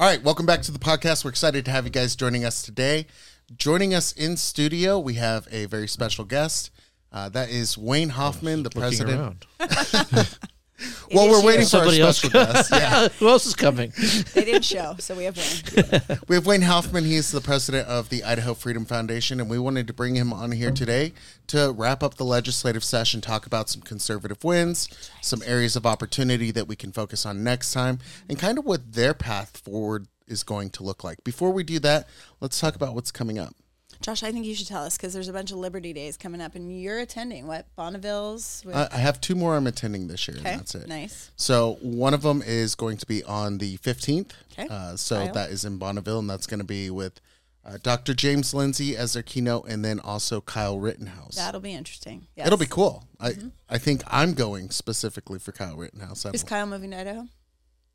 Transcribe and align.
All 0.00 0.06
right, 0.06 0.22
welcome 0.22 0.46
back 0.46 0.62
to 0.62 0.70
the 0.70 0.78
podcast. 0.78 1.24
We're 1.24 1.30
excited 1.30 1.64
to 1.64 1.72
have 1.72 1.84
you 1.84 1.90
guys 1.90 2.14
joining 2.14 2.44
us 2.44 2.62
today. 2.62 3.06
Joining 3.56 3.94
us 3.94 4.12
in 4.12 4.36
studio, 4.36 4.96
we 4.96 5.14
have 5.14 5.48
a 5.50 5.64
very 5.64 5.88
special 5.88 6.24
guest. 6.24 6.70
Uh, 7.10 7.28
that 7.30 7.48
is 7.50 7.76
Wayne 7.76 8.10
Hoffman, 8.10 8.62
the 8.62 8.68
Looking 8.68 8.80
president. 8.80 9.46
around. 9.60 10.38
Well, 11.14 11.28
we're 11.30 11.40
you. 11.40 11.46
waiting 11.46 11.66
for 11.66 11.78
our 11.78 11.84
Somebody 11.84 12.00
else. 12.00 12.18
special 12.18 12.44
guest. 12.44 12.70
Yeah. 12.72 13.08
Who 13.18 13.28
else 13.28 13.46
is 13.46 13.54
coming? 13.54 13.92
They 14.34 14.44
didn't 14.44 14.64
show, 14.64 14.96
so 14.98 15.14
we 15.14 15.24
have 15.24 15.36
Wayne. 15.36 16.18
We 16.28 16.36
have 16.36 16.46
Wayne 16.46 16.62
Hoffman. 16.62 17.04
He's 17.04 17.30
the 17.30 17.40
president 17.40 17.88
of 17.88 18.08
the 18.08 18.22
Idaho 18.24 18.54
Freedom 18.54 18.84
Foundation, 18.84 19.40
and 19.40 19.48
we 19.48 19.58
wanted 19.58 19.86
to 19.86 19.92
bring 19.92 20.14
him 20.14 20.32
on 20.32 20.52
here 20.52 20.70
today 20.70 21.12
to 21.48 21.72
wrap 21.76 22.02
up 22.02 22.14
the 22.16 22.24
legislative 22.24 22.84
session, 22.84 23.20
talk 23.20 23.46
about 23.46 23.68
some 23.68 23.80
conservative 23.82 24.44
wins, 24.44 24.88
some 25.22 25.42
areas 25.46 25.76
of 25.76 25.86
opportunity 25.86 26.50
that 26.50 26.68
we 26.68 26.76
can 26.76 26.92
focus 26.92 27.24
on 27.24 27.42
next 27.42 27.72
time, 27.72 27.98
and 28.28 28.38
kind 28.38 28.58
of 28.58 28.64
what 28.64 28.92
their 28.92 29.14
path 29.14 29.56
forward 29.56 30.06
is 30.26 30.42
going 30.42 30.68
to 30.70 30.82
look 30.82 31.02
like. 31.02 31.24
Before 31.24 31.50
we 31.50 31.62
do 31.62 31.78
that, 31.80 32.06
let's 32.40 32.60
talk 32.60 32.74
about 32.74 32.94
what's 32.94 33.10
coming 33.10 33.38
up. 33.38 33.54
Josh, 34.00 34.22
I 34.22 34.30
think 34.30 34.46
you 34.46 34.54
should 34.54 34.68
tell 34.68 34.84
us 34.84 34.96
because 34.96 35.12
there's 35.12 35.28
a 35.28 35.32
bunch 35.32 35.50
of 35.50 35.58
Liberty 35.58 35.92
Days 35.92 36.16
coming 36.16 36.40
up, 36.40 36.54
and 36.54 36.80
you're 36.80 37.00
attending. 37.00 37.46
What 37.46 37.66
Bonneville's? 37.76 38.62
With, 38.64 38.76
I 38.76 38.88
I 38.92 38.98
have 38.98 39.20
two 39.20 39.34
more 39.34 39.56
I'm 39.56 39.66
attending 39.66 40.08
this 40.08 40.28
year, 40.28 40.36
okay, 40.38 40.56
that's 40.56 40.74
it. 40.74 40.88
nice. 40.88 41.30
So 41.36 41.78
one 41.80 42.14
of 42.14 42.22
them 42.22 42.42
is 42.44 42.74
going 42.74 42.96
to 42.98 43.06
be 43.06 43.24
on 43.24 43.58
the 43.58 43.76
15th. 43.78 44.32
Okay. 44.52 44.68
Uh, 44.70 44.96
so 44.96 45.24
Kyle? 45.24 45.34
that 45.34 45.50
is 45.50 45.64
in 45.64 45.78
Bonneville, 45.78 46.20
and 46.20 46.30
that's 46.30 46.46
going 46.46 46.60
to 46.60 46.66
be 46.66 46.90
with 46.90 47.20
uh, 47.64 47.78
Dr. 47.82 48.14
James 48.14 48.54
Lindsay 48.54 48.96
as 48.96 49.12
their 49.12 49.22
keynote, 49.22 49.68
and 49.68 49.84
then 49.84 50.00
also 50.00 50.40
Kyle 50.40 50.78
Rittenhouse. 50.78 51.34
That'll 51.34 51.60
be 51.60 51.74
interesting. 51.74 52.26
Yes. 52.36 52.46
It'll 52.46 52.58
be 52.58 52.66
cool. 52.66 53.04
I 53.20 53.30
Mm-hmm. 53.32 53.48
I 53.68 53.78
think 53.78 54.02
I'm 54.06 54.32
going 54.32 54.70
specifically 54.70 55.38
for 55.38 55.52
Kyle 55.52 55.76
Rittenhouse. 55.76 56.24
I 56.24 56.30
Is 56.30 56.42
Kyle 56.42 56.66
moving 56.66 56.92
to 56.92 57.00
Idaho? 57.00 57.28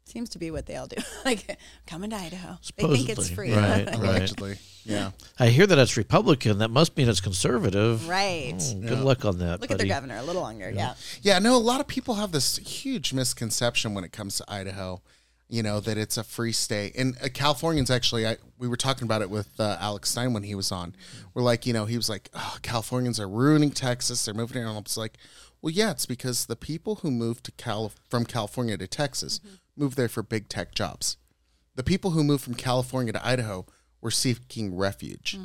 Seems 0.06 0.30
to 0.30 0.40
be 0.40 0.52
what 0.52 0.66
they 0.66 0.76
all 0.76 0.88
do. 0.88 0.98
like 1.26 1.58
coming 1.88 2.10
to 2.10 2.16
Idaho. 2.16 2.58
They 2.76 2.84
think 2.84 3.10
it's 3.10 3.30
free. 3.30 3.54
right. 3.54 3.88
allegedly, 3.94 4.58
yeah. 4.84 5.12
I 5.40 5.48
hear 5.48 5.66
that 5.66 5.80
it's 5.80 5.96
Republican. 5.96 6.58
That 6.58 6.70
must 6.70 6.96
mean 6.98 7.08
it's 7.08 7.22
conservative. 7.22 8.08
right. 8.08 8.56
Oh, 8.60 8.82
good 8.82 9.00
luck 9.00 9.24
on 9.26 9.40
that. 9.40 9.62
Look 9.62 9.72
at 9.72 9.78
buddy. 9.78 9.88
their 9.88 9.96
governor 9.96 10.18
a 10.18 10.24
little 10.24 10.42
longer. 10.42 10.70
Yeah. 10.70 10.96
Yeah, 11.22 11.40
no, 11.40 11.56
a 11.56 11.58
lot 11.58 11.80
of 11.80 11.88
people 11.88 12.16
have 12.16 12.32
this 12.32 12.58
huge 12.58 13.14
misconception 13.14 13.94
when 13.94 14.04
it 14.04 14.12
comes 14.12 14.38
to 14.38 14.46
Idaho, 14.48 15.02
you 15.48 15.64
know, 15.64 15.80
that 15.80 15.98
it's 15.98 16.18
a 16.18 16.24
free 16.24 16.52
state. 16.52 16.96
And 16.98 17.16
uh, 17.24 17.30
Californians 17.34 17.90
actually, 17.90 18.28
I, 18.28 18.38
we 18.58 18.68
were 18.68 18.78
talking 18.78 19.06
about 19.06 19.22
it 19.22 19.30
with 19.30 19.58
uh, 19.58 19.78
Alex 19.80 20.10
Stein 20.10 20.34
when 20.34 20.44
he 20.44 20.54
was 20.54 20.72
on. 20.72 20.96
We're 21.34 21.44
like, 21.44 21.66
you 21.66 21.72
know, 21.72 21.86
he 21.86 21.96
was 21.96 22.10
like, 22.10 22.30
oh, 22.34 22.58
Californians 22.62 23.20
are 23.22 23.30
ruining 23.30 23.72
Texas. 23.72 24.26
They're 24.26 24.34
moving 24.34 24.58
here. 24.58 24.68
And 24.68 24.76
I 24.76 24.80
was 24.80 24.98
like, 24.98 25.18
well, 25.64 25.72
yeah, 25.72 25.92
it's 25.92 26.06
because 26.06 26.48
the 26.48 26.58
people 26.58 26.96
who 26.96 27.10
moved 27.10 27.46
to 27.46 27.52
Cal- 27.54 27.94
from 28.10 28.26
California 28.26 28.78
to 28.78 28.86
Texas 28.86 29.40
moved 29.78 29.96
there 29.96 30.10
for 30.10 30.22
big 30.22 30.50
tech 30.50 30.76
jobs. 30.76 31.16
The 31.76 31.84
people 31.84 32.12
who 32.12 32.24
moved 32.24 32.44
from 32.44 32.54
California 32.54 33.14
to 33.14 33.26
Idaho 33.26 33.66
were 34.02 34.12
seeking 34.12 34.76
refuge. 34.76 35.40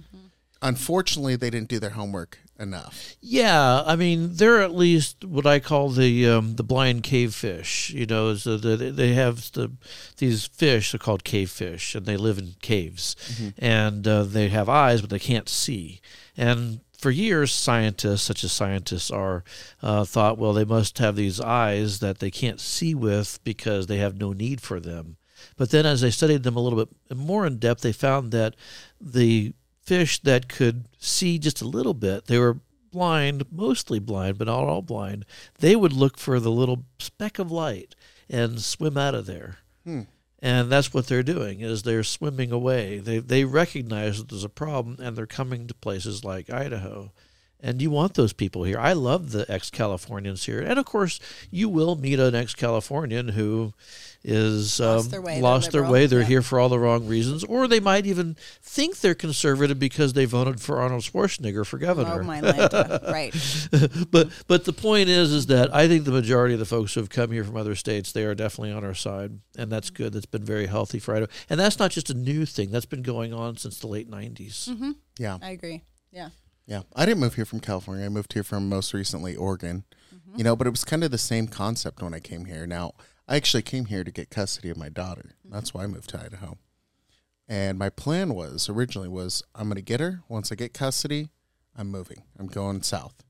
Unfortunately, 0.61 1.37
they 1.37 1.51
didn't 1.51 1.69
do 1.69 1.79
their 1.79 1.91
homework 1.91 2.41
enough. 2.59 3.15
Yeah, 3.21 3.85
I 3.87 3.95
mean 3.95 4.35
they're 4.35 4.61
at 4.61 4.75
least 4.75 5.25
what 5.25 5.47
I 5.47 5.61
call 5.61 5.91
the 5.91 6.29
um, 6.29 6.57
the 6.57 6.65
blind 6.65 7.05
cave 7.05 7.33
fish. 7.33 7.91
You 7.91 8.07
know, 8.07 8.35
so 8.35 8.57
the, 8.57 8.77
they 8.77 9.15
have 9.15 9.53
the 9.53 9.71
these 10.17 10.47
fish 10.47 10.93
are 10.93 10.99
called 10.99 11.23
cave 11.23 11.51
fish, 11.51 11.95
and 11.95 12.05
they 12.07 12.17
live 12.17 12.39
in 12.39 12.57
caves, 12.61 13.15
and 13.57 14.07
uh, 14.09 14.25
they 14.25 14.49
have 14.49 14.69
eyes 14.69 15.01
but 15.01 15.11
they 15.11 15.21
can't 15.21 15.49
see. 15.49 16.01
And 16.37 16.81
for 16.99 17.11
years, 17.11 17.53
scientists, 17.53 18.23
such 18.23 18.43
as 18.43 18.53
scientists 18.53 19.11
are, 19.11 19.45
uh, 19.83 20.05
thought, 20.05 20.37
well, 20.37 20.53
they 20.53 20.65
must 20.65 20.99
have 20.99 21.15
these 21.17 21.41
eyes 21.41 22.01
that 22.01 22.19
they 22.19 22.31
can't 22.31 22.61
see 22.61 22.95
with 22.95 23.39
because 23.45 23.87
they 23.87 23.99
have 23.99 24.19
no 24.19 24.33
need 24.33 24.61
for 24.61 24.81
them. 24.81 25.17
But 25.57 25.71
then, 25.71 25.87
as 25.87 26.01
they 26.01 26.11
studied 26.11 26.43
them 26.43 26.57
a 26.57 26.61
little 26.61 26.85
bit 26.85 27.17
more 27.17 27.47
in 27.47 27.59
depth, 27.59 27.83
they 27.83 27.93
found 27.93 28.33
that 28.33 28.57
the 29.01 29.53
fish 29.81 30.21
that 30.23 30.49
could 30.49 30.87
see 30.99 31.39
just 31.39 31.63
a 31.63 31.69
little 31.69 31.95
bit, 31.95 32.27
they 32.27 32.39
were 32.39 32.59
blind, 32.91 33.45
mostly 33.53 34.01
blind, 34.01 34.37
but 34.37 34.49
not 34.49 34.65
all 34.65 34.83
blind. 34.83 35.25
They 35.61 35.77
would 35.77 35.93
look 35.93 36.19
for 36.19 36.41
the 36.41 36.51
little 36.51 36.85
speck 36.99 37.39
of 37.39 37.53
light 37.53 37.95
and 38.29 38.61
swim 38.61 38.97
out 38.99 39.15
of 39.15 39.27
there. 39.27 39.59
And 40.41 40.71
that's 40.71 40.95
what 40.95 41.09
they're 41.09 41.25
doing 41.25 41.61
is 41.61 41.83
they're 41.83 42.05
swimming 42.05 42.53
away. 42.53 42.99
They 42.99 43.19
they 43.19 43.45
recognize 43.45 44.19
that 44.19 44.29
there's 44.29 44.45
a 44.45 44.49
problem 44.49 44.97
and 45.01 45.17
they're 45.17 45.27
coming 45.27 45.67
to 45.67 45.75
places 45.75 46.25
like 46.25 46.49
Idaho. 46.51 47.11
And 47.61 47.83
you 47.83 47.91
want 47.91 48.15
those 48.15 48.33
people 48.33 48.63
here. 48.63 48.79
I 48.79 48.93
love 48.93 49.33
the 49.33 49.45
ex-Californians 49.51 50.45
here. 50.45 50.61
And 50.61 50.79
of 50.79 50.85
course, 50.85 51.19
you 51.51 51.69
will 51.69 51.97
meet 51.97 52.21
an 52.21 52.37
ex-Californian 52.37 53.31
who 53.31 53.73
is 54.25 54.81
Lost 54.81 55.07
um, 55.07 55.11
their 55.11 55.21
way, 55.23 55.41
they're 55.41 55.61
their 55.71 55.91
way. 55.91 56.07
They're 56.07 56.21
Yeah. 56.21 56.27
here 56.27 56.43
for 56.43 56.59
all 56.59 56.69
the 56.69 56.79
wrong 56.79 57.07
reasons, 57.07 57.45
or 57.45 57.69
they 57.69 57.81
might 57.81 58.05
even 58.05 58.37
think 58.63 59.01
they're 59.01 59.15
conservative 59.15 59.79
because 59.79 60.13
they 60.13 60.25
voted 60.25 60.61
for 60.61 60.81
Arnold 60.81 61.03
Schwarzenegger 61.03 61.65
for 61.65 61.79
governor. 61.79 62.21
Oh 62.21 62.25
my 62.25 62.41
Lanta. 62.41 63.11
right. 63.13 64.09
but 64.11 64.29
but 64.47 64.65
the 64.65 64.73
point 64.73 65.09
is 65.09 65.33
is 65.33 65.47
that 65.47 65.73
I 65.75 65.87
think 65.89 66.05
the 66.05 66.11
majority 66.11 66.55
of 66.55 66.61
the 66.61 66.67
folks 66.67 66.95
who 66.95 67.01
have 67.01 67.11
come 67.11 67.31
here 67.31 67.45
from 67.45 67.57
other 67.57 67.75
states 67.75 68.13
they 68.13 68.25
are 68.25 68.35
definitely 68.35 68.73
on 68.73 68.85
our 68.85 68.95
side, 68.95 69.39
and 69.57 69.71
that's 69.71 69.91
good. 69.91 70.13
That's 70.13 70.27
been 70.27 70.45
very 70.45 70.67
healthy 70.67 70.99
for 70.99 71.15
Idaho, 71.15 71.31
and 71.49 71.59
that's 71.61 71.79
not 71.79 71.91
just 71.91 72.11
a 72.11 72.15
new 72.15 72.45
thing. 72.45 72.71
That's 72.71 72.87
been 72.87 73.03
going 73.03 73.33
on 73.33 73.57
since 73.57 73.79
the 73.79 73.87
late 73.87 74.11
'90s. 74.11 74.95
Yeah. 75.19 75.39
I 75.41 75.51
agree. 75.51 75.83
Yeah. 76.11 76.31
Yeah, 76.67 76.83
I 76.95 77.07
didn't 77.07 77.21
move 77.21 77.35
here 77.35 77.47
from 77.47 77.61
California. 77.61 78.05
I 78.05 78.11
moved 78.11 78.35
here 78.35 78.43
from 78.45 78.69
most 78.69 78.93
recently 78.93 79.35
Oregon. 79.35 79.85
You 80.37 80.45
know, 80.45 80.55
but 80.55 80.67
it 80.67 80.71
was 80.71 80.85
kind 80.85 81.03
of 81.03 81.11
the 81.11 81.17
same 81.17 81.49
concept 81.49 82.03
when 82.03 82.13
I 82.13 82.21
came 82.21 82.45
here. 82.45 82.67
Now, 82.67 82.93
I 83.29 83.37
actually 83.37 83.63
came 83.63 83.87
here 83.87 84.05
to 84.05 84.11
get 84.11 84.31
custody 84.31 84.71
of 84.71 84.77
my 84.77 84.89
daughter. 84.89 85.35
Mm-hmm. 85.45 85.55
That's 85.55 85.75
why 85.75 85.85
I 85.85 85.87
moved 85.87 86.11
to 86.11 86.21
Idaho. 86.21 86.57
And 87.47 87.79
my 87.79 87.91
plan 87.91 88.35
was 88.35 88.69
originally 88.69 89.09
was 89.09 89.43
I'm 89.55 89.65
going 89.69 89.77
to 89.77 89.83
get 89.83 90.01
her. 90.01 90.23
Once 90.29 90.51
I 90.53 90.55
get 90.55 90.75
custody, 90.75 91.31
I'm 91.77 91.89
moving. 91.89 92.23
I'm 92.39 92.47
going 92.47 92.83
south. 92.83 93.25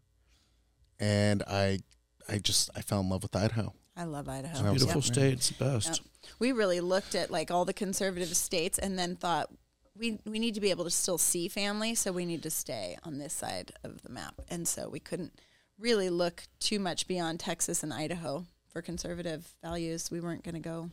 And 0.99 1.43
I 1.47 1.81
I 2.29 2.39
just 2.39 2.71
I 2.77 2.81
fell 2.81 3.01
in 3.01 3.09
love 3.09 3.23
with 3.23 3.35
Idaho. 3.37 3.75
I 3.97 4.05
love 4.05 4.29
Idaho. 4.29 4.73
Was 4.73 4.83
Beautiful 4.85 5.01
Yeah. 5.03 5.13
state, 5.13 5.33
it's 5.35 5.49
the 5.51 5.65
best. 5.65 5.89
Yep. 5.89 5.99
We 6.39 6.53
really 6.53 6.81
looked 6.81 7.15
at 7.15 7.31
like 7.31 7.51
all 7.51 7.65
the 7.65 7.73
conservative 7.73 8.37
states 8.37 8.79
and 8.79 8.99
then 8.99 9.17
thought 9.17 9.51
we 9.97 10.21
we 10.25 10.39
need 10.39 10.55
to 10.55 10.61
be 10.61 10.71
able 10.71 10.85
to 10.85 10.91
still 10.91 11.19
see 11.19 11.49
family, 11.49 11.95
so 11.95 12.13
we 12.13 12.25
need 12.25 12.43
to 12.45 12.51
stay 12.51 12.97
on 13.05 13.19
this 13.19 13.33
side 13.33 13.73
of 13.83 14.03
the 14.03 14.11
map. 14.11 14.41
And 14.49 14.67
so 14.67 14.89
we 14.89 15.01
couldn't 15.01 15.41
really 15.79 16.11
look 16.11 16.45
too 16.61 16.79
much 16.79 17.07
beyond 17.07 17.41
Texas 17.41 17.83
and 17.83 17.93
Idaho 17.93 18.47
for 18.69 18.83
conservative 18.83 19.49
values. 19.63 20.11
We 20.11 20.21
weren't 20.21 20.45
going 20.45 20.55
to 20.55 20.61
go 20.61 20.91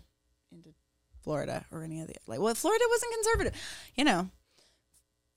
into 0.51 0.69
Florida 1.23 1.65
or 1.71 1.83
any 1.83 2.01
of 2.01 2.07
the 2.07 2.15
like. 2.27 2.39
Well, 2.39 2.55
Florida 2.55 2.83
wasn't 2.89 3.13
conservative, 3.13 3.61
you 3.95 4.03
know. 4.03 4.29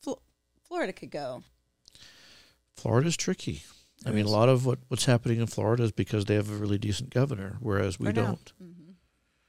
Fl- 0.02 0.22
Florida 0.66 0.92
could 0.92 1.10
go. 1.10 1.42
Florida's 2.76 3.16
tricky. 3.16 3.62
I 4.06 4.10
mean, 4.10 4.26
is. 4.26 4.30
a 4.30 4.34
lot 4.34 4.48
of 4.48 4.64
what, 4.64 4.78
what's 4.88 5.06
happening 5.06 5.40
in 5.40 5.46
Florida 5.48 5.82
is 5.82 5.92
because 5.92 6.26
they 6.26 6.36
have 6.36 6.50
a 6.50 6.54
really 6.54 6.78
decent 6.78 7.10
governor, 7.10 7.56
whereas 7.60 7.98
we 7.98 8.06
for 8.06 8.12
don't. 8.12 8.52
Mm-hmm. 8.62 8.92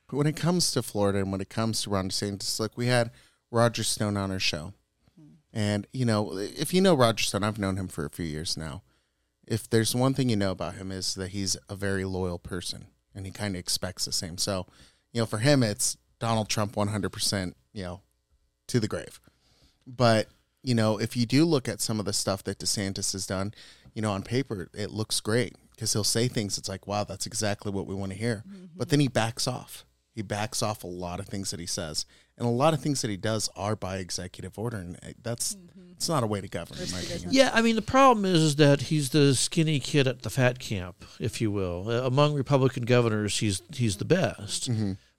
But 0.09 0.17
when 0.17 0.27
it 0.27 0.35
comes 0.35 0.71
to 0.71 0.81
Florida 0.81 1.19
and 1.19 1.31
when 1.31 1.41
it 1.41 1.50
comes 1.50 1.83
to 1.83 1.91
Ron 1.91 2.09
DeSantis, 2.09 2.59
look, 2.59 2.75
we 2.75 2.88
had 2.88 3.11
Roger 3.51 3.83
Stone 3.83 4.17
on 4.17 4.31
our 4.31 4.39
show. 4.39 4.73
Hmm. 5.16 5.33
And, 5.53 5.88
you 5.94 6.03
know, 6.03 6.35
if 6.35 6.73
you 6.73 6.81
know 6.81 6.95
Roger 6.95 7.23
Stone, 7.23 7.44
I've 7.44 7.59
known 7.59 7.77
him 7.77 7.88
for 7.88 8.06
a 8.06 8.09
few 8.09 8.25
years 8.25 8.57
now. 8.57 8.81
If 9.49 9.69
there's 9.69 9.95
one 9.95 10.13
thing 10.13 10.29
you 10.29 10.35
know 10.35 10.51
about 10.51 10.75
him 10.75 10.91
is 10.91 11.15
that 11.15 11.29
he's 11.29 11.57
a 11.67 11.75
very 11.75 12.05
loyal 12.05 12.37
person 12.37 12.85
and 13.15 13.25
he 13.25 13.31
kind 13.31 13.55
of 13.55 13.59
expects 13.59 14.05
the 14.05 14.11
same. 14.11 14.37
So, 14.37 14.67
you 15.11 15.19
know, 15.19 15.25
for 15.25 15.39
him, 15.39 15.63
it's 15.63 15.97
Donald 16.19 16.49
Trump 16.49 16.75
100%, 16.75 17.53
you 17.73 17.83
know, 17.83 18.01
to 18.67 18.79
the 18.79 18.88
grave. 18.88 19.19
But, 19.88 20.27
you 20.61 20.75
know, 20.75 20.99
if 20.99 21.17
you 21.17 21.25
do 21.25 21.45
look 21.45 21.67
at 21.67 21.81
some 21.81 21.99
of 21.99 22.05
the 22.05 22.13
stuff 22.13 22.43
that 22.43 22.59
DeSantis 22.59 23.13
has 23.13 23.25
done, 23.25 23.53
you 23.95 24.03
know, 24.03 24.11
on 24.11 24.21
paper, 24.21 24.69
it 24.73 24.91
looks 24.91 25.19
great 25.19 25.55
because 25.71 25.93
he'll 25.93 26.03
say 26.03 26.27
things. 26.27 26.59
It's 26.59 26.69
like, 26.69 26.85
wow, 26.85 27.03
that's 27.03 27.25
exactly 27.25 27.71
what 27.71 27.88
we 27.88 27.95
want 27.95 28.11
to 28.11 28.17
hear. 28.17 28.43
Mm-hmm. 28.47 28.65
But 28.75 28.89
then 28.89 28.99
he 28.99 29.07
backs 29.07 29.47
off. 29.47 29.83
He 30.13 30.21
backs 30.21 30.61
off 30.61 30.83
a 30.83 30.88
lot 30.88 31.19
of 31.19 31.27
things 31.27 31.49
that 31.49 31.59
he 31.59 31.65
says, 31.65 32.05
and 32.39 32.47
a 32.47 32.51
lot 32.51 32.73
of 32.73 32.81
things 32.81 33.01
that 33.01 33.09
he 33.09 33.17
does 33.17 33.50
are 33.56 33.75
by 33.75 33.97
executive 33.97 34.57
order, 34.57 34.77
and 34.77 34.97
that's 35.21 35.57
it's 35.91 36.07
not 36.07 36.24
a 36.24 36.27
way 36.27 36.39
to 36.39 36.47
govern, 36.47 36.77
in 36.80 36.89
my 36.91 37.00
opinion. 37.01 37.30
Yeah, 37.31 37.51
I 37.53 37.62
mean 37.62 37.75
the 37.75 37.81
problem 37.81 38.25
is, 38.25 38.41
is 38.41 38.56
that 38.56 38.83
he's 38.83 39.09
the 39.09 39.36
skinny 39.36 39.81
kid 39.81 40.07
at 40.07 40.21
the 40.21 40.30
fat 40.30 40.57
camp, 40.57 41.03
if 41.19 41.41
you 41.41 41.51
will. 41.51 41.89
Uh, 41.89 42.07
among 42.07 42.36
Republican 42.36 42.86
governors, 42.86 43.39
he's 43.39 43.62
he's 43.74 43.97
the 43.97 44.06
best. 44.06 44.69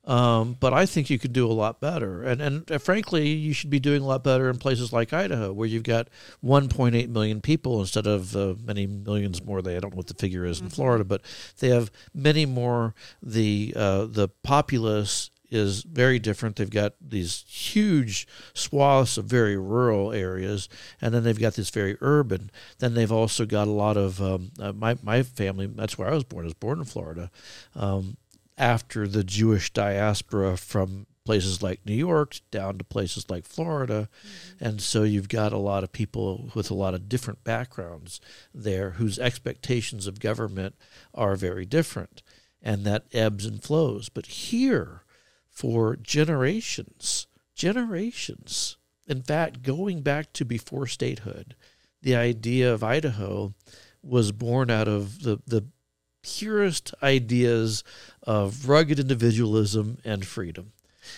Um, 0.06 0.56
but 0.58 0.72
I 0.72 0.87
think 0.87 1.11
you 1.11 1.19
could 1.19 1.34
do 1.34 1.46
a 1.46 1.52
lot 1.52 1.78
better, 1.81 2.22
and 2.22 2.40
and 2.40 2.72
uh, 2.72 2.78
frankly, 2.78 3.28
you 3.28 3.52
should 3.52 3.69
be 3.69 3.78
doing 3.78 4.00
a 4.00 4.06
lot 4.06 4.25
better 4.25 4.49
in 4.49 4.56
places 4.56 4.90
like 4.90 5.12
Idaho, 5.12 5.52
where 5.52 5.69
you've 5.69 5.82
got 5.82 6.08
1.8 6.43 7.08
million 7.11 7.43
people 7.43 7.81
instead 7.81 8.06
of 8.06 8.34
uh, 8.34 8.55
many 8.64 8.87
millions 8.87 9.44
more. 9.44 9.61
They 9.61 9.76
I 9.76 9.81
don't 9.81 9.93
know 9.93 9.99
what 9.99 10.06
the 10.06 10.14
figure 10.14 10.46
is 10.46 10.62
in 10.62 10.70
Florida, 10.70 11.05
but 11.05 11.20
they 11.58 11.69
have 11.69 11.90
many 12.14 12.46
more. 12.46 12.94
The 13.22 13.75
uh, 13.76 14.06
the 14.06 14.28
populace 14.43 15.31
is 15.50 15.82
very 15.82 16.19
different. 16.19 16.56
They've 16.56 16.70
got 16.70 16.94
these 17.00 17.44
huge 17.49 18.26
swaths 18.55 19.19
of 19.19 19.26
very 19.26 19.56
rural 19.56 20.12
areas, 20.12 20.69
and 21.00 21.12
then 21.14 21.25
they've 21.25 21.38
got 21.38 21.55
this 21.55 21.70
very 21.70 21.97
urban. 22.00 22.50
Then 22.79 22.94
they've 22.94 23.12
also 23.12 23.47
got 23.47 23.69
a 23.69 23.73
lot 23.73 23.97
of 23.97 24.20
um, 24.20 24.52
uh, 24.61 24.73
my 24.73 24.97
my 25.02 25.23
family. 25.23 25.67
That's 25.67 25.99
where 25.99 26.08
I 26.08 26.14
was 26.14 26.25
born. 26.25 26.44
I 26.44 26.47
was 26.47 26.55
born 26.55 26.79
in 26.79 26.85
Florida. 26.85 27.31
Um, 27.75 28.17
after 28.58 29.08
the 29.08 29.25
Jewish 29.25 29.73
diaspora 29.73 30.56
from 30.58 31.06
places 31.25 31.62
like 31.62 31.87
New 31.87 31.94
York 31.94 32.41
down 32.50 32.79
to 32.79 32.85
places 32.85 33.31
like 33.31 33.46
Florida. 33.46 34.08
And 34.58 34.81
so 34.81 35.03
you've 35.03 35.29
got 35.29 35.53
a 35.53 35.58
lot 35.58 35.85
of 35.85 35.93
people 35.93 36.50
with 36.55 36.70
a 36.70 36.75
lot 36.75 36.94
of 36.94 37.08
different 37.08 37.44
backgrounds 37.44 38.20
there 38.53 38.93
whose 38.93 39.19
expectations 39.19 40.06
of 40.06 40.20
government 40.20 40.75
are 41.14 41.37
very 41.37 41.64
different. 41.64 42.23
And 42.62 42.85
that 42.85 43.05
ebbs 43.12 43.46
and 43.46 43.62
flows. 43.62 44.08
But 44.08 44.26
here, 44.26 45.05
for 45.50 45.97
generations, 45.97 47.26
generations, 47.55 48.76
in 49.06 49.23
fact, 49.23 49.62
going 49.62 50.02
back 50.02 50.32
to 50.35 50.44
before 50.44 50.87
statehood, 50.87 51.56
the 52.02 52.14
idea 52.14 52.73
of 52.73 52.82
Idaho 52.85 53.55
was 54.02 54.32
born 54.32 54.70
out 54.70 54.88
of 54.88 55.23
the, 55.23 55.41
the 55.47 55.67
purest 56.23 56.94
ideas 57.02 57.82
of 58.23 58.69
rugged 58.69 58.99
individualism 58.99 59.99
and 60.05 60.26
freedom. 60.26 60.73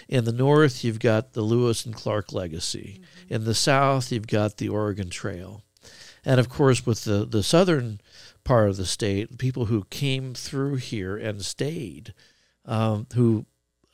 In 0.08 0.24
the 0.24 0.32
north, 0.32 0.84
you've 0.84 1.00
got 1.00 1.32
the 1.32 1.42
Lewis 1.42 1.84
and 1.84 1.94
Clark 1.94 2.32
legacy. 2.32 3.00
Mm-hmm. 3.00 3.34
In 3.34 3.44
the 3.44 3.54
south, 3.54 4.10
you've 4.10 4.26
got 4.26 4.56
the 4.56 4.68
Oregon 4.68 5.10
Trail. 5.10 5.62
And 6.24 6.38
of 6.38 6.48
course, 6.48 6.86
with 6.86 7.04
the, 7.04 7.24
the 7.24 7.42
southern 7.42 8.00
part 8.44 8.70
of 8.70 8.76
the 8.76 8.86
state, 8.86 9.38
people 9.38 9.66
who 9.66 9.84
came 9.90 10.34
through 10.34 10.76
here 10.76 11.16
and 11.16 11.44
stayed, 11.44 12.14
um, 12.64 13.06
who 13.14 13.44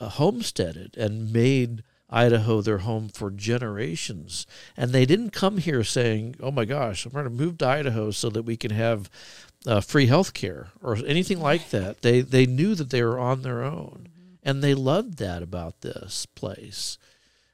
homesteaded 0.07 0.97
and 0.97 1.33
made 1.33 1.83
Idaho 2.11 2.63
their 2.63 2.79
home 2.79 3.09
for 3.09 3.31
generations. 3.31 4.47
And 4.77 4.93
they 4.93 5.05
didn't 5.05 5.31
come 5.31 5.59
here 5.59 5.85
saying, 5.85 6.37
oh 6.41 6.51
my 6.51 6.65
gosh, 6.65 7.05
I'm 7.05 7.13
going 7.13 7.25
to 7.25 7.31
move 7.31 7.59
to 7.59 7.67
Idaho 7.67 8.11
so 8.11 8.31
that 8.31 8.45
we 8.45 8.57
can 8.57 8.71
have 8.71 9.11
uh, 9.67 9.81
free 9.81 10.07
health 10.07 10.33
care 10.33 10.69
or 10.83 10.97
anything 11.07 11.41
like 11.41 11.71
that. 11.71 12.03
They, 12.03 12.21
they 12.21 12.47
knew 12.47 12.75
that 12.75 12.91
they 12.91 13.03
were 13.03 13.19
on 13.19 13.43
their 13.43 13.63
own. 13.63 14.09
And 14.43 14.63
they 14.63 14.73
loved 14.73 15.19
that 15.19 15.43
about 15.43 15.83
this 15.83 16.25
place. 16.25 16.97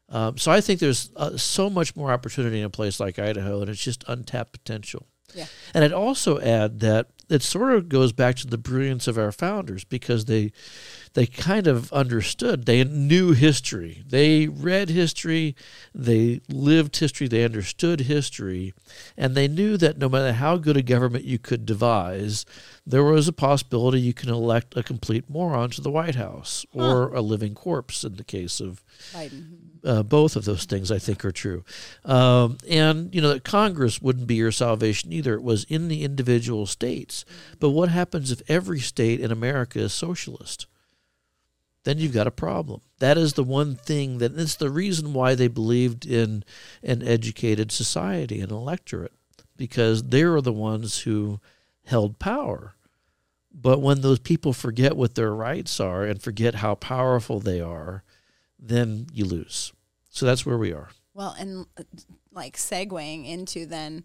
Um, 0.09 0.39
so 0.39 0.53
I 0.53 0.61
think 0.61 0.79
there's 0.79 1.11
uh, 1.17 1.37
so 1.37 1.69
much 1.69 1.97
more 1.97 2.13
opportunity 2.13 2.61
in 2.61 2.67
a 2.67 2.71
place 2.71 3.01
like 3.01 3.19
Idaho, 3.19 3.61
and 3.61 3.71
it's 3.71 3.83
just 3.83 4.05
untapped 4.07 4.53
potential. 4.53 5.07
Yeah. 5.35 5.47
And 5.73 5.83
I'd 5.83 5.93
also 5.93 6.39
add 6.39 6.81
that 6.81 7.09
it 7.29 7.43
sort 7.43 7.75
of 7.75 7.89
goes 7.89 8.13
back 8.13 8.37
to 8.37 8.47
the 8.47 8.59
brilliance 8.59 9.07
of 9.07 9.19
our 9.19 9.33
founders 9.33 9.85
because 9.85 10.27
they 10.27 10.53
they 11.15 11.27
kind 11.27 11.67
of 11.67 11.93
understood 11.93 12.67
they 12.67 12.85
knew 12.85 13.33
history 13.33 14.03
they 14.07 14.47
read 14.47 14.89
history 14.89 15.55
they 15.95 16.41
lived 16.49 16.97
history 16.97 17.29
they 17.29 17.45
understood 17.45 18.01
history 18.01 18.75
and 19.17 19.35
they 19.35 19.49
knew 19.49 19.77
that 19.77 19.99
no 19.99 20.09
matter 20.09 20.33
how 20.33 20.57
good 20.57 20.77
a 20.77 20.83
government 20.83 21.25
you 21.25 21.39
could 21.39 21.65
devise 21.65 22.45
there 22.87 23.05
was 23.05 23.27
a 23.27 23.33
possibility 23.33 24.01
you 24.01 24.13
can 24.13 24.29
elect 24.29 24.77
a 24.77 24.83
complete 24.83 25.29
moron 25.31 25.71
to 25.71 25.81
the 25.81 25.91
white 25.91 26.17
house 26.17 26.67
or 26.73 27.09
a 27.15 27.21
living 27.21 27.55
corpse 27.55 28.05
in 28.05 28.17
the 28.17 28.25
case 28.25 28.61
of. 28.61 28.84
Uh, 29.85 30.03
both 30.03 30.37
of 30.37 30.45
those 30.45 30.65
things 30.65 30.91
I 30.91 30.99
think 30.99 31.25
are 31.25 31.33
true. 31.33 31.65
Um, 32.05 32.59
and, 32.69 33.15
you 33.15 33.21
know, 33.21 33.35
that 33.35 33.45
Congress 33.45 34.01
wouldn't 34.01 34.27
be 34.27 34.37
your 34.37 34.53
salvation 34.53 35.13
either. 35.13 35.35
It 35.35 35.43
was 35.43 35.65
in 35.65 35.89
the 35.89 36.05
individual 36.05 36.67
states. 36.67 37.25
But 37.61 37.71
what 37.71 37.89
happens 37.89 38.31
if 38.31 38.43
every 38.49 38.81
state 38.81 39.21
in 39.21 39.31
America 39.31 39.79
is 39.81 39.93
socialist? 39.93 40.67
Then 41.85 41.99
you've 41.99 42.15
got 42.15 42.27
a 42.27 42.31
problem. 42.33 42.81
That 42.99 43.19
is 43.19 43.35
the 43.35 43.45
one 43.45 43.77
thing 43.77 44.19
that 44.19 44.39
it's 44.39 44.57
the 44.57 44.71
reason 44.71 45.13
why 45.13 45.35
they 45.35 45.49
believed 45.49 46.07
in 46.07 46.45
an 46.83 47.03
educated 47.07 47.71
society, 47.71 48.41
an 48.41 48.51
electorate, 48.51 49.13
because 49.57 50.05
they 50.05 50.23
are 50.23 50.41
the 50.41 50.53
ones 50.53 51.01
who 51.01 51.41
held 51.85 52.19
power. 52.19 52.75
But 53.53 53.83
when 53.83 54.01
those 54.01 54.19
people 54.19 54.53
forget 54.53 54.97
what 54.97 55.15
their 55.15 55.33
rights 55.33 55.79
are 55.79 56.05
and 56.05 56.21
forget 56.21 56.57
how 56.57 56.75
powerful 56.75 57.39
they 57.39 57.61
are, 57.61 58.03
then 58.69 59.07
you 59.13 59.25
lose. 59.25 59.73
So 60.11 60.27
that's 60.27 60.47
where 60.47 60.59
we 60.59 60.73
are. 60.73 60.89
Well, 61.13 61.35
and 61.39 61.67
uh, 61.79 61.83
like 62.33 62.57
segueing 62.57 63.29
into 63.29 63.67
then, 63.67 64.05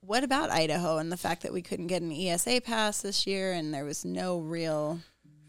what 0.00 0.24
about 0.24 0.50
Idaho 0.50 0.98
and 0.98 1.10
the 1.10 1.16
fact 1.16 1.42
that 1.42 1.52
we 1.52 1.62
couldn't 1.62 1.88
get 1.88 2.02
an 2.02 2.12
ESA 2.12 2.60
pass 2.60 3.02
this 3.02 3.26
year 3.26 3.52
and 3.52 3.74
there 3.74 3.84
was 3.84 4.04
no 4.04 4.38
real 4.38 5.00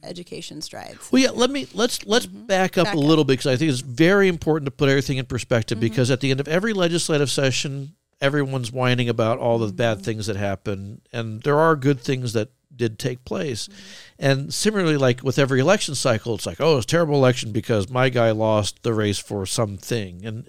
education 0.04 0.62
strides? 0.62 1.12
Well, 1.12 1.22
yeah. 1.22 1.30
Let 1.32 1.50
me 1.50 1.68
let's 1.74 2.06
let's 2.06 2.26
mm-hmm. 2.26 2.46
back 2.46 2.78
up 2.78 2.86
Back 2.86 2.96
a 2.96 2.98
up. 2.98 3.04
little 3.04 3.24
bit 3.24 3.34
because 3.34 3.48
I 3.48 3.56
think 3.56 3.72
it's 3.72 3.82
very 3.82 4.28
important 4.28 4.66
to 4.66 4.72
put 4.72 4.90
everything 4.90 5.18
in 5.18 5.26
perspective. 5.26 5.78
Mm-hmm. 5.78 5.88
Because 5.88 6.12
at 6.12 6.22
the 6.22 6.32
end 6.32 6.40
of 6.40 6.48
every 6.48 6.74
legislative 6.74 7.30
session, 7.30 7.96
everyone's 8.22 8.72
whining 8.72 9.10
about 9.10 9.38
all 9.38 9.58
the 9.58 9.68
mm-hmm. 9.68 9.76
bad 9.76 10.02
things 10.02 10.28
that 10.28 10.36
happen, 10.36 11.02
and 11.14 11.42
there 11.44 11.60
are 11.60 11.76
good 11.76 12.00
things 12.00 12.34
that 12.34 12.50
did 12.76 12.98
take 13.00 13.26
place. 13.26 13.68
And 14.18 14.54
similarly, 14.54 14.98
like 14.98 15.24
with 15.24 15.40
every 15.40 15.60
election 15.60 15.96
cycle, 15.96 16.36
it's 16.36 16.46
like, 16.46 16.62
oh, 16.62 16.78
it's 16.78 16.86
a 16.86 16.88
terrible 16.88 17.16
election 17.16 17.52
because 17.52 17.90
my 17.90 18.10
guy 18.10 18.32
lost 18.32 18.84
the 18.84 18.94
race 18.94 19.20
for 19.20 19.46
something. 19.46 20.26
And 20.26 20.48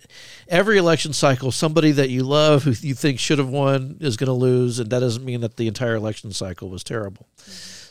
every 0.48 0.78
election 0.78 1.12
cycle, 1.12 1.50
somebody 1.50 1.92
that 1.92 2.10
you 2.10 2.22
love, 2.22 2.64
who 2.64 2.72
you 2.80 2.94
think 2.94 3.18
should 3.18 3.38
have 3.38 3.48
won, 3.48 3.96
is 4.00 4.16
going 4.16 4.28
to 4.28 4.32
lose, 4.32 4.78
and 4.78 4.90
that 4.90 5.00
doesn't 5.00 5.24
mean 5.24 5.40
that 5.40 5.56
the 5.56 5.68
entire 5.68 5.94
election 5.94 6.32
cycle 6.32 6.68
was 6.68 6.84
terrible. 6.84 7.26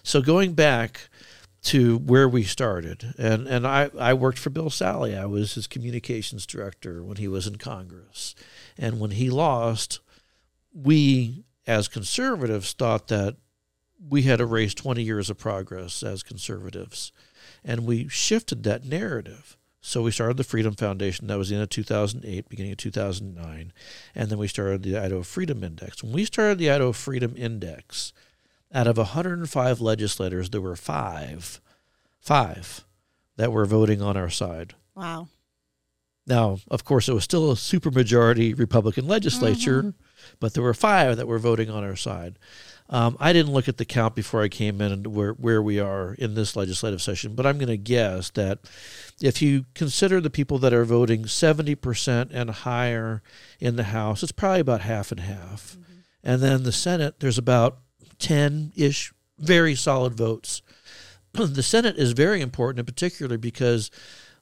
So 0.04 0.22
going 0.22 0.54
back 0.54 1.10
to 1.62 1.98
where 1.98 2.28
we 2.28 2.44
started. 2.44 3.14
And 3.18 3.48
and 3.48 3.68
I, 3.68 3.90
I 4.00 4.14
worked 4.14 4.40
for 4.40 4.50
Bill 4.50 4.70
Sali. 4.70 5.16
I 5.16 5.26
was 5.26 5.56
his 5.56 5.68
communications 5.68 6.46
director 6.46 7.04
when 7.04 7.18
he 7.18 7.28
was 7.28 7.48
in 7.48 7.58
Congress. 7.58 8.36
And 8.78 9.00
when 9.00 9.12
he 9.12 9.30
lost, 9.30 10.00
we 10.74 11.44
as 11.68 11.88
conservatives 11.88 12.74
thought 12.74 13.08
that 13.10 13.36
we 14.08 14.24
had 14.24 14.40
erased 14.40 14.78
20 14.78 15.04
years 15.04 15.30
of 15.30 15.38
progress 15.38 16.04
as 16.04 16.24
conservatives. 16.24 17.12
And 17.64 17.86
we 17.86 18.08
shifted 18.08 18.64
that 18.64 18.86
narrative. 18.86 19.58
So 19.82 20.02
we 20.02 20.12
started 20.12 20.38
the 20.38 20.44
Freedom 20.44 20.74
Foundation. 20.74 21.28
That 21.28 21.38
was 21.38 21.50
the 21.50 21.56
end 21.56 21.64
of 21.64 21.70
2008, 21.70 22.50
beginning 22.50 22.74
of 22.74 22.78
2009. 22.78 23.74
And 24.14 24.30
then 24.30 24.38
we 24.38 24.48
started 24.48 24.84
the 24.84 24.98
Idaho 24.98 25.24
Freedom 25.24 25.64
Index. 25.64 26.04
When 26.04 26.12
we 26.12 26.26
started 26.26 26.58
the 26.58 26.70
Idaho 26.70 26.92
Freedom 26.92 27.34
Index, 27.38 28.14
out 28.74 28.88
of 28.88 28.98
105 28.98 29.82
legislators, 29.82 30.50
there 30.50 30.62
were 30.62 30.76
five, 30.76 31.62
five 32.20 32.86
that 33.38 33.52
were 33.52 33.66
voting 33.66 34.02
on 34.02 34.18
our 34.18 34.30
side. 34.30 34.76
Wow. 34.96 35.30
Now, 36.28 36.60
of 36.70 36.84
course, 36.84 37.10
it 37.10 37.14
was 37.14 37.24
still 37.24 37.52
a 37.52 37.56
supermajority 37.56 38.58
Republican 38.58 39.08
legislature, 39.08 39.82
mm-hmm. 39.82 40.36
but 40.40 40.54
there 40.54 40.62
were 40.62 40.76
five 40.76 41.18
that 41.18 41.28
were 41.28 41.40
voting 41.40 41.72
on 41.72 41.84
our 41.84 41.96
side. 41.96 42.38
Um, 42.92 43.18
I 43.20 43.34
didn't 43.34 43.54
look 43.54 43.68
at 43.68 43.78
the 43.78 43.86
count 43.86 44.16
before 44.16 44.42
I 44.42 44.48
came 44.48 44.82
in 44.82 44.92
and 44.92 45.08
where, 45.08 45.34
where 45.34 45.62
we 45.62 45.80
are 45.80 46.16
in 46.16 46.34
this 46.34 46.56
legislative 46.56 47.02
session, 47.04 47.36
but 47.36 47.46
I'm 47.46 47.60
going 47.60 47.68
to 47.68 47.78
guess 47.78 48.32
that 48.32 48.60
if 49.22 49.44
you 49.44 49.66
consider 49.76 50.20
the 50.20 50.32
people 50.32 50.58
that 50.60 50.74
are 50.74 50.86
voting 50.86 51.26
70% 51.26 52.30
and 52.34 52.50
higher 52.50 53.22
in 53.60 53.76
the 53.76 53.84
House, 53.84 54.24
it's 54.24 54.32
probably 54.32 54.62
about 54.62 54.82
half 54.82 55.12
and 55.12 55.20
half. 55.20 55.78
And 56.24 56.42
then 56.42 56.64
the 56.64 56.72
Senate, 56.72 57.20
there's 57.20 57.38
about 57.38 57.78
10 58.18 58.74
ish 58.76 59.14
very 59.38 59.76
solid 59.76 60.16
votes. 60.16 60.64
the 61.34 61.64
Senate 61.64 61.96
is 61.96 62.14
very 62.14 62.42
important 62.42 62.80
in 62.80 62.86
particular 62.86 63.38
because 63.38 63.92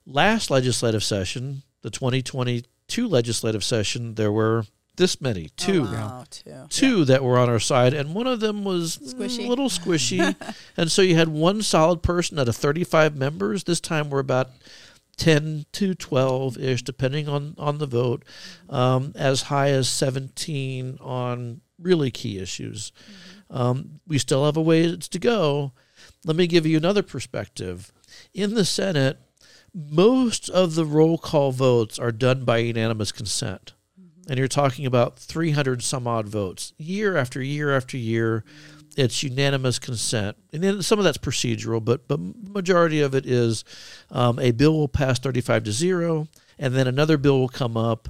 last 0.06 0.50
legislative 0.50 1.04
session, 1.04 1.64
the 1.82 1.90
2022 1.90 3.08
legislative 3.08 3.64
session, 3.64 4.16
there 4.16 4.32
were 4.32 4.66
this 4.98 5.22
many, 5.22 5.50
two. 5.56 5.88
Oh, 5.88 5.94
wow, 5.94 6.26
two. 6.30 6.66
Two 6.70 7.06
that 7.06 7.24
were 7.24 7.38
on 7.38 7.50
our 7.50 7.60
side, 7.60 7.94
and 7.94 8.14
one 8.14 8.28
of 8.28 8.40
them 8.40 8.64
was 8.64 8.98
Squishy. 8.98 9.46
a 9.46 9.48
little 9.48 9.70
squishy. 9.70 10.36
and 10.78 10.92
so 10.92 11.02
you 11.02 11.16
had 11.16 11.30
one 11.30 11.62
solid 11.62 12.04
person 12.04 12.38
out 12.38 12.50
of 12.50 12.56
35 12.56 13.16
members. 13.16 13.64
This 13.64 13.80
time 13.80 14.10
we're 14.10 14.20
about 14.20 14.50
10 15.18 15.66
to 15.74 15.96
12 15.96 16.58
ish, 16.58 16.84
depending 16.84 17.28
on, 17.28 17.56
on 17.58 17.78
the 17.78 17.88
vote, 17.88 18.24
um, 18.70 19.14
as 19.16 19.44
high 19.44 19.70
as 19.70 19.88
17 19.90 20.98
on 21.02 21.62
really 21.80 22.12
key 22.12 22.40
issues. 22.40 22.92
Um, 23.50 24.00
we 24.08 24.18
still 24.18 24.46
have 24.46 24.58
a 24.58 24.62
ways 24.62 25.08
to 25.08 25.20
go. 25.20 25.74
Let 26.26 26.36
me 26.36 26.48
give 26.48 26.66
you 26.66 26.78
another 26.78 27.04
perspective. 27.04 27.92
In 28.34 28.54
the 28.54 28.66
Senate, 28.66 29.20
most 29.74 30.50
of 30.50 30.76
the 30.76 30.86
roll 30.86 31.18
call 31.18 31.52
votes 31.52 32.00
are 32.00 32.12
done 32.12 32.46
by 32.46 32.58
unanimous 32.58 33.12
consent. 33.12 33.74
And 34.30 34.38
you're 34.38 34.48
talking 34.48 34.86
about 34.86 35.18
300 35.20 35.82
some 35.82 36.08
odd 36.08 36.28
votes. 36.28 36.74
Year 36.78 37.16
after 37.16 37.42
year 37.42 37.76
after 37.76 37.98
year, 37.98 38.44
it's 38.98 39.24
unanimous 39.24 39.80
consent. 39.80 40.36
And 40.52 40.64
then 40.64 40.82
some 40.82 41.00
of 41.00 41.06
that's 41.06 41.20
procedural, 41.20 41.84
but, 41.84 42.08
but 42.08 42.20
majority 42.20 43.00
of 43.02 43.14
it 43.14 43.26
is 43.26 43.64
um, 44.12 44.40
a 44.40 44.52
bill 44.52 44.74
will 44.74 44.88
pass 44.88 45.20
35 45.20 45.66
to 45.66 45.72
0, 45.72 46.28
and 46.58 46.74
then 46.74 46.88
another 46.88 47.18
bill 47.18 47.40
will 47.40 47.48
come 47.48 47.78
up, 47.78 48.10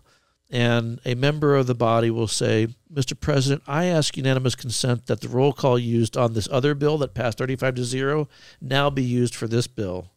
and 0.49 1.01
a 1.03 1.13
member 1.13 1.55
of 1.55 1.67
the 1.67 1.75
body 1.75 2.09
will 2.09 2.27
say, 2.27 2.69
Mr. 2.91 3.19
President, 3.19 3.61
I 3.67 3.85
ask 3.85 4.15
unanimous 4.15 4.55
consent 4.55 5.07
that 5.07 5.19
the 5.19 5.27
roll 5.27 5.51
call 5.51 5.77
used 5.77 6.15
on 6.15 6.33
this 6.33 6.47
other 6.49 6.73
bill 6.73 6.97
that 6.99 7.13
passed 7.13 7.37
35 7.37 7.75
to 7.75 7.83
0 7.83 8.29
now 8.61 8.89
be 8.89 9.03
used 9.03 9.35
for 9.35 9.47
this 9.47 9.67
bill. 9.67 10.09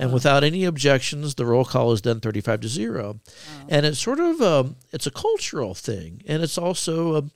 And 0.00 0.12
without 0.12 0.44
any 0.44 0.64
objections, 0.64 1.34
the 1.34 1.44
roll 1.44 1.64
call 1.64 1.90
is 1.92 2.00
done 2.00 2.20
35 2.20 2.60
to 2.60 2.68
0. 2.68 3.20
And 3.68 3.84
it's 3.84 3.98
sort 3.98 4.20
of 4.20 4.40
um, 4.40 4.76
it's 4.92 5.06
a 5.08 5.10
cultural 5.10 5.74
thing, 5.74 6.22
and 6.26 6.42
it's 6.42 6.56
also 6.56 7.16
um, 7.16 7.32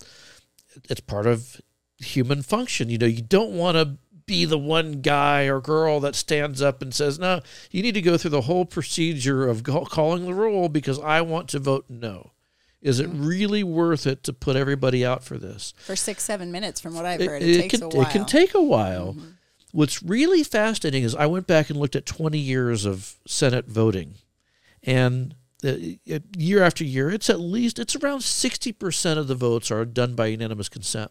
it's 0.88 1.00
part 1.00 1.26
of 1.26 1.60
human 1.98 2.42
function. 2.42 2.88
You 2.88 2.98
know, 2.98 3.06
you 3.06 3.22
don't 3.22 3.52
want 3.52 3.76
to 3.76 3.96
be 4.26 4.44
the 4.44 4.58
one 4.58 5.00
guy 5.00 5.46
or 5.46 5.60
girl 5.60 5.98
that 6.00 6.14
stands 6.14 6.62
up 6.62 6.80
and 6.82 6.94
says, 6.94 7.18
"No, 7.18 7.40
you 7.72 7.82
need 7.82 7.94
to 7.94 8.00
go 8.00 8.16
through 8.16 8.30
the 8.30 8.42
whole 8.42 8.64
procedure 8.64 9.48
of 9.48 9.64
calling 9.64 10.24
the 10.24 10.34
roll 10.34 10.68
because 10.68 11.00
I 11.00 11.20
want 11.22 11.48
to 11.50 11.58
vote 11.58 11.86
no." 11.88 12.30
Is 12.80 12.98
it 12.98 13.08
really 13.12 13.62
worth 13.62 14.06
it 14.08 14.24
to 14.24 14.32
put 14.32 14.56
everybody 14.56 15.04
out 15.06 15.22
for 15.22 15.38
this? 15.38 15.72
For 15.78 15.94
six, 15.94 16.24
seven 16.24 16.50
minutes, 16.50 16.80
from 16.80 16.94
what 16.94 17.04
I've 17.06 17.20
It, 17.20 17.28
heard, 17.28 17.42
it, 17.42 17.48
it 17.48 17.60
takes 17.62 17.74
can, 17.78 17.82
a 17.84 17.88
while. 17.88 18.04
Mm-hmm. 18.04 18.10
it 18.10 18.12
can 18.12 18.26
take 18.26 18.54
a 18.54 18.62
while. 18.62 19.16
What's 19.72 20.02
really 20.02 20.42
fascinating 20.44 21.02
is 21.02 21.14
I 21.14 21.26
went 21.26 21.46
back 21.46 21.70
and 21.70 21.78
looked 21.78 21.96
at 21.96 22.06
20 22.06 22.38
years 22.38 22.84
of 22.84 23.16
Senate 23.26 23.66
voting, 23.66 24.14
and 24.82 25.34
uh, 25.64 25.74
year 26.36 26.62
after 26.62 26.84
year, 26.84 27.10
it's 27.10 27.30
at 27.30 27.40
least 27.40 27.78
it's 27.78 27.96
around 27.96 28.20
60% 28.20 29.18
of 29.18 29.28
the 29.28 29.34
votes 29.34 29.70
are 29.70 29.84
done 29.84 30.14
by 30.14 30.26
unanimous 30.26 30.68
consent. 30.68 31.10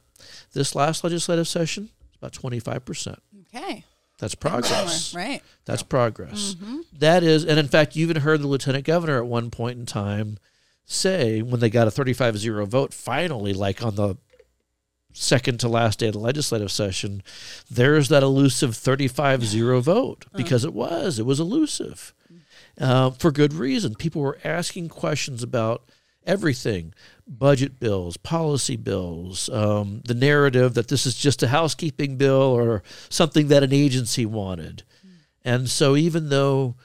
This 0.53 0.75
last 0.75 1.03
legislative 1.03 1.47
session, 1.47 1.89
it's 2.07 2.17
about 2.17 2.33
25%. 2.33 3.17
okay. 3.53 3.85
That's 4.19 4.35
progress. 4.35 5.15
Right. 5.15 5.41
That's 5.65 5.81
progress. 5.81 6.53
Mm-hmm. 6.53 6.81
That 6.99 7.23
is, 7.23 7.43
and 7.43 7.57
in 7.57 7.67
fact, 7.67 7.95
you 7.95 8.03
even 8.03 8.17
heard 8.17 8.41
the 8.41 8.47
lieutenant 8.47 8.85
governor 8.85 9.17
at 9.17 9.25
one 9.25 9.49
point 9.49 9.79
in 9.79 9.87
time 9.87 10.37
say 10.85 11.41
when 11.41 11.59
they 11.59 11.71
got 11.71 11.87
a 11.87 11.91
35 11.91 12.37
0 12.37 12.65
vote, 12.67 12.93
finally, 12.93 13.53
like 13.53 13.83
on 13.83 13.95
the 13.95 14.17
second 15.13 15.59
to 15.59 15.67
last 15.67 15.99
day 15.99 16.07
of 16.07 16.13
the 16.13 16.19
legislative 16.19 16.71
session, 16.71 17.23
there's 17.69 18.09
that 18.09 18.23
elusive 18.23 18.75
35 18.75 19.45
0 19.45 19.81
vote 19.81 20.25
because 20.35 20.65
it 20.65 20.73
was, 20.73 21.19
it 21.19 21.25
was 21.25 21.39
elusive 21.39 22.13
uh, 22.79 23.11
for 23.11 23.31
good 23.31 23.53
reason. 23.53 23.95
People 23.95 24.21
were 24.21 24.39
asking 24.43 24.89
questions 24.89 25.43
about 25.43 25.83
everything 26.25 26.93
budget 27.27 27.79
bills, 27.79 28.17
policy 28.17 28.75
bills, 28.75 29.49
um, 29.49 30.01
the 30.05 30.13
narrative 30.13 30.73
that 30.73 30.89
this 30.89 31.05
is 31.05 31.15
just 31.15 31.41
a 31.43 31.47
housekeeping 31.47 32.17
bill 32.17 32.41
or 32.41 32.83
something 33.09 33.47
that 33.47 33.63
an 33.63 33.73
agency 33.73 34.25
wanted. 34.25 34.83
And 35.43 35.69
so, 35.69 35.95
even 35.95 36.29
though 36.29 36.75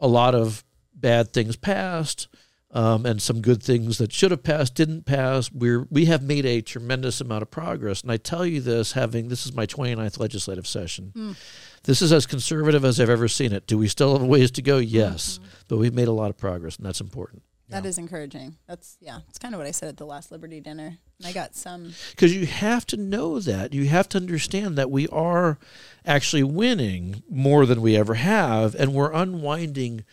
a 0.00 0.08
lot 0.08 0.34
of 0.34 0.64
bad 0.94 1.32
things 1.32 1.56
passed, 1.56 2.28
um, 2.76 3.06
and 3.06 3.22
some 3.22 3.40
good 3.40 3.62
things 3.62 3.96
that 3.96 4.12
should 4.12 4.30
have 4.30 4.42
passed 4.42 4.74
didn't 4.74 5.06
pass, 5.06 5.50
we're 5.50 5.86
we 5.90 6.04
have 6.04 6.22
made 6.22 6.44
a 6.44 6.60
tremendous 6.60 7.22
amount 7.22 7.40
of 7.40 7.50
progress. 7.50 8.02
And 8.02 8.12
I 8.12 8.18
tell 8.18 8.44
you 8.44 8.60
this, 8.60 8.92
having 8.92 9.28
this 9.28 9.46
is 9.46 9.54
my 9.54 9.64
29th 9.64 10.18
legislative 10.20 10.66
session. 10.66 11.36
This 11.84 12.02
is 12.02 12.12
as 12.12 12.26
conservative 12.26 12.84
as 12.84 13.00
I've 13.00 13.08
ever 13.08 13.28
seen 13.28 13.52
it. 13.52 13.66
Do 13.66 13.78
we 13.78 13.88
still 13.88 14.18
have 14.18 14.26
ways 14.26 14.50
to 14.52 14.62
go? 14.62 14.76
Yes, 14.76 15.40
but 15.68 15.78
we've 15.78 15.94
made 15.94 16.08
a 16.08 16.12
lot 16.12 16.28
of 16.28 16.36
progress, 16.36 16.76
and 16.76 16.84
that's 16.84 17.00
important. 17.00 17.42
That 17.70 17.86
is 17.86 17.96
encouraging. 17.96 18.56
That's 18.68 18.98
yeah. 19.00 19.20
It's 19.30 19.38
kind 19.38 19.54
of 19.54 19.58
what 19.58 19.66
I 19.66 19.70
said 19.70 19.88
at 19.88 19.96
the 19.96 20.04
last 20.04 20.30
Liberty 20.30 20.60
dinner. 20.60 20.98
I 21.24 21.32
got 21.32 21.54
some. 21.56 21.94
because 22.10 22.36
you 22.36 22.44
have 22.44 22.84
to 22.88 22.98
know 22.98 23.40
that 23.40 23.72
you 23.72 23.86
have 23.86 24.06
to 24.10 24.18
understand 24.18 24.76
that 24.76 24.90
we 24.90 25.08
are 25.08 25.58
actually 26.04 26.42
winning 26.42 27.22
more 27.30 27.64
than 27.64 27.80
we 27.80 27.96
ever 27.96 28.14
have 28.14 28.74
and 28.74 28.92
we're 28.92 29.12
unwinding 29.12 30.04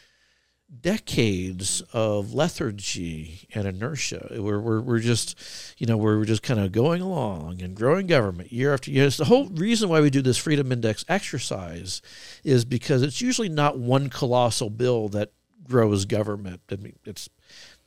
decades 0.81 1.81
of 1.93 2.33
lethargy 2.33 3.47
and 3.53 3.67
inertia. 3.67 4.27
We're, 4.31 4.59
we're, 4.59 4.81
we're 4.81 4.99
just 4.99 5.39
you 5.77 5.87
know 5.87 5.97
we're 5.97 6.25
just 6.25 6.43
kind 6.43 6.59
of 6.59 6.71
going 6.71 7.01
along 7.01 7.61
and 7.61 7.75
growing 7.75 8.07
government 8.07 8.51
year 8.51 8.73
after 8.73 8.91
year. 8.91 9.05
It's 9.05 9.17
the 9.17 9.25
whole 9.25 9.47
reason 9.49 9.89
why 9.89 10.01
we 10.01 10.09
do 10.09 10.21
this 10.21 10.37
freedom 10.37 10.71
index 10.71 11.05
exercise 11.07 12.01
is 12.43 12.65
because 12.65 13.01
it's 13.01 13.21
usually 13.21 13.49
not 13.49 13.77
one 13.77 14.09
colossal 14.09 14.69
bill 14.69 15.09
that 15.09 15.31
grows 15.63 16.05
government. 16.05 16.61
I 16.71 16.75
mean 16.75 16.95
it's 17.05 17.29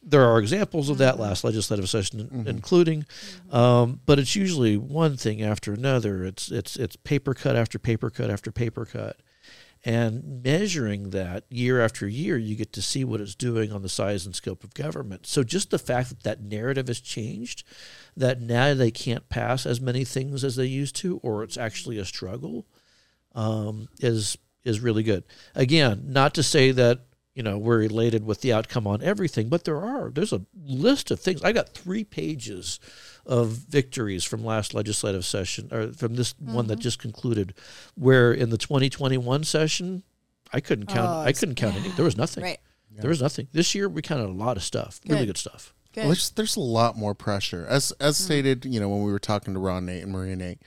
there 0.06 0.24
are 0.24 0.38
examples 0.38 0.88
of 0.88 0.98
that 0.98 1.14
mm-hmm. 1.14 1.22
last 1.22 1.44
legislative 1.44 1.88
session, 1.88 2.20
mm-hmm. 2.20 2.48
including, 2.48 3.02
mm-hmm. 3.02 3.56
um, 3.56 4.00
but 4.06 4.18
it's 4.18 4.36
usually 4.36 4.76
one 4.76 5.16
thing 5.16 5.42
after 5.42 5.72
another. 5.72 6.24
It's 6.24 6.50
it's 6.50 6.76
it's 6.76 6.96
paper 6.96 7.34
cut 7.34 7.56
after 7.56 7.78
paper 7.78 8.08
cut 8.08 8.30
after 8.30 8.52
paper 8.52 8.84
cut, 8.84 9.16
and 9.86 10.42
measuring 10.42 11.10
that 11.10 11.44
year 11.48 11.80
after 11.80 12.08
year, 12.08 12.36
you 12.36 12.56
get 12.56 12.72
to 12.72 12.82
see 12.82 13.04
what 13.04 13.20
it's 13.20 13.36
doing 13.36 13.72
on 13.72 13.82
the 13.82 13.88
size 13.88 14.26
and 14.26 14.34
scope 14.34 14.64
of 14.64 14.74
government. 14.74 15.28
So 15.28 15.44
just 15.44 15.70
the 15.70 15.78
fact 15.78 16.08
that 16.08 16.24
that 16.24 16.42
narrative 16.42 16.88
has 16.88 17.00
changed, 17.00 17.62
that 18.16 18.40
now 18.40 18.74
they 18.74 18.90
can't 18.90 19.28
pass 19.28 19.64
as 19.64 19.80
many 19.80 20.04
things 20.04 20.42
as 20.42 20.56
they 20.56 20.66
used 20.66 20.96
to, 20.96 21.18
or 21.18 21.44
it's 21.44 21.56
actually 21.56 21.98
a 21.98 22.04
struggle, 22.04 22.66
um, 23.36 23.86
is 24.00 24.36
is 24.64 24.80
really 24.80 25.04
good. 25.04 25.22
Again, 25.54 26.02
not 26.08 26.34
to 26.34 26.42
say 26.42 26.72
that 26.72 27.02
you 27.36 27.44
know 27.44 27.56
we're 27.56 27.82
elated 27.82 28.24
with 28.26 28.40
the 28.40 28.52
outcome 28.52 28.88
on 28.88 29.04
everything, 29.04 29.48
but 29.48 29.62
there 29.62 29.80
are 29.80 30.10
there's 30.10 30.32
a 30.32 30.44
list 30.64 31.12
of 31.12 31.20
things. 31.20 31.44
I 31.44 31.52
got 31.52 31.68
three 31.68 32.02
pages 32.02 32.80
of 33.26 33.48
victories 33.48 34.24
from 34.24 34.44
last 34.44 34.72
legislative 34.72 35.24
session 35.24 35.68
or 35.72 35.92
from 35.92 36.14
this 36.14 36.34
one 36.38 36.68
that 36.68 36.74
mm-hmm. 36.74 36.82
just 36.82 36.98
concluded, 36.98 37.54
where 37.94 38.32
in 38.32 38.50
the 38.50 38.58
2021 38.58 39.44
session, 39.44 40.02
I 40.52 40.60
couldn't 40.60 40.86
count. 40.86 41.08
Oh, 41.08 41.20
I 41.20 41.32
couldn't 41.32 41.56
count 41.56 41.76
any. 41.76 41.88
There 41.90 42.04
was 42.04 42.16
nothing. 42.16 42.44
Right. 42.44 42.58
There 42.98 43.10
was 43.10 43.20
nothing. 43.20 43.48
This 43.52 43.74
year 43.74 43.88
we 43.88 44.00
counted 44.00 44.26
a 44.26 44.32
lot 44.32 44.56
of 44.56 44.62
stuff. 44.62 45.00
Really 45.04 45.20
Good. 45.20 45.26
good 45.26 45.38
stuff. 45.38 45.74
Good. 45.92 46.02
Well, 46.02 46.08
there's 46.10 46.30
there's 46.30 46.56
a 46.56 46.60
lot 46.60 46.96
more 46.96 47.14
pressure, 47.14 47.66
as 47.68 47.92
as 48.00 48.16
mm-hmm. 48.16 48.24
stated. 48.24 48.64
You 48.64 48.80
know, 48.80 48.88
when 48.88 49.02
we 49.02 49.12
were 49.12 49.18
talking 49.18 49.54
to 49.54 49.60
Ron 49.60 49.86
Nate 49.86 50.02
and 50.02 50.12
Maria 50.12 50.36
Nate, 50.36 50.62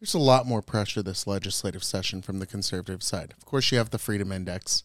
there's 0.00 0.14
a 0.14 0.18
lot 0.18 0.46
more 0.46 0.62
pressure 0.62 1.02
this 1.02 1.26
legislative 1.26 1.84
session 1.84 2.22
from 2.22 2.38
the 2.38 2.46
conservative 2.46 3.02
side. 3.02 3.34
Of 3.38 3.44
course, 3.44 3.72
you 3.72 3.78
have 3.78 3.90
the 3.90 3.98
Freedom 3.98 4.32
Index, 4.32 4.82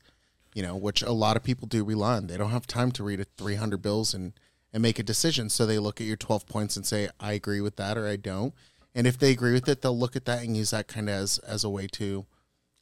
you 0.53 0.63
know, 0.63 0.75
which 0.75 1.01
a 1.01 1.11
lot 1.11 1.35
of 1.35 1.43
people 1.43 1.67
do 1.67 1.83
rely 1.83 2.15
on. 2.15 2.27
They 2.27 2.37
don't 2.37 2.51
have 2.51 2.67
time 2.67 2.91
to 2.93 3.03
read 3.03 3.19
a 3.19 3.25
300 3.25 3.81
bills 3.81 4.13
and 4.13 4.33
and 4.71 4.81
make 4.83 4.99
a 4.99 5.03
decision, 5.03 5.49
so 5.49 5.65
they 5.65 5.79
look 5.79 5.99
at 5.99 6.07
your 6.07 6.17
12 6.17 6.45
points 6.45 6.75
and 6.75 6.85
say, 6.85 7.09
I 7.19 7.33
agree 7.33 7.61
with 7.61 7.75
that 7.77 7.97
or 7.97 8.07
I 8.07 8.15
don't. 8.15 8.53
And 8.93 9.07
if 9.07 9.17
they 9.17 9.31
agree 9.31 9.53
with 9.53 9.67
it, 9.67 9.81
they'll 9.81 9.97
look 9.97 10.15
at 10.15 10.25
that 10.25 10.43
and 10.43 10.55
use 10.55 10.71
that 10.71 10.87
kind 10.87 11.09
of 11.09 11.15
as 11.15 11.37
as 11.39 11.63
a 11.63 11.69
way 11.69 11.87
to 11.93 12.25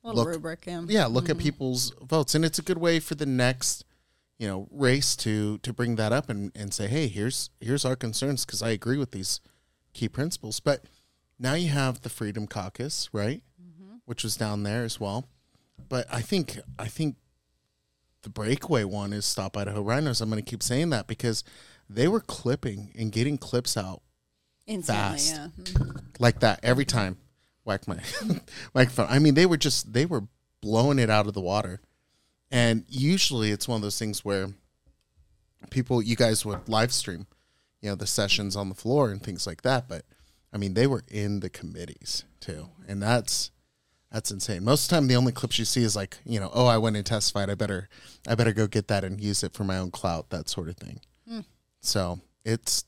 a 0.04 0.14
look- 0.14 0.28
rubric. 0.28 0.66
Yeah. 0.66 0.82
yeah 0.88 1.06
look 1.06 1.30
at 1.30 1.36
mm-hmm. 1.36 1.44
people's 1.44 1.94
votes. 2.02 2.36
And 2.36 2.46
it's 2.46 2.60
a 2.60 2.64
good 2.64 2.78
way 2.78 3.00
for 3.00 3.16
the 3.16 3.26
next 3.26 3.84
you 4.38 4.48
know 4.48 4.68
race 4.72 5.16
to 5.16 5.58
to 5.60 5.74
bring 5.74 5.96
that 5.96 6.14
up 6.14 6.30
and 6.30 6.52
and 6.56 6.72
say 6.72 6.88
hey 6.88 7.08
here's 7.08 7.50
here's 7.60 7.84
our 7.84 7.96
concerns 7.96 8.46
because 8.46 8.62
i 8.62 8.70
agree 8.70 8.98
with 8.98 9.12
these 9.12 9.42
key 9.94 10.08
principles. 10.08 10.60
But 10.60 10.84
now 11.40 11.56
you 11.56 11.70
have 11.70 12.02
the 12.02 12.10
freedom 12.10 12.48
caucus 12.48 13.10
right? 13.12 13.42
Mm-hmm. 13.62 13.96
Which 14.06 14.24
was 14.24 14.38
down 14.38 14.64
there 14.64 14.84
as 14.84 15.00
well. 15.00 15.28
But 15.90 16.06
i 16.12 16.22
think 16.22 16.60
i 16.78 16.88
think 16.88 17.16
the 18.22 18.30
breakaway 18.30 18.84
one 18.84 19.14
is 19.14 19.26
stop 19.26 19.58
idaho 19.58 19.82
rhinos. 19.82 20.22
I'm 20.22 20.30
going 20.30 20.44
to 20.44 20.50
keep 20.50 20.64
saying 20.64 20.90
that 20.92 21.08
because 21.08 21.44
they 21.90 22.08
were 22.08 22.20
clipping 22.22 22.92
and 22.98 23.12
getting 23.12 23.38
clips 23.38 23.78
out 23.78 24.02
Instantly. 24.66 25.02
fast. 25.20 25.34
Yeah. 25.36 25.48
Mhm. 25.64 26.06
like 26.20 26.40
that 26.42 26.60
every 26.64 26.86
time. 26.86 27.18
Whack 27.64 27.88
my 27.88 28.00
microphone. 28.74 29.08
I 29.10 29.20
mean, 29.20 29.34
they 29.34 29.46
were 29.46 29.58
just 29.58 29.92
they 29.94 30.06
were 30.06 30.24
blowing 30.62 31.00
it 31.00 31.10
out 31.10 31.28
of 31.28 31.34
the 31.34 31.42
water, 31.42 31.82
and 32.50 32.86
usually 32.88 33.52
it's 33.52 33.68
one 33.68 33.76
of 33.78 33.82
those 33.82 34.00
things 34.00 34.24
where 34.24 34.50
people, 35.70 36.02
you 36.02 36.16
guys 36.16 36.46
would 36.46 36.68
live 36.70 36.94
stream, 36.94 37.28
you 37.82 37.90
know, 37.90 37.96
the 37.96 38.08
sessions 38.08 38.56
on 38.56 38.70
the 38.70 38.76
floor 38.76 39.12
and 39.12 39.22
things 39.22 39.46
like 39.46 39.64
that. 39.64 39.88
But 39.90 40.06
I 40.54 40.58
mean, 40.58 40.74
they 40.76 40.88
were 40.88 41.04
in 41.10 41.42
the 41.42 41.50
committees 41.50 42.24
too, 42.40 42.70
and 42.88 43.02
that's 43.02 43.52
that's 44.12 44.32
insane. 44.32 44.64
Most 44.64 44.86
of 44.86 44.90
the 44.90 44.96
time, 44.96 45.08
the 45.08 45.16
only 45.18 45.34
clips 45.34 45.60
you 45.60 45.66
see 45.66 45.84
is 45.84 45.94
like, 45.96 46.18
you 46.26 46.40
know, 46.40 46.50
oh, 46.54 46.66
I 46.68 46.78
went 46.78 46.96
and 46.96 47.06
testified. 47.06 47.50
I 47.50 47.56
better, 47.56 47.90
I 48.26 48.36
better 48.36 48.54
go 48.54 48.66
get 48.66 48.88
that 48.88 49.04
and 49.04 49.20
use 49.20 49.44
it 49.44 49.54
for 49.54 49.66
my 49.66 49.78
own 49.78 49.92
clout, 49.92 50.30
that 50.30 50.48
sort 50.48 50.70
of 50.70 50.78
thing. 50.78 51.02
So 51.82 52.20
it's 52.44 52.86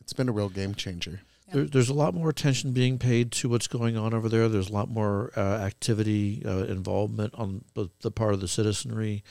it's 0.00 0.12
been 0.12 0.28
a 0.28 0.32
real 0.32 0.48
game 0.48 0.74
changer. 0.74 1.20
There, 1.52 1.64
there's 1.64 1.88
a 1.88 1.94
lot 1.94 2.14
more 2.14 2.30
attention 2.30 2.72
being 2.72 2.98
paid 2.98 3.30
to 3.32 3.48
what's 3.48 3.66
going 3.66 3.96
on 3.96 4.14
over 4.14 4.28
there. 4.28 4.48
There's 4.48 4.70
a 4.70 4.72
lot 4.72 4.88
more 4.88 5.32
uh, 5.36 5.40
activity, 5.40 6.42
uh, 6.46 6.64
involvement 6.64 7.34
on 7.34 7.64
the, 7.74 7.88
the 8.00 8.10
part 8.10 8.32
of 8.32 8.40
the 8.40 8.48
citizenry. 8.48 9.22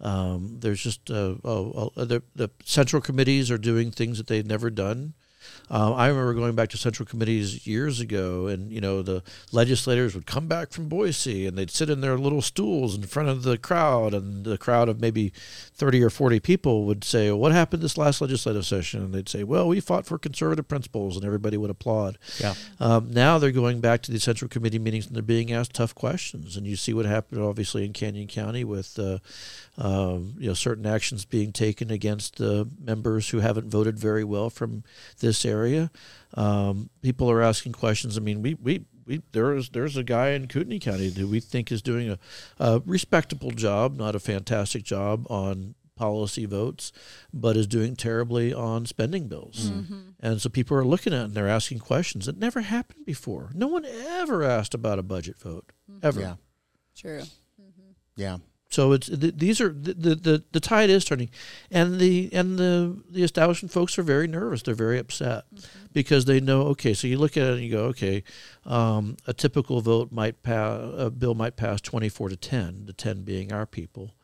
Um, 0.00 0.56
there's 0.60 0.82
just 0.82 1.10
uh, 1.10 1.34
oh, 1.44 1.92
oh, 1.96 2.04
the, 2.04 2.22
the 2.34 2.50
central 2.64 3.00
committees 3.00 3.50
are 3.50 3.58
doing 3.58 3.90
things 3.90 4.18
that 4.18 4.26
they've 4.26 4.46
never 4.46 4.70
done. 4.70 5.14
Uh, 5.70 5.92
I 5.94 6.08
remember 6.08 6.34
going 6.34 6.54
back 6.54 6.68
to 6.70 6.76
central 6.76 7.06
committees 7.06 7.66
years 7.66 8.00
ago, 8.00 8.46
and 8.46 8.72
you 8.72 8.80
know 8.80 9.02
the 9.02 9.22
legislators 9.52 10.14
would 10.14 10.26
come 10.26 10.46
back 10.46 10.70
from 10.70 10.88
Boise, 10.88 11.46
and 11.46 11.56
they'd 11.56 11.70
sit 11.70 11.90
in 11.90 12.00
their 12.00 12.16
little 12.16 12.42
stools 12.42 12.94
in 12.94 13.02
front 13.02 13.28
of 13.28 13.42
the 13.42 13.58
crowd, 13.58 14.14
and 14.14 14.44
the 14.44 14.58
crowd 14.58 14.88
of 14.88 15.00
maybe 15.00 15.32
thirty 15.74 16.02
or 16.02 16.10
forty 16.10 16.40
people 16.40 16.84
would 16.86 17.04
say, 17.04 17.30
"What 17.30 17.52
happened 17.52 17.82
this 17.82 17.98
last 17.98 18.20
legislative 18.20 18.64
session?" 18.64 19.02
And 19.02 19.14
they'd 19.14 19.28
say, 19.28 19.44
"Well, 19.44 19.68
we 19.68 19.80
fought 19.80 20.06
for 20.06 20.18
conservative 20.18 20.68
principles," 20.68 21.16
and 21.16 21.24
everybody 21.24 21.56
would 21.56 21.70
applaud. 21.70 22.18
Yeah. 22.40 22.54
Um, 22.80 23.10
now 23.10 23.38
they're 23.38 23.50
going 23.50 23.80
back 23.80 24.02
to 24.02 24.12
the 24.12 24.20
central 24.20 24.48
committee 24.48 24.78
meetings 24.78 25.06
and 25.06 25.14
they're 25.14 25.22
being 25.22 25.52
asked 25.52 25.74
tough 25.74 25.94
questions. 25.94 26.56
And 26.56 26.66
you 26.66 26.76
see 26.76 26.94
what 26.94 27.06
happened, 27.06 27.42
obviously, 27.42 27.84
in 27.84 27.92
Canyon 27.92 28.28
County 28.28 28.64
with 28.64 28.98
uh, 28.98 29.18
um, 29.76 30.34
you 30.38 30.48
know 30.48 30.54
certain 30.54 30.86
actions 30.86 31.24
being 31.24 31.52
taken 31.52 31.90
against 31.90 32.40
uh, 32.40 32.64
members 32.80 33.30
who 33.30 33.40
haven't 33.40 33.68
voted 33.68 33.98
very 33.98 34.24
well 34.24 34.50
from 34.50 34.84
this 35.20 35.44
area. 35.44 35.57
Um, 36.34 36.90
people 37.02 37.30
are 37.30 37.42
asking 37.42 37.72
questions. 37.72 38.16
I 38.16 38.20
mean, 38.20 38.42
we 38.42 38.54
we. 38.54 38.84
We, 39.06 39.22
there 39.32 39.54
is 39.54 39.70
there's 39.70 39.96
a 39.96 40.02
guy 40.04 40.32
in 40.32 40.48
Kootenai 40.48 40.80
County 40.80 41.08
who 41.10 41.26
we 41.28 41.40
think 41.40 41.72
is 41.72 41.80
doing 41.80 42.10
a, 42.10 42.18
a 42.58 42.82
respectable 42.84 43.50
job, 43.52 43.96
not 43.96 44.14
a 44.14 44.18
fantastic 44.18 44.82
job 44.82 45.26
on 45.30 45.76
policy 45.96 46.44
votes, 46.44 46.92
but 47.32 47.56
is 47.56 47.66
doing 47.66 47.96
terribly 47.96 48.52
on 48.52 48.84
spending 48.84 49.26
bills. 49.26 49.70
And 50.20 50.42
so 50.42 50.50
people 50.50 50.76
are 50.76 50.84
looking 50.84 51.14
at 51.14 51.20
it 51.20 51.24
and 51.24 51.34
they're 51.34 51.48
asking 51.48 51.78
questions 51.78 52.26
that 52.26 52.36
never 52.36 52.60
happened 52.60 53.06
before. 53.06 53.48
No 53.54 53.66
one 53.66 53.86
ever 53.86 54.44
asked 54.44 54.74
about 54.74 54.98
a 54.98 55.02
budget 55.02 55.38
vote, 55.40 55.64
ever. 56.02 56.20
Yeah. 56.20 56.34
True. 56.94 57.22
Yeah. 58.14 58.36
So 58.70 58.92
it's 58.92 59.08
th- 59.08 59.34
these 59.36 59.62
are 59.62 59.70
the, 59.70 59.94
the 59.94 60.14
the 60.14 60.44
the 60.52 60.60
tide 60.60 60.90
is 60.90 61.04
turning, 61.04 61.30
and 61.70 61.98
the 61.98 62.28
and 62.34 62.58
the 62.58 63.02
the 63.08 63.22
establishment 63.22 63.72
folks 63.72 63.98
are 63.98 64.02
very 64.02 64.28
nervous. 64.28 64.62
They're 64.62 64.74
very 64.74 64.98
upset 64.98 65.44
because 65.94 66.26
they 66.26 66.38
know. 66.38 66.62
Okay, 66.68 66.92
so 66.92 67.06
you 67.06 67.16
look 67.16 67.38
at 67.38 67.44
it 67.44 67.52
and 67.54 67.62
you 67.62 67.70
go, 67.70 67.84
okay, 67.86 68.22
um, 68.66 69.16
a 69.26 69.32
typical 69.32 69.80
vote 69.80 70.12
might 70.12 70.42
pass, 70.42 70.80
a 70.98 71.10
bill 71.10 71.34
might 71.34 71.56
pass 71.56 71.80
twenty 71.80 72.10
four 72.10 72.28
to 72.28 72.36
ten, 72.36 72.84
the 72.84 72.92
ten 72.92 73.22
being 73.22 73.52
our 73.54 73.64
people, 73.64 74.14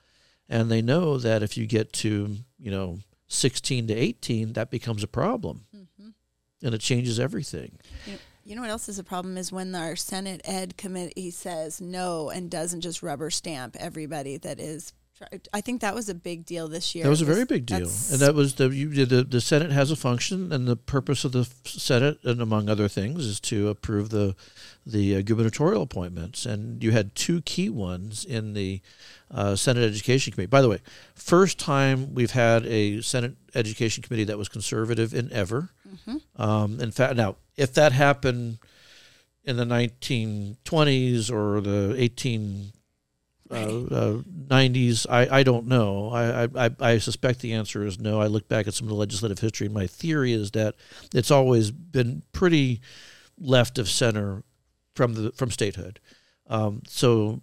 and 0.46 0.70
they 0.70 0.82
know 0.82 1.16
that 1.16 1.42
if 1.42 1.56
you 1.56 1.66
get 1.66 1.94
to 1.94 2.36
you 2.58 2.70
know 2.70 2.98
sixteen 3.28 3.86
to 3.86 3.94
eighteen, 3.94 4.52
that 4.52 4.70
becomes 4.70 5.02
a 5.02 5.08
problem, 5.08 5.64
and 6.62 6.74
it 6.74 6.82
changes 6.82 7.18
everything. 7.18 7.78
You, 8.06 8.18
you 8.44 8.54
know 8.54 8.60
what 8.60 8.70
else 8.70 8.88
is 8.88 8.98
a 8.98 9.04
problem 9.04 9.38
is 9.38 9.50
when 9.50 9.74
our 9.74 9.96
Senate 9.96 10.42
Ed 10.44 10.76
committee 10.76 11.30
says 11.30 11.80
no 11.80 12.28
and 12.28 12.50
doesn't 12.50 12.82
just 12.82 13.02
rubber 13.02 13.30
stamp 13.30 13.74
everybody 13.80 14.36
that 14.36 14.60
is. 14.60 14.92
I 15.52 15.60
think 15.60 15.80
that 15.82 15.94
was 15.94 16.08
a 16.08 16.14
big 16.14 16.44
deal 16.44 16.66
this 16.66 16.94
year. 16.94 17.04
That 17.04 17.10
was 17.10 17.20
a 17.20 17.24
very 17.24 17.44
big 17.44 17.66
deal, 17.66 17.78
and 17.78 18.18
that 18.20 18.34
was 18.34 18.54
the 18.54 18.68
you, 18.70 19.04
the 19.06 19.22
the 19.22 19.40
Senate 19.40 19.70
has 19.70 19.90
a 19.92 19.96
function, 19.96 20.52
and 20.52 20.66
the 20.66 20.76
purpose 20.76 21.24
of 21.24 21.30
the 21.30 21.48
Senate, 21.64 22.18
and 22.24 22.40
among 22.40 22.68
other 22.68 22.88
things, 22.88 23.24
is 23.24 23.38
to 23.40 23.68
approve 23.68 24.10
the 24.10 24.34
the 24.84 25.16
uh, 25.16 25.22
gubernatorial 25.22 25.82
appointments. 25.82 26.46
And 26.46 26.82
you 26.82 26.90
had 26.90 27.14
two 27.14 27.42
key 27.42 27.70
ones 27.70 28.24
in 28.24 28.54
the 28.54 28.80
uh, 29.30 29.54
Senate 29.54 29.84
Education 29.84 30.32
Committee. 30.32 30.50
By 30.50 30.62
the 30.62 30.68
way, 30.68 30.80
first 31.14 31.60
time 31.60 32.14
we've 32.14 32.32
had 32.32 32.66
a 32.66 33.00
Senate 33.00 33.36
Education 33.54 34.02
Committee 34.02 34.24
that 34.24 34.38
was 34.38 34.48
conservative 34.48 35.14
in 35.14 35.32
ever. 35.32 35.70
Um, 36.36 36.80
in 36.80 36.90
fact, 36.90 37.14
now 37.14 37.36
if 37.56 37.72
that 37.74 37.92
happened 37.92 38.58
in 39.44 39.56
the 39.56 39.64
1920s 39.64 41.30
or 41.30 41.60
the 41.60 41.94
18 41.96 42.72
uh, 43.54 43.94
uh, 43.94 44.22
90s 44.48 45.06
I, 45.08 45.38
I 45.38 45.42
don't 45.42 45.66
know. 45.66 46.10
I, 46.10 46.48
I 46.66 46.70
I 46.80 46.98
suspect 46.98 47.40
the 47.40 47.54
answer 47.54 47.86
is 47.86 47.98
no. 47.98 48.20
I 48.20 48.26
look 48.26 48.48
back 48.48 48.66
at 48.66 48.74
some 48.74 48.86
of 48.86 48.90
the 48.90 48.96
legislative 48.96 49.38
history 49.38 49.66
and 49.66 49.74
my 49.74 49.86
theory 49.86 50.32
is 50.32 50.50
that 50.52 50.74
it's 51.14 51.30
always 51.30 51.70
been 51.70 52.22
pretty 52.32 52.80
left 53.38 53.78
of 53.78 53.88
center 53.88 54.42
from 54.94 55.14
the 55.14 55.32
from 55.32 55.50
statehood. 55.50 56.00
Um, 56.46 56.82
so 56.86 57.40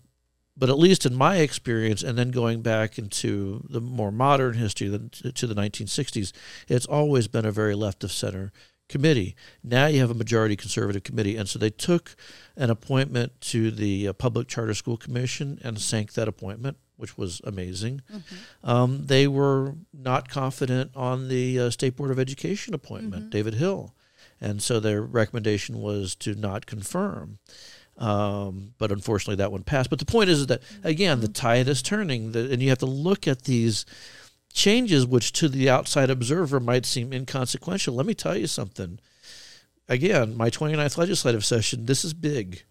but 0.58 0.70
at 0.70 0.78
least 0.78 1.06
in 1.06 1.16
my 1.16 1.38
experience 1.38 2.04
and 2.04 2.18
then 2.18 2.30
going 2.30 2.62
back 2.62 2.98
into 2.98 3.66
the 3.70 3.82
more 3.82 4.12
modern 4.12 4.56
history 4.56 4.88
the, 4.90 5.32
to 5.32 5.48
the 5.48 5.56
1960s 5.56 6.32
it's 6.68 6.86
always 6.86 7.28
been 7.28 7.46
a 7.46 7.52
very 7.52 7.74
left 7.74 8.04
of 8.04 8.12
center 8.12 8.52
committee. 8.92 9.36
Now 9.64 9.88
you 9.88 10.00
have 10.02 10.12
a 10.12 10.16
majority 10.16 10.56
conservative 10.56 11.04
committee. 11.04 11.36
And 11.36 11.50
so 11.50 11.58
they 11.58 11.72
took 11.72 12.16
an 12.56 12.70
appointment 12.70 13.42
to 13.42 13.72
the 13.72 14.10
uh, 14.10 14.14
public 14.14 14.48
charter 14.48 14.76
school 14.76 14.98
commission 14.98 15.60
and 15.64 15.80
sank 15.80 16.14
that 16.14 16.28
appointment 16.28 16.78
which 17.02 17.18
was 17.18 17.42
amazing. 17.46 18.00
Um, 18.64 19.08
they 19.08 19.28
were 19.28 19.74
not 19.92 20.30
confident 20.30 20.92
on 20.96 21.30
the 21.30 21.60
uh, 21.60 21.70
state 21.72 21.96
board 21.96 22.12
of 22.12 22.20
education 22.20 22.76
appointment 22.76 23.32
david 23.32 23.56
hill. 23.56 23.96
And 24.40 24.62
so 24.62 24.80
their 24.80 25.02
recommendation 25.02 25.82
was 25.82 26.16
to 26.18 26.36
not 26.36 26.68
confirm. 26.68 27.40
Um, 27.98 28.74
but 28.78 28.92
unfortunately 28.92 29.38
that 29.38 29.52
one 29.52 29.64
passed. 29.64 29.90
But 29.90 29.98
the 30.00 30.06
point 30.06 30.30
is 30.30 30.46
that 30.48 30.62
again 30.84 31.22
the 31.22 31.28
tide 31.28 31.68
is 31.68 31.82
turning. 31.82 32.34
The, 32.34 32.52
and 32.52 32.62
you 32.62 32.70
have 32.70 32.78
to 32.80 32.86
look 32.86 33.28
at 33.28 33.44
these 33.44 33.86
changes 34.52 35.06
which 35.06 35.32
to 35.34 35.50
the 35.50 35.70
outside 35.70 36.10
observer 36.10 36.60
might 36.60 36.86
seem 36.86 37.14
inconsequential. 37.14 37.96
Let 37.96 38.06
me 38.06 38.14
tell 38.14 38.38
you 38.38 38.48
something. 38.48 39.00
Again 39.88 40.38
my 40.38 40.50
29th 40.50 40.98
legislative 40.98 41.44
session 41.46 41.86
this 41.86 42.06
is 42.06 42.14
big. 42.14 42.64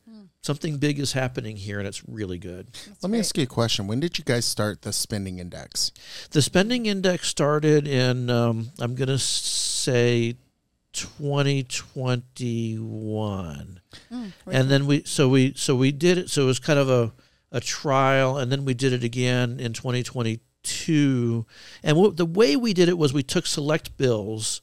Something 0.42 0.78
big 0.78 0.98
is 0.98 1.12
happening 1.12 1.56
here 1.56 1.78
and 1.78 1.86
it's 1.86 2.02
really 2.08 2.38
good. 2.38 2.68
Let 3.02 3.10
me 3.10 3.18
ask 3.18 3.36
you 3.36 3.42
a 3.42 3.46
question. 3.46 3.86
When 3.86 4.00
did 4.00 4.16
you 4.16 4.24
guys 4.24 4.46
start 4.46 4.80
the 4.82 4.92
spending 4.92 5.38
index? 5.38 5.92
the 6.30 6.40
spending 6.40 6.86
index 6.86 7.28
started 7.28 7.86
in 7.86 8.30
um, 8.30 8.70
i'm 8.80 8.94
going 8.94 9.08
to 9.08 9.18
say 9.18 10.36
2021 10.92 13.80
and 14.46 14.70
then 14.70 14.86
we 14.86 15.02
so 15.04 15.28
we 15.28 15.52
so 15.54 15.76
we 15.76 15.92
did 15.92 16.18
it 16.18 16.30
so 16.30 16.42
it 16.42 16.46
was 16.46 16.58
kind 16.58 16.78
of 16.78 16.88
a 16.88 17.12
a 17.52 17.60
trial 17.60 18.38
and 18.38 18.50
then 18.50 18.64
we 18.64 18.74
did 18.74 18.92
it 18.92 19.04
again 19.04 19.60
in 19.60 19.72
2022 19.72 20.40
and 21.82 21.96
what, 21.96 22.16
the 22.16 22.26
way 22.26 22.56
we 22.56 22.72
did 22.74 22.88
it 22.88 22.98
was 22.98 23.12
we 23.12 23.22
took 23.22 23.46
select 23.46 23.96
bills 23.96 24.60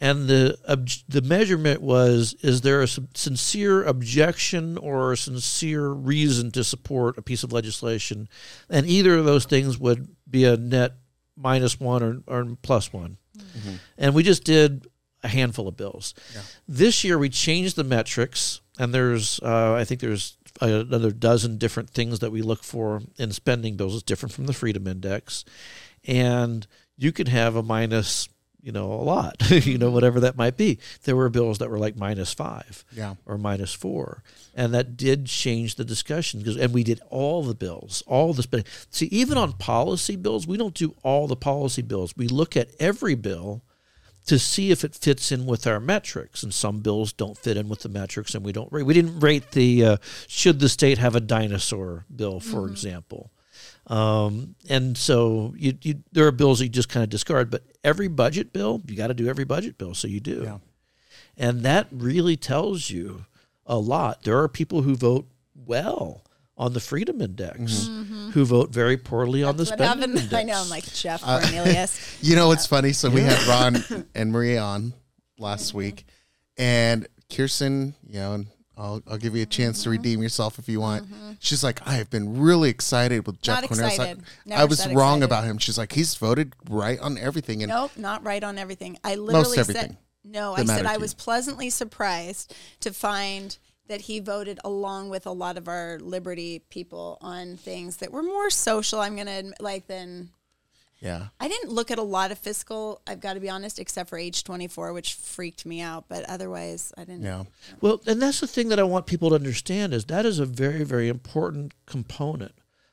and 0.00 0.28
the 0.28 0.58
obj- 0.64 1.04
the 1.08 1.20
measurement 1.20 1.82
was 1.82 2.34
is 2.42 2.62
there 2.62 2.80
a 2.82 2.88
sincere 2.88 3.84
objection 3.84 4.78
or 4.78 5.12
a 5.12 5.16
sincere 5.16 5.88
reason 5.90 6.50
to 6.52 6.64
support 6.64 7.18
a 7.18 7.22
piece 7.22 7.42
of 7.42 7.52
legislation? 7.52 8.28
And 8.70 8.86
either 8.86 9.14
of 9.18 9.24
those 9.26 9.44
things 9.44 9.78
would 9.78 10.08
be 10.28 10.44
a 10.44 10.56
net 10.56 10.94
minus 11.36 11.78
one 11.78 12.02
or, 12.02 12.22
or 12.26 12.56
plus 12.62 12.92
one. 12.92 13.18
And 13.98 14.14
we 14.14 14.22
just 14.22 14.44
did 14.44 14.86
a 15.22 15.28
handful 15.28 15.68
of 15.68 15.76
bills. 15.76 16.14
This 16.66 17.04
year 17.04 17.18
we 17.18 17.28
changed 17.28 17.76
the 17.76 17.84
metrics 17.84 18.62
and 18.78 18.94
there's 18.94 19.38
uh, 19.40 19.74
i 19.74 19.84
think 19.84 20.00
there's 20.00 20.38
another 20.60 21.10
dozen 21.10 21.58
different 21.58 21.90
things 21.90 22.18
that 22.20 22.30
we 22.32 22.42
look 22.42 22.62
for 22.62 23.02
in 23.18 23.32
spending 23.32 23.76
bills. 23.76 23.94
Is 23.94 24.02
different 24.02 24.32
from 24.34 24.46
the 24.46 24.52
freedom 24.52 24.86
index. 24.86 25.44
And 26.06 26.66
you 26.96 27.12
could 27.12 27.28
have 27.28 27.56
a 27.56 27.62
minus 27.62 28.28
you 28.62 28.72
know 28.72 28.92
a 28.92 29.00
lot 29.02 29.36
you 29.66 29.78
know 29.78 29.90
whatever 29.90 30.20
that 30.20 30.36
might 30.36 30.56
be. 30.58 30.78
There 31.04 31.16
were 31.16 31.30
bills 31.30 31.58
that 31.58 31.70
were 31.70 31.78
like 31.78 31.96
minus 31.96 32.34
five 32.34 32.84
Yeah. 32.92 33.14
or 33.24 33.38
minus 33.38 33.72
four. 33.72 34.22
And 34.54 34.74
that 34.74 34.96
did 34.98 35.24
change 35.26 35.76
the 35.76 35.84
discussion 35.84 36.40
because 36.40 36.56
and 36.58 36.74
we 36.74 36.84
did 36.84 37.00
all 37.08 37.42
the 37.42 37.54
bills 37.54 38.02
all 38.06 38.34
the 38.34 38.42
spending 38.42 38.66
see 38.90 39.06
even 39.06 39.38
on 39.38 39.52
policy 39.54 40.14
bills 40.16 40.46
we 40.46 40.58
don't 40.58 40.74
do 40.74 40.94
all 41.02 41.26
the 41.26 41.36
policy 41.36 41.80
bills. 41.82 42.14
We 42.16 42.28
look 42.28 42.54
at 42.56 42.68
every 42.78 43.14
bill 43.14 43.62
to 44.30 44.38
see 44.38 44.70
if 44.70 44.84
it 44.84 44.94
fits 44.94 45.32
in 45.32 45.44
with 45.44 45.66
our 45.66 45.80
metrics. 45.80 46.44
And 46.44 46.54
some 46.54 46.78
bills 46.78 47.12
don't 47.12 47.36
fit 47.36 47.56
in 47.56 47.68
with 47.68 47.80
the 47.80 47.88
metrics 47.88 48.32
and 48.32 48.44
we 48.44 48.52
don't 48.52 48.70
rate 48.70 48.84
we 48.84 48.94
didn't 48.94 49.18
rate 49.18 49.50
the 49.50 49.84
uh, 49.84 49.96
should 50.28 50.60
the 50.60 50.68
state 50.68 50.98
have 50.98 51.16
a 51.16 51.20
dinosaur 51.20 52.04
bill 52.14 52.38
for 52.38 52.68
example. 52.68 53.32
Um, 53.88 54.54
and 54.68 54.96
so 54.96 55.52
you, 55.56 55.76
you 55.82 56.04
there 56.12 56.28
are 56.28 56.30
bills 56.30 56.60
that 56.60 56.66
you 56.66 56.70
just 56.70 56.88
kind 56.88 57.02
of 57.02 57.10
discard 57.10 57.50
but 57.50 57.64
every 57.82 58.06
budget 58.06 58.52
bill 58.52 58.80
you 58.86 58.96
got 58.96 59.08
to 59.08 59.14
do 59.14 59.26
every 59.26 59.42
budget 59.42 59.78
bill 59.78 59.94
so 59.94 60.06
you 60.06 60.20
do. 60.20 60.42
Yeah. 60.44 60.58
and 61.36 61.62
that 61.62 61.88
really 61.90 62.36
tells 62.36 62.88
you 62.88 63.24
a 63.66 63.78
lot. 63.78 64.22
There 64.22 64.38
are 64.38 64.46
people 64.46 64.82
who 64.82 64.94
vote 64.94 65.26
well 65.56 66.22
on 66.60 66.74
the 66.74 66.80
freedom 66.80 67.20
index 67.22 67.88
who 68.34 68.44
vote 68.44 68.70
very 68.72 68.96
poorly 68.96 69.42
on 69.42 69.56
the 69.56 69.64
Mm-hmm. 69.64 69.74
Spending 69.82 70.10
index 70.10 70.32
I 70.40 70.42
know. 70.44 70.60
I'm 70.62 70.68
like 70.68 70.84
Jeff 70.92 71.22
Uh, 71.24 71.40
Cornilles. 71.40 72.18
You 72.22 72.36
know 72.36 72.48
what's 72.48 72.66
funny? 72.66 72.92
So 72.92 73.08
we 73.10 73.22
had 73.22 73.42
Ron 73.48 74.06
and 74.14 74.30
Maria 74.30 74.60
on 74.60 74.92
last 75.38 75.72
week, 75.74 76.04
and 76.58 77.06
Kirsten, 77.34 77.94
you 78.06 78.18
know, 78.20 78.34
and 78.34 78.46
I'll, 78.76 79.02
I'll 79.10 79.16
give 79.18 79.34
you 79.34 79.42
a 79.42 79.46
chance 79.46 79.78
Mm-hmm. 79.80 79.84
to 79.84 79.90
redeem 79.90 80.22
yourself 80.22 80.58
if 80.58 80.68
you 80.68 80.80
want. 80.80 81.06
She's 81.40 81.64
like, 81.64 81.80
I 81.86 81.94
have 81.94 82.10
been 82.10 82.38
really 82.40 82.68
excited 82.70 83.26
with 83.26 83.40
Jeff 83.42 83.62
Not 83.62 83.70
Cornilles. 83.70 83.82
I- 83.84 83.86
excited. 83.94 84.18
I 84.46 84.48
Never 84.50 84.66
was 84.66 84.86
wrong 84.88 84.94
excited. 85.18 85.24
about 85.24 85.44
him. 85.44 85.58
She's 85.58 85.78
like, 85.78 85.92
he's 85.92 86.14
voted 86.14 86.52
right 86.68 86.98
on 87.00 87.16
everything, 87.18 87.62
and 87.62 87.70
Nope, 87.70 87.92
not 87.96 88.22
right 88.24 88.44
on 88.44 88.58
everything. 88.58 88.98
I 89.02 89.14
literally 89.14 89.58
everything 89.58 89.82
said 89.82 89.96
no. 90.24 90.54
I 90.54 90.64
said 90.64 90.84
I 90.86 90.98
was 90.98 91.12
you. 91.12 91.16
pleasantly 91.16 91.70
surprised 91.70 92.54
to 92.80 92.92
find 92.92 93.56
that 93.90 94.02
he 94.02 94.20
voted 94.20 94.60
along 94.64 95.10
with 95.10 95.26
a 95.26 95.32
lot 95.32 95.58
of 95.58 95.66
our 95.66 95.98
liberty 96.00 96.62
people 96.70 97.18
on 97.20 97.56
things 97.56 97.96
that 97.96 98.12
were 98.12 98.22
more 98.22 98.48
social. 98.48 99.00
I'm 99.00 99.16
gonna 99.16 99.38
admit, 99.38 99.60
like 99.60 99.88
than 99.88 100.30
yeah, 101.00 101.26
I 101.40 101.48
didn't 101.48 101.72
look 101.72 101.90
at 101.90 101.98
a 101.98 102.02
lot 102.02 102.30
of 102.30 102.38
fiscal. 102.38 103.00
I've 103.06 103.20
got 103.20 103.34
to 103.34 103.40
be 103.40 103.48
honest, 103.48 103.78
except 103.78 104.10
for 104.10 104.18
age 104.18 104.44
24, 104.44 104.92
which 104.92 105.14
freaked 105.14 105.66
me 105.66 105.80
out. 105.80 106.04
But 106.08 106.24
otherwise, 106.28 106.92
I 106.96 107.04
didn't. 107.04 107.22
yeah, 107.22 107.44
Well, 107.80 108.00
and 108.06 108.22
that's 108.22 108.40
the 108.40 108.46
thing 108.46 108.68
that 108.68 108.78
I 108.78 108.82
want 108.84 109.06
people 109.06 109.30
to 109.30 109.34
understand 109.34 109.92
is 109.92 110.04
that 110.06 110.24
is 110.26 110.38
a 110.38 110.46
very, 110.46 110.84
very 110.84 111.08
important 111.08 111.72
component 111.86 112.52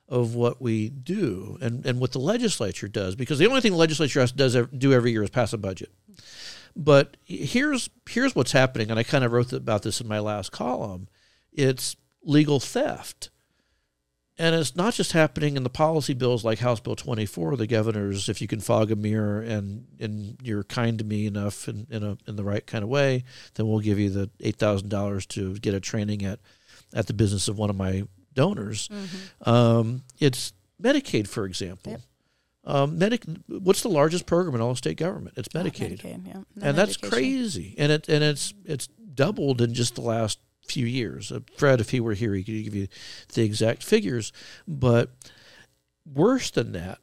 of 0.09 0.35
what 0.35 0.61
we 0.61 0.89
do 0.89 1.57
and, 1.61 1.85
and 1.85 1.99
what 1.99 2.13
the 2.13 2.19
legislature 2.19 2.87
does 2.87 3.13
because 3.15 3.39
the 3.39 3.47
only 3.47 3.59
thing 3.59 3.73
the 3.73 3.77
legislature 3.77 4.21
has 4.21 4.31
does 4.31 4.55
do 4.77 4.93
every 4.93 5.11
year 5.11 5.21
is 5.21 5.29
pass 5.29 5.51
a 5.51 5.57
budget. 5.57 5.91
But 6.79 7.17
here's 7.25 7.89
here's 8.07 8.35
what's 8.35 8.51
happening, 8.51 8.91
and 8.91 8.99
I 8.99 9.03
kind 9.03 9.23
of 9.23 9.31
wrote 9.31 9.51
about 9.51 9.81
this 9.81 9.99
in 9.99 10.07
my 10.07 10.19
last 10.19 10.51
column. 10.51 11.07
It's 11.51 11.95
legal 12.23 12.59
theft. 12.59 13.31
And 14.39 14.53
it's 14.53 14.75
not 14.75 14.93
just 14.93 15.13
happening 15.13 15.57
in 15.57 15.63
the 15.63 15.69
policy 15.69 16.13
bills 16.13 16.45
like 16.45 16.59
House 16.59 16.79
Bill 16.79 16.95
24, 16.95 17.55
the 17.55 17.65
governor's, 17.65 18.29
if 18.29 18.39
you 18.39 18.47
can 18.47 18.59
fog 18.59 18.91
a 18.91 18.95
mirror 18.95 19.41
and, 19.41 19.87
and 19.99 20.37
you're 20.43 20.63
kind 20.63 20.99
to 20.99 21.03
me 21.03 21.25
enough 21.25 21.67
in, 21.67 21.87
in, 21.89 22.03
a, 22.03 22.17
in 22.27 22.35
the 22.35 22.43
right 22.43 22.63
kind 22.67 22.83
of 22.83 22.89
way, 22.89 23.23
then 23.55 23.67
we'll 23.67 23.79
give 23.79 23.97
you 23.97 24.11
the 24.11 24.29
$8,000 24.43 25.27
to 25.29 25.55
get 25.55 25.73
a 25.73 25.79
training 25.79 26.23
at, 26.23 26.39
at 26.93 27.07
the 27.07 27.13
business 27.13 27.47
of 27.47 27.57
one 27.57 27.71
of 27.71 27.75
my 27.75 28.03
donors. 28.35 28.89
Um, 29.41 30.03
it's 30.19 30.53
Medicaid, 30.79 31.27
for 31.27 31.45
example. 31.45 31.99
Um, 32.67 32.97
Medic, 32.97 33.23
what's 33.47 33.81
the 33.81 33.89
largest 33.89 34.25
program 34.25 34.53
in 34.53 34.59
all 34.59 34.75
state 34.75 34.97
government? 34.97 35.37
It's 35.37 35.47
Medicaid, 35.49 36.01
Medicaid, 36.01 36.27
yeah. 36.27 36.33
and 36.61 36.77
that's 36.77 36.97
education. 36.97 37.09
crazy. 37.09 37.75
And 37.77 37.93
it 37.93 38.09
and 38.09 38.21
it's 38.21 38.53
it's 38.65 38.87
doubled 38.87 39.61
in 39.61 39.73
just 39.73 39.95
the 39.95 40.01
last 40.01 40.39
few 40.67 40.85
years. 40.85 41.31
Uh, 41.31 41.39
Fred, 41.57 41.79
if 41.79 41.91
he 41.91 42.01
were 42.01 42.13
here, 42.13 42.33
he 42.33 42.43
could 42.43 42.65
give 42.65 42.75
you 42.75 42.89
the 43.33 43.43
exact 43.43 43.83
figures. 43.83 44.33
But 44.67 45.11
worse 46.05 46.51
than 46.51 46.73
that, 46.73 46.99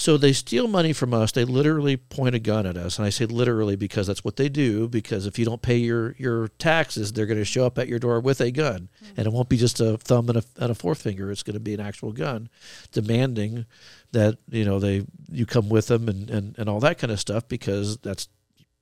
so 0.00 0.16
they 0.16 0.32
steal 0.32 0.66
money 0.66 0.94
from 0.94 1.12
us. 1.12 1.30
They 1.30 1.44
literally 1.44 1.98
point 1.98 2.34
a 2.34 2.38
gun 2.38 2.64
at 2.64 2.78
us, 2.78 2.98
and 2.98 3.04
I 3.04 3.10
say 3.10 3.26
literally 3.26 3.76
because 3.76 4.06
that's 4.06 4.24
what 4.24 4.36
they 4.36 4.48
do. 4.48 4.88
Because 4.88 5.26
if 5.26 5.38
you 5.38 5.44
don't 5.44 5.60
pay 5.60 5.76
your 5.76 6.14
your 6.16 6.48
taxes, 6.48 7.12
they're 7.12 7.26
going 7.26 7.38
to 7.38 7.44
show 7.44 7.66
up 7.66 7.78
at 7.78 7.86
your 7.86 7.98
door 7.98 8.18
with 8.18 8.40
a 8.40 8.50
gun, 8.50 8.88
hmm. 8.98 9.06
and 9.18 9.26
it 9.26 9.32
won't 9.32 9.50
be 9.50 9.58
just 9.58 9.78
a 9.78 9.98
thumb 9.98 10.30
and 10.30 10.38
a, 10.38 10.44
and 10.56 10.70
a 10.70 10.74
forefinger. 10.74 11.30
It's 11.30 11.42
going 11.42 11.54
to 11.54 11.60
be 11.60 11.74
an 11.74 11.80
actual 11.80 12.12
gun, 12.12 12.48
demanding 12.92 13.66
that 14.12 14.38
you 14.48 14.64
know 14.64 14.78
they 14.78 15.04
you 15.30 15.44
come 15.44 15.68
with 15.68 15.88
them 15.88 16.08
and 16.08 16.30
and 16.30 16.58
and 16.58 16.70
all 16.70 16.80
that 16.80 16.96
kind 16.96 17.12
of 17.12 17.20
stuff 17.20 17.46
because 17.46 17.98
that's 17.98 18.28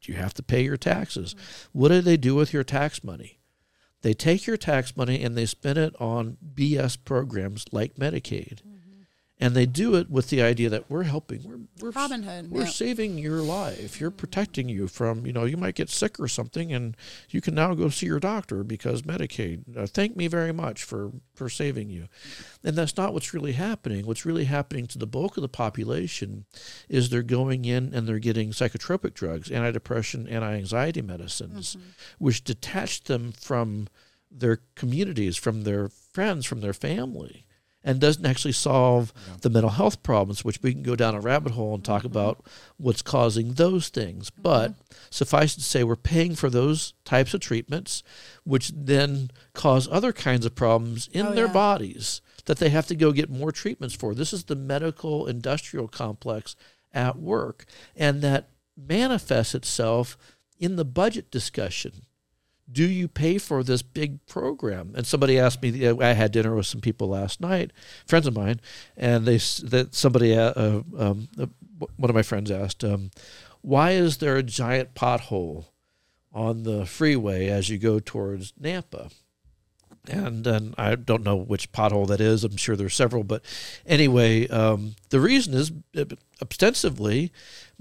you 0.02 0.14
have 0.14 0.34
to 0.34 0.42
pay 0.44 0.62
your 0.62 0.76
taxes. 0.76 1.32
Hmm. 1.32 1.80
What 1.80 1.88
do 1.88 2.00
they 2.00 2.16
do 2.16 2.36
with 2.36 2.52
your 2.52 2.64
tax 2.64 3.02
money? 3.02 3.40
They 4.02 4.14
take 4.14 4.46
your 4.46 4.56
tax 4.56 4.96
money 4.96 5.24
and 5.24 5.36
they 5.36 5.46
spend 5.46 5.78
it 5.78 5.96
on 6.00 6.36
BS 6.54 6.96
programs 7.04 7.64
like 7.72 7.96
Medicaid 7.96 8.60
hmm. 8.60 8.76
And 9.40 9.54
they 9.54 9.66
do 9.66 9.94
it 9.94 10.10
with 10.10 10.30
the 10.30 10.42
idea 10.42 10.68
that 10.68 10.90
we're 10.90 11.04
helping 11.04 11.42
we're 11.44 11.58
we're, 11.80 11.90
Robin 11.90 12.22
Hood, 12.22 12.50
we're 12.50 12.62
yeah. 12.62 12.68
saving 12.68 13.18
your 13.18 13.40
life. 13.40 14.00
You're 14.00 14.10
protecting 14.10 14.68
you 14.68 14.88
from 14.88 15.26
you 15.26 15.32
know 15.32 15.44
you 15.44 15.56
might 15.56 15.74
get 15.74 15.90
sick 15.90 16.18
or 16.18 16.28
something 16.28 16.72
and 16.72 16.96
you 17.30 17.40
can 17.40 17.54
now 17.54 17.74
go 17.74 17.88
see 17.88 18.06
your 18.06 18.20
doctor 18.20 18.64
because 18.64 19.02
medicaid. 19.02 19.76
Uh, 19.76 19.86
thank 19.86 20.16
me 20.16 20.26
very 20.26 20.52
much 20.52 20.82
for 20.84 21.12
for 21.34 21.48
saving 21.48 21.90
you. 21.90 22.08
And 22.64 22.76
that's 22.76 22.96
not 22.96 23.12
what's 23.12 23.32
really 23.32 23.52
happening. 23.52 24.06
What's 24.06 24.26
really 24.26 24.44
happening 24.44 24.86
to 24.88 24.98
the 24.98 25.06
bulk 25.06 25.36
of 25.36 25.42
the 25.42 25.48
population 25.48 26.44
is 26.88 27.08
they're 27.08 27.22
going 27.22 27.64
in 27.64 27.94
and 27.94 28.06
they're 28.06 28.18
getting 28.18 28.50
psychotropic 28.50 29.14
drugs 29.14 29.48
antidepressant 29.48 30.30
anti-anxiety 30.30 31.02
medicines 31.02 31.76
which 32.18 32.44
detach 32.44 33.04
them 33.04 33.32
from 33.32 33.88
their 34.30 34.60
communities 34.74 35.36
from 35.36 35.62
their 35.62 35.88
friends 35.88 36.44
from 36.44 36.60
their 36.60 36.72
family 36.72 37.46
and 37.88 38.02
doesn't 38.02 38.26
actually 38.26 38.52
solve 38.52 39.14
the 39.40 39.48
mental 39.48 39.70
health 39.70 40.02
problems, 40.02 40.44
which 40.44 40.62
we 40.62 40.74
can 40.74 40.82
go 40.82 40.94
down 40.94 41.14
a 41.14 41.20
rabbit 41.20 41.52
hole 41.52 41.74
and 41.74 41.82
talk 41.82 42.00
mm-hmm. 42.00 42.08
about 42.08 42.44
what's 42.76 43.00
causing 43.00 43.54
those 43.54 43.88
things. 43.88 44.28
Mm-hmm. 44.28 44.42
But 44.42 44.74
suffice 45.08 45.54
to 45.54 45.62
say, 45.62 45.82
we're 45.82 45.96
paying 45.96 46.34
for 46.34 46.50
those 46.50 46.92
types 47.06 47.32
of 47.32 47.40
treatments, 47.40 48.02
which 48.44 48.72
then 48.76 49.30
cause 49.54 49.88
other 49.90 50.12
kinds 50.12 50.44
of 50.44 50.54
problems 50.54 51.08
in 51.14 51.28
Oh, 51.28 51.34
their 51.34 51.46
yeah. 51.46 51.52
bodies 51.52 52.20
that 52.44 52.58
they 52.58 52.68
have 52.68 52.86
to 52.88 52.94
go 52.94 53.10
get 53.10 53.30
more 53.30 53.52
treatments 53.52 53.94
for. 53.94 54.14
This 54.14 54.34
is 54.34 54.44
the 54.44 54.54
medical 54.54 55.26
industrial 55.26 55.88
complex 55.88 56.56
at 56.92 57.18
work, 57.18 57.64
and 57.96 58.20
that 58.20 58.50
manifests 58.76 59.54
itself 59.54 60.18
in 60.58 60.76
the 60.76 60.84
budget 60.84 61.30
discussion 61.30 62.02
do 62.70 62.84
you 62.84 63.08
pay 63.08 63.38
for 63.38 63.62
this 63.62 63.82
big 63.82 64.24
program? 64.26 64.92
And 64.94 65.06
somebody 65.06 65.38
asked 65.38 65.62
me. 65.62 65.88
I 65.88 66.12
had 66.12 66.32
dinner 66.32 66.54
with 66.54 66.66
some 66.66 66.80
people 66.80 67.08
last 67.08 67.40
night, 67.40 67.72
friends 68.06 68.26
of 68.26 68.36
mine, 68.36 68.60
and 68.96 69.26
they 69.26 69.36
that 69.36 69.94
somebody, 69.94 70.36
uh, 70.36 70.52
uh, 70.54 70.82
um, 70.98 71.28
uh, 71.38 71.46
one 71.96 72.10
of 72.10 72.14
my 72.14 72.22
friends 72.22 72.50
asked, 72.50 72.84
um, 72.84 73.10
"Why 73.62 73.92
is 73.92 74.18
there 74.18 74.36
a 74.36 74.42
giant 74.42 74.94
pothole 74.94 75.66
on 76.32 76.64
the 76.64 76.84
freeway 76.84 77.46
as 77.48 77.68
you 77.68 77.78
go 77.78 78.00
towards 78.00 78.52
Nampa?" 78.52 79.12
And 80.08 80.44
then 80.44 80.74
I 80.76 80.94
don't 80.94 81.24
know 81.24 81.36
which 81.36 81.72
pothole 81.72 82.06
that 82.08 82.20
is. 82.20 82.44
I'm 82.44 82.56
sure 82.56 82.76
there's 82.76 82.94
several, 82.94 83.24
but 83.24 83.42
anyway, 83.86 84.48
um, 84.48 84.94
the 85.10 85.20
reason 85.20 85.54
is 85.54 85.72
ostensibly 86.42 87.32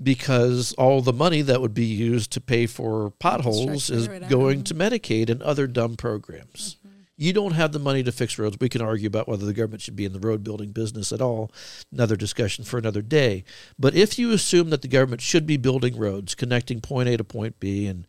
because 0.01 0.73
all 0.73 1.01
the 1.01 1.13
money 1.13 1.41
that 1.41 1.61
would 1.61 1.73
be 1.73 1.85
used 1.85 2.31
to 2.31 2.41
pay 2.41 2.67
for 2.67 3.11
potholes 3.11 3.89
is 3.89 4.07
going 4.29 4.63
to 4.65 4.75
Medicaid 4.75 5.29
and 5.29 5.41
other 5.41 5.67
dumb 5.67 5.95
programs. 5.95 6.77
You 7.19 7.33
don't 7.33 7.53
have 7.53 7.71
the 7.71 7.79
money 7.79 8.03
to 8.03 8.11
fix 8.11 8.37
roads. 8.37 8.57
We 8.59 8.69
can 8.69 8.81
argue 8.81 9.07
about 9.07 9.27
whether 9.27 9.43
the 9.43 9.53
government 9.53 9.81
should 9.81 9.95
be 9.95 10.05
in 10.05 10.13
the 10.13 10.19
road 10.19 10.43
building 10.43 10.69
business 10.69 11.11
at 11.11 11.19
all. 11.19 11.51
Another 11.91 12.15
discussion 12.15 12.63
for 12.63 12.77
another 12.77 13.01
day. 13.01 13.43
But 13.79 13.95
if 13.95 14.19
you 14.19 14.31
assume 14.31 14.69
that 14.69 14.83
the 14.83 14.87
government 14.87 15.21
should 15.21 15.47
be 15.47 15.57
building 15.57 15.97
roads, 15.97 16.35
connecting 16.35 16.79
point 16.79 17.09
A 17.09 17.17
to 17.17 17.23
point 17.23 17.59
B, 17.59 17.87
and 17.87 18.05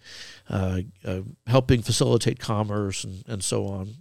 uh, 0.50 0.80
uh, 1.06 1.20
helping 1.46 1.80
facilitate 1.80 2.38
commerce 2.38 3.02
and, 3.02 3.24
and 3.26 3.42
so 3.42 3.66
on, 3.66 3.94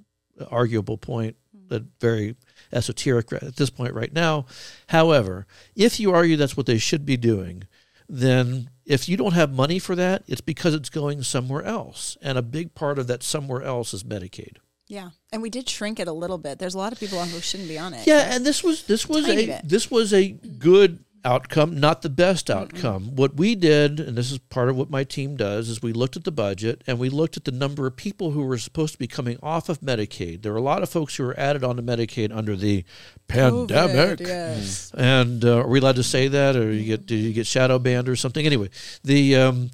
arguable 0.49 0.97
point, 0.97 1.35
that 1.69 1.83
very 1.99 2.35
esoteric 2.71 3.31
at 3.33 3.55
this 3.55 3.69
point 3.69 3.93
right 3.93 4.13
now. 4.13 4.45
However, 4.87 5.45
if 5.75 5.99
you 5.99 6.13
argue 6.13 6.37
that's 6.37 6.57
what 6.57 6.65
they 6.65 6.77
should 6.77 7.05
be 7.05 7.17
doing, 7.17 7.63
then 8.09 8.69
if 8.85 9.09
you 9.09 9.17
don't 9.17 9.33
have 9.33 9.51
money 9.51 9.79
for 9.79 9.95
that, 9.95 10.23
it's 10.27 10.41
because 10.41 10.73
it's 10.73 10.89
going 10.89 11.23
somewhere 11.23 11.63
else. 11.63 12.17
And 12.21 12.37
a 12.37 12.41
big 12.41 12.73
part 12.73 12.97
of 12.99 13.07
that 13.07 13.23
somewhere 13.23 13.63
else 13.63 13.93
is 13.93 14.03
Medicaid. 14.03 14.57
Yeah, 14.87 15.09
and 15.33 15.41
we 15.41 15.49
did 15.49 15.67
shrink 15.67 15.99
it 15.99 16.07
a 16.07 16.13
little 16.13 16.37
bit. 16.37 16.59
There's 16.59 16.73
a 16.73 16.77
lot 16.77 16.93
of 16.93 16.99
people 16.99 17.19
who 17.19 17.41
shouldn't 17.41 17.67
be 17.67 17.77
on 17.77 17.93
it. 17.93 18.07
Yeah, 18.07 18.33
and 18.33 18.45
this 18.45 18.63
was 18.63 18.83
this 18.83 19.07
was 19.07 19.25
Tiny 19.25 19.43
a 19.43 19.47
bit. 19.47 19.61
this 19.67 19.91
was 19.91 20.13
a 20.13 20.29
good 20.29 21.03
outcome, 21.25 21.79
not 21.79 22.01
the 22.01 22.09
best 22.09 22.49
outcome. 22.49 23.15
What 23.15 23.35
we 23.35 23.55
did, 23.55 23.99
and 23.99 24.17
this 24.17 24.31
is 24.31 24.37
part 24.37 24.69
of 24.69 24.75
what 24.75 24.89
my 24.89 25.03
team 25.03 25.35
does, 25.35 25.69
is 25.69 25.81
we 25.81 25.93
looked 25.93 26.15
at 26.15 26.23
the 26.23 26.31
budget 26.31 26.83
and 26.87 26.99
we 26.99 27.09
looked 27.09 27.37
at 27.37 27.45
the 27.45 27.51
number 27.51 27.85
of 27.87 27.95
people 27.95 28.31
who 28.31 28.43
were 28.43 28.57
supposed 28.57 28.93
to 28.93 28.99
be 28.99 29.07
coming 29.07 29.37
off 29.43 29.69
of 29.69 29.81
Medicaid. 29.81 30.41
There 30.41 30.51
were 30.51 30.57
a 30.57 30.61
lot 30.61 30.83
of 30.83 30.89
folks 30.89 31.15
who 31.15 31.23
were 31.23 31.39
added 31.39 31.63
onto 31.63 31.81
Medicaid 31.81 32.35
under 32.35 32.55
the 32.55 32.83
pandemic. 33.27 34.19
COVID, 34.19 34.27
yes. 34.27 34.91
And 34.93 35.43
uh, 35.43 35.59
are 35.59 35.67
we 35.67 35.79
allowed 35.79 35.97
to 35.97 36.03
say 36.03 36.27
that, 36.27 36.55
or 36.55 36.71
you 36.71 36.85
get 36.85 37.05
do 37.05 37.15
you 37.15 37.33
get 37.33 37.47
shadow 37.47 37.79
banned 37.79 38.09
or 38.09 38.15
something? 38.15 38.45
Anyway, 38.45 38.69
the 39.03 39.35
um, 39.35 39.71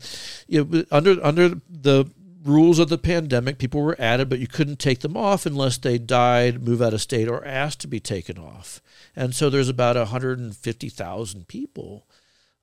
you 0.47 0.63
know, 0.63 0.83
under 0.91 1.23
under 1.23 1.49
the 1.69 2.05
rules 2.43 2.79
of 2.79 2.89
the 2.89 2.97
pandemic, 2.97 3.57
people 3.57 3.81
were 3.81 3.99
added, 3.99 4.29
but 4.29 4.39
you 4.39 4.47
couldn't 4.47 4.79
take 4.79 4.99
them 4.99 5.15
off 5.15 5.45
unless 5.45 5.77
they 5.77 5.97
died, 5.97 6.63
move 6.63 6.81
out 6.81 6.93
of 6.93 7.01
state, 7.01 7.27
or 7.27 7.45
asked 7.45 7.79
to 7.81 7.87
be 7.87 7.99
taken 7.99 8.37
off. 8.37 8.81
And 9.15 9.33
so 9.33 9.49
there's 9.49 9.69
about 9.69 9.95
150,000 9.95 11.47
people. 11.47 12.07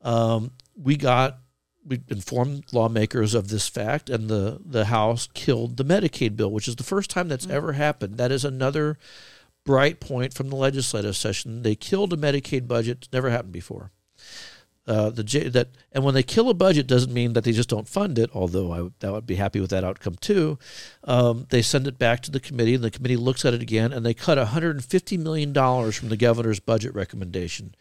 Um, 0.03 0.53
we 0.77 0.97
got 0.97 1.39
we 1.85 2.01
informed 2.09 2.73
lawmakers 2.73 3.35
of 3.35 3.49
this 3.49 3.69
fact, 3.69 4.11
and 4.11 4.29
the 4.29 4.61
the 4.65 4.87
House 4.87 5.29
killed 5.33 5.77
the 5.77 5.85
Medicaid 5.85 6.37
bill, 6.37 6.51
which 6.51 6.69
is 6.69 6.77
the 6.77 6.83
first 6.85 7.11
time 7.11 7.29
that's 7.29 7.49
ever 7.49 7.73
happened. 7.73 8.19
That 8.19 8.33
is 8.33 8.45
another 8.45 8.99
bright 9.65 10.01
point 10.01 10.35
from 10.35 10.51
the 10.51 10.57
legislative 10.57 11.17
session. 11.17 11.63
They 11.63 11.75
killed 11.75 12.13
a 12.13 12.17
Medicaid 12.17 12.69
budget; 12.69 12.99
it's 12.99 13.13
never 13.13 13.31
happened 13.31 13.53
before. 13.53 13.93
Uh, 14.91 15.09
the 15.09 15.23
J, 15.23 15.49
that 15.51 15.69
and 15.93 16.03
when 16.03 16.15
they 16.15 16.25
kill 16.25 16.51
a 16.51 16.55
budget 16.55 16.89
doesn't 16.89 17.15
mean 17.15 17.35
that 17.35 17.45
they 17.45 17.53
just 17.53 17.69
don't 17.69 17.87
fund 17.87 18.19
it. 18.19 18.29
Although 18.35 18.73
I 18.73 18.83
would, 18.83 18.95
that 18.99 19.13
would 19.13 19.25
be 19.25 19.37
happy 19.37 19.61
with 19.61 19.71
that 19.71 19.85
outcome 19.85 20.17
too. 20.17 20.59
Um, 21.05 21.47
they 21.51 21.63
send 21.63 21.87
it 21.87 21.97
back 21.97 22.23
to 22.23 22.31
the 22.33 22.41
committee, 22.41 22.75
and 22.75 22.83
the 22.83 22.91
committee 22.91 23.17
looks 23.17 23.45
at 23.45 23.55
it 23.55 23.63
again, 23.63 23.93
and 23.93 24.05
they 24.05 24.15
cut 24.15 24.37
150 24.37 25.17
million 25.17 25.53
dollars 25.53 25.95
from 25.95 26.09
the 26.09 26.17
governor's 26.17 26.59
budget 26.59 26.93
recommendation. 26.93 27.77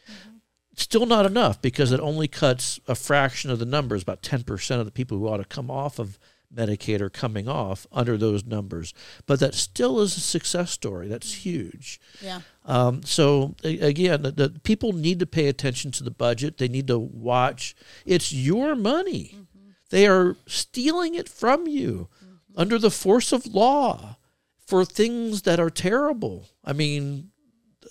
Still 0.76 1.08
not 1.08 1.26
enough 1.26 1.60
because 1.64 1.92
it 1.92 2.00
only 2.00 2.28
cuts 2.28 2.80
a 2.88 2.94
fraction 2.94 3.50
of 3.50 3.58
the 3.58 3.66
numbers. 3.66 4.04
About 4.04 4.22
10 4.22 4.44
percent 4.44 4.80
of 4.80 4.86
the 4.86 4.92
people 4.92 5.18
who 5.18 5.28
ought 5.28 5.38
to 5.38 5.46
come 5.46 5.72
off 5.72 5.98
of 5.98 6.20
Medicaid 6.54 7.02
are 7.02 7.10
coming 7.10 7.48
off 7.48 7.86
under 7.92 8.18
those 8.18 8.46
numbers. 8.46 8.94
But 9.26 9.40
that 9.40 9.54
still 9.54 10.00
is 10.02 10.18
a 10.18 10.22
success 10.22 10.72
story. 10.72 11.08
That's 11.08 11.34
mm. 11.34 11.38
huge. 11.38 12.00
Yeah. 12.22 12.42
Um, 12.66 13.04
so 13.04 13.56
again, 13.64 14.24
the, 14.24 14.32
the 14.32 14.50
people 14.64 14.94
need 14.94 15.20
to 15.20 15.26
pay 15.26 15.48
attention 15.48 15.92
to 15.92 16.04
the 16.04 16.12
budget. 16.12 16.58
They 16.58 16.68
need 16.68 16.88
to 16.88 17.00
watch. 17.00 17.76
It's 18.06 18.34
your 18.34 18.76
money. 18.76 19.36
Mm-hmm. 19.36 19.70
They 19.90 20.08
are 20.08 20.38
stealing 20.48 21.16
it 21.16 21.30
from 21.30 21.68
you 21.68 22.10
mm-hmm. 22.24 22.60
under 22.60 22.78
the 22.78 22.92
force 22.92 23.32
of 23.32 23.48
law 23.48 24.18
for 24.66 24.86
things 24.86 25.44
that 25.44 25.60
are 25.60 25.72
terrible. 25.72 26.48
I 26.64 26.74
mean, 26.74 27.32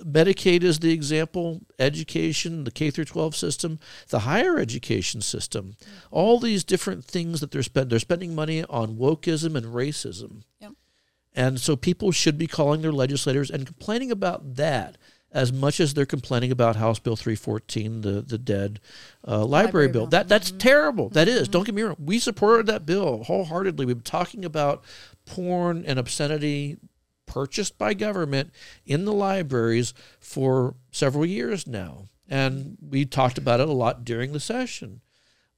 Medicaid 0.05 0.63
is 0.63 0.79
the 0.79 0.93
example, 0.93 1.63
education, 1.79 2.65
the 2.65 2.71
K 2.71 2.91
through 2.91 3.07
12 3.07 3.35
system, 3.35 3.79
the 4.09 4.21
higher 4.21 4.59
education 4.59 5.21
system, 5.21 5.77
all 6.11 6.39
these 6.39 6.65
different 6.65 7.05
things 7.05 7.41
that 7.41 7.51
they're 7.51 7.63
spending. 7.63 7.89
They're 7.89 7.99
spending 7.99 8.35
money 8.35 8.65
on 8.65 8.97
wokeism 8.97 9.57
and 9.57 9.67
racism. 9.67 10.43
Yep. 10.61 10.73
And 11.35 11.61
so 11.61 11.77
people 11.77 12.13
should 12.13 12.39
be 12.39 12.47
calling 12.47 12.83
their 12.83 12.93
legislators 12.93 13.51
and 13.51 13.67
complaining 13.67 14.11
about 14.11 14.57
that 14.57 14.97
as 15.31 15.53
much 15.53 15.79
as 15.79 15.93
they're 15.95 16.07
complaining 16.07 16.51
about 16.51 16.77
House 16.77 16.99
Bill 16.99 17.17
314, 17.17 18.01
the 18.01 18.23
the 18.23 18.39
dead 18.39 18.81
uh, 19.27 19.45
library, 19.45 19.65
Library 19.65 19.89
bill. 19.89 20.03
bill. 20.03 20.07
That 20.11 20.29
that's 20.29 20.51
terrible. 20.53 21.11
That 21.11 21.29
is. 21.29 21.49
Don't 21.49 21.65
get 21.65 21.75
me 21.75 21.83
wrong. 21.83 21.97
We 21.99 22.19
supported 22.19 22.67
that 22.67 22.87
bill 22.87 23.25
wholeheartedly. 23.25 23.85
We've 23.85 23.97
been 23.97 24.03
talking 24.03 24.45
about 24.45 24.85
porn 25.27 25.85
and 25.85 25.99
obscenity 25.99 26.79
purchased 27.29 27.79
by 27.79 27.95
government 27.95 28.53
in 28.85 29.05
the 29.05 29.13
libraries 29.13 29.95
for 30.19 30.75
several 30.91 31.25
years 31.25 31.67
now. 31.67 32.07
And 32.29 32.77
we 32.81 33.05
talked 33.05 33.39
about 33.39 33.61
it 33.61 33.69
a 33.69 33.73
lot 33.73 34.05
during 34.05 34.33
the 34.33 34.41
session. 34.41 35.01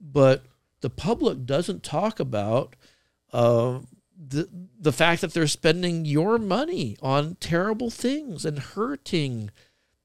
But 0.00 0.44
the 0.82 0.90
public 0.90 1.46
doesn't 1.46 1.82
talk 1.82 2.20
about 2.20 2.76
uh, 3.32 3.80
the, 4.16 4.48
the 4.78 4.92
fact 4.92 5.20
that 5.22 5.32
they're 5.32 5.46
spending 5.46 6.04
your 6.04 6.38
money 6.38 6.96
on 7.02 7.36
terrible 7.40 7.90
things 7.90 8.44
and 8.44 8.58
hurting 8.58 9.50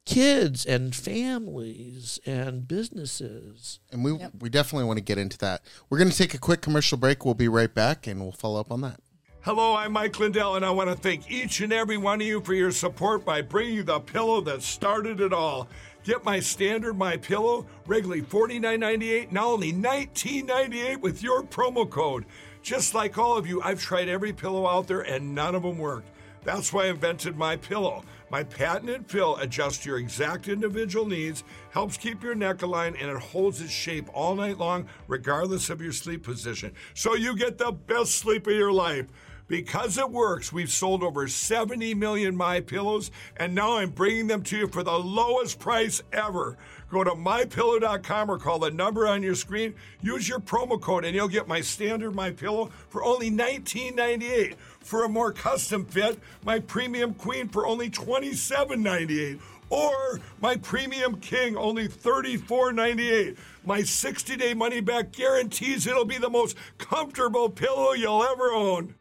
kids 0.06 0.66
and 0.66 0.96
families 0.96 2.20
and 2.26 2.68
businesses. 2.68 3.80
And 3.92 4.04
we 4.04 4.14
Yep. 4.18 4.32
we 4.40 4.50
definitely 4.50 4.86
want 4.86 4.98
to 4.98 5.04
get 5.04 5.18
into 5.18 5.38
that. 5.40 5.62
We're 5.90 5.98
going 5.98 6.12
to 6.12 6.18
take 6.18 6.34
a 6.34 6.38
quick 6.40 6.62
commercial 6.62 6.98
break. 6.98 7.26
We'll 7.26 7.34
be 7.34 7.48
right 7.48 7.74
back 7.74 8.08
and 8.08 8.22
we'll 8.22 8.32
follow 8.32 8.60
up 8.60 8.72
on 8.72 8.82
that. 8.82 9.00
Hello, 9.46 9.76
I'm 9.76 9.92
Mike 9.92 10.18
Lindell, 10.20 10.56
and 10.56 10.66
I 10.66 10.72
want 10.72 10.90
to 10.90 10.96
thank 10.96 11.30
each 11.30 11.62
and 11.62 11.72
every 11.72 11.98
one 11.98 12.20
of 12.20 12.26
you 12.26 12.42
for 12.42 12.56
your 12.56 12.72
support 12.72 13.24
by 13.24 13.44
bringing 13.44 13.76
you 13.76 13.84
the 13.84 14.00
pillow 14.00 14.42
that 14.42 14.64
started 14.64 15.22
it 15.22 15.32
all. 15.32 15.68
Get 16.04 16.26
my 16.26 16.40
standard 16.40 16.98
My 16.98 17.16
Pillow, 17.16 17.68
regularly 17.86 18.24
$49.98, 18.24 19.32
now 19.32 19.50
only 19.50 19.72
$19.98 19.72 21.00
with 21.00 21.22
your 21.22 21.44
promo 21.44 21.88
code. 21.88 22.26
Just 22.64 22.96
like 22.96 23.20
all 23.20 23.38
of 23.38 23.46
you, 23.46 23.62
I've 23.62 23.80
tried 23.80 24.10
every 24.10 24.34
pillow 24.34 24.66
out 24.66 24.88
there 24.88 25.02
and 25.02 25.36
none 25.36 25.54
of 25.54 25.62
them 25.62 25.78
worked. 25.78 26.10
That's 26.44 26.74
why 26.74 26.86
I 26.86 26.90
invented 26.90 27.38
My 27.38 27.56
Pillow. 27.56 28.04
My 28.32 28.44
patented 28.44 29.08
pill 29.08 29.36
adjusts 29.38 29.86
your 29.86 30.00
exact 30.00 30.48
individual 30.48 31.06
needs, 31.06 31.44
helps 31.70 31.98
keep 31.98 32.24
your 32.24 32.34
neck 32.34 32.64
aligned, 32.64 32.98
and 32.98 33.12
it 33.12 33.18
holds 33.18 33.62
its 33.62 33.72
shape 33.72 34.10
all 34.12 34.34
night 34.34 34.58
long, 34.58 34.88
regardless 35.08 35.70
of 35.70 35.82
your 35.82 35.92
sleep 35.92 36.24
position. 36.24 36.74
So 36.96 37.14
you 37.14 37.36
get 37.36 37.60
the 37.60 37.72
best 37.72 38.16
sleep 38.16 38.48
of 38.48 38.54
your 38.54 38.74
life. 38.74 39.06
Because 39.48 40.00
it 40.00 40.10
works, 40.10 40.52
we've 40.52 40.72
sold 40.72 41.04
over 41.04 41.28
70 41.28 41.94
million 41.94 42.36
My 42.36 42.62
Pillows, 42.62 43.12
and 43.38 43.54
now 43.54 43.78
I'm 43.78 43.92
bringing 43.92 44.26
them 44.26 44.42
to 44.44 44.58
you 44.58 44.68
for 44.68 44.82
the 44.82 44.98
lowest 44.98 45.60
price 45.60 46.02
ever. 46.12 46.58
Go 46.90 47.04
to 47.04 47.12
mypillow.com 47.12 48.32
or 48.32 48.40
call 48.40 48.58
the 48.58 48.72
number 48.72 49.08
on 49.08 49.22
your 49.22 49.36
screen. 49.36 49.76
Use 50.02 50.28
your 50.28 50.40
promo 50.40 50.82
code, 50.82 51.06
and 51.06 51.14
you'll 51.14 51.28
get 51.28 51.48
my 51.48 51.62
standard 51.62 52.16
My 52.16 52.32
Pillow 52.32 52.72
for 52.90 53.04
only 53.04 53.30
$19.98. 53.30 54.56
For 54.80 55.04
a 55.04 55.10
more 55.10 55.32
custom 55.32 55.86
fit, 55.86 56.20
my 56.44 56.60
Premium 56.60 57.14
Queen 57.14 57.48
for 57.48 57.68
only 57.68 57.90
$27.98. 57.90 59.40
Or 59.70 60.20
my 60.42 60.56
Premium 60.58 61.20
King, 61.20 61.58
only 61.58 61.88
$34.98. 61.88 63.38
My 63.64 63.82
60 63.82 64.38
day 64.38 64.54
money 64.54 64.80
back 64.80 65.12
guarantees 65.12 65.88
it'll 65.88 66.06
be 66.06 66.20
the 66.20 66.30
most 66.30 66.56
comfortable 66.78 67.50
pillow 67.50 67.94
you'll 67.94 68.24
ever 68.24 68.52
own. 68.52 68.96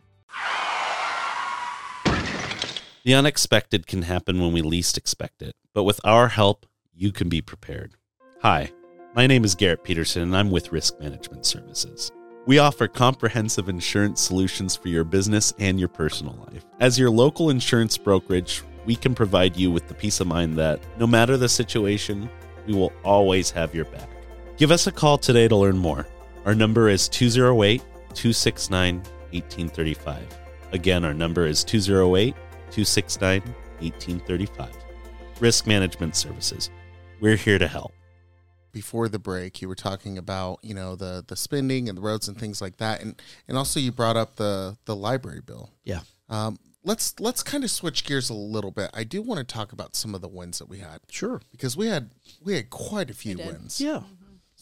The 3.05 3.15
unexpected 3.15 3.87
can 3.87 4.03
happen 4.03 4.41
when 4.41 4.53
we 4.53 4.63
least 4.63 4.97
expect 4.97 5.43
it, 5.43 5.55
but 5.75 5.85
with 5.85 6.01
our 6.05 6.29
help, 6.29 6.65
you 6.95 7.13
can 7.13 7.29
be 7.29 7.43
prepared. 7.43 7.93
Hi, 8.41 8.73
my 9.15 9.27
name 9.27 9.45
is 9.45 9.55
Garrett 9.55 9.85
Peterson, 9.85 10.23
and 10.23 10.35
I'm 10.35 10.51
with 10.51 10.73
Risk 10.73 10.99
Management 11.01 11.45
Services. 11.45 12.11
We 12.47 12.59
offer 12.59 12.89
comprehensive 12.89 13.69
insurance 13.69 14.23
solutions 14.23 14.75
for 14.75 14.89
your 14.89 15.05
business 15.05 15.53
and 15.59 15.79
your 15.79 15.89
personal 15.89 16.35
life. 16.51 16.65
As 16.81 16.99
your 16.99 17.11
local 17.11 17.51
insurance 17.51 17.99
brokerage, 17.99 18.63
we 18.87 18.97
can 18.97 19.15
provide 19.15 19.55
you 19.57 19.71
with 19.71 19.87
the 19.87 19.95
peace 19.95 20.21
of 20.21 20.27
mind 20.27 20.57
that 20.57 20.81
no 20.99 21.07
matter 21.07 21.37
the 21.37 21.49
situation, 21.49 22.29
we 22.67 22.75
will 22.75 22.93
always 23.05 23.51
have 23.51 23.75
your 23.75 23.85
back. 23.85 24.09
Give 24.57 24.71
us 24.71 24.87
a 24.87 24.93
call 24.93 25.19
today 25.19 25.47
to 25.49 25.57
learn 25.57 25.77
more. 25.77 26.07
Our 26.45 26.55
number 26.55 26.89
is 26.89 27.09
208 27.09 27.83
269 28.15 29.03
1835. 29.35 30.23
Again, 30.73 31.05
our 31.05 31.15
number 31.15 31.47
is 31.47 31.63
208 31.65 32.35
269 32.71 33.41
1835. 33.81 34.71
Risk 35.41 35.67
Management 35.67 36.17
Services. 36.17 36.71
We're 37.21 37.37
here 37.37 37.59
to 37.59 37.69
help. 37.69 37.93
Before 38.73 39.09
the 39.09 39.19
break, 39.19 39.63
you 39.63 39.69
were 39.69 39.75
talking 39.77 40.19
about 40.19 40.59
you 40.63 40.75
know 40.75 40.97
the 40.97 41.25
the 41.27 41.37
spending 41.37 41.89
and 41.89 41.97
the 41.97 42.03
roads 42.03 42.27
and 42.27 42.39
things 42.39 42.61
like 42.61 42.79
that, 42.79 43.03
and 43.03 43.21
and 43.47 43.57
also 43.57 43.79
you 43.79 43.93
brought 43.93 44.17
up 44.17 44.37
the 44.37 44.77
the 44.85 44.97
library 44.97 45.41
bill. 45.45 45.71
Yeah. 45.85 46.01
Um, 46.29 46.59
let's 46.83 47.15
let's 47.21 47.43
kind 47.45 47.63
of 47.63 47.71
switch 47.71 48.05
gears 48.05 48.31
a 48.31 48.35
little 48.35 48.73
bit. 48.73 48.91
I 48.93 49.05
do 49.05 49.23
want 49.23 49.39
to 49.39 49.45
talk 49.45 49.73
about 49.73 49.95
some 49.95 50.15
of 50.15 50.23
the 50.23 50.29
wins 50.29 50.59
that 50.59 50.69
we 50.69 50.79
had 50.79 51.01
Sure. 51.09 51.41
because 51.53 51.77
we 51.77 51.87
had 51.87 52.11
we 52.43 52.55
had 52.55 52.69
quite 52.71 53.11
a 53.11 53.15
few 53.15 53.37
wins. 53.39 53.81
Yeah. 53.81 54.03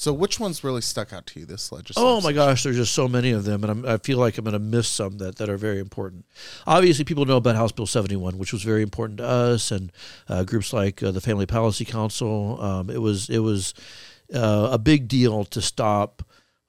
So 0.03 0.13
which 0.13 0.41
ones 0.41 0.65
really 0.65 0.81
stuck 0.81 1.13
out 1.13 1.27
to 1.27 1.39
you 1.39 1.47
this 1.47 1.71
legislation? 1.71 2.05
Oh 2.05 2.21
my 2.23 2.33
gosh, 2.33 2.65
there's 2.65 2.75
just 2.75 2.93
so 2.93 3.07
many 3.07 3.31
of 3.31 3.45
them, 3.45 3.63
and 3.63 3.71
I'm, 3.71 3.87
I 3.87 3.99
feel 3.99 4.19
like 4.19 4.37
I'm 4.37 4.43
going 4.43 4.53
to 4.53 4.59
miss 4.59 4.89
some 4.89 5.19
that, 5.19 5.37
that 5.37 5.49
are 5.49 5.57
very 5.57 5.79
important. 5.79 6.27
Obviously, 6.67 7.05
people 7.05 7.25
know 7.25 7.37
about 7.37 7.55
House 7.55 7.71
Bill 7.71 7.87
71, 7.87 8.37
which 8.37 8.53
was 8.53 8.65
very 8.65 8.83
important 8.83 9.19
to 9.19 9.25
us, 9.25 9.71
and 9.71 9.93
uh, 10.29 10.43
groups 10.43 10.73
like 10.73 11.05
uh, 11.05 11.13
the 11.13 11.21
Family 11.21 11.47
Policy 11.47 11.85
Council. 11.85 12.61
Um, 12.61 12.91
it 12.91 13.01
was 13.01 13.31
it 13.31 13.39
was 13.39 13.75
uh, 14.35 14.71
a 14.73 14.79
big 14.79 15.07
deal 15.07 15.45
to 15.45 15.63
stop 15.63 16.25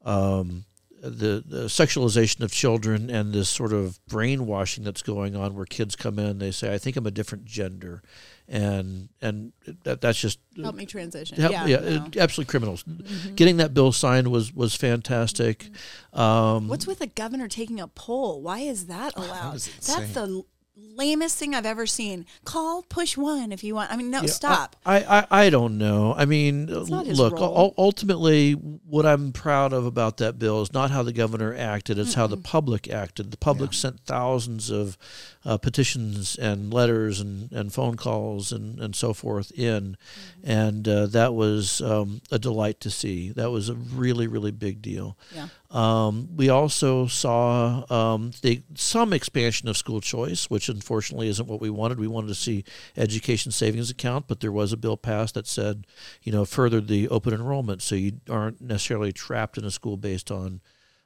um, 0.05 0.65
the, 1.03 1.43
the 1.45 1.65
sexualization 1.65 2.41
of 2.41 2.51
children 2.51 3.09
and 3.09 3.33
this 3.33 3.49
sort 3.49 3.73
of 3.73 3.99
brainwashing 4.07 4.85
that's 4.85 5.01
going 5.01 5.35
on, 5.35 5.53
where 5.53 5.65
kids 5.65 5.95
come 5.95 6.17
in, 6.17 6.39
they 6.39 6.51
say, 6.51 6.73
"I 6.73 6.77
think 6.77 6.95
I'm 6.95 7.05
a 7.05 7.11
different 7.11 7.43
gender," 7.43 8.01
and 8.47 9.09
and 9.21 9.51
that, 9.83 9.99
that's 9.99 10.17
just 10.17 10.39
uh, 10.57 10.63
Help 10.63 10.75
me 10.75 10.85
transition. 10.85 11.39
Help- 11.39 11.51
yeah. 11.51 11.65
yeah, 11.65 11.79
no. 11.79 12.05
it- 12.05 12.17
absolutely 12.17 12.49
criminals. 12.49 12.83
Mm-hmm. 12.83 13.35
Getting 13.35 13.57
that 13.57 13.73
bill 13.73 13.91
signed 13.91 14.29
was 14.29 14.53
was 14.53 14.75
fantastic. 14.75 15.69
Mm-hmm. 16.13 16.19
Um, 16.19 16.67
What's 16.69 16.87
with 16.87 16.99
the 16.99 17.07
governor 17.07 17.49
taking 17.49 17.81
a 17.81 17.87
poll? 17.87 18.41
Why 18.41 18.59
is 18.59 18.85
that 18.85 19.13
oh, 19.17 19.25
allowed? 19.25 19.53
was 19.53 19.65
That's 19.85 20.13
the 20.13 20.43
lamest 20.75 21.37
thing 21.37 21.53
I've 21.53 21.65
ever 21.65 21.85
seen. 21.85 22.25
Call 22.45 22.83
push 22.83 23.15
one 23.15 23.51
if 23.51 23.63
you 23.63 23.75
want. 23.75 23.91
I 23.91 23.95
mean, 23.95 24.09
no, 24.09 24.21
yeah, 24.21 24.27
stop. 24.27 24.75
I, 24.85 25.03
I 25.03 25.45
I 25.45 25.49
don't 25.49 25.77
know. 25.77 26.13
I 26.17 26.25
mean, 26.25 26.67
look. 26.67 27.33
role. 27.39 27.73
ultimately, 27.77 28.53
what 28.53 29.05
I'm 29.05 29.31
proud 29.31 29.73
of 29.73 29.85
about 29.85 30.17
that 30.17 30.39
bill 30.39 30.61
is 30.61 30.73
not 30.73 30.91
how 30.91 31.03
the 31.03 31.13
governor 31.13 31.55
acted; 31.55 31.99
it's 31.99 32.15
how 32.15 32.27
the 32.27 32.37
public 32.37 32.89
acted. 32.89 33.31
The 33.31 33.37
public 33.37 33.73
sent 33.73 33.99
thousands 34.01 34.69
of 34.69 34.97
uh, 35.45 35.57
petitions 35.57 36.35
and 36.37 36.73
letters 36.73 37.19
and, 37.19 37.51
and 37.51 37.71
phone 37.73 37.95
calls 37.97 38.51
and, 38.51 38.79
and 38.79 38.95
so 38.95 39.13
forth 39.13 39.51
in, 39.51 39.97
Mm-hmm. 40.43 40.49
and 40.49 40.87
uh, 40.87 41.05
that 41.07 41.33
was 41.33 41.81
um, 41.81 42.21
a 42.31 42.39
delight 42.39 42.79
to 42.81 42.89
see. 42.89 43.29
That 43.31 43.51
was 43.51 43.69
a 43.69 43.75
really 43.75 44.27
really 44.27 44.51
big 44.51 44.81
deal. 44.81 45.17
yeah. 45.35 45.47
Um, 45.73 46.29
we 46.35 46.49
also 46.49 47.07
saw 47.07 47.83
um, 47.91 48.31
the, 48.43 48.61
some 48.75 49.11
expansion 49.11 49.67
of 49.67 49.75
school 49.75 50.01
choice, 50.01 50.47
which 50.49 50.69
unfortunately 50.69 51.27
isn't 51.29 51.47
what 51.47 51.59
we 51.59 51.71
wanted. 51.71 51.99
We 51.99 52.07
wanted 52.07 52.27
to 52.27 52.35
see 52.35 52.63
education 52.95 53.51
savings 53.51 53.89
account, 53.89 54.27
but 54.27 54.39
there 54.39 54.51
was 54.51 54.71
a 54.71 54.77
bill 54.77 54.97
passed 54.97 55.33
that 55.33 55.47
said, 55.47 55.87
you 56.21 56.31
know, 56.31 56.45
furthered 56.45 56.87
the 56.87 57.09
open 57.09 57.33
enrollment, 57.33 57.81
so 57.81 57.95
you 57.95 58.13
aren't 58.29 58.61
necessarily 58.61 59.11
trapped 59.11 59.57
in 59.57 59.65
a 59.65 59.71
school 59.71 59.97
based 59.97 60.29
on 60.29 60.61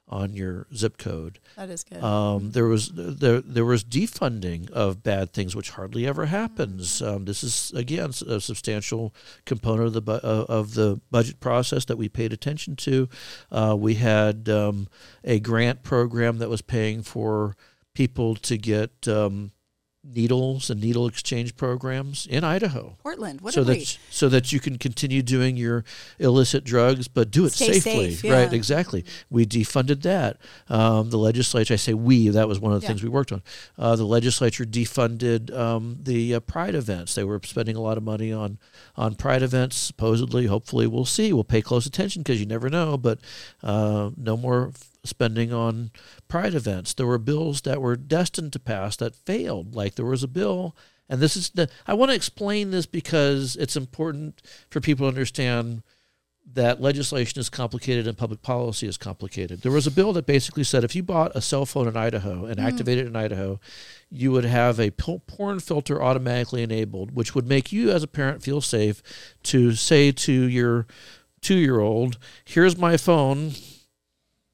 on 0.08 0.32
your 0.32 0.66
zip 0.74 0.96
code. 0.98 1.38
That 1.56 1.68
is 1.70 1.84
good. 1.84 2.02
Um, 2.02 2.52
there 2.52 2.66
was 2.66 2.90
there 2.94 3.40
there 3.40 3.64
was 3.64 3.84
defunding 3.84 4.70
of 4.70 5.02
bad 5.02 5.32
things, 5.32 5.54
which 5.54 5.70
hardly 5.70 6.06
ever 6.06 6.26
happens. 6.26 7.02
Um, 7.02 7.24
this 7.24 7.44
is 7.44 7.72
again 7.74 8.10
a 8.26 8.40
substantial 8.40 9.14
component 9.44 9.88
of 9.88 9.92
the 9.92 10.02
bu- 10.02 10.12
uh, 10.12 10.46
of 10.48 10.74
the 10.74 11.00
budget 11.10 11.40
process 11.40 11.84
that 11.86 11.98
we 11.98 12.08
paid 12.08 12.32
attention 12.32 12.76
to. 12.76 13.08
Uh, 13.50 13.76
we 13.78 13.94
had 13.94 14.48
um, 14.48 14.88
a 15.24 15.40
grant 15.40 15.82
program 15.82 16.38
that 16.38 16.48
was 16.48 16.62
paying 16.62 17.02
for 17.02 17.56
people 17.94 18.34
to 18.36 18.56
get 18.56 19.08
um, 19.08 19.50
needles 20.14 20.70
and 20.70 20.80
needle 20.80 21.06
exchange 21.06 21.56
programs 21.56 22.26
in 22.26 22.44
Idaho 22.44 22.96
Portland. 23.02 23.40
What 23.40 23.54
so 23.54 23.64
that 23.64 23.98
so 24.10 24.28
that 24.28 24.52
you 24.52 24.60
can 24.60 24.78
continue 24.78 25.22
doing 25.22 25.56
your 25.56 25.84
illicit 26.18 26.64
drugs, 26.64 27.08
but 27.08 27.30
do 27.30 27.44
it 27.44 27.52
Stay 27.52 27.80
safely. 27.80 28.14
safe, 28.14 28.30
Right? 28.30 28.52
Exactly. 28.52 29.04
We 29.30 29.44
defunded 29.46 30.02
that. 30.02 30.38
Um, 30.68 31.10
the 31.10 31.18
legislature. 31.18 31.74
I 31.74 31.76
say 31.76 31.94
we. 31.94 32.28
That 32.28 32.48
was 32.48 32.58
one 32.58 32.72
of 32.72 32.80
the 32.80 32.84
Yeah. 32.84 32.88
things 32.88 33.02
we 33.02 33.08
worked 33.08 33.32
on. 33.32 33.42
Uh, 33.78 33.96
the 33.96 34.06
legislature 34.06 34.64
defunded 34.64 35.54
um, 35.56 35.98
the 36.02 36.34
uh, 36.36 36.40
Pride 36.40 36.74
events. 36.74 37.14
They 37.14 37.24
were 37.24 37.40
spending 37.44 37.76
a 37.76 37.80
lot 37.80 37.96
of 37.96 38.02
money 38.02 38.32
on 38.32 38.58
on 38.96 39.14
Pride 39.14 39.42
events. 39.42 39.76
Supposedly, 39.76 40.46
hopefully, 40.46 40.86
we'll 40.86 41.04
see. 41.04 41.32
We'll 41.32 41.44
pay 41.44 41.62
close 41.62 41.86
attention 41.86 42.22
because 42.22 42.40
you 42.40 42.46
never 42.46 42.68
know. 42.68 42.96
But 42.96 43.18
uh, 43.62 44.10
no 44.16 44.36
more 44.36 44.72
spending 45.08 45.52
on 45.52 45.90
Pride 46.28 46.54
events. 46.54 46.94
There 46.94 47.06
were 47.06 47.18
bills 47.18 47.62
that 47.62 47.80
were 47.80 47.96
destined 47.96 48.52
to 48.52 48.58
pass 48.58 48.96
that 48.96 49.14
failed. 49.14 49.74
Like 49.74 49.94
there 49.94 50.04
was 50.04 50.22
a 50.22 50.28
bill, 50.28 50.76
and 51.08 51.20
this 51.20 51.36
is 51.36 51.50
the. 51.50 51.68
I 51.86 51.94
want 51.94 52.10
to 52.10 52.16
explain 52.16 52.70
this 52.70 52.86
because 52.86 53.56
it's 53.56 53.76
important 53.76 54.42
for 54.70 54.80
people 54.80 55.04
to 55.04 55.08
understand 55.08 55.82
that 56.54 56.80
legislation 56.80 57.38
is 57.38 57.50
complicated 57.50 58.06
and 58.06 58.16
public 58.16 58.42
policy 58.42 58.86
is 58.86 58.96
complicated. 58.96 59.60
There 59.60 59.72
was 59.72 59.86
a 59.86 59.90
bill 59.90 60.12
that 60.14 60.26
basically 60.26 60.64
said 60.64 60.82
if 60.82 60.96
you 60.96 61.02
bought 61.02 61.36
a 61.36 61.42
cell 61.42 61.66
phone 61.66 61.86
in 61.88 61.96
Idaho 61.96 62.46
and 62.46 62.56
mm-hmm. 62.56 62.66
activated 62.66 63.04
it 63.04 63.08
in 63.08 63.16
Idaho, 63.16 63.60
you 64.10 64.32
would 64.32 64.44
have 64.44 64.80
a 64.80 64.90
porn 64.90 65.60
filter 65.60 66.02
automatically 66.02 66.62
enabled, 66.62 67.14
which 67.14 67.34
would 67.34 67.46
make 67.46 67.70
you 67.70 67.90
as 67.90 68.02
a 68.02 68.08
parent 68.08 68.42
feel 68.42 68.60
safe 68.60 69.02
to 69.44 69.72
say 69.74 70.10
to 70.10 70.32
your 70.32 70.86
two 71.40 71.56
year 71.56 71.80
old, 71.80 72.18
Here's 72.44 72.76
my 72.76 72.96
phone. 72.96 73.52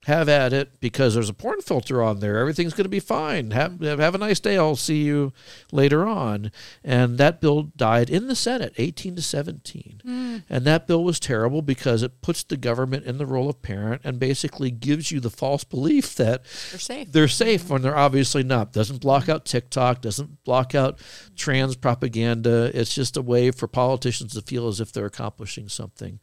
Have 0.06 0.28
at 0.28 0.52
it 0.52 0.80
because 0.80 1.14
there's 1.14 1.28
a 1.28 1.34
porn 1.34 1.60
filter 1.60 2.02
on 2.02 2.20
there. 2.20 2.38
Everything's 2.38 2.74
going 2.74 2.84
to 2.84 2.88
be 2.90 3.00
fine. 3.00 3.50
Have, 3.52 3.80
have 3.80 4.14
a 4.14 4.18
nice 4.18 4.40
day. 4.40 4.56
I'll 4.58 4.76
see 4.76 5.02
you 5.02 5.32
later 5.72 6.06
on. 6.06 6.50
And 6.82 7.18
that 7.18 7.40
bill 7.40 7.64
died 7.76 8.10
in 8.10 8.26
the 8.26 8.36
Senate, 8.36 8.74
18 8.76 9.16
to 9.16 9.22
17. 9.22 10.02
Mm. 10.06 10.42
And 10.48 10.64
that 10.64 10.86
bill 10.86 11.02
was 11.04 11.18
terrible 11.18 11.62
because 11.62 12.02
it 12.02 12.20
puts 12.22 12.42
the 12.44 12.56
government 12.56 13.06
in 13.06 13.18
the 13.18 13.26
role 13.26 13.48
of 13.48 13.62
parent 13.62 14.02
and 14.04 14.18
basically 14.18 14.70
gives 14.70 15.10
you 15.10 15.20
the 15.20 15.30
false 15.30 15.64
belief 15.64 16.14
that 16.16 16.44
They're 16.70 16.80
safe. 16.80 17.12
they're 17.12 17.28
safe 17.28 17.68
when 17.70 17.82
they're 17.82 17.96
obviously 17.96 18.42
not. 18.42 18.72
Doesn't 18.72 19.00
block 19.00 19.28
out 19.28 19.44
TikTok, 19.44 20.02
doesn't 20.02 20.44
block 20.44 20.74
out 20.74 21.00
trans 21.36 21.76
propaganda. 21.76 22.70
It's 22.74 22.94
just 22.94 23.16
a 23.16 23.22
way 23.22 23.50
for 23.50 23.66
politicians 23.66 24.34
to 24.34 24.42
feel 24.42 24.68
as 24.68 24.80
if 24.80 24.92
they're 24.92 25.06
accomplishing 25.06 25.68
something. 25.68 26.20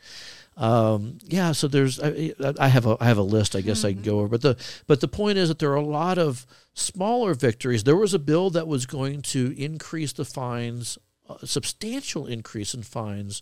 Um, 0.58 1.18
yeah, 1.24 1.54
so 1.54 1.68
there's 1.68 2.00
I, 2.00 2.34
I 2.60 2.68
have 2.68 2.86
a 2.86 2.98
I 3.00 3.06
have 3.06 3.18
a 3.18 3.24
list 3.24 3.56
I 3.56 3.62
guess 3.62 3.86
I 3.86 3.94
can 3.94 4.02
go 4.02 4.20
over, 4.20 4.28
but 4.28 4.42
the 4.42 4.58
but 4.86 5.00
the 5.00 5.08
point 5.08 5.38
is 5.38 5.48
that 5.48 5.60
there 5.60 5.72
are 5.72 5.76
a 5.76 5.82
lot 5.82 6.18
of 6.18 6.46
smaller 6.74 7.34
victories. 7.34 7.84
There 7.84 7.96
was 7.96 8.14
a 8.14 8.20
bill 8.20 8.50
that 8.52 8.68
was 8.68 8.86
going 8.86 9.22
to 9.24 9.56
increase 9.58 10.14
the 10.14 10.26
fines, 10.26 10.98
a 11.30 11.48
substantial 11.48 12.28
increase 12.28 12.74
in 12.74 12.84
fines 12.84 13.42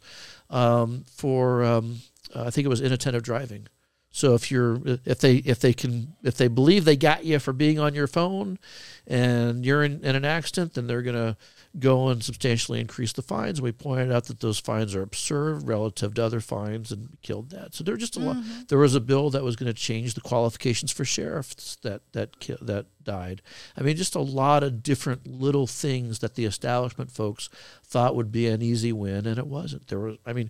um, 0.49 1.03
for 1.11 1.63
um, 1.63 1.99
I 2.35 2.51
think 2.51 2.65
it 2.65 2.69
was 2.69 2.81
inattentive 2.81 3.23
driving. 3.23 3.67
So 4.11 4.33
if 4.33 4.49
you're 4.49 4.79
if 5.05 5.19
they 5.19 5.37
if 5.37 5.59
they 5.59 5.73
can 5.73 6.15
if 6.23 6.35
they 6.35 6.47
believe 6.47 6.85
they 6.85 6.95
got 6.95 7.25
you 7.25 7.39
for 7.39 7.53
being 7.53 7.79
on 7.79 7.93
your 7.93 8.07
phone 8.07 8.57
and 9.05 9.65
you're 9.65 9.83
in, 9.83 10.03
in 10.03 10.15
an 10.15 10.25
accident, 10.25 10.73
then 10.73 10.87
they're 10.87 11.03
gonna 11.03 11.37
go 11.77 12.07
and 12.07 12.23
substantially 12.23 12.79
increase 12.79 13.13
the 13.13 13.21
fines. 13.21 13.61
We 13.61 13.71
pointed 13.71 14.11
out 14.11 14.25
that 14.25 14.39
those 14.39 14.59
fines 14.59 14.95
are 14.95 15.03
absurd 15.03 15.67
relative 15.67 16.15
to 16.15 16.23
other 16.23 16.39
fines 16.39 16.91
and 16.91 17.17
killed 17.21 17.51
that. 17.51 17.75
So 17.75 17.83
there 17.83 17.93
were 17.93 17.99
just 17.99 18.17
a 18.17 18.19
lot. 18.19 18.37
Mm-hmm. 18.37 18.61
There 18.69 18.79
was 18.79 18.95
a 18.95 18.99
bill 18.99 19.29
that 19.29 19.43
was 19.43 19.55
going 19.55 19.67
to 19.67 19.73
change 19.73 20.15
the 20.15 20.21
qualifications 20.21 20.91
for 20.91 21.05
sheriffs 21.05 21.75
that 21.83 22.01
that 22.13 22.39
ki- 22.39 22.57
that 22.61 22.87
died. 23.03 23.43
I 23.77 23.81
mean, 23.81 23.97
just 23.97 24.15
a 24.15 24.19
lot 24.19 24.63
of 24.63 24.81
different 24.81 25.27
little 25.27 25.67
things 25.67 26.19
that 26.19 26.35
the 26.35 26.45
establishment 26.45 27.11
folks 27.11 27.49
thought 27.83 28.15
would 28.15 28.31
be 28.31 28.47
an 28.47 28.63
easy 28.63 28.91
win, 28.91 29.27
and 29.27 29.37
it 29.37 29.47
wasn't. 29.47 29.87
There 29.87 29.99
was, 29.99 30.17
I 30.25 30.33
mean. 30.33 30.49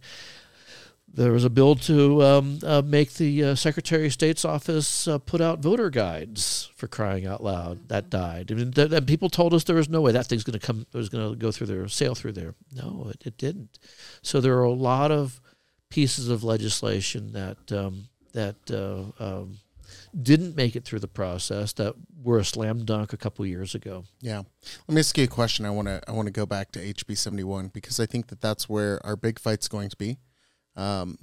There 1.13 1.31
was 1.31 1.43
a 1.43 1.49
bill 1.49 1.75
to 1.75 2.23
um, 2.23 2.59
uh, 2.63 2.81
make 2.85 3.13
the 3.13 3.43
uh, 3.43 3.55
Secretary 3.55 4.07
of 4.07 4.13
State's 4.13 4.45
office 4.45 5.07
uh, 5.07 5.17
put 5.17 5.41
out 5.41 5.59
voter 5.59 5.89
guides 5.89 6.69
for 6.75 6.87
crying 6.87 7.25
out 7.25 7.43
loud. 7.43 7.89
That 7.89 8.09
died. 8.09 8.51
I 8.51 8.55
mean, 8.55 8.71
th- 8.71 8.91
th- 8.91 9.05
people 9.05 9.29
told 9.29 9.53
us 9.53 9.63
there 9.63 9.75
was 9.75 9.89
no 9.89 10.01
way 10.01 10.11
that 10.11 10.27
thing's 10.27 10.43
going 10.43 10.59
to 10.59 10.65
come. 10.65 10.85
It 10.93 10.97
was 10.97 11.09
going 11.09 11.29
to 11.29 11.35
go 11.35 11.51
through 11.51 11.67
there, 11.67 11.87
sail 11.87 12.15
through 12.15 12.33
there. 12.33 12.55
No, 12.73 13.07
it, 13.09 13.23
it 13.25 13.37
didn't. 13.37 13.79
So 14.21 14.39
there 14.39 14.57
are 14.57 14.63
a 14.63 14.71
lot 14.71 15.11
of 15.11 15.41
pieces 15.89 16.29
of 16.29 16.43
legislation 16.43 17.33
that 17.33 17.71
um, 17.71 18.09
that 18.33 18.55
uh, 18.71 19.23
um, 19.23 19.57
didn't 20.19 20.55
make 20.55 20.75
it 20.75 20.85
through 20.85 20.99
the 20.99 21.07
process 21.07 21.73
that 21.73 21.95
were 22.23 22.39
a 22.39 22.45
slam 22.45 22.85
dunk 22.85 23.13
a 23.13 23.17
couple 23.17 23.45
years 23.45 23.75
ago. 23.75 24.05
Yeah. 24.21 24.43
Let 24.87 24.95
me 24.95 24.99
ask 24.99 25.17
you 25.17 25.23
a 25.23 25.27
question. 25.27 25.65
I 25.65 25.71
want 25.71 25.87
to 25.87 26.01
I 26.07 26.11
want 26.11 26.27
to 26.27 26.31
go 26.31 26.45
back 26.45 26.71
to 26.73 26.79
HB 26.79 27.17
71 27.17 27.69
because 27.69 27.99
I 27.99 28.05
think 28.05 28.27
that 28.27 28.41
that's 28.41 28.69
where 28.69 29.03
our 29.05 29.15
big 29.15 29.39
fight's 29.39 29.67
going 29.67 29.89
to 29.89 29.97
be. 29.97 30.17
Um, 30.75 31.17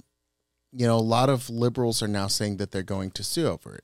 you 0.71 0.85
know, 0.85 0.97
a 0.97 0.99
lot 0.99 1.29
of 1.29 1.49
liberals 1.49 2.03
are 2.03 2.07
now 2.07 2.27
saying 2.27 2.57
that 2.57 2.71
they're 2.71 2.83
going 2.83 3.11
to 3.11 3.23
sue 3.23 3.47
over 3.47 3.75
it. 3.75 3.83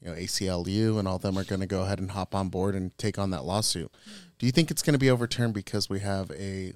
You 0.00 0.08
know, 0.08 0.14
ACLU 0.14 0.98
and 0.98 1.08
all 1.08 1.18
them 1.18 1.38
are 1.38 1.44
going 1.44 1.60
to 1.60 1.66
go 1.66 1.82
ahead 1.82 1.98
and 1.98 2.10
hop 2.10 2.34
on 2.34 2.48
board 2.48 2.74
and 2.74 2.96
take 2.98 3.18
on 3.18 3.30
that 3.30 3.44
lawsuit. 3.44 3.90
Do 4.38 4.46
you 4.46 4.52
think 4.52 4.70
it's 4.70 4.82
going 4.82 4.94
to 4.94 4.98
be 4.98 5.10
overturned 5.10 5.54
because 5.54 5.88
we 5.88 6.00
have 6.00 6.30
a 6.32 6.72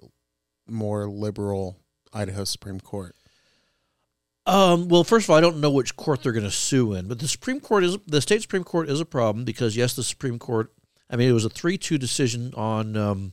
more 0.66 1.06
liberal 1.08 1.76
Idaho 2.12 2.44
Supreme 2.44 2.80
Court? 2.80 3.14
Um, 4.46 4.88
well, 4.88 5.04
first 5.04 5.26
of 5.26 5.30
all, 5.30 5.36
I 5.36 5.40
don't 5.40 5.60
know 5.60 5.70
which 5.70 5.96
court 5.96 6.22
they're 6.22 6.32
going 6.32 6.44
to 6.44 6.50
sue 6.50 6.94
in, 6.94 7.06
but 7.06 7.18
the 7.18 7.28
Supreme 7.28 7.60
Court 7.60 7.84
is 7.84 7.98
the 8.06 8.20
state 8.20 8.42
Supreme 8.42 8.64
Court 8.64 8.88
is 8.88 9.00
a 9.00 9.04
problem 9.04 9.44
because 9.44 9.76
yes, 9.76 9.94
the 9.94 10.02
Supreme 10.02 10.38
Court. 10.38 10.72
I 11.10 11.16
mean, 11.16 11.28
it 11.28 11.32
was 11.32 11.44
a 11.44 11.50
three-two 11.50 11.98
decision 11.98 12.54
on 12.56 12.96
um, 12.96 13.32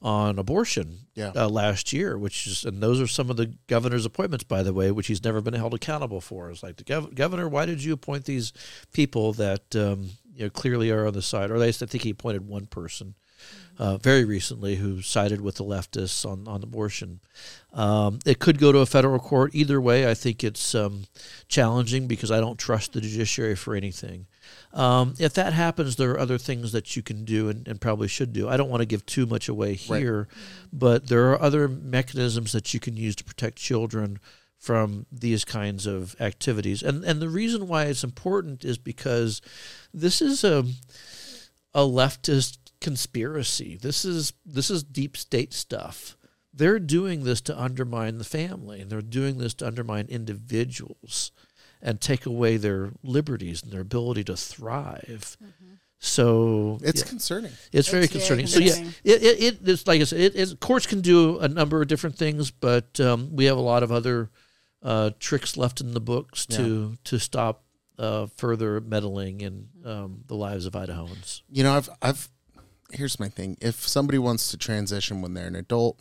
on 0.00 0.38
abortion 0.38 0.98
Yeah. 1.14 1.32
uh, 1.34 1.48
last 1.48 1.92
year, 1.92 2.16
which 2.16 2.46
is 2.46 2.64
and 2.64 2.80
those 2.82 3.00
are 3.00 3.06
some 3.06 3.30
of 3.30 3.36
the 3.36 3.54
governor's 3.66 4.06
appointments, 4.06 4.44
by 4.44 4.62
the 4.62 4.72
way, 4.72 4.90
which 4.90 5.08
he's 5.08 5.24
never 5.24 5.40
been 5.40 5.54
held 5.54 5.74
accountable 5.74 6.20
for. 6.20 6.50
It's 6.50 6.62
like 6.62 6.76
the 6.76 6.84
gov- 6.84 7.14
governor, 7.14 7.48
why 7.48 7.66
did 7.66 7.82
you 7.82 7.92
appoint 7.92 8.24
these 8.24 8.52
people 8.92 9.32
that 9.34 9.74
um, 9.74 10.10
you 10.34 10.44
know 10.44 10.50
clearly 10.50 10.90
are 10.90 11.06
on 11.06 11.14
the 11.14 11.22
side? 11.22 11.50
Or 11.50 11.54
at 11.56 11.60
least 11.60 11.82
I 11.82 11.86
think 11.86 12.04
he 12.04 12.10
appointed 12.10 12.46
one 12.46 12.66
person 12.66 13.14
uh, 13.78 13.96
very 13.96 14.24
recently 14.24 14.76
who 14.76 15.02
sided 15.02 15.40
with 15.40 15.56
the 15.56 15.64
leftists 15.64 16.24
on, 16.28 16.46
on 16.46 16.62
abortion. 16.62 17.20
Um, 17.72 18.18
it 18.26 18.38
could 18.38 18.58
go 18.58 18.70
to 18.72 18.78
a 18.78 18.86
federal 18.86 19.18
court. 19.20 19.52
Either 19.54 19.80
way, 19.80 20.08
I 20.08 20.14
think 20.14 20.42
it's 20.44 20.74
um, 20.74 21.04
challenging 21.48 22.06
because 22.06 22.30
I 22.30 22.38
don't 22.40 22.58
trust 22.58 22.92
the 22.92 23.00
judiciary 23.00 23.54
for 23.56 23.74
anything. 23.74 24.26
Um, 24.72 25.14
if 25.18 25.32
that 25.34 25.54
happens, 25.54 25.96
there 25.96 26.10
are 26.10 26.18
other 26.18 26.38
things 26.38 26.72
that 26.72 26.94
you 26.94 27.02
can 27.02 27.24
do 27.24 27.48
and, 27.48 27.66
and 27.66 27.80
probably 27.80 28.08
should 28.08 28.32
do. 28.32 28.48
I 28.48 28.56
don't 28.56 28.68
want 28.68 28.82
to 28.82 28.86
give 28.86 29.06
too 29.06 29.24
much 29.26 29.48
away 29.48 29.78
Right. 29.88 30.00
here, 30.00 30.28
but 30.72 31.08
there 31.08 31.30
are 31.30 31.40
other 31.40 31.68
mechanisms 31.68 32.52
that 32.52 32.74
you 32.74 32.80
can 32.80 32.96
use 32.96 33.16
to 33.16 33.24
protect 33.24 33.56
children 33.56 34.18
from 34.58 35.06
these 35.10 35.44
kinds 35.44 35.86
of 35.86 36.16
activities. 36.20 36.82
And 36.82 37.04
and 37.04 37.22
the 37.22 37.28
reason 37.28 37.68
why 37.68 37.84
it's 37.84 38.04
important 38.04 38.64
is 38.64 38.76
because 38.76 39.40
this 39.94 40.20
is 40.20 40.44
a 40.44 40.64
a 41.74 41.82
leftist 41.82 42.58
conspiracy. 42.80 43.78
This 43.80 44.04
is 44.04 44.32
this 44.44 44.68
is 44.70 44.82
deep 44.82 45.16
state 45.16 45.52
stuff. 45.54 46.16
They're 46.52 46.80
doing 46.80 47.22
this 47.24 47.40
to 47.42 47.58
undermine 47.60 48.18
the 48.18 48.24
family, 48.24 48.80
and 48.80 48.90
they're 48.90 49.00
doing 49.00 49.38
this 49.38 49.54
to 49.54 49.66
undermine 49.66 50.06
individuals 50.08 51.30
and 51.82 52.00
take 52.00 52.26
away 52.26 52.56
their 52.56 52.92
liberties 53.02 53.62
and 53.62 53.72
their 53.72 53.80
ability 53.80 54.24
to 54.24 54.36
thrive. 54.36 55.36
So 56.00 56.78
It's 56.82 57.02
yeah. 57.02 57.08
concerning. 57.08 57.52
It's 57.72 57.88
very 57.88 58.04
It's 58.04 58.12
very 58.12 58.42
concerning. 58.42 58.46
So 58.46 58.60
yeah, 58.60 58.90
it, 59.04 59.22
it, 59.22 59.42
it 59.42 59.68
it's 59.68 59.86
like 59.86 60.00
I 60.00 60.04
said, 60.04 60.20
it, 60.20 60.36
it, 60.36 60.60
courts 60.60 60.86
can 60.86 61.00
do 61.00 61.38
a 61.38 61.48
number 61.48 61.82
of 61.82 61.88
different 61.88 62.16
things, 62.16 62.50
but 62.50 63.00
um, 63.00 63.34
we 63.34 63.46
have 63.46 63.56
a 63.56 63.60
lot 63.60 63.82
of 63.82 63.90
other 63.90 64.30
uh, 64.82 65.10
tricks 65.18 65.56
left 65.56 65.80
in 65.80 65.94
the 65.94 66.00
books 66.00 66.46
to 66.46 66.96
to 67.02 67.18
stop 67.18 67.64
uh, 67.98 68.28
further 68.36 68.80
meddling 68.80 69.40
in 69.40 69.68
um, 69.84 70.22
the 70.26 70.36
lives 70.36 70.66
of 70.66 70.74
Idahoans. 70.74 71.42
you 71.50 71.64
know, 71.64 71.74
I've 71.74 71.88
I've 72.00 72.28
here's 72.92 73.18
my 73.18 73.28
thing. 73.28 73.56
If 73.60 73.86
somebody 73.86 74.18
wants 74.18 74.50
to 74.52 74.56
transition 74.56 75.20
when 75.20 75.34
they're 75.34 75.48
an 75.48 75.56
adult, 75.56 76.00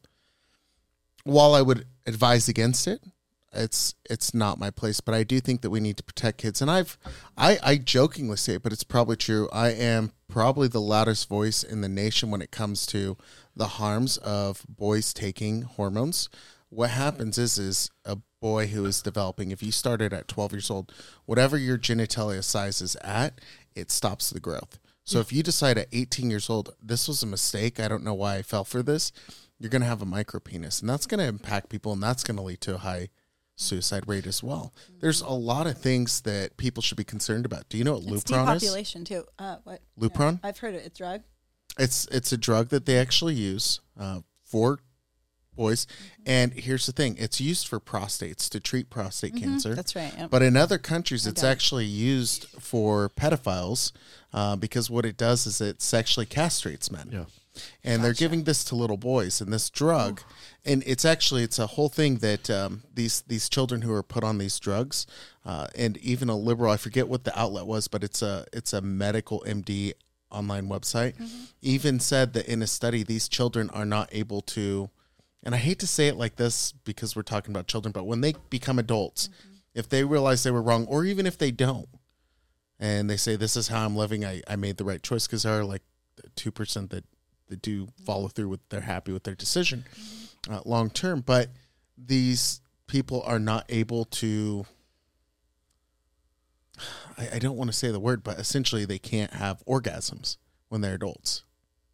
while 1.24 1.56
I 1.56 1.62
would 1.62 1.86
advise 2.06 2.48
against 2.48 2.88
it, 2.88 3.02
it's 3.54 3.96
it's 4.10 4.34
not 4.34 4.60
my 4.60 4.70
place. 4.70 5.00
But 5.00 5.16
I 5.16 5.24
do 5.24 5.40
think 5.40 5.62
that 5.62 5.70
we 5.70 5.80
need 5.80 5.98
to 5.98 6.04
protect 6.04 6.40
kids. 6.40 6.62
And 6.62 6.70
I've 6.70 6.98
I, 7.38 7.58
I 7.64 7.78
jokingly 7.78 8.38
say 8.38 8.56
it, 8.56 8.64
but 8.64 8.74
it's 8.74 8.84
probably 8.84 9.16
true. 9.16 9.50
I 9.52 9.70
am 9.70 10.12
probably 10.28 10.68
the 10.68 10.82
loudest 10.82 11.30
voice 11.30 11.64
in 11.64 11.82
the 11.82 11.90
nation 11.90 12.32
when 12.32 12.42
it 12.42 12.52
comes 12.52 12.86
to 12.88 13.18
the 13.56 13.68
harms 13.68 14.18
of 14.18 14.66
boys 14.68 15.14
taking 15.14 15.64
hormones. 15.64 16.30
What 16.70 16.92
happens 16.92 17.38
is 17.38 17.58
is 17.58 17.90
a 18.06 18.18
boy 18.42 18.68
who 18.68 18.86
is 18.86 19.02
developing, 19.02 19.52
if 19.52 19.64
you 19.64 19.72
started 19.72 20.14
at 20.14 20.28
twelve 20.28 20.52
years 20.52 20.70
old, 20.70 20.94
whatever 21.26 21.58
your 21.58 21.78
genitalia 21.78 22.44
size 22.44 22.82
is 22.82 22.96
at, 22.98 23.40
it 23.76 23.92
stops 23.92 24.30
the 24.30 24.40
growth. 24.40 24.80
So 25.08 25.20
if 25.20 25.32
you 25.32 25.42
decide 25.42 25.78
at 25.78 25.88
18 25.94 26.30
years 26.30 26.50
old, 26.50 26.76
this 26.84 27.08
was 27.08 27.24
a 27.24 27.28
mistake, 27.28 27.80
I 27.80 27.88
don't 27.88 28.04
know 28.04 28.14
why 28.14 28.36
I 28.36 28.42
fell 28.42 28.66
for 28.66 28.84
this, 28.84 29.14
you're 29.58 29.70
going 29.70 29.82
to 29.82 29.88
have 29.88 30.02
a 30.02 30.06
micro 30.06 30.42
penis. 30.42 30.82
And 30.82 30.90
that's 30.90 31.06
going 31.06 31.20
to 31.20 31.26
impact 31.26 31.70
people 31.70 31.94
and 31.94 32.04
that's 32.04 32.26
going 32.26 32.36
to 32.36 32.44
lead 32.44 32.60
to 32.62 32.76
a 32.76 32.80
high 32.80 33.08
suicide 33.58 34.04
rate 34.08 34.26
as 34.26 34.42
well. 34.42 34.74
There's 35.02 35.20
a 35.22 35.30
lot 35.30 35.68
of 35.68 35.78
things 35.78 36.22
that 36.22 36.56
people 36.56 36.82
should 36.82 36.98
be 36.98 37.04
concerned 37.04 37.46
about. 37.46 37.68
Do 37.68 37.78
you 37.78 37.84
know 37.84 37.94
what 37.94 38.04
It's 38.04 38.24
Lupron 38.24 38.56
is? 38.56 38.62
depopulation 38.62 39.04
too. 39.04 39.26
Uh, 39.38 39.58
what? 39.66 39.82
Lupron? 40.00 40.40
I've 40.44 40.60
heard 40.60 40.76
it. 40.76 40.84
It's 40.86 40.98
drug. 40.98 41.24
It's 41.78 42.08
it's 42.12 42.32
a 42.32 42.38
drug 42.38 42.70
that 42.70 42.86
they 42.86 42.98
actually 42.98 43.34
use 43.36 43.82
uh, 44.00 44.22
for 44.46 44.80
boys. 45.56 45.86
And 46.26 46.54
here's 46.54 46.86
the 46.86 46.92
thing: 46.92 47.18
it's 47.20 47.42
used 47.42 47.68
for 47.68 47.80
prostates 47.80 48.50
to 48.50 48.60
treat 48.60 48.90
prostate 48.90 49.36
cancer. 49.36 49.76
That's 49.76 49.96
right. 49.96 50.14
Yep. 50.18 50.30
But 50.30 50.42
in 50.44 50.56
other 50.56 50.78
countries, 50.78 51.28
it's 51.28 51.44
actually 51.44 51.86
used 51.86 52.46
for 52.60 53.10
pedophiles 53.10 53.92
uh, 54.34 54.56
because 54.56 54.90
what 54.90 55.06
it 55.06 55.18
does 55.18 55.46
is 55.46 55.60
it 55.62 55.82
sexually 55.82 56.26
castrates 56.26 56.90
men. 56.92 57.10
Yeah. 57.12 57.26
And 57.84 58.04
they're 58.04 58.14
giving 58.14 58.44
this 58.44 58.64
to 58.66 58.76
little 58.76 58.98
boys, 58.98 59.42
and 59.42 59.52
this 59.52 59.70
drug, 59.70 60.22
and 60.66 60.84
it's 60.86 61.06
actually 61.06 61.44
it's 61.44 61.60
a 61.60 61.68
whole 61.68 61.90
thing 61.90 62.18
that 62.18 62.50
um, 62.50 62.84
these 62.94 63.22
these 63.22 63.50
children 63.50 63.82
who 63.82 63.94
are 63.94 64.04
put 64.04 64.24
on 64.24 64.38
these 64.38 64.60
drugs, 64.60 65.06
uh, 65.46 65.68
and 65.76 65.98
even 65.98 66.30
a 66.30 66.36
liberal, 66.36 66.72
I 66.72 66.78
forget 66.78 67.08
what 67.08 67.24
the 67.24 67.38
outlet 67.40 67.66
was, 67.66 67.88
but 67.88 68.04
it's 68.04 68.22
a 68.22 68.46
it's 68.54 68.74
a 68.74 68.82
medical 68.82 69.44
MD 69.48 69.94
online 70.30 70.68
website, 70.68 71.16
even 71.62 72.00
said 72.00 72.34
that 72.34 72.48
in 72.48 72.62
a 72.62 72.68
study 72.68 73.02
these 73.02 73.30
children 73.30 73.70
are 73.70 73.86
not 73.86 74.10
able 74.12 74.42
to 74.42 74.90
and 75.48 75.56
I 75.56 75.60
hate 75.60 75.80
to 75.80 75.88
say 75.88 76.08
it 76.08 76.18
like 76.18 76.36
this 76.36 76.74
because 76.84 77.16
we're 77.16 77.22
talking 77.22 77.54
about 77.54 77.68
children, 77.68 77.94
but 77.94 78.04
when 78.04 78.20
they 78.20 78.34
become 78.50 78.80
adults, 78.80 79.30
if 79.74 79.88
they 79.88 80.04
realize 80.04 80.44
they 80.44 80.52
were 80.52 80.62
wrong, 80.62 80.86
or 80.88 81.06
even 81.06 81.26
if 81.26 81.38
they 81.38 81.52
don't, 81.52 81.88
and 82.80 83.10
they 83.10 83.16
say, 83.16 83.38
This 83.38 83.56
is 83.56 83.70
how 83.70 83.86
I'm 83.86 83.96
living, 83.96 84.26
I, 84.26 84.42
I 84.46 84.58
made 84.58 84.76
the 84.76 84.84
right 84.84 85.02
choice, 85.02 85.26
because 85.26 85.44
there 85.44 85.60
are 85.60 85.64
like 85.64 85.84
2% 86.36 86.90
that, 86.90 87.06
that 87.48 87.62
do 87.62 87.88
follow 88.06 88.28
through 88.28 88.50
with, 88.50 88.70
they're 88.70 88.82
happy 88.82 89.12
with 89.12 89.24
their 89.24 89.36
decision 89.36 89.86
uh, 90.50 90.62
long 90.66 90.90
term. 90.90 91.22
But 91.22 91.50
these 91.98 92.62
people 92.88 93.22
are 93.26 93.40
not 93.40 93.66
able 93.70 94.06
to, 94.06 94.66
I, 97.18 97.30
I 97.36 97.40
don't 97.40 97.58
want 97.58 97.72
to 97.72 97.76
say 97.76 97.92
the 97.92 98.00
word, 98.00 98.24
but 98.24 98.40
essentially 98.40 98.86
they 98.86 99.00
can't 99.00 99.34
have 99.34 99.64
orgasms 99.66 100.38
when 100.70 100.82
they're 100.82 100.96
adults, 100.96 101.44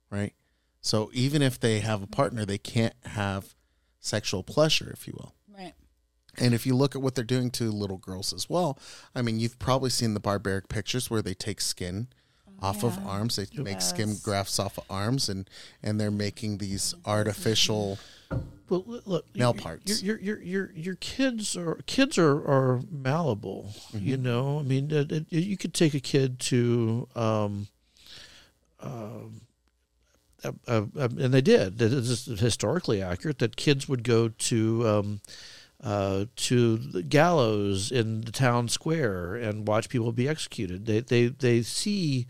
right? 0.09 0.33
So 0.81 1.09
even 1.13 1.41
if 1.41 1.59
they 1.59 1.79
have 1.79 2.03
a 2.03 2.07
partner, 2.07 2.45
they 2.45 2.57
can't 2.57 2.95
have 3.05 3.55
sexual 3.99 4.43
pleasure, 4.43 4.91
if 4.93 5.07
you 5.07 5.13
will. 5.15 5.33
Right. 5.55 5.73
And 6.37 6.53
if 6.53 6.65
you 6.65 6.75
look 6.75 6.95
at 6.95 7.01
what 7.01 7.15
they're 7.15 7.23
doing 7.23 7.51
to 7.51 7.71
little 7.71 7.97
girls 7.97 8.33
as 8.33 8.49
well, 8.49 8.77
I 9.15 9.21
mean, 9.21 9.39
you've 9.39 9.59
probably 9.59 9.89
seen 9.89 10.13
the 10.13 10.19
barbaric 10.19 10.67
pictures 10.67 11.09
where 11.09 11.21
they 11.21 11.33
take 11.33 11.61
skin 11.61 12.07
off 12.63 12.83
of 12.83 12.97
arms. 13.05 13.35
They 13.35 13.45
make 13.61 13.81
skin 13.81 14.15
grafts 14.23 14.57
off 14.59 14.77
of 14.77 14.85
arms, 14.89 15.29
and 15.29 15.49
and 15.83 15.99
they're 15.99 16.09
making 16.11 16.57
these 16.57 16.95
artificial. 17.05 17.99
Well, 18.69 18.83
look, 18.87 19.03
look 19.05 19.25
Male 19.35 19.53
your- 19.53 19.61
parts. 19.61 20.01
Your 20.01 20.17
your 20.19 20.39
your 20.39 20.41
your, 20.41 20.71
your 20.75 20.95
kids 20.95 21.55
are 21.57 21.75
kids 21.85 22.17
are 22.17 22.37
are 22.47 22.81
malleable. 22.89 23.73
You 23.93 24.15
Mm-hmm. 24.15 24.23
know, 24.23 24.59
I 24.59 24.63
mean, 24.63 24.89
it, 24.91 25.11
it, 25.11 25.25
you 25.29 25.57
could 25.57 25.73
take 25.73 25.93
a 25.93 25.99
kid 25.99 26.39
to, 26.39 27.07
um, 27.15 27.67
um, 28.79 29.41
uh, 30.43 30.51
uh, 30.67 30.81
uh, 30.97 31.09
and 31.19 31.33
they 31.33 31.41
did. 31.41 31.81
It 31.81 31.93
is 31.93 32.25
historically 32.25 33.01
accurate 33.01 33.39
that 33.39 33.55
kids 33.55 33.87
would 33.89 34.03
go 34.03 34.29
to. 34.29 34.87
Um, 34.87 35.21
uh, 35.83 36.23
to 36.37 36.77
the 36.77 37.03
gallows 37.03 37.91
in 37.91 38.21
the 38.21 38.31
town 38.31 38.69
square 38.69 39.35
and 39.35 39.67
watch 39.67 39.89
people 39.89 40.13
be 40.13 40.29
executed. 40.29 40.85
They 40.85 41.01
they 41.01 41.25
they 41.27 41.61
see 41.61 42.25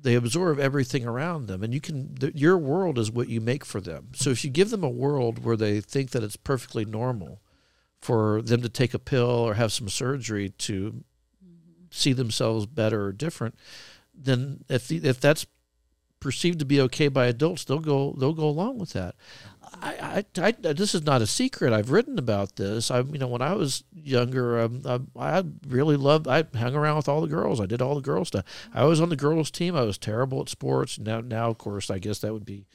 they 0.00 0.14
absorb 0.14 0.60
everything 0.60 1.04
around 1.04 1.46
them 1.46 1.62
and 1.62 1.74
you 1.74 1.80
can 1.80 2.14
th- 2.14 2.34
your 2.34 2.56
world 2.56 2.98
is 2.98 3.10
what 3.10 3.28
you 3.28 3.40
make 3.40 3.64
for 3.64 3.80
them. 3.80 4.08
So 4.14 4.30
if 4.30 4.44
you 4.44 4.50
give 4.50 4.70
them 4.70 4.84
a 4.84 4.88
world 4.88 5.44
where 5.44 5.56
they 5.56 5.80
think 5.80 6.10
that 6.10 6.22
it's 6.22 6.36
perfectly 6.36 6.84
normal 6.84 7.40
for 8.00 8.42
them 8.42 8.62
to 8.62 8.68
take 8.68 8.94
a 8.94 8.98
pill 8.98 9.28
or 9.28 9.54
have 9.54 9.72
some 9.72 9.88
surgery 9.88 10.50
to 10.50 11.02
see 11.90 12.12
themselves 12.12 12.66
better 12.66 13.06
or 13.06 13.12
different 13.12 13.54
then 14.14 14.64
if 14.68 14.88
the, 14.88 14.96
if 14.98 15.20
that's 15.20 15.46
perceived 16.20 16.58
to 16.58 16.64
be 16.64 16.80
okay 16.80 17.08
by 17.08 17.26
adults 17.26 17.64
they'll 17.64 17.78
go 17.78 18.14
they'll 18.18 18.34
go 18.34 18.48
along 18.48 18.78
with 18.78 18.92
that 18.92 19.14
I, 19.80 20.24
I, 20.36 20.42
I 20.42 20.72
this 20.72 20.94
is 20.94 21.04
not 21.04 21.22
a 21.22 21.26
secret. 21.26 21.72
I've 21.72 21.90
written 21.90 22.18
about 22.18 22.56
this. 22.56 22.90
I 22.90 23.00
you 23.00 23.18
know 23.18 23.28
when 23.28 23.42
I 23.42 23.54
was 23.54 23.84
younger 23.94 24.58
um, 24.60 24.82
I, 25.16 25.38
I 25.38 25.44
really 25.66 25.96
loved 25.96 26.26
I 26.26 26.44
hung 26.56 26.74
around 26.74 26.96
with 26.96 27.08
all 27.08 27.20
the 27.20 27.28
girls. 27.28 27.60
I 27.60 27.66
did 27.66 27.82
all 27.82 27.94
the 27.94 28.00
girls 28.00 28.28
stuff. 28.28 28.44
I 28.74 28.84
was 28.84 29.00
on 29.00 29.08
the 29.08 29.16
girls 29.16 29.50
team. 29.50 29.76
I 29.76 29.82
was 29.82 29.98
terrible 29.98 30.40
at 30.40 30.48
sports. 30.48 30.98
Now 30.98 31.20
now 31.20 31.50
of 31.50 31.58
course 31.58 31.90
I 31.90 31.98
guess 31.98 32.18
that 32.20 32.32
would 32.32 32.44
be 32.44 32.66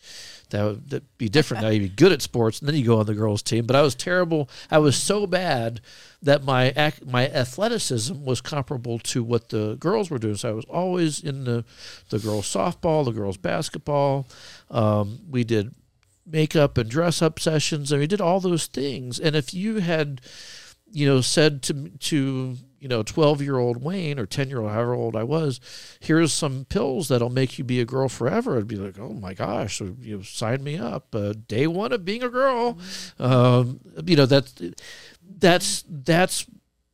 that 0.49 0.63
would 0.63 0.89
that'd 0.89 1.17
be 1.17 1.29
different. 1.29 1.63
Now 1.63 1.69
you'd 1.69 1.79
be 1.81 1.89
good 1.89 2.11
at 2.11 2.21
sports 2.21 2.59
and 2.59 2.67
then 2.67 2.75
you 2.75 2.85
go 2.85 2.99
on 2.99 3.05
the 3.05 3.13
girls 3.13 3.41
team. 3.41 3.65
But 3.65 3.75
I 3.75 3.81
was 3.81 3.95
terrible. 3.95 4.49
I 4.69 4.79
was 4.79 4.95
so 4.95 5.27
bad 5.27 5.81
that 6.21 6.43
my 6.43 6.73
my 7.05 7.27
athleticism 7.29 8.23
was 8.23 8.41
comparable 8.41 8.99
to 8.99 9.23
what 9.23 9.49
the 9.49 9.75
girls 9.79 10.09
were 10.09 10.19
doing. 10.19 10.35
So 10.35 10.49
I 10.49 10.53
was 10.53 10.65
always 10.65 11.19
in 11.19 11.43
the 11.43 11.65
the 12.09 12.19
girls 12.19 12.51
softball 12.51 13.05
the 13.05 13.11
girls 13.11 13.37
basketball. 13.37 14.27
Um, 14.69 15.19
we 15.29 15.43
did 15.43 15.73
makeup 16.25 16.77
and 16.77 16.89
dress 16.89 17.21
up 17.21 17.39
sessions. 17.39 17.91
And 17.91 18.01
we 18.01 18.07
did 18.07 18.21
all 18.21 18.39
those 18.39 18.67
things. 18.67 19.19
And 19.19 19.35
if 19.35 19.53
you 19.53 19.79
had 19.79 20.21
you 20.91 21.07
know 21.07 21.21
said 21.21 21.63
to 21.63 21.89
to 21.89 22.55
you 22.79 22.87
know 22.87 23.01
12 23.01 23.41
year 23.41 23.57
old 23.57 23.81
wayne 23.81 24.19
or 24.19 24.27
10 24.27 24.49
year 24.49 24.59
old 24.59 24.69
however 24.69 24.93
old 24.93 25.15
i 25.15 25.23
was 25.23 25.59
here's 26.01 26.31
some 26.31 26.65
pills 26.65 27.07
that'll 27.07 27.31
make 27.31 27.57
you 27.57 27.63
be 27.63 27.79
a 27.79 27.85
girl 27.85 28.07
forever 28.07 28.59
i'd 28.59 28.67
be 28.67 28.75
like 28.75 28.99
oh 28.99 29.13
my 29.13 29.33
gosh 29.33 29.79
so 29.79 29.95
you 29.99 30.21
sign 30.21 30.63
me 30.63 30.77
up 30.77 31.15
uh, 31.15 31.33
day 31.47 31.65
one 31.65 31.91
of 31.91 32.05
being 32.05 32.23
a 32.23 32.29
girl. 32.29 32.77
Um, 33.19 33.79
you 34.05 34.15
know 34.15 34.25
that's 34.25 34.61
that's 35.39 35.83
that's 35.87 36.45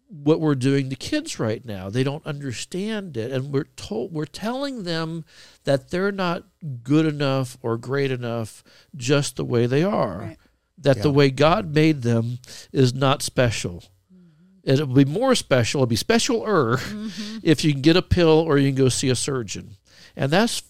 what 0.09 0.41
we're 0.41 0.55
doing 0.55 0.89
to 0.89 0.95
kids 0.95 1.39
right 1.39 1.63
now. 1.63 1.89
They 1.89 2.03
don't 2.03 2.25
understand 2.25 3.15
it, 3.15 3.31
and 3.31 3.53
we're 3.53 3.67
told 3.75 4.11
we're 4.11 4.25
telling 4.25 4.83
them 4.83 5.23
that 5.65 5.91
they're 5.91 6.11
not 6.11 6.45
good 6.83 7.05
enough 7.05 7.57
or 7.61 7.77
great 7.77 8.11
enough 8.11 8.63
just 8.95 9.35
the 9.35 9.45
way 9.45 9.67
they 9.67 9.83
are. 9.83 10.19
Right. 10.19 10.37
That 10.79 11.01
the 11.01 11.11
way 11.11 11.29
God 11.29 11.75
made 11.75 12.03
them 12.03 12.39
is 12.71 12.93
not 12.93 13.21
special. 13.21 13.83
Mm-hmm. 14.13 14.71
It'll 14.71 14.87
be 14.87 15.05
more 15.05 15.35
special. 15.35 15.79
It'll 15.79 15.87
be 15.87 15.97
specialer 15.97 16.77
mm-hmm. 16.77 17.39
if 17.43 17.65
you 17.65 17.73
can 17.73 17.81
get 17.81 17.97
a 17.97 18.01
pill 18.01 18.29
or 18.29 18.57
you 18.57 18.69
can 18.69 18.75
go 18.75 18.89
see 18.89 19.09
a 19.09 19.15
surgeon, 19.15 19.75
and 20.15 20.31
that's 20.31 20.63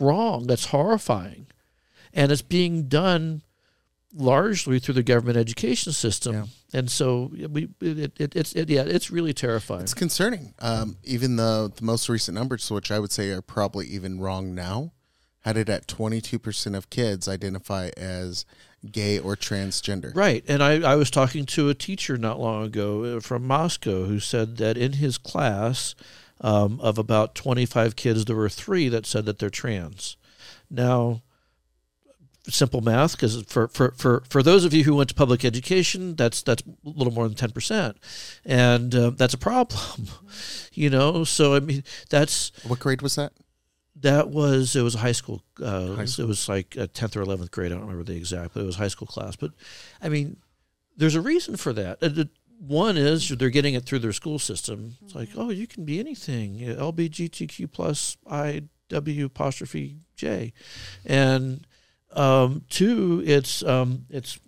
wrong. 0.00 0.46
That's 0.46 0.66
horrifying, 0.66 1.46
and 2.12 2.32
it's 2.32 2.42
being 2.42 2.88
done 2.88 3.42
largely 4.14 4.78
through 4.78 4.94
the 4.94 5.02
government 5.02 5.36
education 5.36 5.92
system. 5.92 6.34
Yeah. 6.34 6.44
And 6.74 6.90
so 6.90 7.30
we 7.50 7.68
it, 7.80 8.12
it, 8.18 8.36
it's 8.36 8.52
it, 8.54 8.70
yeah 8.70 8.82
it's 8.82 9.10
really 9.10 9.32
terrifying. 9.32 9.82
It's 9.82 9.94
concerning. 9.94 10.54
Um, 10.58 10.96
even 11.04 11.36
the 11.36 11.72
the 11.74 11.84
most 11.84 12.08
recent 12.08 12.34
numbers, 12.34 12.70
which 12.70 12.90
I 12.90 12.98
would 12.98 13.12
say 13.12 13.30
are 13.30 13.42
probably 13.42 13.86
even 13.86 14.20
wrong 14.20 14.54
now, 14.54 14.92
had 15.40 15.56
it 15.56 15.68
at 15.68 15.86
twenty 15.86 16.20
two 16.20 16.38
percent 16.38 16.76
of 16.76 16.90
kids 16.90 17.28
identify 17.28 17.90
as 17.96 18.44
gay 18.90 19.18
or 19.18 19.36
transgender. 19.36 20.14
Right. 20.14 20.44
And 20.48 20.62
I, 20.62 20.92
I 20.92 20.96
was 20.96 21.10
talking 21.10 21.46
to 21.46 21.68
a 21.68 21.74
teacher 21.74 22.16
not 22.16 22.40
long 22.40 22.64
ago 22.64 23.16
uh, 23.16 23.20
from 23.20 23.46
Moscow 23.46 24.06
who 24.06 24.18
said 24.18 24.56
that 24.56 24.76
in 24.76 24.94
his 24.94 25.18
class 25.18 25.94
um, 26.40 26.80
of 26.80 26.98
about 26.98 27.34
25 27.34 27.94
kids, 27.94 28.24
there 28.24 28.34
were 28.34 28.48
three 28.48 28.88
that 28.88 29.06
said 29.06 29.24
that 29.26 29.38
they're 29.38 29.50
trans. 29.50 30.16
Now, 30.68 31.22
simple 32.48 32.80
math, 32.80 33.12
because 33.12 33.42
for, 33.44 33.68
for, 33.68 33.92
for, 33.92 34.22
for 34.28 34.42
those 34.42 34.64
of 34.64 34.74
you 34.74 34.84
who 34.84 34.96
went 34.96 35.08
to 35.10 35.14
public 35.14 35.44
education, 35.44 36.16
that's, 36.16 36.42
that's 36.42 36.62
a 36.62 36.88
little 36.88 37.12
more 37.12 37.28
than 37.28 37.36
10%. 37.50 37.94
And 38.44 38.94
uh, 38.94 39.10
that's 39.10 39.34
a 39.34 39.38
problem, 39.38 40.08
you 40.72 40.90
know? 40.90 41.24
So, 41.24 41.54
I 41.54 41.60
mean, 41.60 41.84
that's, 42.10 42.50
What 42.66 42.80
grade 42.80 43.02
was 43.02 43.14
that? 43.16 43.32
that 44.00 44.30
was 44.30 44.74
it 44.74 44.82
was 44.82 44.94
a 44.96 44.98
high 44.98 45.12
school. 45.12 45.44
Uh, 45.62 45.94
High 45.94 46.02
It 46.04 46.26
was 46.26 46.48
like 46.48 46.74
a 46.76 46.86
tenth 46.88 47.16
or 47.16 47.20
eleventh 47.20 47.50
grade. 47.52 47.70
I 47.70 47.74
don't 47.74 47.82
remember 47.82 48.02
the 48.02 48.16
exact, 48.16 48.54
but 48.54 48.60
it 48.62 48.66
was 48.66 48.74
high 48.76 48.88
school 48.88 49.06
class. 49.06 49.36
But 49.36 49.52
I 50.00 50.08
mean, 50.08 50.38
there's 50.96 51.14
a 51.14 51.20
reason 51.20 51.56
for 51.56 51.72
that. 51.74 52.02
Uh, 52.02 52.08
the- 52.08 52.30
One 52.58 52.96
is 52.96 53.28
they're 53.28 53.50
getting 53.50 53.74
it 53.74 53.84
through 53.84 54.00
their 54.00 54.12
school 54.14 54.38
system. 54.40 54.96
It's 55.04 55.14
like, 55.14 55.28
oh, 55.36 55.50
you 55.50 55.66
can 55.68 55.84
be 55.84 56.00
anything. 56.00 56.54
Yeah, 56.56 56.72
LBGTQ 56.74 57.70
plus 57.70 58.16
IW 58.26 59.24
apostrophe 59.24 59.98
J, 60.16 60.52
and 61.04 61.64
um, 62.14 62.64
two, 62.68 63.22
it's 63.26 63.62
um, 63.62 64.06
it's 64.10 64.38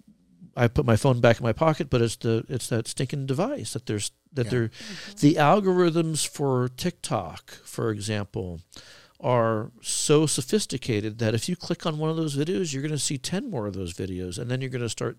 I 0.56 0.68
put 0.68 0.86
my 0.86 0.96
phone 0.96 1.20
back 1.20 1.38
in 1.40 1.44
my 1.44 1.52
pocket, 1.52 1.90
but 1.90 2.00
it's 2.00 2.16
the 2.16 2.44
it's 2.48 2.68
that 2.68 2.86
stinking 2.88 3.26
device 3.26 3.72
that 3.72 3.86
there's 3.86 4.12
that 4.32 4.46
Yeah. 4.46 4.50
they're 4.50 4.70
the 5.20 5.34
algorithms 5.34 6.26
for 6.26 6.68
TikTok, 6.68 7.50
for 7.64 7.90
example, 7.90 8.60
are 9.20 9.70
so 9.82 10.26
sophisticated 10.26 11.18
that 11.18 11.34
if 11.34 11.48
you 11.48 11.56
click 11.56 11.86
on 11.86 11.98
one 11.98 12.10
of 12.10 12.16
those 12.16 12.36
videos, 12.36 12.72
you're 12.72 12.82
going 12.82 12.92
to 12.92 12.98
see 12.98 13.16
10 13.18 13.48
more 13.50 13.66
of 13.66 13.74
those 13.74 13.94
videos 13.94 14.38
and 14.38 14.50
then 14.50 14.60
you're 14.60 14.70
going 14.70 14.82
to 14.82 14.88
start 14.88 15.18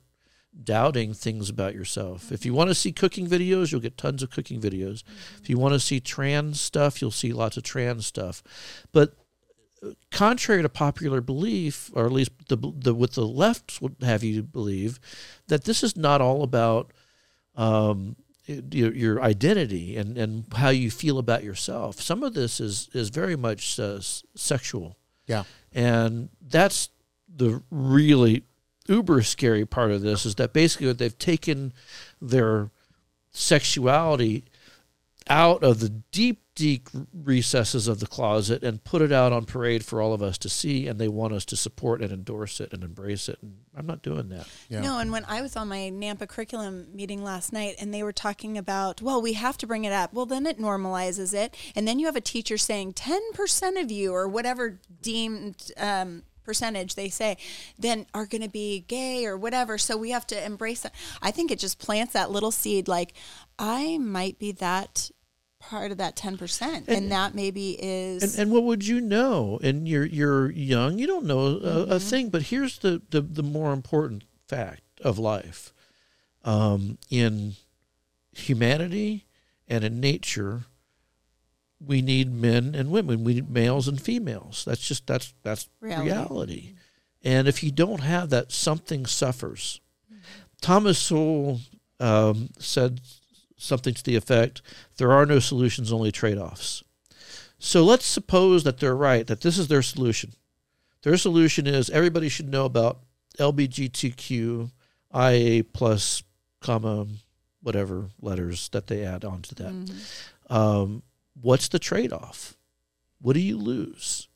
doubting 0.64 1.14
things 1.14 1.50
about 1.50 1.74
yourself. 1.74 2.32
If 2.32 2.46
you 2.46 2.54
want 2.54 2.70
to 2.70 2.76
see 2.76 2.92
cooking 2.94 3.28
videos, 3.28 3.72
you'll 3.72 3.82
get 3.82 3.98
tons 3.98 4.24
of 4.24 4.30
cooking 4.30 4.62
videos. 4.62 5.04
If 5.42 5.50
you 5.50 5.58
want 5.58 5.74
to 5.74 5.80
see 5.80 6.00
trans 6.00 6.62
stuff, 6.62 7.02
you'll 7.02 7.12
see 7.12 7.34
lots 7.34 7.58
of 7.58 7.64
trans 7.64 8.06
stuff. 8.06 8.42
But 8.94 9.16
contrary 10.12 10.62
to 10.62 10.70
popular 10.70 11.22
belief, 11.22 11.92
or 11.94 12.06
at 12.06 12.12
least 12.12 12.32
the, 12.48 12.58
the 12.58 12.94
what 12.94 13.14
the 13.14 13.26
left 13.26 13.82
would 13.82 13.96
have 14.02 14.24
you 14.24 14.44
believe, 14.44 15.00
that 15.48 15.64
this 15.66 15.84
is 15.84 15.96
not 15.96 16.22
all 16.22 16.44
about 16.44 16.92
um, 17.56 18.16
your, 18.48 18.94
your 18.94 19.22
identity 19.22 19.98
and, 19.98 20.18
and 20.18 20.46
how 20.54 20.70
you 20.70 20.92
feel 20.92 21.18
about 21.18 21.44
yourself. 21.44 22.00
Some 22.02 22.24
of 22.24 22.34
this 22.34 22.60
is 22.60 22.90
is 22.94 23.10
very 23.10 23.36
much 23.36 23.80
uh, 23.80 24.00
sexual, 24.36 24.98
Yeah. 25.28 25.44
and 25.74 26.30
that's 26.42 26.90
the 27.28 27.62
really 27.72 28.44
uber 28.88 29.22
scary 29.24 29.66
part 29.66 29.92
of 29.92 30.02
this 30.02 30.26
is 30.26 30.36
that 30.36 30.54
basically 30.54 30.94
they've 30.94 31.18
taken 31.18 31.74
their 32.22 32.70
sexuality 33.32 34.46
out 35.28 35.64
of 35.64 35.80
the 35.80 35.90
deep 35.90 36.40
deep 36.56 36.90
recesses 37.14 37.88
of 37.88 38.00
the 38.00 38.08
closet 38.08 38.64
and 38.64 38.84
put 38.84 39.02
it 39.02 39.12
out 39.12 39.34
on 39.34 39.46
parade 39.46 39.84
for 39.84 40.02
all 40.02 40.14
of 40.14 40.22
us 40.22 40.38
to 40.38 40.48
see 40.50 40.88
and 40.88 41.00
they 41.00 41.08
want 41.08 41.34
us 41.34 41.44
to 41.46 41.56
support 41.56 42.02
and 42.02 42.12
endorse 42.14 42.62
it 42.62 42.72
and 42.72 42.82
embrace 42.82 43.28
it 43.28 43.38
and 43.42 43.58
i'm 43.76 43.86
not 43.86 44.02
doing 44.02 44.30
that 44.30 44.48
Yeah. 44.70 44.80
No, 44.80 45.00
and 45.00 45.12
when 45.12 45.26
I 45.26 45.42
was 45.42 45.56
on 45.56 45.68
my 45.68 45.92
NAMPA 45.94 46.28
curriculum 46.30 46.88
meeting 46.94 47.24
last 47.24 47.52
night 47.54 47.76
and 47.80 47.94
they 47.94 48.04
were 48.04 48.14
talking 48.14 48.58
about, 48.58 49.02
well, 49.02 49.22
we 49.22 49.34
have 49.34 49.58
to 49.58 49.68
bring 49.68 49.84
it 49.86 49.92
up. 49.92 50.14
Well, 50.14 50.26
then 50.26 50.46
it 50.48 50.58
normalizes 50.60 51.34
it. 51.34 51.56
And 51.76 51.88
then 51.88 52.00
you 52.00 52.06
have 52.06 52.16
a 52.16 52.22
teacher 52.22 52.58
saying 52.58 52.94
10% 52.94 53.82
of 53.82 53.92
you 53.92 54.14
or 54.14 54.28
whatever 54.28 54.80
deemed 55.02 55.72
um, 55.78 56.24
percentage 56.44 56.96
they 56.96 57.10
say, 57.10 57.38
then 57.78 58.06
are 58.14 58.26
going 58.26 58.42
to 58.42 58.50
be 58.50 58.86
gay 58.88 59.26
or 59.26 59.36
whatever. 59.38 59.78
So 59.78 59.98
we 59.98 60.12
have 60.12 60.26
to 60.28 60.46
embrace 60.46 60.82
that. 60.82 60.94
I 61.22 61.32
think 61.32 61.52
it 61.52 61.60
just 61.60 61.80
plants 61.80 62.14
that 62.14 62.32
little 62.32 62.52
seed 62.52 62.88
like, 62.88 63.14
I 63.60 63.98
might 63.98 64.40
be 64.40 64.52
that 64.54 65.12
part 65.70 65.92
of 65.92 65.98
that 65.98 66.16
10%. 66.16 66.88
And, 66.88 67.12
that 67.12 67.36
maybe 67.36 67.72
is. 67.80 68.24
And, 68.24 68.44
and 68.44 68.52
what 68.52 68.64
would 68.64 68.86
you 68.88 69.02
know? 69.02 69.60
And 69.64 69.88
you're 69.88 70.06
you're 70.06 70.52
young. 70.52 70.98
You 71.00 71.08
don't 71.08 71.26
know 71.26 71.40
a, 71.48 71.60
Mm-hmm. 71.60 71.92
a 71.92 72.00
thing. 72.00 72.30
But 72.30 72.44
here's 72.44 72.80
the, 72.80 73.02
the 73.10 73.22
the 73.22 73.44
more 73.44 73.74
important 73.74 74.24
fact 74.48 74.82
of 75.02 75.18
life. 75.20 75.74
Um, 76.44 76.98
in 77.10 77.54
humanity 78.32 79.26
and 79.68 79.84
in 79.84 80.00
nature, 80.00 80.66
we 81.80 82.02
need 82.02 82.32
men 82.32 82.76
and 82.76 82.92
women. 82.92 83.24
We 83.24 83.36
need 83.36 83.50
males 83.50 83.88
and 83.88 84.00
females. 84.02 84.64
That's 84.66 84.88
just 84.88 85.08
that's 85.08 85.34
that's 85.44 85.70
Reality. 85.82 86.10
reality. 86.12 86.74
And 87.24 87.48
if 87.48 87.64
you 87.64 87.72
don't 87.72 88.02
have 88.02 88.30
that, 88.30 88.52
something 88.52 89.06
suffers. 89.08 89.82
Thomas 90.62 90.98
Sowell 91.00 91.60
um, 92.00 92.50
said 92.60 93.02
something 93.58 93.94
to 93.94 94.04
the 94.04 94.16
effect: 94.16 94.62
"There 94.98 95.12
are 95.12 95.26
no 95.26 95.40
solutions, 95.40 95.92
only 95.92 96.12
trade-offs." 96.12 96.84
So 97.58 97.84
let's 97.84 98.06
suppose 98.06 98.64
that 98.64 98.80
they're 98.80 98.96
right, 98.96 99.26
that 99.28 99.42
this 99.42 99.58
is 99.58 99.68
their 99.68 99.82
solution. 99.82 100.34
Their 101.04 101.18
solution 101.18 101.68
is 101.68 101.90
everybody 101.90 102.30
should 102.30 102.50
know 102.50 102.66
about 102.66 103.00
LBGTQ, 103.40 104.72
IA 105.14 105.64
plus, 105.64 106.24
comma, 106.62 107.08
whatever 107.62 108.10
letters 108.22 108.70
that 108.70 108.88
they 108.88 109.04
add 109.06 109.24
onto 109.24 109.56
that. 109.56 109.72
Um, 110.50 111.04
what's 111.42 111.68
the 111.68 111.80
trade 111.80 112.12
off? 112.14 112.58
What 113.22 113.34
do 113.34 113.40
you 113.40 113.58
lose? 113.58 114.28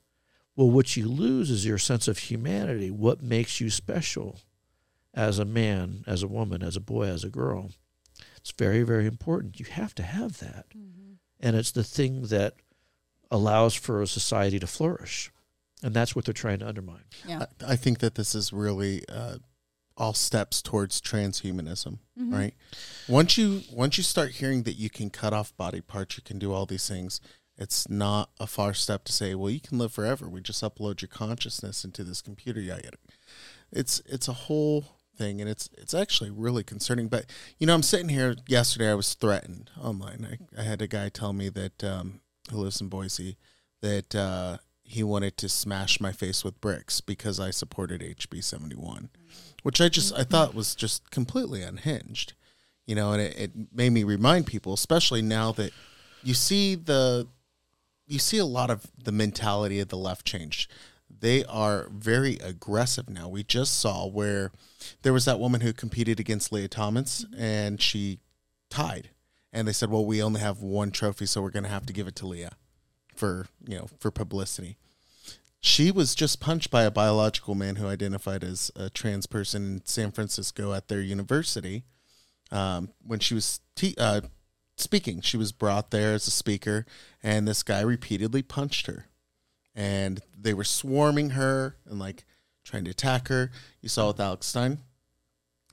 Well, 0.55 0.69
what 0.69 0.95
you 0.97 1.07
lose 1.07 1.49
is 1.49 1.65
your 1.65 1.77
sense 1.77 2.07
of 2.07 2.17
humanity. 2.17 2.89
What 2.91 3.21
makes 3.21 3.61
you 3.61 3.69
special 3.69 4.39
as 5.13 5.39
a 5.39 5.45
man, 5.45 6.03
as 6.07 6.23
a 6.23 6.27
woman, 6.27 6.63
as 6.63 6.75
a 6.75 6.81
boy, 6.81 7.03
as 7.07 7.23
a 7.23 7.29
girl? 7.29 7.71
It's 8.39 8.51
very, 8.51 8.83
very 8.83 9.05
important. 9.05 9.59
You 9.59 9.65
have 9.65 9.93
to 9.95 10.03
have 10.03 10.39
that. 10.39 10.65
And 11.39 11.55
it's 11.55 11.71
the 11.71 11.83
thing 11.83 12.23
that 12.23 12.55
allows 13.31 13.73
for 13.73 14.01
a 14.01 14.07
society 14.07 14.59
to 14.59 14.67
flourish. 14.67 15.31
And 15.83 15.93
that's 15.93 16.15
what 16.15 16.25
they're 16.25 16.33
trying 16.33 16.59
to 16.59 16.67
undermine. 16.67 17.05
Yeah. 17.25 17.45
I, 17.65 17.73
I 17.73 17.75
think 17.75 17.99
that 17.99 18.15
this 18.15 18.35
is 18.35 18.51
really 18.51 19.03
uh, 19.07 19.37
all 19.95 20.13
steps 20.13 20.61
towards 20.61 21.01
transhumanism, 21.01 21.99
right? 22.17 22.53
Once 23.07 23.37
you 23.37 23.61
once 23.71 23.97
you 23.97 24.03
start 24.03 24.31
hearing 24.31 24.63
that 24.63 24.73
you 24.73 24.89
can 24.89 25.09
cut 25.09 25.33
off 25.33 25.55
body 25.57 25.81
parts, 25.81 26.17
you 26.17 26.23
can 26.23 26.39
do 26.39 26.51
all 26.53 26.65
these 26.65 26.87
things. 26.87 27.21
It's 27.57 27.89
not 27.89 28.29
a 28.39 28.47
far 28.47 28.73
step 28.73 29.03
to 29.05 29.11
say, 29.11 29.35
well, 29.35 29.49
you 29.49 29.59
can 29.59 29.77
live 29.77 29.91
forever. 29.93 30.29
We 30.29 30.41
just 30.41 30.63
upload 30.63 31.01
your 31.01 31.09
consciousness 31.09 31.83
into 31.83 32.05
this 32.05 32.21
computer. 32.21 32.61
Yeah, 32.61 32.79
yeah. 32.83 32.91
It's 33.71 34.01
it's 34.05 34.27
a 34.27 34.33
whole 34.33 34.85
thing, 35.19 35.41
and 35.41 35.49
it's 35.49 35.69
it's 35.77 35.93
actually 35.93 36.31
really 36.31 36.63
concerning. 36.63 37.09
But 37.09 37.25
you 37.59 37.67
know, 37.67 37.75
I'm 37.75 37.83
sitting 37.83 38.09
here. 38.09 38.35
Yesterday, 38.47 38.89
I 38.89 38.95
was 38.95 39.13
threatened 39.13 39.69
online. 39.79 40.39
I, 40.57 40.61
I 40.61 40.63
had 40.63 40.81
a 40.81 40.87
guy 40.87 41.09
tell 41.09 41.33
me 41.33 41.49
that 41.49 41.83
um, 41.83 42.21
who 42.49 42.57
lives 42.57 42.81
in 42.81 42.87
Boise 42.87 43.37
that 43.81 44.15
uh, 44.15 44.57
he 44.83 45.03
wanted 45.03 45.37
to 45.37 45.47
smash 45.47 46.01
my 46.01 46.11
face 46.11 46.43
with 46.43 46.59
bricks 46.59 47.01
because 47.01 47.39
I 47.39 47.51
supported 47.51 48.01
HB 48.01 48.43
71, 48.43 49.09
which 49.61 49.79
I 49.79 49.89
just 49.89 50.13
I 50.17 50.23
thought 50.23 50.55
was 50.55 50.73
just 50.73 51.11
completely 51.11 51.61
unhinged, 51.61 52.33
you 52.87 52.95
know, 52.95 53.11
and 53.11 53.21
it, 53.21 53.37
it 53.37 53.51
made 53.71 53.91
me 53.91 54.03
remind 54.03 54.47
people, 54.47 54.73
especially 54.73 55.21
now 55.21 55.51
that 55.53 55.71
you 56.23 56.33
see 56.33 56.75
the 56.75 57.27
you 58.07 58.17
see 58.17 58.39
a 58.39 58.45
lot 58.45 58.71
of 58.71 58.87
the 59.01 59.11
mentality 59.11 59.79
of 59.79 59.89
the 59.89 59.97
left 59.97 60.25
change. 60.25 60.67
They 61.19 61.43
are 61.45 61.89
very 61.91 62.35
aggressive 62.37 63.09
now. 63.09 63.27
We 63.27 63.43
just 63.43 63.79
saw 63.79 64.07
where 64.07 64.51
there 65.01 65.13
was 65.13 65.25
that 65.25 65.39
woman 65.39 65.61
who 65.61 65.73
competed 65.73 66.19
against 66.19 66.51
Lia 66.51 66.67
Thomas 66.67 67.25
and 67.37 67.81
she 67.81 68.19
tied. 68.69 69.09
And 69.51 69.67
they 69.67 69.73
said, 69.73 69.89
"Well, 69.89 70.05
we 70.05 70.21
only 70.21 70.41
have 70.41 70.61
one 70.61 70.91
trophy, 70.91 71.25
so 71.25 71.41
we're 71.41 71.49
going 71.49 71.63
to 71.63 71.69
have 71.69 71.85
to 71.87 71.93
give 71.93 72.07
it 72.07 72.15
to 72.17 72.27
Lia 72.27 72.51
for, 73.15 73.47
you 73.67 73.77
know, 73.77 73.87
for 73.99 74.11
publicity." 74.11 74.77
She 75.59 75.91
was 75.91 76.15
just 76.15 76.39
punched 76.39 76.71
by 76.71 76.83
a 76.83 76.91
biological 76.91 77.55
man 77.55 77.75
who 77.75 77.87
identified 77.87 78.43
as 78.43 78.71
a 78.75 78.89
trans 78.89 79.25
person 79.25 79.63
in 79.63 79.85
San 79.85 80.11
Francisco 80.11 80.73
at 80.73 80.87
their 80.87 81.01
university. 81.01 81.83
Um, 82.51 82.93
when 83.05 83.19
she 83.19 83.33
was 83.33 83.59
te- 83.75 83.95
uh, 83.97 84.21
speaking, 84.77 85.19
she 85.21 85.35
was 85.35 85.51
brought 85.51 85.91
there 85.91 86.13
as 86.13 86.27
a 86.27 86.31
speaker, 86.31 86.85
and 87.21 87.47
this 87.47 87.63
guy 87.63 87.81
repeatedly 87.81 88.41
punched 88.41 88.85
her. 88.85 89.07
And 89.79 90.19
they 90.37 90.53
were 90.53 90.63
swarming 90.65 91.31
her 91.31 91.77
and 91.85 91.99
like 91.99 92.25
trying 92.65 92.83
to 92.83 92.91
attack 92.91 93.29
her. 93.29 93.49
You 93.81 93.87
saw 93.89 94.07
with 94.07 94.19
Alex 94.19 94.47
Stein, 94.47 94.79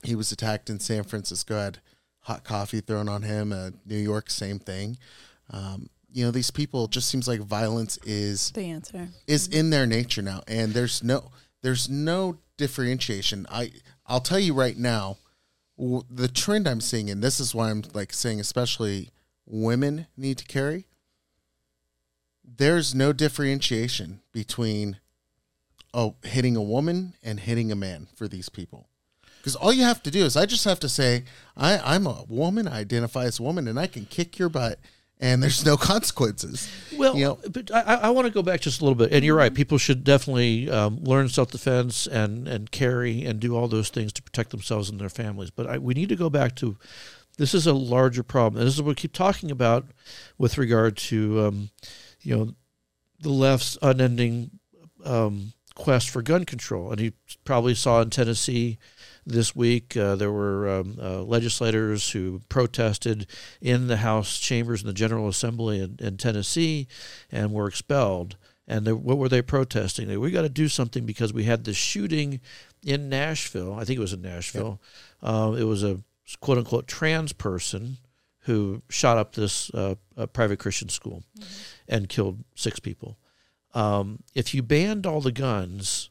he 0.03 0.15
was 0.15 0.31
attacked 0.31 0.69
in 0.69 0.79
San 0.79 1.03
Francisco, 1.03 1.55
had 1.59 1.79
hot 2.19 2.43
coffee 2.45 2.79
thrown 2.79 3.09
on 3.09 3.23
him. 3.23 3.51
Uh, 3.51 3.71
New 3.85 3.97
York, 3.97 4.29
same 4.29 4.59
thing. 4.59 4.97
Um, 5.49 5.89
you 6.11 6.23
know, 6.23 6.31
these 6.31 6.51
people 6.51 6.87
just 6.87 7.09
seems 7.09 7.27
like 7.27 7.41
violence 7.41 7.97
is 8.05 8.51
The 8.51 8.69
answer. 8.69 9.09
is 9.27 9.47
in 9.49 9.69
their 9.71 9.85
nature 9.85 10.21
now 10.21 10.41
and 10.47 10.73
there's 10.73 11.03
no 11.03 11.31
there's 11.61 11.89
no 11.89 12.37
differentiation 12.57 13.45
i 13.51 13.71
i'll 14.07 14.19
tell 14.21 14.39
you 14.39 14.53
right 14.53 14.77
now 14.77 15.17
w- 15.77 16.01
the 16.09 16.27
trend 16.27 16.67
i'm 16.67 16.81
seeing 16.81 17.09
and 17.09 17.21
this 17.23 17.39
is 17.39 17.53
why 17.53 17.69
i'm 17.69 17.83
like 17.93 18.11
saying 18.13 18.39
especially 18.39 19.09
women 19.45 20.07
need 20.17 20.37
to 20.39 20.45
carry 20.45 20.86
there's 22.55 22.95
no 22.95 23.11
differentiation 23.13 24.21
between 24.31 24.97
oh 25.93 26.15
hitting 26.23 26.55
a 26.55 26.61
woman 26.61 27.13
and 27.23 27.41
hitting 27.41 27.71
a 27.71 27.75
man 27.75 28.07
for 28.15 28.27
these 28.27 28.49
people 28.49 28.87
because 29.37 29.55
all 29.55 29.73
you 29.73 29.83
have 29.83 30.01
to 30.01 30.11
do 30.11 30.23
is 30.23 30.37
i 30.37 30.45
just 30.45 30.65
have 30.65 30.79
to 30.79 30.89
say 30.89 31.23
I, 31.55 31.77
i'm 31.79 32.07
a 32.07 32.23
woman 32.27 32.67
i 32.67 32.79
identify 32.79 33.25
as 33.25 33.39
a 33.39 33.43
woman 33.43 33.67
and 33.67 33.79
i 33.79 33.87
can 33.87 34.05
kick 34.05 34.39
your 34.39 34.49
butt 34.49 34.79
and 35.19 35.41
there's 35.41 35.65
no 35.65 35.77
consequences 35.77 36.69
Well, 36.95 37.15
you 37.15 37.25
know 37.25 37.39
but 37.49 37.71
I, 37.71 37.81
I 37.81 38.09
want 38.11 38.27
to 38.27 38.33
go 38.33 38.41
back 38.43 38.61
just 38.61 38.81
a 38.81 38.83
little 38.83 38.95
bit, 38.95 39.11
and 39.11 39.23
you're 39.23 39.35
right. 39.35 39.53
People 39.53 39.77
should 39.77 40.03
definitely 40.03 40.69
um, 40.69 41.03
learn 41.03 41.29
self 41.29 41.51
defense 41.51 42.07
and 42.07 42.47
and 42.47 42.71
carry 42.71 43.23
and 43.23 43.39
do 43.39 43.55
all 43.55 43.67
those 43.67 43.89
things 43.89 44.13
to 44.13 44.21
protect 44.21 44.51
themselves 44.51 44.89
and 44.89 44.99
their 44.99 45.09
families. 45.09 45.49
But 45.49 45.67
I, 45.67 45.77
we 45.77 45.93
need 45.93 46.09
to 46.09 46.15
go 46.15 46.29
back 46.29 46.55
to 46.57 46.77
this 47.37 47.53
is 47.53 47.67
a 47.67 47.73
larger 47.73 48.23
problem. 48.23 48.59
And 48.59 48.67
this 48.67 48.75
is 48.75 48.81
what 48.81 48.89
we 48.89 48.95
keep 48.95 49.13
talking 49.13 49.51
about 49.51 49.87
with 50.37 50.57
regard 50.57 50.97
to 50.97 51.45
um, 51.45 51.69
you 52.21 52.35
know 52.35 52.53
the 53.19 53.29
left's 53.29 53.77
unending 53.81 54.51
um, 55.03 55.53
quest 55.77 56.09
for 56.09 56.21
gun 56.21 56.43
control. 56.43 56.91
And 56.91 56.99
you 56.99 57.11
probably 57.45 57.75
saw 57.75 58.01
in 58.01 58.09
Tennessee 58.09 58.77
this 59.25 59.55
week 59.55 59.95
uh, 59.95 60.15
there 60.15 60.31
were 60.31 60.67
um, 60.69 60.97
uh, 61.01 61.21
legislators 61.21 62.11
who 62.11 62.41
protested 62.49 63.27
in 63.61 63.87
the 63.87 63.97
House 63.97 64.39
chambers 64.39 64.81
in 64.81 64.87
the 64.87 64.93
General 64.93 65.27
Assembly 65.27 65.79
in, 65.79 65.97
in 65.99 66.17
Tennessee 66.17 66.87
and 67.31 67.51
were 67.51 67.67
expelled. 67.67 68.37
And 68.67 68.85
they, 68.85 68.91
what 68.91 69.17
were 69.17 69.29
they 69.29 69.41
protesting? 69.41 70.07
They, 70.07 70.17
we 70.17 70.31
got 70.31 70.41
to 70.41 70.49
do 70.49 70.67
something 70.67 71.05
because 71.05 71.31
we 71.31 71.43
had 71.43 71.63
this 71.63 71.77
shooting 71.77 72.41
in 72.83 73.07
Nashville. 73.07 73.73
I 73.73 73.85
think 73.85 73.97
it 73.97 74.01
was 74.01 74.13
in 74.13 74.21
Nashville. 74.21 74.81
Uh, 75.21 75.55
it 75.57 75.63
was 75.63 75.83
a 75.83 75.99
quote 76.41 76.57
unquote 76.57 76.87
trans 76.87 77.33
person 77.33 77.97
who 78.41 78.81
shot 78.89 79.17
up 79.17 79.35
this 79.35 79.69
uh, 79.71 79.95
private 80.33 80.57
Christian 80.59 80.89
school 80.89 81.23
and 81.87 82.09
killed 82.09 82.43
six 82.55 82.79
people. 82.79 83.17
Um, 83.73 84.23
if 84.33 84.53
you 84.53 84.63
banned 84.63 85.05
all 85.05 85.21
the 85.21 85.31
guns, 85.31 86.09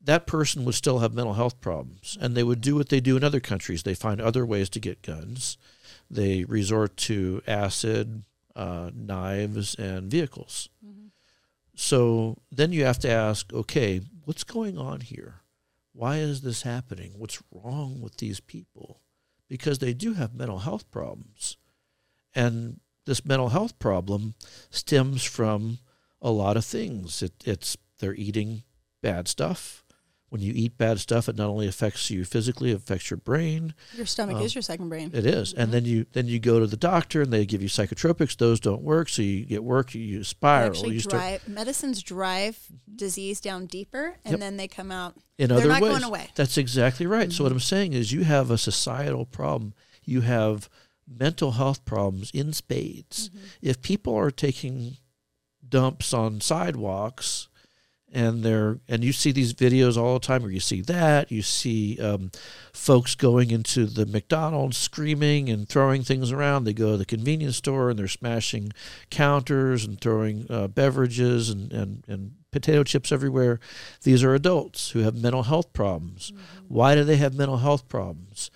that 0.00 0.26
person 0.26 0.64
would 0.64 0.74
still 0.74 0.98
have 0.98 1.14
mental 1.14 1.34
health 1.34 1.60
problems, 1.60 2.18
and 2.20 2.36
they 2.36 2.42
would 2.42 2.60
do 2.60 2.74
what 2.76 2.90
they 2.90 3.00
do 3.00 3.16
in 3.16 3.24
other 3.24 3.40
countries. 3.40 3.82
They 3.82 3.94
find 3.94 4.20
other 4.20 4.44
ways 4.44 4.68
to 4.70 4.80
get 4.80 5.02
guns. 5.02 5.56
They 6.10 6.44
resort 6.44 6.96
to 6.98 7.42
acid, 7.46 8.24
uh, 8.54 8.90
knives, 8.94 9.74
and 9.74 10.10
vehicles. 10.10 10.68
So 11.74 12.38
then 12.52 12.72
you 12.72 12.84
have 12.84 12.98
to 13.00 13.10
ask, 13.10 13.52
okay, 13.52 14.00
what's 14.24 14.44
going 14.44 14.78
on 14.78 15.00
here? 15.00 15.40
Why 15.92 16.18
is 16.18 16.42
this 16.42 16.62
happening? 16.62 17.12
What's 17.16 17.42
wrong 17.50 18.00
with 18.00 18.18
these 18.18 18.40
people? 18.40 19.00
Because 19.48 19.78
they 19.78 19.92
do 19.92 20.14
have 20.14 20.34
mental 20.34 20.60
health 20.60 20.90
problems. 20.90 21.56
And 22.34 22.80
this 23.06 23.24
mental 23.24 23.50
health 23.50 23.78
problem 23.78 24.34
stems 24.70 25.24
from 25.24 25.78
a 26.22 26.30
lot 26.30 26.56
of 26.56 26.64
things. 26.64 27.22
It, 27.22 27.32
it's 27.44 27.76
they're 27.98 28.14
eating 28.14 28.62
bad 29.02 29.28
stuff. 29.28 29.82
When 30.30 30.40
you 30.42 30.52
eat 30.56 30.76
bad 30.76 30.98
stuff, 30.98 31.28
it 31.28 31.36
not 31.36 31.48
only 31.48 31.68
affects 31.68 32.10
you 32.10 32.24
physically, 32.24 32.72
it 32.72 32.76
affects 32.78 33.08
your 33.08 33.18
brain. 33.18 33.72
Your 33.96 34.04
stomach 34.06 34.36
Um, 34.38 34.42
is 34.42 34.52
your 34.52 34.62
second 34.62 34.88
brain. 34.88 35.12
It 35.14 35.26
is. 35.26 35.52
and 35.52 35.64
mm-hmm. 35.66 35.70
then 35.70 35.84
you 35.84 36.06
then 36.12 36.26
you 36.26 36.40
go 36.40 36.58
to 36.58 36.66
the 36.66 36.76
doctor 36.76 37.22
and 37.22 37.32
they 37.32 37.46
give 37.46 37.62
you 37.62 37.68
psychotropics. 37.68 38.36
Those 38.36 38.58
don't 38.58 38.82
work, 38.82 39.08
so 39.08 39.22
you 39.22 39.44
get 39.44 39.62
work. 39.62 39.94
You, 39.94 40.00
you 40.00 40.24
spiral. 40.24 40.70
actually 40.70 40.94
You 40.94 41.00
start 41.00 41.46
medicines 41.46 42.02
drive 42.02 42.56
mm-hmm. 42.56 42.96
disease 42.96 43.40
down 43.40 43.66
deeper, 43.66 44.16
and 44.24 44.32
Yep. 44.32 44.40
then 44.40 44.56
they 44.56 44.66
come 44.66 44.90
out. 44.90 45.14
in 45.38 45.50
They're 45.50 45.58
other 45.58 45.68
not 45.68 45.82
ways. 45.82 45.92
going 45.92 46.04
away. 46.04 46.30
That's 46.34 46.58
exactly 46.58 47.06
right. 47.06 47.30
So 47.30 47.36
mm-hmm. 47.36 47.42
what 47.44 47.52
I'm 47.52 47.60
saying 47.60 47.92
is, 47.92 48.10
you 48.10 48.24
have 48.24 48.50
a 48.50 48.58
societal 48.58 49.26
problem. 49.26 49.72
You 50.04 50.22
have 50.22 50.68
mental 51.08 51.52
health 51.52 51.84
problems 51.84 52.30
in 52.32 52.52
spades. 52.52 53.30
If 53.62 53.82
people 53.82 54.14
are 54.14 54.30
taking 54.30 54.96
dumps 55.66 56.12
on 56.12 56.40
sidewalks 56.40 57.48
and 58.12 58.44
they're 58.44 58.78
and 58.88 59.02
you 59.02 59.12
see 59.12 59.32
these 59.32 59.54
videos 59.54 59.96
all 59.96 60.14
the 60.14 60.20
time 60.26 60.42
where 60.42 60.50
you 60.50 60.60
see 60.60 60.80
that 60.82 61.32
you 61.32 61.42
see 61.42 61.98
um, 62.00 62.30
folks 62.72 63.14
going 63.14 63.50
into 63.50 63.86
the 63.86 64.06
mcdonald's 64.06 64.76
screaming 64.76 65.48
and 65.48 65.68
throwing 65.68 66.02
things 66.02 66.30
around 66.30 66.62
they 66.62 66.74
go 66.74 66.92
to 66.92 66.98
the 66.98 67.06
convenience 67.06 67.56
store 67.56 67.90
and 67.90 67.98
they're 67.98 68.06
smashing 68.06 68.70
counters 69.10 69.84
and 69.84 70.00
throwing 70.00 70.46
uh, 70.50 70.68
beverages 70.68 71.48
and, 71.48 71.72
and, 71.72 72.04
and 72.06 72.32
potato 72.54 72.84
chips 72.84 73.10
everywhere. 73.10 73.58
These 74.04 74.22
are 74.22 74.32
adults 74.32 74.90
who 74.90 75.00
have 75.00 75.16
mental 75.16 75.42
health 75.42 75.72
problems. 75.72 76.32
Why 76.68 76.94
do 76.94 77.02
they 77.02 77.16
have 77.16 77.34
mental 77.34 77.58
health 77.58 77.88
problems 77.88 78.50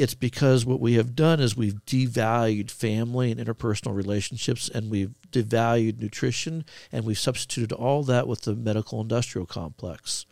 it's 0.00 0.14
because 0.14 0.64
what 0.64 0.80
we 0.80 0.94
have 0.94 1.14
done 1.14 1.40
is 1.40 1.54
we've 1.54 1.84
devalued 1.84 2.70
family 2.70 3.30
and 3.30 3.38
interpersonal 3.38 3.94
relationships 3.94 4.70
and 4.70 4.90
we've 4.90 5.14
devalued 5.30 6.00
nutrition 6.00 6.64
and 6.90 7.04
we've 7.04 7.18
substituted 7.18 7.70
all 7.70 8.02
that 8.04 8.26
with 8.26 8.40
the 8.42 8.56
medical 8.56 9.02
industrial 9.02 9.46
complex. 9.46 10.24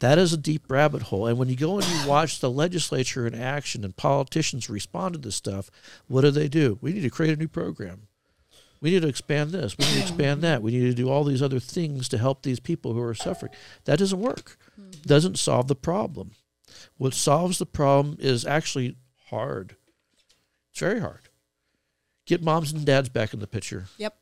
That 0.00 0.18
is 0.18 0.34
a 0.34 0.36
deep 0.36 0.70
rabbit 0.70 1.04
hole. 1.04 1.26
And 1.26 1.38
when 1.38 1.48
you 1.48 1.56
go 1.56 1.78
and 1.78 1.86
you 1.86 2.06
watch 2.06 2.40
the 2.40 2.50
legislature 2.50 3.26
in 3.26 3.34
action 3.34 3.82
and 3.82 3.96
politicians 3.96 4.68
respond 4.68 5.14
to 5.14 5.20
this 5.20 5.36
stuff, 5.36 5.70
what 6.06 6.20
do 6.20 6.30
they 6.30 6.48
do? 6.48 6.78
We 6.82 6.92
need 6.92 7.00
to 7.00 7.10
create 7.10 7.32
a 7.32 7.40
new 7.40 7.48
program. 7.48 8.08
We 8.82 8.90
need 8.90 9.02
to 9.02 9.08
expand 9.08 9.52
this. 9.52 9.78
We 9.78 9.86
need 9.86 9.94
to 9.94 10.00
expand 10.00 10.42
that. 10.42 10.60
We 10.60 10.72
need 10.72 10.90
to 10.90 10.94
do 10.94 11.08
all 11.08 11.24
these 11.24 11.42
other 11.42 11.60
things 11.60 12.10
to 12.10 12.18
help 12.18 12.42
these 12.42 12.60
people 12.60 12.92
who 12.92 13.00
are 13.00 13.14
suffering. 13.14 13.52
That 13.86 14.00
doesn't 14.00 14.20
work. 14.20 14.58
Mm-hmm. 14.78 15.00
Doesn't 15.06 15.38
solve 15.38 15.68
the 15.68 15.74
problem. 15.74 16.32
What 16.98 17.14
solves 17.14 17.58
the 17.58 17.64
problem 17.64 18.18
is 18.20 18.44
actually 18.44 18.96
hard. 19.30 19.76
It's 20.70 20.80
very 20.80 21.00
hard. 21.00 21.28
Get 22.26 22.42
moms 22.42 22.72
and 22.72 22.84
dads 22.86 23.08
back 23.08 23.34
in 23.34 23.40
the 23.40 23.46
picture. 23.46 23.86
Yep. 23.98 24.16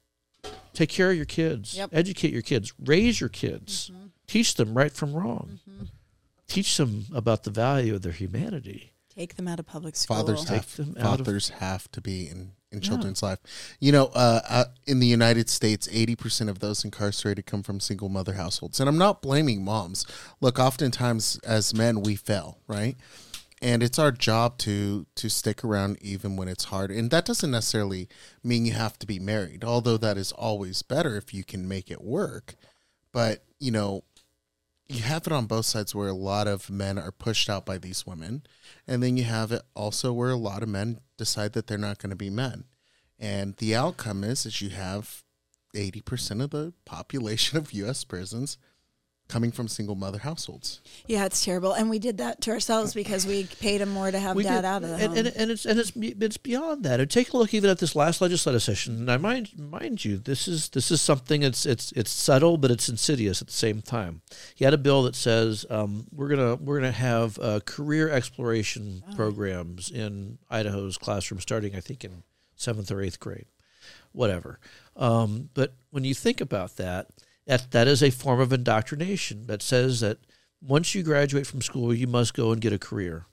Take 0.75 0.89
care 0.89 1.11
of 1.11 1.17
your 1.17 1.25
kids. 1.27 1.77
Yep. 1.77 1.91
Educate 1.93 2.33
your 2.33 2.43
kids. 2.43 2.73
Raise 2.85 3.21
your 3.21 3.29
kids. 3.29 3.91
Teach 4.27 4.55
them 4.55 4.75
right 4.77 4.93
from 4.93 5.13
wrong. 5.13 5.61
Teach 6.49 6.77
them 6.77 7.07
about 7.15 7.45
the 7.45 7.51
value 7.51 7.95
of 7.95 8.03
their 8.03 8.13
humanity. 8.13 8.93
Take 9.15 9.37
them 9.37 9.47
out 9.47 9.59
of 9.61 9.67
public 9.67 9.95
school. 9.95 10.17
fathers 10.17 10.41
Take 10.45 10.57
have 10.57 10.77
them 10.77 10.97
out 10.99 11.21
of- 11.21 11.27
fathers 11.27 11.51
have 11.51 11.91
to 11.93 12.01
be 12.01 12.29
in 12.29 12.53
in 12.73 12.81
children's 12.81 13.23
life. 13.23 13.39
You 13.81 13.93
know, 13.93 14.07
uh, 14.15 14.41
uh, 14.49 14.65
in 14.87 14.99
the 14.99 15.07
United 15.07 15.51
States, 15.51 15.87
eighty 15.93 16.17
percent 16.17 16.49
of 16.49 16.61
those 16.61 16.83
incarcerated 16.87 17.45
come 17.45 17.63
from 17.63 17.79
single 17.81 18.09
mother 18.09 18.33
households, 18.33 18.81
and 18.81 18.89
I'm 18.89 18.97
not 18.97 19.21
blaming 19.21 19.63
moms. 19.63 20.07
Look, 20.41 20.59
oftentimes 20.59 21.39
as 21.45 21.75
men 21.75 22.01
we 22.01 22.17
fail, 22.17 22.59
right? 22.67 22.97
And 23.63 23.83
it's 23.83 23.99
our 23.99 24.11
job 24.11 24.59
to 24.59 25.07
to 25.15 25.29
stick 25.31 25.65
around 25.65 25.99
even 26.03 26.37
when 26.37 26.49
it's 26.49 26.65
hard, 26.65 26.91
and 26.91 27.11
that 27.13 27.25
doesn't 27.25 27.53
necessarily 27.53 28.09
mean 28.43 28.67
you 28.67 28.73
have 28.73 28.99
to 28.99 29.07
be 29.07 29.21
married. 29.21 29.63
Although 29.63 29.99
that 29.99 30.19
is 30.19 30.33
always 30.33 30.83
better 30.83 31.17
if 31.17 31.33
you 31.33 31.45
can 31.45 31.69
make 31.69 31.91
it 31.91 32.03
work. 32.03 32.57
But 33.13 33.45
you 33.61 33.71
know, 33.71 34.03
you 34.93 35.03
have 35.03 35.27
it 35.27 35.33
on 35.33 35.47
both 35.47 35.67
sides 35.67 35.95
where 35.95 36.09
a 36.09 36.15
lot 36.15 36.47
of 36.47 36.71
men 36.71 36.99
are 36.99 37.13
pushed 37.13 37.49
out 37.49 37.65
by 37.65 37.79
these 37.79 38.07
women 38.07 38.43
and 38.87 39.03
then 39.03 39.17
you 39.17 39.25
have 39.25 39.53
it 39.53 39.63
also 39.75 40.13
where 40.13 40.31
a 40.31 40.37
lot 40.37 40.63
of 40.63 40.69
men 40.69 41.01
decide 41.17 41.53
that 41.53 41.67
they're 41.67 41.79
not 41.79 41.99
going 41.99 42.11
to 42.11 42.17
be 42.17 42.31
men 42.31 42.65
and 43.19 43.57
the 43.57 43.75
outcome 43.75 44.23
is 44.25 44.45
is 44.45 44.61
you 44.61 44.71
have 44.71 45.23
80% 45.75 46.43
of 46.43 46.51
the 46.51 46.75
population 46.85 47.57
of 47.59 47.73
us 47.73 48.05
prisons 48.05 48.59
coming 49.33 49.51
from 49.51 49.67
single 49.69 49.95
mother 49.95 50.19
households 50.19 50.81
Yeah, 51.07 51.25
it's 51.25 51.45
terrible, 51.45 51.73
and 51.73 51.89
we 51.91 51.99
did 51.99 52.19
that 52.19 52.41
to 52.43 52.51
ourselves 52.51 52.93
because 52.95 53.27
we 53.27 53.45
paid 53.61 53.79
them 53.81 53.89
more 53.89 54.11
to 54.11 54.19
have 54.19 54.37
We 54.37 54.43
dad 54.43 54.57
did- 54.63 54.65
out 54.67 54.83
of 54.83 54.91
the 54.91 54.95
and, 54.97 55.03
home. 55.09 55.17
and, 55.19 55.27
and 55.37 55.51
it's 55.51 55.65
and 55.65 55.79
it's 55.81 55.93
it's 55.97 56.37
beyond 56.37 56.85
that. 56.85 57.01
And 57.01 57.11
take 57.11 57.33
a 57.33 57.37
look 57.37 57.55
even 57.55 57.71
at 57.71 57.79
this 57.79 57.97
last 57.97 58.21
legislative 58.21 58.63
session. 58.63 58.97
And 58.97 59.11
I 59.11 59.17
mind 59.17 59.51
mind 59.59 60.05
you, 60.05 60.19
this 60.19 60.47
is 60.47 60.69
this 60.71 60.91
is 60.91 61.01
something. 61.01 61.43
It's 61.43 61.65
it's 61.67 61.93
it's 61.93 62.11
subtle, 62.11 62.57
but 62.59 62.71
it's 62.71 62.89
insidious 62.89 63.41
at 63.41 63.49
the 63.49 63.53
same 63.67 63.81
time. 63.83 64.21
He 64.55 64.65
had 64.65 64.75
a 64.75 64.79
bill 64.79 65.03
that 65.05 65.15
says 65.17 65.65
um, 65.71 66.07
we're 66.13 66.29
gonna 66.29 66.57
we're 66.57 66.79
gonna 66.81 66.93
have 66.93 67.39
uh, 67.39 67.61
career 67.65 68.11
exploration 68.11 69.03
programs 69.17 69.91
in 69.91 70.39
Idaho's 70.51 70.99
classroom 70.99 71.41
starting, 71.41 71.75
I 71.75 71.81
think, 71.81 72.05
in 72.05 72.23
seventh 72.57 72.91
or 72.93 73.01
eighth 73.01 73.19
grade, 73.19 73.47
whatever. 74.13 74.59
Um, 74.97 75.49
but 75.55 75.75
when 75.91 76.05
you 76.05 76.15
think 76.15 76.41
about 76.41 76.77
that, 76.77 77.09
that 77.47 77.71
that 77.73 77.89
is 77.89 78.03
a 78.03 78.11
form 78.11 78.41
of 78.41 78.53
indoctrination 78.53 79.47
that 79.47 79.63
says 79.63 80.01
that 80.01 80.19
once 80.61 80.95
you 80.95 81.03
graduate 81.03 81.47
from 81.47 81.61
school, 81.63 81.93
you 81.93 82.07
must 82.07 82.35
go 82.35 82.53
and 82.53 82.61
get 82.61 82.73
a 82.73 82.79
career. 82.79 83.27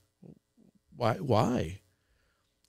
Why 0.95 1.16
why? 1.16 1.82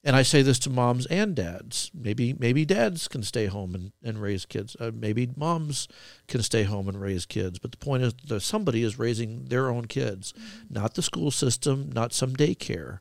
And 0.03 0.17
i 0.17 0.23
say 0.23 0.41
this 0.41 0.59
to 0.61 0.71
moms 0.71 1.07
and 1.07 1.35
dads. 1.35 1.91
Maybe 1.95 2.33
maybe 2.33 2.65
dads 2.65 3.09
can 3.09 3.23
stay 3.23 3.47
home 3.47 3.75
and, 3.75 3.93
and 4.03 4.21
raise 4.21 4.47
kids. 4.47 4.77
Uh, 4.81 4.91
maybe 4.95 5.29
moms 5.37 5.89
can 6.27 6.43
stay 6.43 6.63
home 6.63 6.89
and 6.89 7.01
raise 7.01 7.27
kids. 7.27 7.59
But 7.59 7.73
the 7.73 7.79
point 7.79 8.03
is 8.03 8.15
that 8.29 8.41
somebody 8.41 8.83
is 8.83 8.99
raising 8.99 9.47
their 9.47 9.69
own 9.69 9.87
kids 9.87 10.33
not 10.71 10.95
the 10.95 11.03
school 11.03 11.31
system 11.31 11.91
not 11.93 12.13
some 12.13 12.35
daycare 12.35 13.01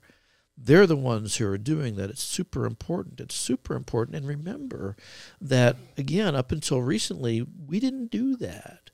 they're 0.62 0.88
the 0.88 0.96
ones 0.96 1.38
who 1.38 1.48
are 1.48 1.58
doing 1.58 1.96
that 1.96 2.10
it's 2.10 2.24
super 2.24 2.66
important 2.66 3.20
it's 3.20 3.36
super 3.36 3.76
important 3.76 4.16
and 4.16 4.28
remember 4.28 4.96
that 5.40 5.78
again 5.98 6.36
up 6.36 6.52
until 6.52 6.82
recently 6.82 7.46
we 7.68 7.80
didn't 7.80 8.12
do 8.12 8.36
that 8.36 8.92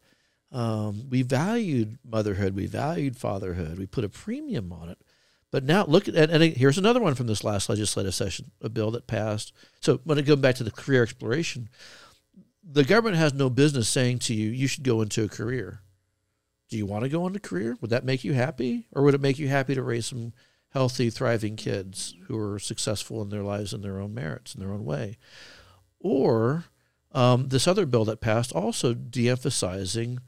um, 0.51 1.09
we 1.09 1.21
valued 1.21 1.97
motherhood 2.07 2.55
we 2.55 2.65
valued 2.65 3.17
fatherhood 3.17 3.79
we 3.79 3.85
put 3.85 4.03
a 4.03 4.09
premium 4.09 4.71
on 4.71 4.89
it 4.89 4.99
but 5.55 5.63
now 5.63 5.85
look 5.85 6.09
at 6.09 6.15
and, 6.15 6.43
here's 6.43 6.77
another 6.77 6.99
one 6.99 7.15
from 7.15 7.27
this 7.27 7.41
last 7.41 7.69
legislative 7.69 8.13
session, 8.13 8.51
a 8.61 8.67
bill 8.67 8.91
that 8.91 9.07
passed. 9.07 9.53
So 9.79 10.01
when 10.03 10.17
I 10.17 10.21
go 10.21 10.35
back 10.35 10.55
to 10.55 10.65
the 10.65 10.69
career 10.69 11.01
exploration, 11.01 11.69
the 12.61 12.83
government 12.83 13.15
has 13.15 13.33
no 13.33 13.49
business 13.49 13.87
saying 13.87 14.19
to 14.19 14.33
you, 14.33 14.49
you 14.49 14.67
should 14.67 14.83
go 14.83 15.01
into 15.01 15.23
a 15.23 15.29
career. 15.29 15.79
Do 16.69 16.75
you 16.75 16.85
want 16.85 17.03
to 17.03 17.09
go 17.09 17.25
into 17.25 17.37
a 17.37 17.39
career? 17.39 17.77
Would 17.79 17.91
that 17.91 18.03
make 18.03 18.25
you 18.25 18.33
happy? 18.33 18.87
Or 18.91 19.03
would 19.03 19.13
it 19.13 19.21
make 19.21 19.39
you 19.39 19.47
happy 19.47 19.75
to 19.75 19.81
raise 19.81 20.07
some 20.07 20.33
healthy, 20.75 21.09
thriving 21.09 21.55
kids 21.55 22.15
who 22.27 22.37
are 22.37 22.59
successful 22.59 23.21
in 23.21 23.29
their 23.29 23.41
lives 23.41 23.73
in 23.73 23.81
their 23.81 23.97
own 23.97 24.13
merits, 24.13 24.53
in 24.53 24.59
their 24.59 24.73
own 24.73 24.83
way? 24.83 25.17
Or 26.01 26.65
um, 27.13 27.47
this 27.47 27.65
other 27.65 27.85
bill 27.85 28.03
that 28.05 28.19
passed 28.19 28.51
also 28.51 28.93
de 28.93 29.29
emphasizing 29.29 30.19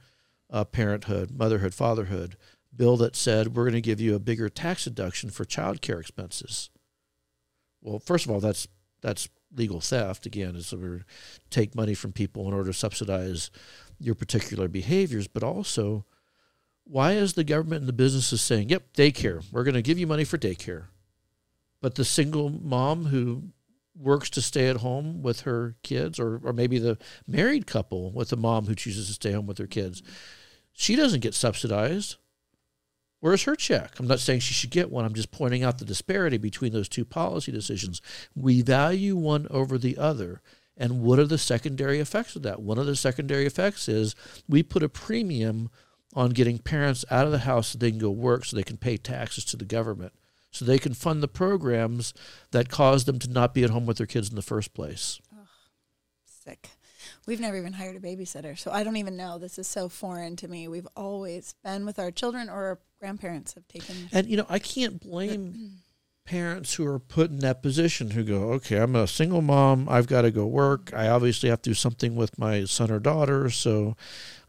uh, 0.49 0.63
parenthood, 0.63 1.31
motherhood, 1.31 1.73
fatherhood 1.73 2.37
bill 2.73 2.95
that 2.95 3.15
said 3.15 3.55
we're 3.55 3.65
going 3.65 3.73
to 3.73 3.81
give 3.81 3.99
you 3.99 4.15
a 4.15 4.19
bigger 4.19 4.47
tax 4.47 4.85
deduction 4.85 5.29
for 5.29 5.43
child 5.43 5.81
care 5.81 5.99
expenses. 5.99 6.69
Well, 7.81 7.99
first 7.99 8.25
of 8.25 8.31
all, 8.31 8.39
that's 8.39 8.69
that's 9.01 9.27
legal 9.53 9.81
theft 9.81 10.25
again, 10.25 10.55
is 10.55 10.71
we 10.71 10.99
take 11.49 11.75
money 11.75 11.93
from 11.93 12.13
people 12.13 12.47
in 12.47 12.53
order 12.53 12.71
to 12.71 12.77
subsidize 12.77 13.51
your 13.99 14.15
particular 14.15 14.69
behaviors, 14.69 15.27
but 15.27 15.43
also 15.43 16.05
why 16.89 17.13
is 17.13 17.33
the 17.33 17.43
government 17.43 17.81
and 17.81 17.89
the 17.89 17.93
businesses 17.93 18.41
saying, 18.41 18.69
"Yep, 18.69 18.93
daycare. 18.93 19.43
We're 19.51 19.63
going 19.63 19.75
to 19.75 19.81
give 19.81 19.99
you 19.99 20.07
money 20.07 20.23
for 20.23 20.37
daycare," 20.37 20.85
but 21.81 21.95
the 21.95 22.05
single 22.05 22.49
mom 22.49 23.05
who 23.05 23.49
works 23.95 24.29
to 24.31 24.41
stay 24.41 24.67
at 24.67 24.77
home 24.77 25.21
with 25.21 25.41
her 25.41 25.75
kids, 25.83 26.19
or 26.19 26.39
or 26.43 26.53
maybe 26.53 26.79
the 26.79 26.97
married 27.25 27.67
couple 27.67 28.11
with 28.11 28.29
the 28.29 28.37
mom 28.37 28.65
who 28.65 28.75
chooses 28.75 29.07
to 29.07 29.13
stay 29.13 29.31
home 29.31 29.47
with 29.47 29.57
her 29.57 29.67
kids, 29.67 30.01
she 30.71 30.95
doesn't 30.95 31.21
get 31.21 31.33
subsidized. 31.33 32.15
Where's 33.19 33.43
her 33.43 33.55
check? 33.55 33.99
I'm 33.99 34.07
not 34.07 34.19
saying 34.19 34.41
she 34.41 34.53
should 34.53 34.69
get 34.69 34.91
one. 34.91 35.03
I'm 35.03 35.15
just 35.15 35.31
pointing 35.31 35.63
out 35.63 35.79
the 35.79 35.85
disparity 35.85 36.37
between 36.37 36.71
those 36.71 36.87
two 36.87 37.03
policy 37.03 37.51
decisions. 37.51 38.01
We 38.35 38.61
value 38.61 39.15
one 39.15 39.47
over 39.49 39.77
the 39.77 39.97
other. 39.97 40.41
And 40.79 41.01
what 41.01 41.17
are 41.17 41.25
the 41.25 41.39
secondary 41.39 41.99
effects 41.99 42.35
of 42.35 42.43
that? 42.43 42.61
One 42.61 42.77
of 42.77 42.85
the 42.85 42.95
secondary 42.95 43.47
effects 43.47 43.89
is 43.89 44.15
we 44.47 44.61
put 44.61 44.83
a 44.83 44.89
premium 44.89 45.71
on 46.17 46.31
getting 46.31 46.57
parents 46.57 47.05
out 47.11 47.27
of 47.27 47.31
the 47.31 47.39
house 47.39 47.69
so 47.69 47.77
they 47.77 47.91
can 47.91 47.99
go 47.99 48.09
work 48.09 48.43
so 48.43 48.55
they 48.55 48.63
can 48.63 48.77
pay 48.77 48.97
taxes 48.97 49.45
to 49.45 49.55
the 49.55 49.65
government, 49.65 50.13
so 50.49 50.65
they 50.65 50.79
can 50.79 50.95
fund 50.95 51.21
the 51.21 51.27
programs 51.27 52.11
that 52.51 52.69
cause 52.69 53.05
them 53.05 53.19
to 53.19 53.29
not 53.29 53.53
be 53.53 53.63
at 53.63 53.69
home 53.69 53.85
with 53.85 53.97
their 53.97 54.07
kids 54.07 54.29
in 54.29 54.35
the 54.35 54.41
first 54.41 54.73
place. 54.73 55.21
Sick. 56.25 56.71
We've 57.27 57.39
never 57.39 57.57
even 57.57 57.73
hired 57.73 57.95
a 57.95 57.99
babysitter, 57.99 58.57
so 58.57 58.71
I 58.71 58.83
don't 58.83 58.97
even 58.97 59.15
know. 59.15 59.37
This 59.37 59.59
is 59.59 59.67
so 59.67 59.89
foreign 59.89 60.35
to 60.37 60.47
me. 60.47 60.67
We've 60.67 60.87
always 60.95 61.53
been 61.63 61.85
with 61.85 61.99
our 61.99 62.09
children, 62.09 62.49
or 62.49 62.53
our 62.53 62.79
grandparents 62.99 63.53
have 63.53 63.67
taken. 63.67 63.95
And 64.11 64.27
you 64.27 64.37
know, 64.37 64.45
I 64.49 64.57
can't 64.57 64.99
blame 64.99 65.73
parents 66.27 66.75
who 66.75 66.85
are 66.85 66.99
put 66.99 67.31
in 67.31 67.39
that 67.39 67.63
position 67.63 68.11
who 68.11 68.23
go, 68.23 68.51
okay, 68.53 68.77
I'm 68.77 68.95
a 68.95 69.07
single 69.07 69.41
mom. 69.41 69.87
I've 69.89 70.07
got 70.07 70.21
to 70.21 70.31
go 70.31 70.45
work. 70.45 70.91
I 70.93 71.07
obviously 71.07 71.49
have 71.49 71.61
to 71.63 71.69
do 71.71 71.73
something 71.73 72.15
with 72.15 72.37
my 72.37 72.65
son 72.65 72.91
or 72.91 72.99
daughter, 72.99 73.49
so 73.49 73.95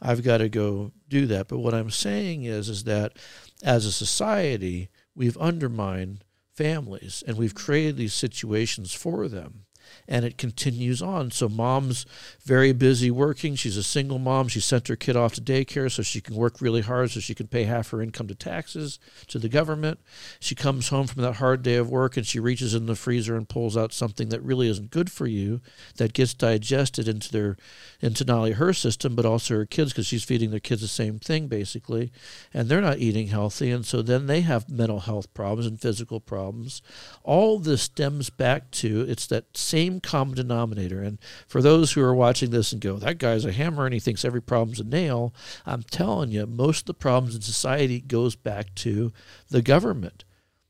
I've 0.03 0.23
got 0.23 0.39
to 0.39 0.49
go 0.49 0.93
do 1.09 1.25
that. 1.27 1.49
But 1.49 1.61
what 1.61 1.75
I'm 1.75 1.91
saying 1.91 2.45
is, 2.45 2.69
is 2.69 2.85
that 2.85 3.17
as 3.63 3.87
a 3.87 3.93
society, 3.93 4.91
we've 5.15 5.39
undermined 5.39 6.25
families 6.53 7.23
and 7.27 7.39
we've 7.39 7.55
created 7.55 7.97
these 7.97 8.13
situations 8.13 8.93
for 8.93 9.29
them 9.29 9.65
and 10.09 10.25
it 10.25 10.39
continues 10.39 11.03
on. 11.03 11.31
So 11.31 11.49
mom's 11.49 12.07
very 12.43 12.73
busy 12.73 13.11
working. 13.11 13.55
She's 13.55 13.77
a 13.77 13.83
single 13.83 14.19
mom. 14.19 14.49
She 14.49 14.59
sent 14.61 14.89
her 14.89 14.97
kid 14.97 15.17
off 15.17 15.35
to 15.35 15.43
daycare 15.43 15.93
so 15.93 16.03
she 16.03 16.23
can 16.23 16.35
work 16.35 16.63
really 16.63 16.81
hard 16.81 17.11
so 17.11 17.21
she 17.21 17.35
can 17.35 17.47
pay 17.47 17.65
half 17.65 17.91
her 17.91 18.01
income 18.01 18.27
to 18.29 18.35
taxes 18.35 18.99
to 19.27 19.39
the 19.39 19.51
government. 19.51 20.01
She 20.41 20.55
comes 20.55 20.89
home 20.89 21.07
from 21.07 21.23
that 21.23 21.35
hard 21.35 21.63
day 21.63 21.75
of 21.75 21.91
work 21.91 22.17
and 22.17 22.27
she 22.27 22.41
reaches 22.41 22.75
in 22.75 22.87
the 22.87 22.97
freezer 22.97 23.37
and 23.37 23.47
pulls 23.47 23.77
out 23.77 23.93
something 23.93 24.31
that 24.31 24.43
really 24.43 24.69
isn't 24.69 24.91
good 24.91 25.13
for 25.13 25.27
you 25.27 25.61
that 25.97 26.15
gets 26.15 26.33
digested 26.33 27.07
into 27.07 27.31
their 27.31 27.57
into 28.01 28.25
not 28.25 28.39
only 28.39 28.53
her 28.53 28.73
system 28.73 29.15
but 29.15 29.27
also 29.27 29.55
her 29.55 29.67
kids 29.67 29.93
because 29.93 30.07
she's 30.07 30.25
feeding 30.25 30.51
their 30.51 30.61
kids 30.61 30.81
the 30.81 30.89
same 30.89 31.19
thing 31.19 31.49
basically 31.49 32.11
and 32.55 32.69
they're 32.69 32.81
not 32.81 32.99
eating 32.99 33.27
healthy 33.27 33.71
and 33.71 33.85
so 33.85 34.01
then 34.01 34.27
they 34.27 34.41
have 34.41 34.71
mental 34.71 35.01
health 35.01 35.33
problems 35.35 35.67
and 35.67 35.81
physical 35.81 36.21
problems. 36.21 36.81
All 37.25 37.59
this 37.59 37.83
stems 37.83 38.31
back 38.31 38.71
to 38.71 39.03
it's 39.03 39.27
that 39.27 39.57
same 39.57 39.98
common 40.01 40.35
denominator. 40.35 41.03
And 41.03 41.19
for 41.47 41.63
those 41.63 41.93
who 41.93 42.03
are 42.03 42.15
watching 42.15 42.51
this 42.51 42.73
and 42.73 42.81
go, 42.81 42.97
that 42.97 43.19
guy's 43.19 43.45
a 43.45 43.53
hammer 43.53 43.85
and 43.85 43.95
he 43.95 44.01
thinks 44.01 44.25
every 44.25 44.43
problem's 44.43 44.81
a 44.81 44.85
nail, 44.85 45.35
I'm 45.67 45.83
telling 45.83 46.31
you, 46.31 46.47
most 46.47 46.81
of 46.81 46.87
the 46.87 46.95
problems 46.95 47.35
in 47.35 47.43
society 47.43 48.01
goes 48.01 48.37
back 48.37 48.75
to 48.77 49.13
the 49.51 49.63
government. 49.63 50.25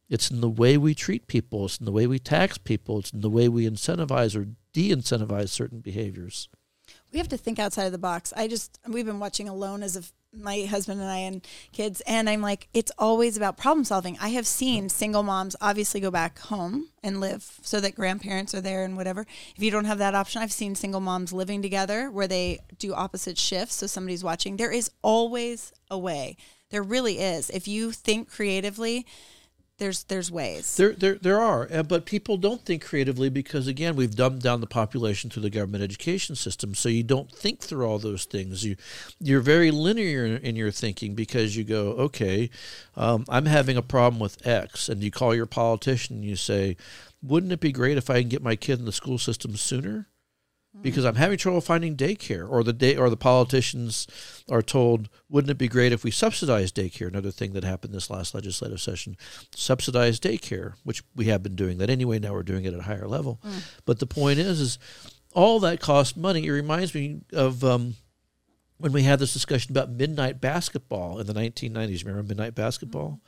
It's 0.09 0.31
in 0.31 0.41
the 0.41 0.49
way 0.49 0.79
we 0.79 0.95
treat 0.95 1.27
people. 1.27 1.67
It's 1.67 1.79
in 1.79 1.85
the 1.85 1.93
way 1.93 2.07
we 2.07 2.19
tax 2.19 2.57
people. 2.59 2.99
It's 2.99 3.13
in 3.13 3.21
the 3.21 3.31
way 3.31 3.49
we 3.49 3.69
incentivize 3.69 4.35
or 4.35 4.49
de-incentivize 4.73 5.51
certain 5.51 5.81
behaviors. 5.81 6.49
We 7.13 7.19
have 7.19 7.29
to 7.29 7.37
think 7.37 7.59
outside 7.59 7.85
of 7.85 7.93
the 7.93 7.99
box. 7.99 8.33
I 8.37 8.49
just 8.49 8.79
we've 8.87 9.07
been 9.07 9.19
watching 9.19 9.49
Alone 9.49 9.83
as 9.83 9.97
of 9.97 10.13
my 10.33 10.63
husband 10.63 11.01
and 11.01 11.11
I 11.11 11.19
and 11.19 11.47
kids, 11.73 12.01
and 12.07 12.29
I'm 12.29 12.43
like, 12.43 12.69
it's 12.75 12.93
always 12.99 13.37
about 13.37 13.57
problem 13.57 13.85
solving. 13.85 14.19
I 14.21 14.29
have 14.31 14.47
seen 14.47 14.89
single 14.89 15.23
moms 15.23 15.57
obviously 15.61 16.01
go 16.01 16.11
back 16.11 16.39
home 16.39 16.89
and 17.03 17.21
live 17.21 17.59
so 17.63 17.81
that 17.81 17.95
grandparents 17.95 18.55
are 18.55 18.61
there 18.61 18.85
and 18.85 18.97
whatever. 18.97 19.27
If 19.57 19.63
you 19.63 19.71
don't 19.71 19.87
have 19.87 19.99
that 19.99 20.15
option, 20.15 20.43
I've 20.43 20.53
seen 20.53 20.75
single 20.75 21.01
moms 21.01 21.33
living 21.33 21.63
together 21.63 22.11
where 22.11 22.29
they 22.29 22.61
do 22.79 22.95
opposite 22.95 23.39
shifts, 23.39 23.77
so 23.77 23.87
somebody's 23.87 24.25
watching. 24.25 24.57
There 24.57 24.73
is 24.73 24.91
always 25.03 25.73
a 25.91 25.99
way. 25.99 26.37
There 26.71 26.83
really 26.83 27.19
is. 27.19 27.49
If 27.51 27.67
you 27.67 27.93
think 27.93 28.31
creatively, 28.31 29.07
there's 29.79 30.05
there's 30.05 30.31
ways. 30.31 30.77
There, 30.77 30.93
there, 30.93 31.15
there 31.15 31.41
are, 31.41 31.67
but 31.85 32.05
people 32.05 32.37
don't 32.37 32.65
think 32.65 32.85
creatively 32.85 33.29
because 33.29 33.67
again, 33.67 33.97
we've 33.97 34.15
dumbed 34.15 34.43
down 34.43 34.61
the 34.61 34.67
population 34.67 35.31
through 35.31 35.43
the 35.43 35.51
government 35.51 35.85
education 35.85 36.35
system. 36.35 36.75
So 36.75 36.89
you 36.89 37.05
don't 37.05 37.31
think 37.31 37.61
through 37.61 37.87
all 37.87 37.99
those 37.99 38.25
things. 38.25 38.65
You, 38.65 38.77
you're 39.21 39.41
very 39.41 39.71
linear 39.71 40.25
in 40.25 40.57
your 40.57 40.71
thinking 40.71 41.15
because 41.15 41.57
you 41.57 41.65
go, 41.65 41.93
okay, 41.93 42.51
um, 42.97 43.25
I'm 43.29 43.47
having 43.47 43.77
a 43.77 43.83
problem 43.83 44.21
with 44.21 44.47
X, 44.47 44.89
and 44.89 45.03
you 45.03 45.11
call 45.11 45.35
your 45.35 45.47
politician 45.47 46.17
and 46.17 46.25
you 46.25 46.37
say, 46.37 46.77
wouldn't 47.23 47.53
it 47.53 47.61
be 47.61 47.73
great 47.73 47.99
if 47.99 48.11
I 48.11 48.21
can 48.21 48.29
get 48.29 48.43
my 48.43 48.57
kid 48.57 48.79
in 48.81 48.85
the 48.85 48.93
school 48.93 49.19
system 49.19 49.57
sooner? 49.57 50.09
Because 50.81 51.05
I'm 51.05 51.17
having 51.17 51.39
trouble 51.39 51.61
finding 51.61 51.97
daycare, 51.97 52.49
or 52.49 52.63
the 52.63 52.73
day, 52.73 52.97
or 52.97 53.11
the 53.11 53.17
politicians 53.17 54.07
are 54.51 54.63
told, 54.63 55.09
wouldn't 55.29 55.51
it 55.51 55.59
be 55.59 55.69
great 55.69 55.93
if 55.93 56.05
we 56.05 56.11
subsidized 56.11 56.77
daycare? 56.77 57.09
Another 57.09 57.31
thing 57.31 57.53
that 57.53 57.65
happened 57.65 57.95
this 57.95 58.11
last 58.11 58.35
legislative 58.35 58.81
session, 58.81 59.17
subsidized 59.55 60.23
daycare, 60.23 60.75
which 60.85 61.03
we 61.15 61.27
have 61.27 61.43
been 61.43 61.57
doing 61.57 61.79
that 61.79 61.91
anyway. 61.91 62.19
Now 62.19 62.33
we're 62.33 62.43
doing 62.43 62.65
it 62.65 62.75
at 62.75 62.81
a 62.81 62.85
higher 62.85 63.09
level. 63.09 63.41
Mm. 63.45 63.63
But 63.85 63.99
the 63.99 64.07
point 64.07 64.39
is, 64.39 64.61
is 64.61 64.79
all 65.35 65.61
that 65.61 65.81
costs 65.81 66.17
money. 66.17 66.47
It 66.47 66.53
reminds 66.53 66.95
me 66.95 67.21
of 67.33 67.65
um, 67.65 67.97
when 68.79 68.93
we 68.93 69.03
had 69.03 69.19
this 69.19 69.33
discussion 69.33 69.73
about 69.73 69.91
midnight 69.91 70.41
basketball 70.41 71.19
in 71.19 71.27
the 71.27 71.35
1990s. 71.35 72.05
Remember 72.05 72.27
midnight 72.27 72.55
basketball? 72.55 73.21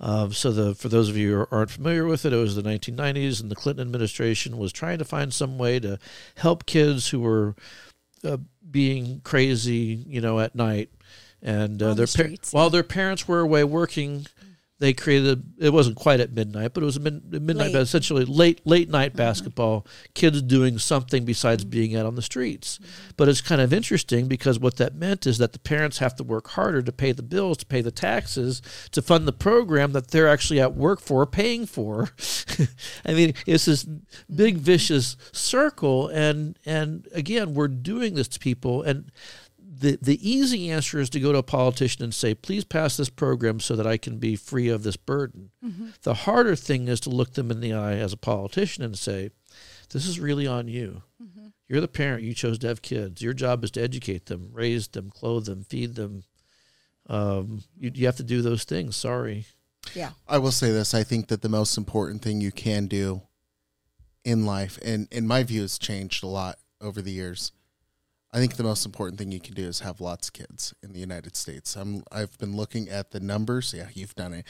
Mm-hmm. 0.00 0.10
Um, 0.10 0.32
so 0.32 0.50
the 0.52 0.74
for 0.74 0.88
those 0.88 1.08
of 1.08 1.16
you 1.16 1.32
who 1.32 1.46
aren't 1.50 1.70
familiar 1.70 2.06
with 2.06 2.24
it, 2.24 2.32
it 2.32 2.36
was 2.36 2.56
the 2.56 2.62
1990s, 2.62 3.40
and 3.40 3.50
the 3.50 3.56
Clinton 3.56 3.86
administration 3.86 4.58
was 4.58 4.72
trying 4.72 4.98
to 4.98 5.04
find 5.04 5.34
some 5.34 5.58
way 5.58 5.80
to 5.80 5.98
help 6.36 6.66
kids 6.66 7.08
who 7.08 7.20
were 7.20 7.54
uh, 8.24 8.38
being 8.70 9.20
crazy, 9.24 10.04
you 10.06 10.20
know, 10.20 10.40
at 10.40 10.54
night, 10.54 10.90
and 11.42 11.82
uh, 11.82 11.94
their 11.94 12.04
the 12.04 12.06
streets, 12.06 12.52
yeah. 12.52 12.58
while 12.58 12.70
their 12.70 12.84
parents 12.84 13.26
were 13.26 13.40
away 13.40 13.64
working 13.64 14.26
they 14.82 14.92
created 14.92 15.44
it 15.58 15.72
wasn't 15.72 15.94
quite 15.94 16.18
at 16.18 16.32
midnight 16.32 16.74
but 16.74 16.82
it 16.82 16.86
was 16.86 16.96
a 16.96 17.00
mid, 17.00 17.30
midnight 17.30 17.66
late. 17.66 17.72
but 17.72 17.82
essentially 17.82 18.24
late 18.24 18.60
late 18.66 18.90
night 18.90 19.10
mm-hmm. 19.10 19.18
basketball 19.18 19.86
kids 20.12 20.42
doing 20.42 20.76
something 20.76 21.24
besides 21.24 21.62
mm-hmm. 21.62 21.70
being 21.70 21.96
out 21.96 22.04
on 22.04 22.16
the 22.16 22.22
streets 22.22 22.78
mm-hmm. 22.78 23.10
but 23.16 23.28
it's 23.28 23.40
kind 23.40 23.60
of 23.60 23.72
interesting 23.72 24.26
because 24.26 24.58
what 24.58 24.76
that 24.78 24.96
meant 24.96 25.24
is 25.24 25.38
that 25.38 25.52
the 25.52 25.58
parents 25.60 25.98
have 25.98 26.16
to 26.16 26.24
work 26.24 26.48
harder 26.48 26.82
to 26.82 26.90
pay 26.90 27.12
the 27.12 27.22
bills 27.22 27.56
to 27.56 27.64
pay 27.64 27.80
the 27.80 27.92
taxes 27.92 28.60
to 28.90 29.00
fund 29.00 29.26
the 29.26 29.32
program 29.32 29.92
that 29.92 30.10
they're 30.10 30.28
actually 30.28 30.60
at 30.60 30.74
work 30.74 31.00
for 31.00 31.24
paying 31.26 31.64
for 31.64 32.10
i 33.06 33.14
mean 33.14 33.32
it's 33.46 33.66
this 33.66 33.84
big 34.34 34.56
mm-hmm. 34.56 34.64
vicious 34.64 35.16
circle 35.30 36.08
and 36.08 36.58
and 36.66 37.06
again 37.14 37.54
we're 37.54 37.68
doing 37.68 38.14
this 38.14 38.26
to 38.26 38.40
people 38.40 38.82
and 38.82 39.12
the, 39.82 39.98
the 40.00 40.30
easy 40.30 40.70
answer 40.70 41.00
is 41.00 41.10
to 41.10 41.20
go 41.20 41.32
to 41.32 41.38
a 41.38 41.42
politician 41.42 42.04
and 42.04 42.14
say, 42.14 42.34
please 42.34 42.64
pass 42.64 42.96
this 42.96 43.10
program 43.10 43.60
so 43.60 43.76
that 43.76 43.86
I 43.86 43.96
can 43.96 44.18
be 44.18 44.36
free 44.36 44.68
of 44.68 44.84
this 44.84 44.96
burden. 44.96 45.50
Mm-hmm. 45.64 45.88
The 46.02 46.14
harder 46.14 46.56
thing 46.56 46.88
is 46.88 47.00
to 47.00 47.10
look 47.10 47.34
them 47.34 47.50
in 47.50 47.60
the 47.60 47.72
eye 47.74 47.94
as 47.94 48.12
a 48.12 48.16
politician 48.16 48.84
and 48.84 48.96
say, 48.96 49.30
this 49.90 50.06
is 50.06 50.20
really 50.20 50.46
on 50.46 50.68
you. 50.68 51.02
Mm-hmm. 51.22 51.48
You're 51.68 51.80
the 51.80 51.88
parent. 51.88 52.22
You 52.22 52.32
chose 52.32 52.58
to 52.60 52.68
have 52.68 52.80
kids. 52.80 53.20
Your 53.20 53.34
job 53.34 53.64
is 53.64 53.70
to 53.72 53.82
educate 53.82 54.26
them, 54.26 54.50
raise 54.52 54.88
them, 54.88 55.10
clothe 55.10 55.46
them, 55.46 55.64
feed 55.64 55.96
them. 55.96 56.24
Um, 57.08 57.64
you, 57.76 57.90
you 57.94 58.06
have 58.06 58.16
to 58.16 58.22
do 58.22 58.40
those 58.40 58.64
things. 58.64 58.96
Sorry. 58.96 59.46
Yeah. 59.94 60.10
I 60.28 60.38
will 60.38 60.52
say 60.52 60.70
this. 60.70 60.94
I 60.94 61.02
think 61.02 61.26
that 61.28 61.42
the 61.42 61.48
most 61.48 61.76
important 61.76 62.22
thing 62.22 62.40
you 62.40 62.52
can 62.52 62.86
do 62.86 63.22
in 64.24 64.46
life, 64.46 64.78
and 64.84 65.08
in 65.10 65.26
my 65.26 65.42
view, 65.42 65.62
has 65.62 65.78
changed 65.78 66.22
a 66.22 66.28
lot 66.28 66.58
over 66.80 67.02
the 67.02 67.10
years, 67.10 67.52
I 68.32 68.38
think 68.38 68.56
the 68.56 68.62
most 68.62 68.86
important 68.86 69.18
thing 69.18 69.30
you 69.30 69.40
can 69.40 69.54
do 69.54 69.64
is 69.64 69.80
have 69.80 70.00
lots 70.00 70.28
of 70.28 70.32
kids 70.32 70.72
in 70.82 70.94
the 70.94 71.00
United 71.00 71.36
States. 71.36 71.76
I'm 71.76 72.02
I've 72.10 72.38
been 72.38 72.56
looking 72.56 72.88
at 72.88 73.10
the 73.10 73.20
numbers. 73.20 73.74
Yeah, 73.76 73.88
you've 73.92 74.14
done 74.14 74.32
it. 74.32 74.46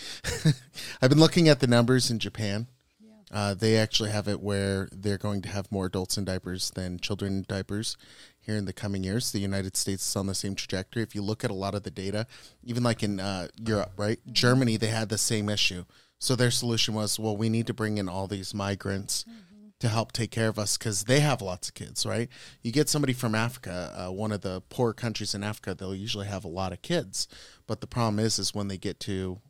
I've 1.03 1.11
been 1.11 1.19
looking 1.19 1.49
at 1.49 1.59
the 1.59 1.67
numbers 1.67 2.09
in 2.09 2.21
Japan. 2.21 2.69
Yeah. 3.01 3.11
Uh, 3.33 3.55
they 3.55 3.77
actually 3.77 4.11
have 4.11 4.29
it 4.29 4.41
where 4.41 4.89
they're 4.93 5.19
going 5.19 5.43
to 5.43 5.49
have 5.49 5.73
more 5.73 5.87
adults 5.87 6.17
in 6.17 6.25
diapers 6.25 6.71
than 6.71 7.01
children 7.01 7.39
in 7.39 7.45
diapers 7.49 7.97
here 8.41 8.57
in 8.57 8.67
the 8.67 8.73
coming 8.73 9.03
years. 9.03 9.33
The 9.33 9.41
United 9.41 9.77
States 9.77 10.09
is 10.09 10.15
on 10.15 10.27
the 10.27 10.35
same 10.35 10.55
trajectory. 10.55 11.03
If 11.03 11.17
you 11.17 11.23
look 11.23 11.43
at 11.43 11.51
a 11.51 11.55
lot 11.55 11.75
of 11.75 11.83
the 11.83 11.91
data, 11.91 12.29
even 12.63 12.85
like 12.85 13.03
in 13.03 13.19
uh, 13.19 13.49
Europe, 13.67 13.93
right? 13.97 14.21
Mm-hmm. 14.21 14.33
Germany, 14.33 14.77
they 14.77 14.89
had 14.89 15.09
the 15.09 15.19
same 15.19 15.49
issue. 15.49 15.87
So 16.21 16.37
their 16.37 16.53
solution 16.53 16.95
was, 16.95 17.19
well, 17.19 17.37
we 17.37 17.49
need 17.49 17.67
to 17.67 17.75
bring 17.75 17.99
in 17.99 18.09
all 18.09 18.29
these 18.29 18.55
migrants. 18.55 19.25
Mm-hmm 19.25 19.52
to 19.83 19.89
help 19.89 20.13
take 20.13 20.31
care 20.31 20.49
of 20.49 20.61
us 20.61 20.79
because 20.79 21.03
they 21.03 21.19
have 21.19 21.43
lots 21.43 21.67
of 21.67 21.75
kids, 21.75 22.07
right? 22.07 22.29
You 22.63 22.71
get 22.71 22.89
somebody 22.89 23.13
from 23.13 23.35
Africa, 23.35 23.93
uh, 23.97 24.13
one 24.13 24.31
of 24.31 24.41
the 24.41 24.63
poor 24.69 24.93
countries 24.93 25.35
in 25.35 25.43
Africa, 25.43 25.75
they'll 25.75 25.93
usually 25.93 26.29
have 26.29 26.45
a 26.45 26.49
lot 26.49 26.73
of 26.73 26.83
kids. 26.83 27.27
But 27.67 27.81
the 27.81 27.89
problem 27.89 28.21
is, 28.21 28.39
is 28.39 28.55
when 28.55 28.69
they 28.69 28.79
get 28.79 29.01
to, 29.01 29.41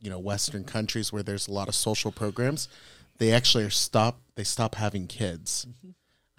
you 0.00 0.08
know, 0.08 0.18
Western 0.18 0.64
countries 0.64 1.12
where 1.12 1.22
there's 1.22 1.46
a 1.46 1.52
lot 1.52 1.68
of 1.68 1.74
social 1.74 2.10
programs, 2.10 2.70
they 3.18 3.32
actually 3.32 3.64
are 3.64 3.70
stop. 3.70 4.22
They 4.34 4.44
stop 4.44 4.76
having 4.76 5.08
kids. 5.08 5.66
Mm-hmm. 5.68 5.90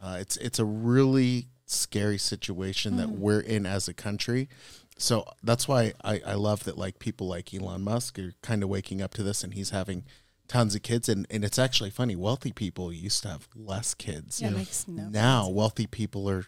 Uh, 0.03 0.17
it's 0.17 0.37
it's 0.37 0.57
a 0.57 0.65
really 0.65 1.45
scary 1.67 2.17
situation 2.17 2.93
mm. 2.93 2.97
that 2.97 3.09
we're 3.09 3.41
in 3.41 3.67
as 3.67 3.87
a 3.87 3.93
country. 3.93 4.49
So 4.97 5.25
that's 5.43 5.67
why 5.67 5.93
I, 6.03 6.21
I 6.25 6.33
love 6.33 6.63
that 6.63 6.75
like 6.75 6.97
people 6.97 7.27
like 7.27 7.53
Elon 7.53 7.83
Musk 7.83 8.17
are 8.17 8.33
kind 8.41 8.63
of 8.63 8.69
waking 8.69 8.99
up 8.99 9.13
to 9.13 9.21
this, 9.21 9.43
and 9.43 9.53
he's 9.53 9.69
having 9.69 10.05
tons 10.47 10.75
of 10.75 10.81
kids 10.81 11.09
and, 11.09 11.27
and 11.29 11.43
it's 11.43 11.59
actually 11.59 11.89
funny 11.89 12.15
wealthy 12.15 12.51
people 12.51 12.91
used 12.91 13.23
to 13.23 13.29
have 13.29 13.47
less 13.55 13.93
kids. 13.93 14.41
Yeah, 14.41 14.51
makes 14.51 14.87
no 14.87 15.09
now 15.09 15.43
sense. 15.43 15.55
wealthy 15.55 15.87
people 15.87 16.29
are 16.29 16.45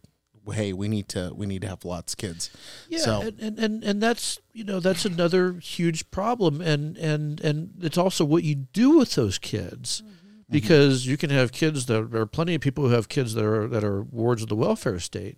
hey 0.54 0.74
we 0.74 0.88
need 0.88 1.08
to 1.10 1.32
we 1.36 1.46
need 1.46 1.62
to 1.62 1.68
have 1.68 1.86
lots 1.86 2.14
of 2.14 2.18
kids. 2.18 2.50
Yeah 2.88 3.00
so, 3.00 3.22
and, 3.22 3.40
and, 3.40 3.60
and 3.60 3.84
and 3.84 4.02
that's 4.02 4.40
you 4.54 4.64
know 4.64 4.80
that's 4.80 5.06
another 5.06 5.54
huge 5.54 6.10
problem 6.12 6.62
and 6.62 6.98
and 6.98 7.40
and 7.42 7.74
it's 7.82 7.98
also 7.98 8.26
what 8.26 8.44
you 8.44 8.56
do 8.56 8.98
with 8.98 9.16
those 9.16 9.38
kids 9.38 10.02
mm-hmm. 10.02 10.16
because 10.50 11.06
you 11.06 11.18
can 11.18 11.30
have 11.30 11.52
kids 11.52 11.86
that 11.88 12.12
there 12.12 12.22
are 12.22 12.26
plenty 12.26 12.56
of 12.56 12.62
people 12.62 12.88
who 12.88 12.94
have 12.94 13.10
kids 13.10 13.34
that 13.34 13.46
are 13.46 13.68
that 13.68 13.84
are 13.84 14.02
wards 14.02 14.42
of 14.42 14.50
the 14.50 14.56
welfare 14.56 15.00
state 15.00 15.38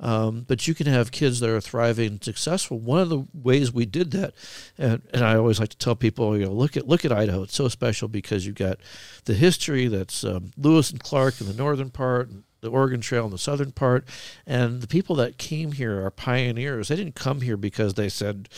um, 0.00 0.44
but 0.46 0.68
you 0.68 0.74
can 0.74 0.86
have 0.86 1.10
kids 1.10 1.40
that 1.40 1.50
are 1.50 1.60
thriving 1.60 2.08
and 2.08 2.24
successful. 2.24 2.78
One 2.78 3.00
of 3.00 3.08
the 3.08 3.26
ways 3.34 3.72
we 3.72 3.86
did 3.86 4.10
that, 4.12 4.34
and, 4.76 5.02
and 5.12 5.24
I 5.24 5.36
always 5.36 5.58
like 5.60 5.70
to 5.70 5.76
tell 5.76 5.96
people, 5.96 6.36
you 6.38 6.46
know, 6.46 6.52
look 6.52 6.76
at 6.76 6.86
look 6.86 7.04
at 7.04 7.12
Idaho. 7.12 7.42
It's 7.42 7.54
so 7.54 7.68
special 7.68 8.08
because 8.08 8.46
you've 8.46 8.54
got 8.54 8.78
the 9.24 9.34
history 9.34 9.88
that's 9.88 10.24
um, 10.24 10.52
Lewis 10.56 10.90
and 10.90 11.00
Clark 11.00 11.40
in 11.40 11.46
the 11.46 11.54
northern 11.54 11.90
part, 11.90 12.30
the 12.60 12.70
Oregon 12.70 13.00
Trail 13.00 13.24
in 13.24 13.30
the 13.30 13.38
southern 13.38 13.72
part, 13.72 14.06
and 14.46 14.80
the 14.80 14.86
people 14.86 15.16
that 15.16 15.38
came 15.38 15.72
here 15.72 16.04
are 16.04 16.10
pioneers. 16.10 16.88
They 16.88 16.96
didn't 16.96 17.14
come 17.14 17.40
here 17.40 17.56
because 17.56 17.94
they 17.94 18.08
said, 18.08 18.48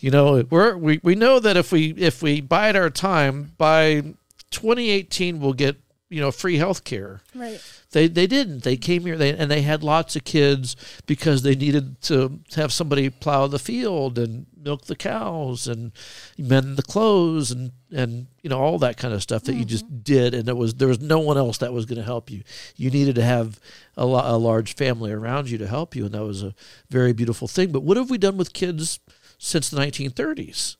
you 0.00 0.10
know, 0.10 0.44
we're, 0.50 0.76
we 0.76 1.00
we 1.02 1.14
know 1.14 1.38
that 1.40 1.56
if 1.56 1.72
we 1.72 1.92
if 1.94 2.22
we 2.22 2.40
bide 2.40 2.76
our 2.76 2.90
time 2.90 3.52
by 3.58 4.14
2018 4.50 5.40
we'll 5.40 5.52
get 5.52 5.76
you 6.08 6.20
know 6.20 6.30
free 6.30 6.56
health 6.56 6.84
care. 6.84 7.20
Right. 7.34 7.60
They 7.92 8.06
they 8.06 8.28
didn't. 8.28 8.62
They 8.62 8.76
came 8.76 9.04
here 9.04 9.16
they, 9.16 9.36
and 9.36 9.50
they 9.50 9.62
had 9.62 9.82
lots 9.82 10.14
of 10.14 10.22
kids 10.22 10.76
because 11.06 11.42
they 11.42 11.56
needed 11.56 12.00
to 12.02 12.38
have 12.54 12.72
somebody 12.72 13.10
plow 13.10 13.48
the 13.48 13.58
field 13.58 14.16
and 14.16 14.46
milk 14.56 14.84
the 14.84 14.94
cows 14.94 15.66
and 15.66 15.90
mend 16.38 16.76
the 16.76 16.84
clothes 16.84 17.50
and 17.50 17.72
and 17.90 18.28
you 18.42 18.50
know 18.50 18.60
all 18.60 18.78
that 18.78 18.96
kind 18.96 19.12
of 19.12 19.22
stuff 19.22 19.42
that 19.42 19.52
mm-hmm. 19.52 19.60
you 19.60 19.64
just 19.64 19.86
mm-hmm. 19.86 19.98
did 20.02 20.34
and 20.34 20.48
it 20.48 20.56
was 20.56 20.74
there 20.74 20.86
was 20.86 21.00
no 21.00 21.18
one 21.18 21.36
else 21.36 21.58
that 21.58 21.72
was 21.72 21.84
going 21.84 21.98
to 21.98 22.04
help 22.04 22.30
you. 22.30 22.42
You 22.76 22.90
needed 22.90 23.16
to 23.16 23.24
have 23.24 23.58
a, 23.96 24.06
lo- 24.06 24.22
a 24.24 24.38
large 24.38 24.76
family 24.76 25.10
around 25.10 25.50
you 25.50 25.58
to 25.58 25.66
help 25.66 25.96
you 25.96 26.04
and 26.04 26.14
that 26.14 26.24
was 26.24 26.44
a 26.44 26.54
very 26.90 27.12
beautiful 27.12 27.48
thing. 27.48 27.72
But 27.72 27.82
what 27.82 27.96
have 27.96 28.08
we 28.08 28.18
done 28.18 28.36
with 28.36 28.52
kids 28.52 29.00
since 29.38 29.68
the 29.68 29.80
1930s? 29.80 30.76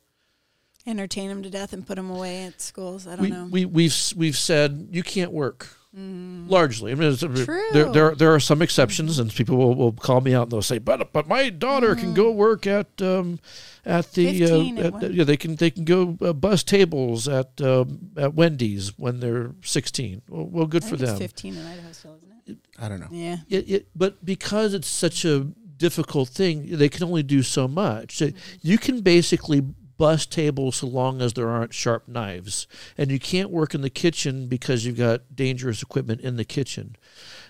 entertain 0.87 1.29
them 1.29 1.43
to 1.43 1.51
death 1.51 1.73
and 1.75 1.87
put 1.87 1.97
them 1.97 2.11
away 2.11 2.45
at 2.45 2.61
schools. 2.61 3.07
I 3.07 3.11
don't 3.11 3.21
we, 3.21 3.31
know. 3.31 3.49
We 3.51 3.65
we've 3.65 4.13
we've 4.17 4.37
said 4.37 4.89
you 4.91 5.03
can't 5.03 5.31
work. 5.31 5.77
Mm. 5.97 6.49
Largely, 6.49 6.93
I 6.93 6.95
mean, 6.95 7.17
True. 7.17 7.69
there, 7.73 7.91
there 7.91 8.15
there 8.15 8.33
are 8.33 8.39
some 8.39 8.63
exceptions, 8.63 9.19
and 9.19 9.35
people 9.35 9.57
will, 9.57 9.75
will 9.75 9.93
call 9.93 10.21
me 10.21 10.33
out 10.33 10.45
and 10.45 10.53
they'll 10.53 10.63
say, 10.63 10.79
"But 10.79 11.13
but 11.13 11.27
my 11.27 11.51
daughter 11.51 11.97
mm. 11.97 11.99
can 11.99 12.15
go 12.15 12.31
work 12.31 12.65
at 12.65 13.03
um, 13.03 13.41
at 13.85 14.13
the 14.13 14.45
uh, 14.45 14.87
at, 14.87 15.03
at, 15.03 15.15
yeah 15.15 15.25
they 15.25 15.37
can 15.37 15.57
they 15.57 15.71
can 15.71 15.85
go 15.85 16.17
uh, 16.21 16.33
bus 16.33 16.63
tables 16.63 17.27
at 17.27 17.61
um, 17.61 18.13
at 18.17 18.35
Wendy's 18.35 18.97
when 18.99 19.19
they're 19.19 19.53
16. 19.63 20.23
Well, 20.29 20.47
well 20.47 20.67
good 20.67 20.85
for 20.85 20.97
them. 20.97 21.17
15 21.17 21.57
in 21.57 21.67
Idaho 21.67 21.93
still, 21.93 22.17
isn't 22.17 22.31
it? 22.47 22.59
I 22.79 22.89
don't 22.89 23.01
know. 23.01 23.09
Yeah. 23.11 23.39
It, 23.49 23.71
it, 23.71 23.89
but 23.97 24.25
because 24.25 24.75
it's 24.75 24.89
such 24.89 25.25
a 25.25 25.41
difficult 25.77 26.29
thing, 26.29 26.77
they 26.77 26.89
can 26.89 27.05
only 27.05 27.23
do 27.23 27.43
so 27.43 27.67
much. 27.67 28.19
Mm-hmm. 28.19 28.37
You 28.63 28.79
can 28.79 29.01
basically 29.01 29.63
bust 30.01 30.33
tables 30.33 30.77
so 30.77 30.87
long 30.87 31.21
as 31.21 31.35
there 31.35 31.51
aren't 31.51 31.75
sharp 31.75 32.09
knives. 32.09 32.67
And 32.97 33.11
you 33.11 33.21
can't 33.21 33.51
work 33.51 33.75
in 33.75 33.83
the 33.83 33.91
kitchen 33.91 34.47
because 34.47 34.87
you've 34.87 34.97
got 34.97 35.37
dangerous 35.37 35.83
equipment 35.83 36.23
in 36.23 36.37
the 36.37 36.45
kitchen. 36.47 36.97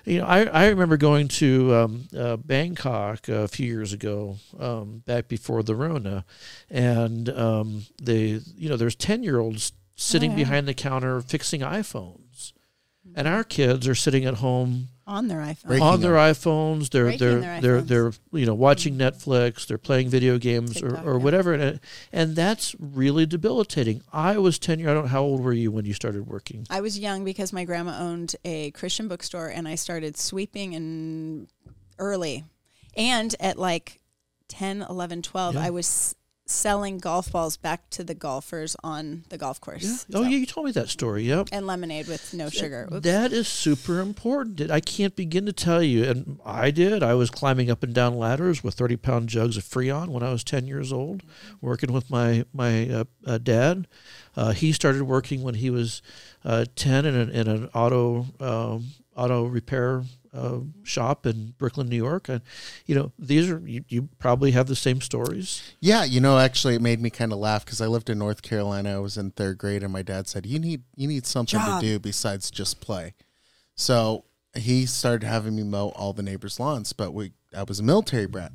You 0.05 0.19
know, 0.19 0.27
I, 0.27 0.43
I 0.47 0.67
remember 0.67 0.97
going 0.97 1.29
to 1.29 1.75
um, 1.77 2.09
uh, 2.17 2.39
Bangkok 2.39 3.29
a 3.29 3.47
few 3.47 3.67
years 3.67 3.93
ago, 3.93 4.39
um, 4.59 5.05
back 5.07 5.29
before 5.29 5.63
the 5.63 5.77
Rona, 5.77 6.25
and 6.69 7.29
um, 7.29 7.85
they, 8.03 8.41
you 8.57 8.69
know, 8.69 8.77
there's 8.77 8.97
10 8.97 9.23
year 9.23 9.39
olds 9.39 9.73
sitting 9.95 10.35
behind 10.35 10.67
the 10.67 10.75
counter 10.75 11.21
fixing 11.21 11.61
iPhones. 11.61 12.30
And 13.15 13.29
our 13.29 13.45
kids 13.45 13.89
are 13.89 13.95
sitting 13.95 14.25
at 14.25 14.35
home 14.35 14.89
on 15.07 15.27
their 15.27 15.41
iPhone. 15.41 15.67
Breaking 15.67 15.87
on 15.87 16.01
their 16.01 16.13
them. 16.13 16.35
iPhones. 16.35 16.91
They're 16.91 17.05
Breaking 17.05 17.19
they're 17.19 17.61
their 17.61 17.61
they're 17.61 17.81
they're 17.81 18.13
you 18.33 18.47
know 18.47 18.55
watching 18.55 18.97
mm-hmm. 18.97 19.31
Netflix. 19.31 19.67
They're 19.67 19.79
playing 19.79 20.09
video 20.09 20.39
games 20.39 20.81
or, 20.83 20.91
TikTok, 20.91 21.07
or 21.07 21.13
yeah. 21.13 21.25
whatever, 21.25 21.53
and, 21.55 21.81
and 22.13 22.37
that's 22.37 22.77
really 22.79 23.27
debilitating. 23.27 24.03
I 24.13 24.39
was 24.39 24.59
ten 24.59 24.79
years. 24.79 24.91
I 24.91 24.95
don't. 24.95 25.09
How 25.09 25.23
old 25.23 25.43
were 25.43 25.53
you 25.53 25.73
when 25.73 25.85
you 25.85 25.95
started 25.95 26.27
working? 26.27 26.67
I 26.71 26.81
was 26.81 26.99
young 26.99 27.25
because 27.25 27.53
my 27.53 27.65
grandma 27.65 27.99
owned 27.99 28.37
a 28.45 28.71
Christian 28.71 29.09
bookstore, 29.09 29.49
and 29.49 29.67
I 29.67 29.75
started 29.75 30.17
sweeping 30.17 30.75
and 30.75 31.49
early. 31.99 32.45
And 32.97 33.35
at 33.39 33.57
like 33.57 34.01
10, 34.49 34.85
11, 34.89 35.23
12, 35.23 35.55
Yeah. 35.55 35.63
I 35.63 35.71
was 35.71 35.87
s- 35.87 36.15
selling 36.51 36.99
golf 36.99 37.31
balls 37.33 37.57
back 37.57 37.89
to 37.91 38.03
the 38.03 38.15
golfers 38.15 38.77
on 38.83 39.25
the 39.29 39.39
golf 39.39 39.61
course. 39.61 40.07
Oh 40.13 40.23
So- 40.23 40.23
yeah, 40.23 40.37
you 40.39 40.47
told 40.47 40.67
me 40.67 40.73
that 40.73 40.89
story. 40.89 41.23
Yep. 41.25 41.49
And 41.53 41.67
lemonade 41.67 42.09
with 42.09 42.35
no 42.35 42.49
sugar. 42.51 42.89
Oops. 42.93 43.03
That 43.05 43.33
is 43.33 43.49
super 43.49 44.01
important. 44.01 44.71
I 44.71 44.81
can't 44.81 45.15
begin 45.15 45.47
to 45.47 45.53
tell 45.53 45.83
you. 45.83 46.05
And 46.05 46.41
I 46.45 46.71
did. 46.71 47.03
I 47.03 47.15
was 47.15 47.31
climbing 47.31 47.71
up 47.71 47.83
and 47.83 47.95
down 47.95 48.17
ladders 48.19 48.65
with 48.65 48.75
30 48.75 48.97
pound 48.97 49.29
jugs 49.29 49.57
of 49.57 49.65
Freon 49.65 50.09
when 50.09 50.23
I 50.23 50.31
was 50.33 50.43
10 50.45 50.67
years 50.67 50.93
old, 50.93 51.23
working 51.61 51.93
with 51.93 52.11
my, 52.11 52.45
my 52.53 52.89
uh, 52.91 53.05
uh, 53.27 53.39
dad. 53.39 53.87
Uh, 54.37 54.53
he 54.53 54.73
started 54.73 55.03
working 55.05 55.43
when 55.43 55.55
he 55.55 55.71
was 55.71 56.03
uh, 56.45 56.65
10 56.77 57.05
in 57.05 57.15
an, 57.15 57.31
in 57.31 57.49
an 57.49 57.69
auto, 57.75 58.27
um, 58.41 58.87
auto 59.17 59.45
repair 59.45 60.03
uh, 60.33 60.61
shop 60.83 61.27
in 61.27 61.55
Brooklyn, 61.59 61.89
New 61.89 61.97
York. 61.97 62.29
And, 62.29 62.41
you 62.87 62.95
know, 62.95 63.13
these 63.19 63.51
are, 63.51 63.61
you, 63.65 63.85
you 63.89 64.09
probably 64.19 64.53
have 64.53 64.67
the 64.67 64.77
same 64.77 65.01
stories. 65.01 65.63
Yeah, 65.81 66.05
you 66.05 66.21
know, 66.21 66.39
actually, 66.39 66.75
it 66.75 66.83
made 66.83 67.01
me 67.01 67.11
kind 67.11 67.33
of 67.33 67.39
laugh 67.39 67.65
because 67.65 67.81
I 67.81 67.87
lived 67.87 68.11
in 68.11 68.19
North 68.19 68.43
Carolina. 68.43 68.97
I 68.97 68.99
was 68.99 69.17
in 69.17 69.31
third 69.31 69.59
grade, 69.59 69.83
and 69.83 69.93
my 69.93 70.03
dad 70.03 70.29
said, 70.29 70.47
"You 70.47 70.59
need 70.59 70.83
you 70.97 71.09
need 71.09 71.27
something 71.27 71.59
Job. 71.59 71.81
to 71.81 71.87
do 71.87 71.99
besides 71.99 72.51
just 72.51 72.81
play." 72.81 73.15
So 73.75 74.25
he 74.55 74.87
started 74.87 75.27
having 75.27 75.57
me 75.57 75.63
mow 75.63 75.89
all 75.91 76.13
the 76.13 76.23
neighbors' 76.23 76.61
lawns. 76.61 76.93
But 76.93 77.13
we, 77.13 77.33
I 77.57 77.63
was 77.65 77.81
a 77.81 77.85
military 77.85 78.27
brat, 78.27 78.53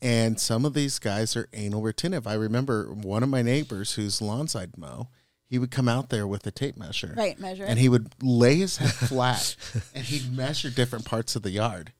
and 0.00 0.40
some 0.40 0.64
of 0.64 0.74
these 0.74 0.98
guys 0.98 1.36
are 1.36 1.48
anal 1.52 1.82
retentive. 1.82 2.26
I 2.26 2.34
remember 2.34 2.92
one 2.92 3.22
of 3.22 3.28
my 3.28 3.42
neighbors 3.42 3.94
whose 3.94 4.20
lawns 4.20 4.56
I'd 4.56 4.76
mow. 4.76 5.08
He 5.52 5.58
would 5.58 5.70
come 5.70 5.86
out 5.86 6.08
there 6.08 6.26
with 6.26 6.46
a 6.46 6.50
tape 6.50 6.78
measure, 6.78 7.12
Right, 7.14 7.38
measure 7.38 7.64
and 7.64 7.78
he 7.78 7.90
would 7.90 8.14
lay 8.22 8.56
his 8.56 8.78
head 8.78 8.90
flat, 8.90 9.54
and 9.94 10.02
he'd 10.02 10.34
measure 10.34 10.70
different 10.70 11.04
parts 11.04 11.36
of 11.36 11.42
the 11.42 11.50
yard. 11.50 11.92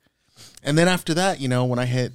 And 0.62 0.78
then 0.78 0.88
after 0.88 1.12
that, 1.12 1.38
you 1.38 1.48
know, 1.48 1.66
when 1.66 1.78
I 1.78 1.84
hit 1.84 2.12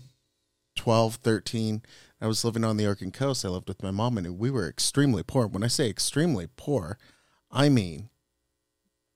12, 0.78 1.18
13, 1.18 1.84
I 2.20 2.26
was 2.26 2.44
living 2.44 2.64
on 2.64 2.78
the 2.78 2.88
Oregon 2.88 3.12
coast. 3.12 3.46
I 3.46 3.50
lived 3.50 3.68
with 3.68 3.84
my 3.84 3.92
mom, 3.92 4.18
and 4.18 4.40
we 4.40 4.50
were 4.50 4.68
extremely 4.68 5.22
poor. 5.22 5.46
When 5.46 5.64
I 5.64 5.68
say 5.68 5.88
extremely 5.88 6.48
poor, 6.56 6.98
I 7.52 7.70
mean 7.70 8.10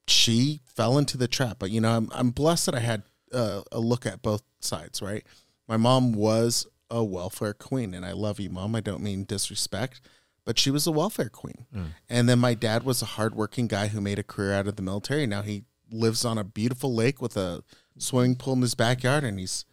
she 0.08 0.62
fell 0.68 1.00
into 1.00 1.18
the 1.18 1.28
trap. 1.28 1.58
But 1.58 1.72
you 1.72 1.82
know, 1.82 1.98
I'm 1.98 2.10
I'm 2.14 2.30
blessed 2.30 2.68
that 2.68 2.76
I 2.76 2.82
had 2.82 3.02
uh, 3.34 3.62
a 3.72 3.80
look 3.80 4.06
at 4.06 4.22
both 4.22 4.44
sides. 4.60 5.02
Right, 5.02 5.26
my 5.68 5.78
mom 5.78 6.14
was 6.14 6.68
a 6.92 7.04
welfare 7.04 7.56
queen, 7.56 7.96
and 7.96 8.06
I 8.06 8.12
love 8.12 8.40
you, 8.40 8.52
mom. 8.52 8.76
I 8.76 8.82
don't 8.82 9.02
mean 9.02 9.24
disrespect, 9.24 10.02
but 10.46 10.60
she 10.60 10.72
was 10.72 10.88
a 10.88 10.92
welfare 10.92 11.30
queen. 11.30 11.66
Mm. 11.76 11.88
And 12.10 12.30
then 12.30 12.40
my 12.40 12.54
dad 12.54 12.84
was 12.84 13.02
a 13.02 13.06
hardworking 13.06 13.68
guy 13.68 13.88
who 13.88 14.02
made 14.02 14.20
a 14.20 14.24
career 14.24 14.54
out 14.54 14.68
of 14.68 14.76
the 14.76 14.82
military. 14.82 15.28
Now 15.28 15.42
he 15.42 15.64
lives 15.92 16.26
on 16.26 16.38
a 16.38 16.44
beautiful 16.44 16.94
lake 16.94 17.22
with 17.22 17.38
a 17.38 17.64
swimming 17.98 18.36
pool 18.36 18.54
in 18.54 18.62
his 18.62 18.76
backyard, 18.76 19.24
and 19.24 19.40
he's 19.40 19.66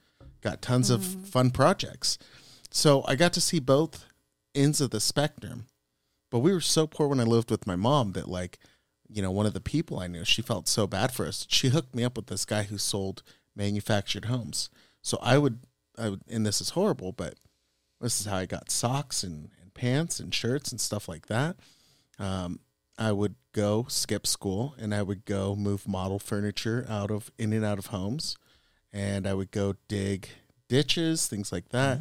got 0.43 0.63
tons 0.63 0.91
of 0.91 1.01
mm. 1.01 1.27
fun 1.27 1.51
projects. 1.51 2.19
So 2.71 3.05
I 3.07 3.15
got 3.15 3.33
to 3.35 3.41
see 3.41 3.61
both 3.61 4.05
ends 4.55 4.81
of 4.81 4.91
the 4.91 5.01
spectrum. 5.01 5.67
But 6.31 6.41
we 6.41 6.53
were 6.53 6.61
so 6.61 6.87
poor 6.87 7.09
when 7.09 7.21
I 7.21 7.25
lived 7.25 7.51
with 7.51 7.67
my 7.67 7.77
mom 7.77 8.13
that 8.13 8.29
like, 8.29 8.59
you 9.09 9.23
know, 9.23 9.31
one 9.31 9.47
of 9.47 9.55
the 9.55 9.61
people 9.61 9.99
I 9.99 10.07
knew, 10.07 10.25
she 10.25 10.43
felt 10.43 10.69
so 10.69 10.87
bad 10.87 11.13
for 11.13 11.27
us. 11.27 11.47
She 11.49 11.69
hooked 11.69 11.95
me 11.95 12.05
up 12.05 12.17
with 12.17 12.27
this 12.27 12.45
guy 12.45 12.65
who 12.65 12.77
sold 12.77 13.23
manufactured 13.57 14.27
homes. 14.27 14.69
So 15.03 15.19
I 15.23 15.39
would 15.39 15.61
I 15.97 16.11
would 16.11 16.21
and 16.29 16.45
this 16.45 16.61
is 16.61 16.71
horrible, 16.71 17.13
but 17.13 17.35
this 18.01 18.21
is 18.21 18.27
how 18.27 18.37
I 18.37 18.47
got 18.47 18.71
socks 18.71 19.23
and, 19.23 19.49
and 19.58 19.58
pants 19.79 20.19
and 20.21 20.35
shirts 20.35 20.71
and 20.73 20.81
stuff 20.81 21.09
like 21.09 21.27
that. 21.29 21.57
Um, 22.19 22.59
I 22.99 23.13
would 23.13 23.37
go 23.53 23.87
skip 23.89 24.27
school 24.27 24.75
and 24.79 24.93
I 24.95 25.03
would 25.03 25.25
go 25.25 25.55
move 25.55 25.87
model 25.87 26.19
furniture 26.19 26.85
out 26.89 27.11
of 27.13 27.31
in 27.39 27.53
and 27.53 27.65
out 27.65 27.79
of 27.79 27.87
homes, 27.87 28.37
and 28.93 29.27
I 29.27 29.35
would 29.35 29.51
go 29.53 29.77
dig 29.87 30.29
ditches, 30.69 31.29
things 31.29 31.53
like 31.53 31.69
that. 31.71 32.01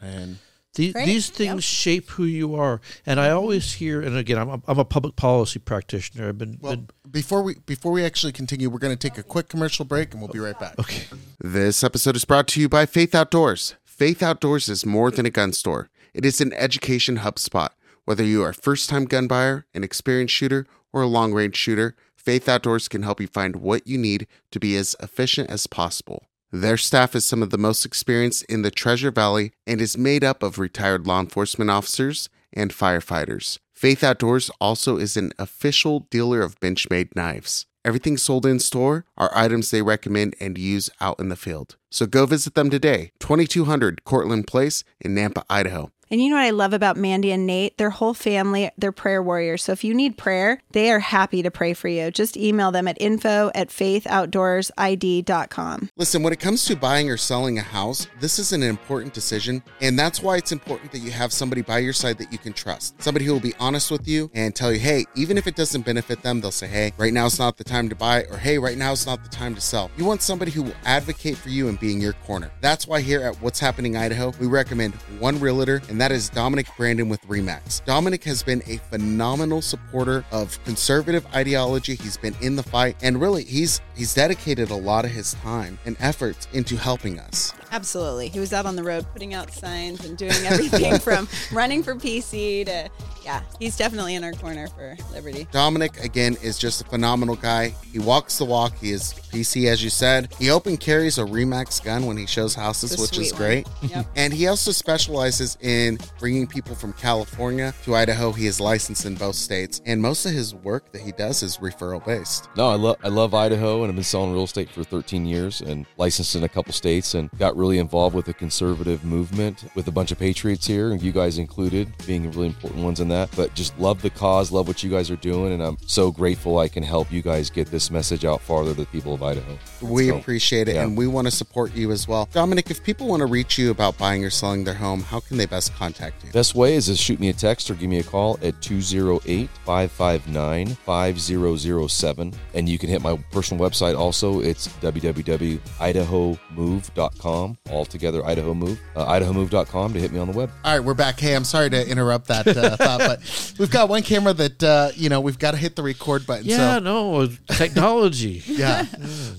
And 0.00 0.38
The, 0.74 0.92
these 0.92 1.30
things 1.30 1.54
Yep. 1.54 1.62
shape 1.62 2.10
who 2.10 2.24
you 2.24 2.54
are. 2.54 2.80
And 3.06 3.18
I 3.20 3.30
always 3.30 3.74
hear, 3.74 4.00
and 4.02 4.16
again, 4.16 4.38
I'm 4.38 4.48
a, 4.50 4.60
I'm 4.66 4.78
a 4.78 4.84
public 4.84 5.16
policy 5.16 5.58
practitioner. 5.58 6.28
I've 6.28 6.38
been, 6.38 6.58
well, 6.60 6.76
been 6.76 6.88
before 7.10 7.42
we 7.42 7.54
before 7.66 7.92
we 7.92 8.04
actually 8.04 8.32
continue, 8.32 8.68
we're 8.70 8.78
going 8.78 8.96
to 8.96 9.08
take 9.08 9.18
a 9.18 9.22
quick 9.22 9.48
commercial 9.48 9.84
break, 9.84 10.12
and 10.12 10.20
we'll 10.22 10.32
be 10.32 10.38
right 10.38 10.58
back. 10.58 10.78
okay. 10.78 11.04
This 11.40 11.82
episode 11.84 12.16
is 12.16 12.24
brought 12.26 12.46
to 12.48 12.60
you 12.60 12.68
by 12.68 12.84
Faith 12.86 13.14
Outdoors. 13.14 13.74
Faith 13.84 14.22
Outdoors 14.22 14.68
is 14.68 14.84
more 14.84 15.10
than 15.10 15.24
a 15.26 15.30
gun 15.30 15.52
store. 15.54 15.88
It 16.16 16.24
is 16.24 16.40
an 16.40 16.54
education 16.54 17.16
hub 17.16 17.38
spot. 17.38 17.74
Whether 18.06 18.24
you 18.24 18.42
are 18.42 18.48
a 18.48 18.54
first-time 18.54 19.04
gun 19.04 19.26
buyer, 19.26 19.66
an 19.74 19.84
experienced 19.84 20.32
shooter, 20.32 20.66
or 20.90 21.02
a 21.02 21.06
long-range 21.06 21.54
shooter, 21.54 21.94
Faith 22.16 22.48
Outdoors 22.48 22.88
can 22.88 23.02
help 23.02 23.20
you 23.20 23.26
find 23.26 23.56
what 23.56 23.86
you 23.86 23.98
need 23.98 24.26
to 24.50 24.58
be 24.58 24.78
as 24.78 24.96
efficient 24.98 25.50
as 25.50 25.66
possible. 25.66 26.24
Their 26.50 26.78
staff 26.78 27.14
is 27.14 27.26
some 27.26 27.42
of 27.42 27.50
the 27.50 27.58
most 27.58 27.84
experienced 27.84 28.44
in 28.44 28.62
the 28.62 28.70
Treasure 28.70 29.10
Valley 29.10 29.52
and 29.66 29.78
is 29.78 29.98
made 29.98 30.24
up 30.24 30.42
of 30.42 30.58
retired 30.58 31.06
law 31.06 31.20
enforcement 31.20 31.70
officers 31.70 32.30
and 32.50 32.72
firefighters. 32.72 33.58
Faith 33.74 34.02
Outdoors 34.02 34.50
also 34.58 34.96
is 34.96 35.18
an 35.18 35.32
official 35.38 36.06
dealer 36.08 36.40
of 36.40 36.58
Benchmade 36.60 37.14
knives. 37.14 37.66
Everything 37.84 38.16
sold 38.16 38.46
in 38.46 38.58
store 38.58 39.04
are 39.18 39.30
items 39.34 39.70
they 39.70 39.82
recommend 39.82 40.34
and 40.40 40.56
use 40.56 40.88
out 40.98 41.20
in 41.20 41.28
the 41.28 41.36
field. 41.36 41.76
So 41.90 42.06
go 42.06 42.26
visit 42.26 42.54
them 42.54 42.70
today, 42.70 43.12
2200 43.20 44.02
Cortland 44.02 44.46
Place 44.46 44.82
in 45.00 45.14
Nampa, 45.14 45.44
Idaho. 45.48 45.92
And 46.10 46.22
you 46.22 46.30
know 46.30 46.36
what 46.36 46.44
I 46.44 46.50
love 46.50 46.72
about 46.72 46.96
Mandy 46.96 47.32
and 47.32 47.46
Nate? 47.46 47.76
Their 47.78 47.90
whole 47.90 48.14
family, 48.14 48.70
they're 48.78 48.92
prayer 48.92 49.20
warriors. 49.22 49.64
So 49.64 49.72
if 49.72 49.82
you 49.82 49.92
need 49.92 50.16
prayer, 50.16 50.62
they 50.70 50.92
are 50.92 51.00
happy 51.00 51.42
to 51.42 51.50
pray 51.50 51.74
for 51.74 51.88
you. 51.88 52.10
Just 52.10 52.36
email 52.36 52.70
them 52.70 52.86
at 52.86 52.96
info 53.00 53.50
at 53.54 53.70
faithoutdoorsid.com. 53.70 55.90
Listen, 55.96 56.22
when 56.22 56.32
it 56.32 56.40
comes 56.40 56.64
to 56.66 56.76
buying 56.76 57.10
or 57.10 57.16
selling 57.16 57.58
a 57.58 57.62
house, 57.62 58.06
this 58.20 58.38
is 58.38 58.52
an 58.52 58.62
important 58.62 59.14
decision, 59.14 59.62
and 59.80 59.98
that's 59.98 60.22
why 60.22 60.36
it's 60.36 60.52
important 60.52 60.92
that 60.92 61.00
you 61.00 61.10
have 61.10 61.32
somebody 61.32 61.62
by 61.62 61.78
your 61.78 61.92
side 61.92 62.18
that 62.18 62.32
you 62.32 62.38
can 62.38 62.52
trust. 62.52 63.02
Somebody 63.02 63.24
who 63.24 63.32
will 63.32 63.40
be 63.40 63.54
honest 63.58 63.90
with 63.90 64.06
you 64.06 64.30
and 64.34 64.54
tell 64.54 64.72
you, 64.72 64.78
hey, 64.78 65.04
even 65.16 65.36
if 65.36 65.46
it 65.46 65.56
doesn't 65.56 65.84
benefit 65.84 66.22
them, 66.22 66.40
they'll 66.40 66.52
say, 66.52 66.68
hey, 66.68 66.92
right 66.98 67.12
now 67.12 67.26
it's 67.26 67.38
not 67.38 67.56
the 67.56 67.64
time 67.64 67.88
to 67.88 67.96
buy, 67.96 68.24
or 68.30 68.36
hey, 68.36 68.58
right 68.58 68.78
now 68.78 68.92
it's 68.92 69.06
not 69.06 69.24
the 69.24 69.30
time 69.30 69.56
to 69.56 69.60
sell. 69.60 69.90
You 69.96 70.04
want 70.04 70.22
somebody 70.22 70.52
who 70.52 70.62
will 70.62 70.76
advocate 70.84 71.36
for 71.36 71.48
you 71.48 71.68
and 71.68 71.80
be 71.80 71.92
in 71.92 72.00
your 72.00 72.12
corner. 72.12 72.52
That's 72.60 72.86
why 72.86 73.00
here 73.00 73.22
at 73.22 73.34
What's 73.42 73.58
Happening 73.58 73.96
Idaho, 73.96 74.32
we 74.38 74.46
recommend 74.46 74.94
one 75.18 75.40
realtor, 75.40 75.82
and 75.88 75.95
that 76.00 76.12
is 76.12 76.28
Dominic 76.28 76.66
Brandon 76.76 77.08
with 77.08 77.22
Remax. 77.22 77.84
Dominic 77.84 78.24
has 78.24 78.42
been 78.42 78.62
a 78.66 78.76
phenomenal 78.76 79.62
supporter 79.62 80.24
of 80.32 80.62
conservative 80.64 81.26
ideology. 81.34 81.94
He's 81.94 82.16
been 82.16 82.34
in 82.40 82.56
the 82.56 82.62
fight, 82.62 82.96
and 83.02 83.20
really, 83.20 83.44
he's 83.44 83.80
he's 83.94 84.14
dedicated 84.14 84.70
a 84.70 84.76
lot 84.76 85.04
of 85.04 85.10
his 85.10 85.34
time 85.34 85.78
and 85.84 85.96
efforts 86.00 86.48
into 86.52 86.76
helping 86.76 87.18
us. 87.18 87.52
Absolutely. 87.76 88.28
He 88.30 88.40
was 88.40 88.54
out 88.54 88.64
on 88.64 88.74
the 88.74 88.82
road 88.82 89.04
putting 89.12 89.34
out 89.34 89.52
signs 89.52 90.02
and 90.06 90.16
doing 90.16 90.32
everything 90.46 90.98
from 91.06 91.28
running 91.52 91.82
for 91.82 91.94
PC 91.94 92.64
to, 92.64 92.88
yeah, 93.22 93.42
he's 93.58 93.76
definitely 93.76 94.14
in 94.14 94.24
our 94.24 94.32
corner 94.32 94.66
for 94.68 94.96
liberty. 95.12 95.46
Dominic, 95.52 96.02
again, 96.02 96.38
is 96.42 96.56
just 96.56 96.80
a 96.80 96.84
phenomenal 96.84 97.36
guy. 97.36 97.74
He 97.92 97.98
walks 97.98 98.38
the 98.38 98.46
walk. 98.46 98.78
He 98.78 98.92
is 98.92 99.12
PC, 99.12 99.66
as 99.66 99.84
you 99.84 99.90
said. 99.90 100.32
He 100.38 100.48
open 100.50 100.78
carries 100.78 101.18
a 101.18 101.22
Remax 101.24 101.84
gun 101.84 102.06
when 102.06 102.16
he 102.16 102.24
shows 102.24 102.54
houses, 102.54 102.96
which 102.98 103.18
is 103.18 103.32
one. 103.32 103.38
great. 103.42 103.66
Yep. 103.82 104.06
And 104.16 104.32
he 104.32 104.46
also 104.48 104.72
specializes 104.72 105.58
in 105.60 105.98
bringing 106.18 106.46
people 106.46 106.74
from 106.74 106.94
California 106.94 107.74
to 107.84 107.94
Idaho. 107.94 108.32
He 108.32 108.46
is 108.46 108.58
licensed 108.60 109.04
in 109.04 109.14
both 109.16 109.34
states, 109.34 109.82
and 109.84 110.00
most 110.00 110.24
of 110.24 110.32
his 110.32 110.54
work 110.54 110.90
that 110.92 111.02
he 111.02 111.12
does 111.12 111.42
is 111.42 111.58
referral 111.58 112.02
based. 112.04 112.48
No, 112.56 112.70
I 112.70 112.76
love 112.76 112.96
I 113.04 113.08
love 113.08 113.34
Idaho, 113.34 113.82
and 113.82 113.90
I've 113.90 113.94
been 113.94 114.04
selling 114.04 114.32
real 114.32 114.44
estate 114.44 114.70
for 114.70 114.82
13 114.84 115.26
years 115.26 115.60
and 115.60 115.84
licensed 115.98 116.34
in 116.34 116.44
a 116.44 116.48
couple 116.48 116.72
states, 116.72 117.12
and 117.14 117.30
got 117.38 117.56
really 117.56 117.65
really 117.66 117.78
involved 117.80 118.14
with 118.14 118.26
the 118.26 118.32
conservative 118.34 119.04
movement 119.04 119.64
with 119.74 119.88
a 119.88 119.90
bunch 119.90 120.12
of 120.12 120.18
patriots 120.20 120.64
here, 120.68 120.92
and 120.92 121.02
you 121.02 121.10
guys 121.10 121.38
included, 121.38 121.92
being 122.06 122.30
really 122.30 122.46
important 122.46 122.84
ones 122.84 123.00
in 123.00 123.08
that. 123.08 123.28
But 123.34 123.52
just 123.54 123.76
love 123.76 124.00
the 124.02 124.10
cause, 124.10 124.52
love 124.52 124.68
what 124.68 124.84
you 124.84 124.90
guys 124.90 125.10
are 125.10 125.16
doing, 125.16 125.52
and 125.52 125.60
I'm 125.60 125.76
so 125.86 126.12
grateful 126.12 126.58
I 126.58 126.68
can 126.68 126.84
help 126.84 127.10
you 127.10 127.22
guys 127.22 127.50
get 127.50 127.66
this 127.68 127.90
message 127.90 128.24
out 128.24 128.40
farther 128.40 128.70
to 128.72 128.80
the 128.82 128.86
people 128.86 129.14
of 129.14 129.22
Idaho. 129.24 129.58
We 129.82 130.10
So, 130.10 130.16
appreciate 130.18 130.68
it, 130.68 130.76
yeah. 130.76 130.84
and 130.84 130.96
we 130.96 131.08
want 131.08 131.26
to 131.26 131.32
support 131.32 131.74
you 131.74 131.90
as 131.90 132.06
well. 132.06 132.28
Dominic, 132.32 132.70
if 132.70 132.84
people 132.84 133.08
want 133.08 133.18
to 133.20 133.26
reach 133.26 133.58
you 133.58 133.72
about 133.72 133.98
buying 133.98 134.24
or 134.24 134.30
selling 134.30 134.62
their 134.62 134.74
home, 134.74 135.02
how 135.02 135.18
can 135.18 135.36
they 135.38 135.46
best 135.46 135.74
contact 135.74 136.22
you? 136.24 136.30
Best 136.30 136.54
way 136.54 136.76
is 136.76 136.86
to 136.86 136.94
shoot 136.94 137.18
me 137.18 137.30
a 137.30 137.32
text 137.32 137.68
or 137.68 137.74
give 137.74 137.90
me 137.90 137.98
a 137.98 138.04
call 138.04 138.38
at 138.42 138.62
208 138.62 139.50
559 139.64 140.68
5007. 140.68 142.32
And 142.54 142.68
you 142.68 142.78
can 142.78 142.88
hit 142.88 143.02
my 143.02 143.16
personal 143.32 143.68
website 143.68 143.98
also. 143.98 144.38
It's 144.40 144.68
www.idahomove.com. 144.68 147.55
Altogether, 147.70 148.24
Idaho 148.24 148.54
Move. 148.54 148.80
Uh, 148.94 149.06
idahomove.com 149.06 149.92
to 149.92 150.00
hit 150.00 150.12
me 150.12 150.18
on 150.18 150.30
the 150.30 150.36
web. 150.36 150.50
All 150.64 150.76
right, 150.76 150.84
we're 150.84 150.94
back. 150.94 151.18
Hey, 151.18 151.34
I'm 151.34 151.44
sorry 151.44 151.70
to 151.70 151.88
interrupt 151.88 152.28
that 152.28 152.46
uh, 152.46 152.76
thought, 152.76 152.98
but 152.98 153.56
we've 153.58 153.70
got 153.70 153.88
one 153.88 154.02
camera 154.02 154.32
that 154.32 154.62
uh, 154.62 154.90
you 154.94 155.08
know 155.08 155.20
we've 155.20 155.38
got 155.38 155.52
to 155.52 155.56
hit 155.56 155.76
the 155.76 155.82
record 155.82 156.26
button. 156.26 156.46
Yeah, 156.46 156.74
so, 156.74 156.78
no 156.80 157.28
technology. 157.48 158.42
yeah. 158.46 158.84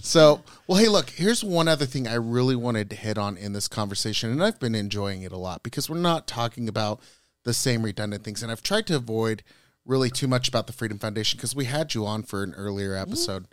So, 0.02 0.44
well, 0.68 0.80
hey, 0.80 0.88
look. 0.88 1.10
Here's 1.10 1.44
one 1.44 1.68
other 1.68 1.86
thing 1.86 2.08
I 2.08 2.16
really 2.16 2.56
wanted 2.56 2.90
to 2.92 2.96
hit 2.96 3.18
on 3.18 3.38
in 3.38 3.54
this 3.54 3.68
conversation, 3.68 4.32
and 4.32 4.44
I've 4.44 4.60
been 4.60 4.76
enjoying 4.76 5.22
it 5.22 5.32
a 5.32 5.38
lot 5.38 5.64
because 5.64 5.90
we're 5.90 5.98
not 5.98 6.28
talking 6.28 6.68
about 6.68 7.02
the 7.44 7.54
same 7.54 7.84
redundant 7.84 8.24
things, 8.24 8.44
and 8.44 8.52
I've 8.52 8.64
tried 8.64 8.88
to 8.88 8.96
avoid 8.96 9.44
really 9.86 10.10
too 10.10 10.28
much 10.28 10.48
about 10.48 10.68
the 10.68 10.74
Freedom 10.74 11.00
Foundation 11.00 11.38
because 11.38 11.56
we 11.56 11.66
had 11.66 11.94
you 11.94 12.06
on 12.06 12.24
for 12.24 12.44
an 12.44 12.54
earlier 12.56 12.94
episode, 12.96 13.48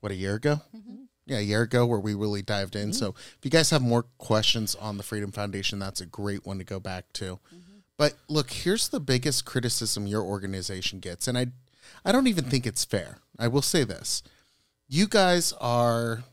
what 0.00 0.12
a 0.12 0.14
year 0.14 0.36
ago. 0.36 0.60
Yeah, 1.26 1.38
a 1.38 1.42
year 1.42 1.62
ago, 1.62 1.86
where 1.86 2.00
we 2.00 2.14
really 2.14 2.42
dived 2.42 2.74
in. 2.74 2.92
So, 2.92 3.10
mm-hmm. 3.10 3.18
if 3.38 3.44
you 3.44 3.50
guys 3.50 3.70
have 3.70 3.82
more 3.82 4.04
questions 4.18 4.74
on 4.74 4.96
the 4.96 5.02
Freedom 5.02 5.30
Foundation, 5.30 5.78
that's 5.78 6.00
a 6.00 6.06
great 6.06 6.44
one 6.44 6.58
to 6.58 6.64
go 6.64 6.80
back 6.80 7.12
to. 7.14 7.38
Mm-hmm. 7.54 7.78
But 7.96 8.14
look, 8.28 8.50
here's 8.50 8.88
the 8.88 8.98
biggest 8.98 9.44
criticism 9.44 10.06
your 10.06 10.22
organization 10.22 10.98
gets, 10.98 11.28
and 11.28 11.36
I, 11.36 11.48
I 12.04 12.12
don't 12.12 12.26
even 12.26 12.44
think 12.44 12.66
it's 12.66 12.84
fair. 12.84 13.18
I 13.38 13.46
will 13.48 13.62
say 13.62 13.84
this: 13.84 14.22
you 14.88 15.06
guys 15.06 15.52
are, 15.60 16.24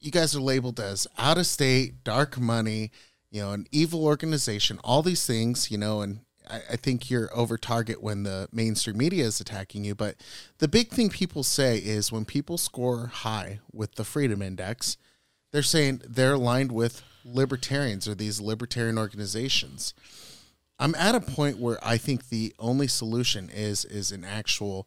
you 0.00 0.10
guys 0.10 0.34
are 0.34 0.40
labeled 0.40 0.80
as 0.80 1.06
out 1.18 1.38
of 1.38 1.46
state, 1.46 2.04
dark 2.04 2.38
money, 2.38 2.92
you 3.30 3.42
know, 3.42 3.52
an 3.52 3.66
evil 3.70 4.04
organization, 4.04 4.78
all 4.82 5.02
these 5.02 5.26
things, 5.26 5.70
you 5.70 5.76
know, 5.76 6.00
and 6.00 6.20
I, 6.48 6.62
I 6.72 6.76
think 6.76 7.10
you're 7.10 7.30
over 7.36 7.56
target 7.56 8.02
when 8.02 8.22
the 8.22 8.48
mainstream 8.52 8.98
media 8.98 9.24
is 9.24 9.40
attacking 9.40 9.84
you. 9.84 9.94
But 9.94 10.16
the 10.58 10.68
big 10.68 10.90
thing 10.90 11.10
people 11.10 11.42
say 11.42 11.78
is 11.78 12.12
when 12.12 12.24
people 12.24 12.58
score 12.58 13.06
high 13.06 13.60
with 13.72 13.94
the 13.94 14.04
Freedom 14.04 14.42
Index, 14.42 14.96
they're 15.52 15.62
saying 15.62 16.02
they're 16.06 16.34
aligned 16.34 16.72
with 16.72 17.02
libertarians 17.24 18.06
or 18.06 18.14
these 18.14 18.40
libertarian 18.40 18.98
organizations. 18.98 19.94
I'm 20.78 20.94
at 20.94 21.14
a 21.14 21.20
point 21.20 21.58
where 21.58 21.78
I 21.82 21.96
think 21.96 22.28
the 22.28 22.54
only 22.58 22.86
solution 22.86 23.50
is 23.50 23.84
is 23.84 24.12
an 24.12 24.24
actual 24.24 24.86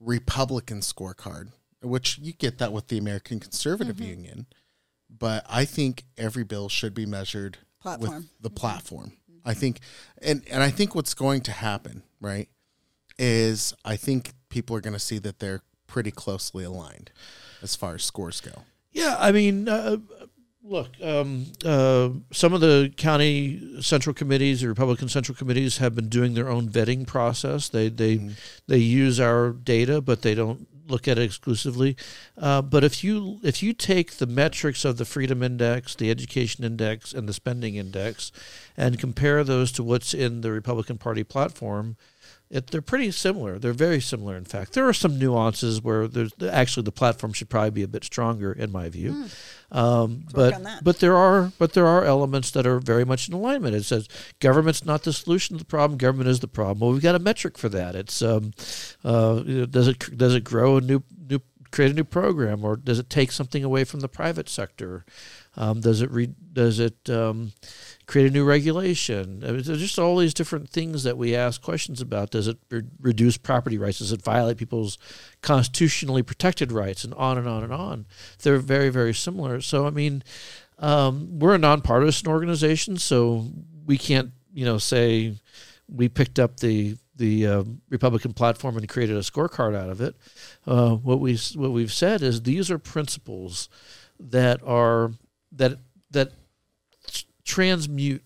Republican 0.00 0.80
scorecard, 0.80 1.52
which 1.82 2.18
you 2.18 2.32
get 2.32 2.58
that 2.58 2.72
with 2.72 2.88
the 2.88 2.98
American 2.98 3.38
Conservative 3.38 3.96
mm-hmm. 3.96 4.10
Union. 4.10 4.46
But 5.08 5.44
I 5.48 5.64
think 5.64 6.04
every 6.16 6.44
bill 6.44 6.68
should 6.68 6.94
be 6.94 7.06
measured 7.06 7.58
Platform. 7.80 8.14
with 8.14 8.28
the 8.40 8.48
mm-hmm. 8.48 8.54
platform. 8.56 9.12
I 9.44 9.54
think, 9.54 9.80
and 10.22 10.42
and 10.50 10.62
I 10.62 10.70
think 10.70 10.94
what's 10.94 11.14
going 11.14 11.40
to 11.42 11.52
happen, 11.52 12.02
right, 12.20 12.48
is 13.18 13.74
I 13.84 13.96
think 13.96 14.32
people 14.48 14.76
are 14.76 14.80
going 14.80 14.94
to 14.94 14.98
see 14.98 15.18
that 15.18 15.38
they're 15.38 15.62
pretty 15.86 16.10
closely 16.10 16.64
aligned 16.64 17.10
as 17.62 17.76
far 17.76 17.94
as 17.94 18.04
scores 18.04 18.40
go. 18.40 18.62
Yeah, 18.92 19.16
I 19.18 19.32
mean, 19.32 19.68
uh, 19.68 19.98
look, 20.62 20.88
um, 21.02 21.46
uh, 21.64 22.10
some 22.32 22.52
of 22.52 22.60
the 22.60 22.92
county 22.96 23.80
central 23.80 24.14
committees, 24.14 24.60
the 24.60 24.68
Republican 24.68 25.08
central 25.08 25.36
committees, 25.36 25.78
have 25.78 25.94
been 25.94 26.08
doing 26.08 26.34
their 26.34 26.48
own 26.48 26.68
vetting 26.68 27.06
process. 27.06 27.68
They 27.68 27.88
they 27.88 28.30
they 28.66 28.78
use 28.78 29.20
our 29.20 29.50
data, 29.50 30.00
but 30.00 30.22
they 30.22 30.34
don't 30.34 30.66
look 30.90 31.08
at 31.08 31.18
it 31.18 31.22
exclusively. 31.22 31.96
Uh, 32.36 32.62
but 32.62 32.84
if 32.84 33.04
you 33.04 33.40
if 33.42 33.62
you 33.62 33.72
take 33.72 34.12
the 34.12 34.26
metrics 34.26 34.84
of 34.84 34.96
the 34.96 35.04
Freedom 35.04 35.42
Index, 35.42 35.94
the 35.94 36.10
Education 36.10 36.64
Index, 36.64 37.12
and 37.12 37.28
the 37.28 37.32
Spending 37.32 37.76
Index, 37.76 38.32
and 38.76 38.98
compare 38.98 39.44
those 39.44 39.72
to 39.72 39.82
what's 39.82 40.14
in 40.14 40.40
the 40.40 40.50
Republican 40.50 40.98
Party 40.98 41.24
platform. 41.24 41.96
It, 42.50 42.66
they're 42.66 42.82
pretty 42.82 43.12
similar. 43.12 43.60
They're 43.60 43.72
very 43.72 44.00
similar, 44.00 44.36
in 44.36 44.44
fact. 44.44 44.72
There 44.72 44.88
are 44.88 44.92
some 44.92 45.20
nuances 45.20 45.80
where 45.82 46.08
there's 46.08 46.32
actually 46.42 46.82
the 46.82 46.90
platform 46.90 47.32
should 47.32 47.48
probably 47.48 47.70
be 47.70 47.82
a 47.84 47.88
bit 47.88 48.02
stronger, 48.02 48.52
in 48.52 48.72
my 48.72 48.88
view. 48.88 49.26
Um, 49.70 50.24
but 50.34 50.60
but 50.82 50.98
there 50.98 51.16
are 51.16 51.52
but 51.58 51.74
there 51.74 51.86
are 51.86 52.04
elements 52.04 52.50
that 52.50 52.66
are 52.66 52.80
very 52.80 53.04
much 53.04 53.28
in 53.28 53.34
alignment. 53.34 53.76
It 53.76 53.84
says 53.84 54.08
government's 54.40 54.84
not 54.84 55.04
the 55.04 55.12
solution 55.12 55.56
to 55.56 55.62
the 55.62 55.68
problem. 55.68 55.96
Government 55.96 56.28
is 56.28 56.40
the 56.40 56.48
problem. 56.48 56.80
Well, 56.80 56.92
we've 56.92 57.02
got 57.02 57.14
a 57.14 57.20
metric 57.20 57.56
for 57.56 57.68
that. 57.68 57.94
It's 57.94 58.20
um, 58.20 58.52
uh, 59.04 59.42
you 59.46 59.60
know, 59.60 59.66
does 59.66 59.86
it 59.86 60.18
does 60.18 60.34
it 60.34 60.42
grow 60.42 60.78
a 60.78 60.80
new 60.80 61.04
new 61.28 61.40
create 61.70 61.92
a 61.92 61.94
new 61.94 62.04
program 62.04 62.64
or 62.64 62.76
does 62.76 62.98
it 62.98 63.08
take 63.08 63.30
something 63.30 63.62
away 63.62 63.84
from 63.84 64.00
the 64.00 64.08
private 64.08 64.48
sector? 64.48 65.04
Um, 65.56 65.80
does 65.80 66.02
it 66.02 66.10
re, 66.10 66.34
does 66.52 66.80
it 66.80 67.08
um, 67.08 67.52
create 68.10 68.26
a 68.26 68.30
new 68.30 68.44
regulation? 68.44 69.44
I 69.44 69.52
mean, 69.52 69.62
there's 69.62 69.78
just 69.78 69.98
all 69.98 70.16
these 70.16 70.34
different 70.34 70.68
things 70.68 71.04
that 71.04 71.16
we 71.16 71.36
ask 71.36 71.62
questions 71.62 72.00
about. 72.00 72.30
Does 72.30 72.48
it 72.48 72.58
re- 72.68 72.82
reduce 73.00 73.36
property 73.36 73.78
rights? 73.78 74.00
Does 74.00 74.10
it 74.10 74.20
violate 74.20 74.56
people's 74.56 74.98
constitutionally 75.42 76.24
protected 76.24 76.72
rights? 76.72 77.04
And 77.04 77.14
on 77.14 77.38
and 77.38 77.46
on 77.46 77.62
and 77.62 77.72
on. 77.72 78.06
They're 78.42 78.58
very 78.58 78.88
very 78.88 79.14
similar. 79.14 79.60
So 79.60 79.86
I 79.86 79.90
mean, 79.90 80.24
um, 80.80 81.38
we're 81.38 81.54
a 81.54 81.58
nonpartisan 81.58 82.26
organization, 82.26 82.96
so 82.96 83.46
we 83.86 83.96
can't 83.96 84.32
you 84.52 84.64
know 84.64 84.78
say 84.78 85.36
we 85.88 86.08
picked 86.08 86.40
up 86.40 86.58
the 86.58 86.96
the 87.14 87.46
uh, 87.46 87.64
Republican 87.90 88.32
platform 88.32 88.76
and 88.76 88.88
created 88.88 89.14
a 89.14 89.20
scorecard 89.20 89.76
out 89.76 89.88
of 89.88 90.00
it. 90.00 90.16
Uh, 90.66 90.96
what 90.96 91.20
we 91.20 91.38
what 91.54 91.70
we've 91.70 91.92
said 91.92 92.22
is 92.22 92.42
these 92.42 92.72
are 92.72 92.78
principles 92.78 93.68
that 94.18 94.60
are 94.64 95.12
that 95.52 95.78
that 96.10 96.32
transmute 97.54 98.22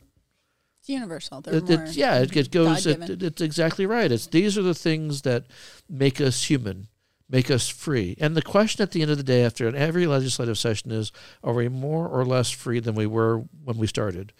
It's 0.80 0.88
universal. 0.88 1.40
They're 1.40 1.54
it, 1.56 1.70
it, 1.70 1.96
yeah, 1.96 2.18
it, 2.20 2.36
it 2.36 2.50
goes. 2.50 2.86
It, 2.86 3.10
it- 3.10 3.22
it's 3.22 3.40
exactly 3.42 3.86
right. 3.86 4.10
It's 4.12 4.26
these 4.26 4.58
are 4.58 4.62
the 4.62 4.74
things 4.74 5.22
that 5.22 5.44
make 5.88 6.20
us 6.20 6.44
human, 6.50 6.88
make 7.28 7.50
us 7.50 7.68
free. 7.68 8.16
And 8.20 8.36
the 8.36 8.42
question 8.42 8.82
at 8.82 8.90
the 8.92 9.00
end 9.02 9.10
of 9.10 9.16
the 9.16 9.22
day, 9.34 9.44
after 9.44 9.74
every 9.74 10.06
legislative 10.06 10.58
session, 10.58 10.90
is: 10.90 11.10
Are 11.42 11.54
we 11.54 11.68
more 11.68 12.06
or 12.08 12.24
less 12.24 12.50
free 12.50 12.80
than 12.80 12.94
we 12.94 13.06
were 13.06 13.38
when 13.64 13.78
we 13.78 13.86
started? 13.86 14.32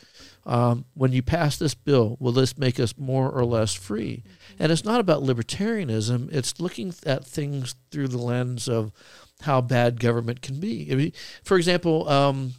Um, 0.47 0.85
when 0.93 1.13
you 1.13 1.23
pass 1.23 1.57
this 1.57 1.75
bill, 1.75 2.19
will 2.21 2.33
this 2.33 2.59
make 2.59 2.79
us 2.79 2.99
more 2.99 3.31
or 3.31 3.47
less 3.47 3.73
free? 3.73 4.23
And 4.59 4.71
it's 4.71 4.85
not 4.85 5.01
about 5.01 5.23
libertarianism. 5.23 6.31
It's 6.31 6.61
looking 6.61 6.93
at 7.07 7.25
things 7.27 7.75
through 7.91 8.09
the 8.09 8.19
lens 8.19 8.69
of 8.69 8.93
how 9.41 9.63
bad 9.63 9.99
government 10.01 10.43
can 10.43 10.61
be. 10.61 10.89
I 10.93 10.95
mean, 10.97 11.13
for 11.43 11.57
example, 11.57 12.07
um, 12.11 12.53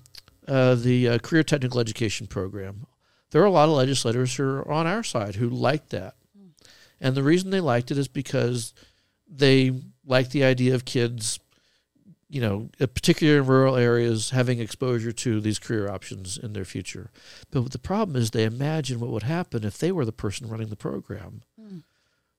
uh, 0.48 0.76
the 0.76 1.10
uh, 1.10 1.18
career 1.20 1.44
technical 1.44 1.80
education 1.80 2.28
program. 2.28 2.86
There 3.32 3.42
are 3.42 3.46
a 3.46 3.52
lot 3.52 3.70
of 3.70 3.76
legislators 3.76 4.36
who 4.36 4.44
are 4.44 4.72
on 4.72 4.88
our 4.88 5.04
side 5.04 5.36
who 5.36 5.50
liked 5.50 5.90
that. 5.90 6.16
And 7.02 7.16
the 7.16 7.24
reason 7.24 7.50
they 7.50 7.60
liked 7.60 7.92
it 7.92 7.98
is 7.98 8.08
because 8.08 8.74
they 9.28 9.72
like 10.06 10.30
the 10.30 10.44
idea 10.44 10.76
of 10.76 10.86
kids, 10.86 11.40
you 12.30 12.40
know, 12.40 12.70
uh, 12.80 12.86
particularly 12.88 13.40
in 13.40 13.46
rural 13.46 13.76
areas, 13.76 14.30
having 14.30 14.60
exposure 14.60 15.12
to 15.12 15.42
these 15.42 15.60
career 15.60 15.90
options 15.90 16.38
in 16.38 16.54
their 16.54 16.66
future. 16.66 17.12
But 17.52 17.72
the 17.72 17.80
problem 17.80 18.16
is 18.16 18.32
they 18.32 18.46
imagine 18.46 19.00
what 19.00 19.10
would 19.10 19.24
happen 19.24 19.64
if 19.64 19.78
they 19.78 19.92
were 19.92 20.06
the 20.06 20.12
person 20.12 20.48
running 20.48 20.70
the 20.70 20.76
program. 20.76 21.42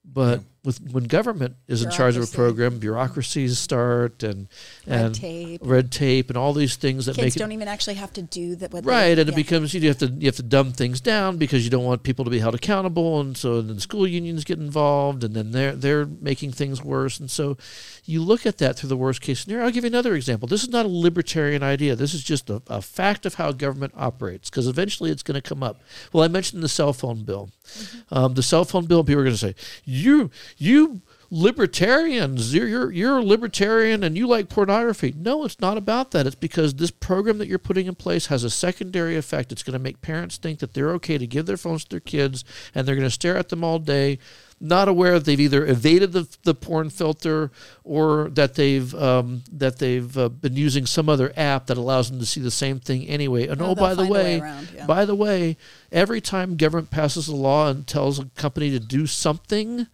But 0.04 0.42
with 0.66 0.80
when 0.90 1.04
government 1.04 1.54
is 1.68 1.82
in 1.84 1.90
charge 1.90 2.16
of 2.16 2.24
a 2.24 2.26
program, 2.26 2.78
bureaucracies 2.78 3.56
start 3.58 4.24
and 4.24 4.48
Red 4.86 5.00
and 5.00 5.14
tape. 5.14 5.60
red 5.64 5.92
tape 5.92 6.28
and 6.28 6.36
all 6.36 6.52
these 6.52 6.74
things 6.74 7.06
that 7.06 7.14
Kids 7.14 7.24
make 7.24 7.36
it 7.36 7.38
don't 7.38 7.52
even 7.52 7.68
actually 7.68 7.94
have 7.94 8.12
to 8.14 8.22
do 8.22 8.56
that. 8.56 8.72
What 8.72 8.84
they- 8.84 8.90
right 8.90 9.16
and 9.18 9.28
it 9.28 9.36
becomes 9.36 9.72
you 9.72 9.86
have 9.86 9.98
to 9.98 10.08
you 10.08 10.26
have 10.26 10.36
to 10.36 10.42
dumb 10.42 10.72
things 10.72 11.00
down 11.00 11.36
because 11.36 11.64
you 11.64 11.70
don't 11.70 11.84
want 11.84 12.02
people 12.02 12.24
to 12.24 12.30
be 12.30 12.40
held 12.40 12.56
accountable 12.56 13.20
and 13.20 13.36
so 13.36 13.62
then 13.62 13.78
school 13.78 14.06
unions 14.06 14.42
get 14.42 14.58
involved 14.58 15.22
and 15.22 15.34
then 15.34 15.52
they're 15.52 15.72
they're 15.76 16.04
making 16.04 16.50
things 16.50 16.82
worse 16.82 17.20
and 17.20 17.30
so 17.30 17.56
you 18.04 18.20
look 18.20 18.44
at 18.44 18.58
that 18.58 18.76
through 18.76 18.88
the 18.88 18.96
worst 18.96 19.20
case 19.20 19.40
scenario. 19.40 19.64
I'll 19.64 19.70
give 19.70 19.84
you 19.84 19.88
another 19.88 20.14
example. 20.14 20.48
This 20.48 20.62
is 20.62 20.68
not 20.68 20.84
a 20.86 20.88
libertarian 20.88 21.62
idea. 21.62 21.96
This 21.96 22.14
is 22.14 22.22
just 22.22 22.50
a, 22.50 22.62
a 22.68 22.80
fact 22.82 23.24
of 23.26 23.34
how 23.34 23.52
government 23.52 23.92
operates 23.96 24.50
because 24.50 24.66
eventually 24.66 25.10
it's 25.10 25.22
going 25.22 25.34
to 25.40 25.42
come 25.42 25.62
up. 25.62 25.80
Well 26.12 26.24
i 26.24 26.28
mentioned 26.28 26.62
the 26.62 26.68
cell 26.68 26.92
phone 26.92 27.22
bill. 27.22 27.50
Um, 28.10 28.34
the 28.34 28.42
cell 28.42 28.64
phone 28.64 28.86
bill 28.86 29.04
people 29.04 29.20
are 29.20 29.24
going 29.24 29.34
to 29.34 29.38
say 29.38 29.54
you 29.84 30.30
you 30.56 31.02
libertarians, 31.30 32.54
you're, 32.54 32.68
you're 32.68 32.92
you're 32.92 33.18
a 33.18 33.22
libertarian 33.22 34.02
and 34.04 34.16
you 34.16 34.26
like 34.26 34.48
pornography. 34.48 35.12
No, 35.16 35.44
it's 35.44 35.60
not 35.60 35.76
about 35.76 36.12
that. 36.12 36.26
It's 36.26 36.36
because 36.36 36.74
this 36.74 36.90
program 36.90 37.38
that 37.38 37.48
you're 37.48 37.58
putting 37.58 37.86
in 37.86 37.94
place 37.94 38.26
has 38.26 38.44
a 38.44 38.50
secondary 38.50 39.16
effect. 39.16 39.52
It's 39.52 39.62
going 39.62 39.72
to 39.72 39.78
make 39.82 40.00
parents 40.00 40.36
think 40.36 40.60
that 40.60 40.74
they're 40.74 40.92
okay 40.92 41.18
to 41.18 41.26
give 41.26 41.46
their 41.46 41.56
phones 41.56 41.84
to 41.84 41.90
their 41.90 42.00
kids 42.00 42.44
and 42.74 42.86
they're 42.86 42.94
going 42.94 43.06
to 43.06 43.10
stare 43.10 43.36
at 43.36 43.48
them 43.48 43.64
all 43.64 43.78
day, 43.78 44.18
not 44.60 44.88
aware 44.88 45.14
that 45.14 45.24
they've 45.24 45.40
either 45.40 45.66
evaded 45.66 46.12
the, 46.12 46.28
the 46.44 46.54
porn 46.54 46.90
filter 46.90 47.50
or 47.84 48.30
that 48.30 48.54
they've 48.54 48.94
um, 48.94 49.42
that 49.52 49.78
they've 49.78 50.16
uh, 50.16 50.28
been 50.28 50.56
using 50.56 50.86
some 50.86 51.08
other 51.08 51.32
app 51.36 51.66
that 51.66 51.76
allows 51.76 52.10
them 52.10 52.20
to 52.20 52.26
see 52.26 52.40
the 52.40 52.50
same 52.50 52.78
thing 52.78 53.06
anyway. 53.08 53.46
And 53.48 53.60
Oh, 53.60 53.70
oh, 53.70 53.74
by 53.74 53.94
the 53.94 54.04
way 54.04 54.10
way, 54.10 54.40
around, 54.40 54.68
yeah. 54.74 54.86
by 54.86 55.04
the 55.04 55.14
way, 55.14 55.56
every 55.90 56.20
time 56.20 56.56
government 56.56 56.90
passes 56.90 57.26
a 57.28 57.34
law 57.34 57.68
and 57.68 57.86
tells 57.86 58.18
a 58.18 58.26
company 58.36 58.70
to 58.70 58.78
do 58.80 59.06
something, 59.06 59.88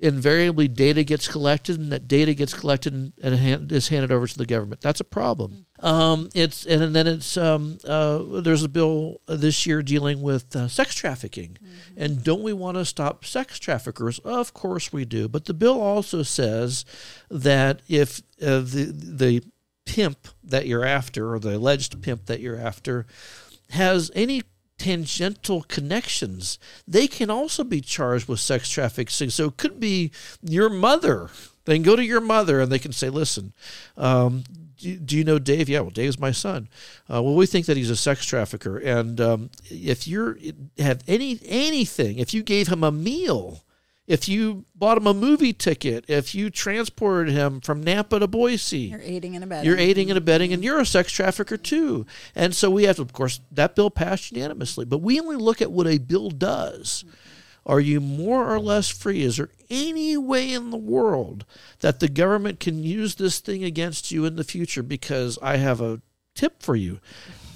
invariably 0.00 0.68
data 0.68 1.04
gets 1.04 1.28
collected, 1.28 1.78
and 1.78 1.92
that 1.92 2.08
data 2.08 2.34
gets 2.34 2.52
collected 2.52 2.92
and, 2.92 3.12
and 3.22 3.34
hand, 3.36 3.72
is 3.72 3.88
handed 3.88 4.10
over 4.10 4.26
to 4.26 4.38
the 4.38 4.46
government. 4.46 4.80
That's 4.80 5.00
a 5.00 5.04
problem. 5.04 5.66
Um, 5.80 6.28
it's 6.34 6.66
and 6.66 6.94
then 6.94 7.06
it's 7.06 7.36
um, 7.36 7.78
uh, 7.86 8.40
there's 8.40 8.62
a 8.62 8.68
bill 8.68 9.20
this 9.26 9.66
year 9.66 9.82
dealing 9.82 10.20
with 10.22 10.54
uh, 10.56 10.68
sex 10.68 10.94
trafficking, 10.94 11.58
and 11.96 12.22
don't 12.22 12.42
we 12.42 12.52
want 12.52 12.76
to 12.76 12.84
stop 12.84 13.24
sex 13.24 13.58
traffickers? 13.58 14.18
Of 14.20 14.52
course 14.54 14.92
we 14.92 15.04
do. 15.04 15.28
But 15.28 15.44
the 15.44 15.54
bill 15.54 15.80
also 15.80 16.22
says 16.22 16.84
that 17.30 17.80
if 17.88 18.20
uh, 18.42 18.60
the 18.60 18.92
the 18.94 19.42
pimp 19.86 20.28
that 20.42 20.66
you're 20.66 20.84
after, 20.84 21.34
or 21.34 21.38
the 21.38 21.56
alleged 21.56 22.02
pimp 22.02 22.26
that 22.26 22.40
you're 22.40 22.58
after, 22.58 23.06
has 23.70 24.10
any 24.14 24.42
tangential 24.84 25.62
connections, 25.62 26.58
they 26.86 27.06
can 27.06 27.30
also 27.30 27.64
be 27.64 27.80
charged 27.80 28.28
with 28.28 28.38
sex 28.38 28.68
trafficking. 28.68 29.30
So 29.30 29.46
it 29.46 29.56
could 29.56 29.80
be 29.80 30.10
your 30.42 30.68
mother. 30.68 31.30
They 31.64 31.76
can 31.76 31.82
go 31.82 31.96
to 31.96 32.04
your 32.04 32.20
mother 32.20 32.60
and 32.60 32.70
they 32.70 32.78
can 32.78 32.92
say, 32.92 33.08
listen, 33.08 33.54
um, 33.96 34.44
do, 34.76 34.96
do 34.96 35.16
you 35.16 35.24
know 35.24 35.38
Dave? 35.38 35.70
Yeah, 35.70 35.80
well, 35.80 35.90
Dave's 35.90 36.18
my 36.18 36.32
son. 36.32 36.68
Uh, 37.10 37.22
well, 37.22 37.34
we 37.34 37.46
think 37.46 37.64
that 37.64 37.78
he's 37.78 37.88
a 37.88 37.96
sex 37.96 38.26
trafficker. 38.26 38.76
And 38.76 39.18
um, 39.22 39.50
if 39.70 40.06
you're 40.06 40.36
have 40.78 41.02
any 41.08 41.40
anything, 41.46 42.18
if 42.18 42.34
you 42.34 42.42
gave 42.42 42.68
him 42.68 42.84
a 42.84 42.92
meal, 42.92 43.64
if 44.06 44.28
you 44.28 44.64
bought 44.74 44.98
him 44.98 45.06
a 45.06 45.14
movie 45.14 45.52
ticket, 45.52 46.04
if 46.08 46.34
you 46.34 46.50
transported 46.50 47.32
him 47.32 47.60
from 47.60 47.82
Nampa 47.82 48.20
to 48.20 48.26
Boise, 48.26 48.78
You're 48.78 49.00
aiding 49.00 49.34
and 49.34 49.44
abetting. 49.44 49.66
you're 49.66 49.78
aiding 49.78 50.10
and 50.10 50.18
abetting, 50.18 50.52
and 50.52 50.62
you're 50.62 50.80
a 50.80 50.86
sex 50.86 51.10
trafficker 51.10 51.56
too. 51.56 52.04
And 52.34 52.54
so 52.54 52.70
we 52.70 52.84
have 52.84 52.96
to, 52.96 53.02
of 53.02 53.12
course, 53.12 53.40
that 53.50 53.74
bill 53.74 53.90
passed 53.90 54.30
unanimously. 54.32 54.84
But 54.84 54.98
we 54.98 55.18
only 55.18 55.36
look 55.36 55.62
at 55.62 55.72
what 55.72 55.86
a 55.86 55.98
bill 55.98 56.30
does. 56.30 57.04
Are 57.66 57.80
you 57.80 57.98
more 57.98 58.52
or 58.52 58.60
less 58.60 58.90
free? 58.90 59.22
Is 59.22 59.38
there 59.38 59.48
any 59.70 60.18
way 60.18 60.52
in 60.52 60.70
the 60.70 60.76
world 60.76 61.46
that 61.80 61.98
the 61.98 62.08
government 62.08 62.60
can 62.60 62.82
use 62.84 63.14
this 63.14 63.38
thing 63.40 63.64
against 63.64 64.10
you 64.10 64.26
in 64.26 64.36
the 64.36 64.44
future? 64.44 64.82
Because 64.82 65.38
I 65.40 65.56
have 65.56 65.80
a 65.80 66.02
tip 66.34 66.62
for 66.62 66.76
you. 66.76 67.00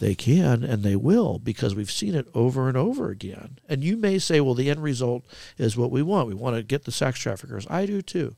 They 0.01 0.15
can 0.15 0.63
and 0.63 0.83
they 0.83 0.97
will 0.97 1.39
because 1.39 1.75
we've 1.75 1.91
seen 1.91 2.15
it 2.15 2.29
over 2.35 2.69
and 2.69 2.77
over 2.77 3.11
again. 3.11 3.59
And 3.69 3.83
you 3.83 3.97
may 3.97 4.19
say, 4.19 4.41
well, 4.41 4.55
the 4.55 4.71
end 4.71 4.83
result 4.83 5.25
is 5.57 5.77
what 5.77 5.91
we 5.91 6.03
want. 6.03 6.29
We 6.29 6.35
want 6.35 6.57
to 6.57 6.63
get 6.63 6.85
the 6.85 6.93
sex 6.93 7.19
traffickers. 7.19 7.67
I 7.69 7.87
do 7.87 8.03
too. 8.03 8.37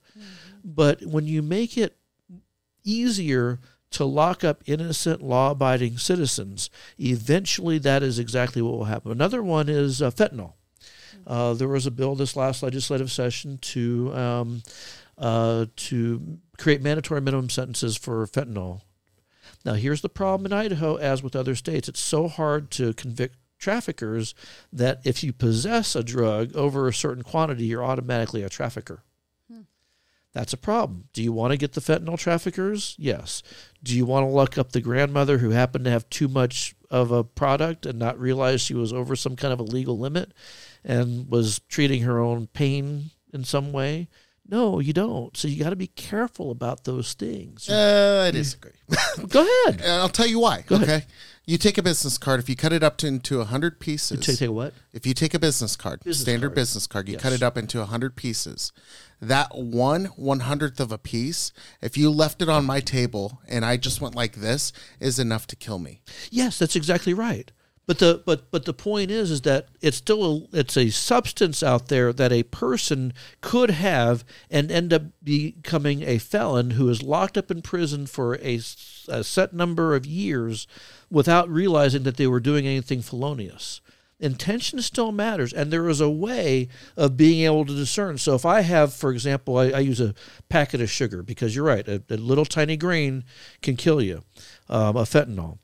But 0.65 1.05
when 1.05 1.27
you 1.27 1.43
make 1.43 1.77
it 1.77 1.97
easier 2.85 3.59
to 3.91 4.05
lock 4.05 4.45
up 4.45 4.63
innocent 4.67 5.23
law 5.23 5.51
abiding 5.51 5.99
citizens, 5.99 6.71
eventually 6.99 7.79
that 7.79 8.03
is 8.03 8.19
exactly 8.19 8.63
what 8.63 8.73
will 8.73 8.85
happen. 8.85 9.11
Another 9.11 9.43
one 9.43 9.69
is 9.69 10.01
uh, 10.01 10.11
fentanyl. 10.11 10.55
Uh, 11.27 11.55
there 11.55 11.69
was 11.69 11.87
a 11.87 11.91
bill 11.91 12.15
this 12.15 12.37
last 12.37 12.63
legislative 12.63 13.11
session 13.11 13.59
to 13.59 14.15
um, 14.15 14.63
uh, 15.19 15.67
to 15.77 16.39
create 16.57 16.83
mandatory 16.83 17.21
minimum 17.21 17.51
sentences 17.51 17.97
for 17.97 18.27
fentanyl. 18.27 18.81
Now, 19.65 19.75
here's 19.75 20.01
the 20.01 20.09
problem 20.09 20.47
in 20.47 20.53
Idaho, 20.53 20.97
as 20.97 21.23
with 21.23 21.37
other 21.37 21.55
states. 21.55 21.89
It's 21.89 22.01
so 22.01 22.29
hard 22.29 22.71
to 22.73 22.95
convict 22.95 23.37
traffickers 23.59 24.35
that 24.73 25.01
if 25.05 25.23
you 25.23 25.33
possess 25.33 25.95
a 25.95 26.03
drug 26.03 26.57
over 26.57 26.89
a 26.89 26.95
certain 26.95 27.23
quantity, 27.23 27.67
you're 27.67 27.85
automatically 27.85 28.43
a 28.43 28.49
trafficker. 28.49 29.03
Hmm. 29.53 29.63
That's 30.33 30.55
a 30.55 30.59
problem. 30.59 31.05
Do 31.13 31.23
you 31.23 31.33
want 31.33 31.53
to 31.53 31.59
get 31.59 31.75
the 31.75 31.81
fentanyl 31.81 32.19
traffickers? 32.19 32.97
Yes. 32.99 33.43
Do 33.83 33.95
you 33.95 34.07
want 34.07 34.25
to 34.25 34.31
look 34.31 34.57
up 34.57 34.73
the 34.73 34.81
grandmother 34.81 35.39
who 35.39 35.51
happened 35.51 35.85
to 35.85 35.91
have 35.91 36.09
too 36.09 36.29
much 36.29 36.75
of 36.91 37.13
a 37.13 37.23
product 37.23 37.85
and 37.85 37.99
not 37.99 38.19
realize 38.19 38.61
she 38.61 38.75
was 38.75 38.93
over 38.93 39.15
some 39.15 39.37
kind 39.37 39.53
of 39.53 39.61
a 39.61 39.65
legal 39.65 39.99
limit 39.99 40.33
and 40.83 41.31
was 41.31 41.61
treating 41.69 42.03
her 42.03 42.19
own 42.19 42.47
pain 42.49 43.11
in 43.33 43.45
some 43.45 43.73
way? 43.73 44.09
No, 44.51 44.80
you 44.80 44.92
don't. 44.92 45.36
So 45.36 45.46
you 45.48 45.62
got 45.62 45.70
to 45.70 45.76
be 45.76 45.86
careful 45.86 46.51
about 46.51 46.84
those 46.84 47.12
things. 47.12 47.68
Uh, 47.68 48.24
I 48.26 48.30
disagree. 48.32 48.72
Go 49.28 49.40
ahead. 49.42 49.80
And 49.80 49.92
I'll 49.92 50.09
tell 50.09 50.26
you 50.26 50.40
why. 50.40 50.64
Go 50.66 50.74
ahead. 50.76 50.88
okay. 50.88 51.07
You 51.46 51.57
take 51.59 51.78
a 51.78 51.82
business 51.82 52.18
card, 52.18 52.38
if 52.40 52.48
you 52.48 52.55
cut 52.57 52.72
it 52.72 52.82
up 52.82 52.96
to, 52.98 53.07
into 53.07 53.38
100 53.38 53.80
pieces. 53.80 54.24
Take, 54.24 54.38
take 54.38 54.51
what? 54.51 54.72
If 54.92 55.07
you 55.07 55.14
take 55.14 55.34
a 55.34 55.38
business 55.38 55.74
card, 55.76 56.01
Business 56.05 56.22
standard 56.22 56.48
card. 56.48 56.55
business 56.57 56.86
card, 56.86 57.09
you 57.09 57.14
Yes. 57.14 57.22
cut 57.22 57.32
it 57.32 57.42
up 57.42 57.57
into 57.57 57.78
100 57.78 58.14
pieces. 58.16 58.72
That 59.20 59.55
one 59.57 60.07
one 60.16 60.40
hundredth 60.40 60.80
of 60.80 60.92
a 60.92 60.98
piece, 60.98 61.53
if 61.82 61.96
you 61.96 62.11
left 62.11 62.40
it 62.40 62.48
on 62.48 62.64
my 62.64 62.80
table 62.80 63.40
and 63.48 63.64
I 63.64 63.76
just 63.76 64.01
went 64.01 64.14
like 64.14 64.36
this, 64.36 64.72
is 64.98 65.18
enough 65.18 65.46
to 65.48 65.57
kill 65.57 65.78
me. 65.78 66.01
Yes, 66.30 66.59
that's 66.59 66.74
exactly 66.76 67.12
right. 67.14 67.51
But 67.91 67.99
the 67.99 68.22
but 68.24 68.53
but 68.53 68.66
the 68.66 68.72
point 68.72 69.11
is 69.11 69.32
is 69.32 69.41
that 69.41 69.66
it's 69.80 69.97
still 69.97 70.47
a, 70.53 70.59
it's 70.59 70.76
a 70.76 70.91
substance 70.91 71.61
out 71.61 71.88
there 71.88 72.12
that 72.12 72.30
a 72.30 72.45
person 72.45 73.12
could 73.41 73.72
have 73.72 74.24
and 74.49 74.70
end 74.70 74.93
up 74.93 75.03
becoming 75.24 76.03
a 76.03 76.18
felon 76.18 76.70
who 76.70 76.88
is 76.88 77.03
locked 77.03 77.36
up 77.36 77.51
in 77.51 77.62
prison 77.62 78.07
for 78.07 78.36
a 78.36 78.59
set 78.59 79.53
number 79.53 79.97
of 79.97 80.07
years 80.07 80.68
without 81.11 81.49
realizing 81.49 82.05
that 82.05 82.16
they 82.16 82.28
were 82.28 82.38
doing 82.38 82.64
anything 82.64 83.03
felonious. 83.03 83.80
Intention 84.20 84.80
still 84.82 85.11
matters, 85.11 85.53
and 85.53 85.72
there 85.72 85.88
is 85.88 86.01
a 86.01 86.09
way 86.09 86.68
of 86.97 87.16
being 87.16 87.45
able 87.45 87.64
to 87.64 87.74
discern. 87.74 88.18
So, 88.18 88.34
if 88.34 88.47
I 88.47 88.61
have, 88.61 88.93
for 88.93 89.11
example, 89.11 89.57
I, 89.57 89.70
I 89.70 89.78
use 89.78 90.01
a 90.01 90.14
packet 90.49 90.80
of 90.80 90.91
sugar 90.91 91.24
because 91.24 91.57
you're 91.57 91.64
right, 91.64 91.88
a, 91.88 92.03
a 92.09 92.18
little 92.18 92.45
tiny 92.45 92.76
grain 92.76 93.24
can 93.62 93.76
kill 93.76 94.01
you, 94.01 94.22
um, 94.68 94.97
a 94.97 95.03
fentanyl. 95.03 95.59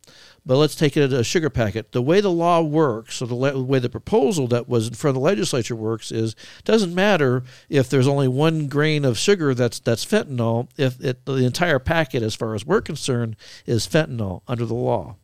But 0.47 0.59
let's 0.59 0.77
take 0.77 0.97
it 0.97 1.13
a 1.13 1.25
sugar 1.25 1.51
packet. 1.51 1.91
The 1.91 2.01
way 2.01 2.21
the 2.21 2.31
law 2.31 2.63
works, 2.63 3.21
or 3.21 3.27
the 3.27 3.35
le- 3.35 3.61
way 3.61 3.81
the 3.81 3.89
proposal 3.89 4.47
that 4.49 4.69
was 4.69 4.87
in 4.87 4.95
front 4.95 5.17
of 5.17 5.21
the 5.21 5.27
legislature 5.27 5.75
works, 5.75 6.13
is 6.13 6.37
doesn't 6.65 6.95
matter 6.95 7.43
if 7.69 7.91
there's 7.91 8.07
only 8.07 8.29
one 8.29 8.69
grain 8.69 9.05
of 9.05 9.19
sugar 9.19 9.55
that's 9.55 9.81
that's 9.81 10.07
fentanyl. 10.07 10.69
If 10.77 11.01
it, 11.05 11.27
the 11.27 11.45
entire 11.45 11.81
packet, 11.81 12.23
as 12.23 12.37
far 12.37 12.55
as 12.55 12.65
we're 12.65 12.81
concerned, 12.81 13.35
is 13.67 13.89
fentanyl 13.89 14.43
under 14.47 14.65
the 14.65 14.75
law. 14.75 15.17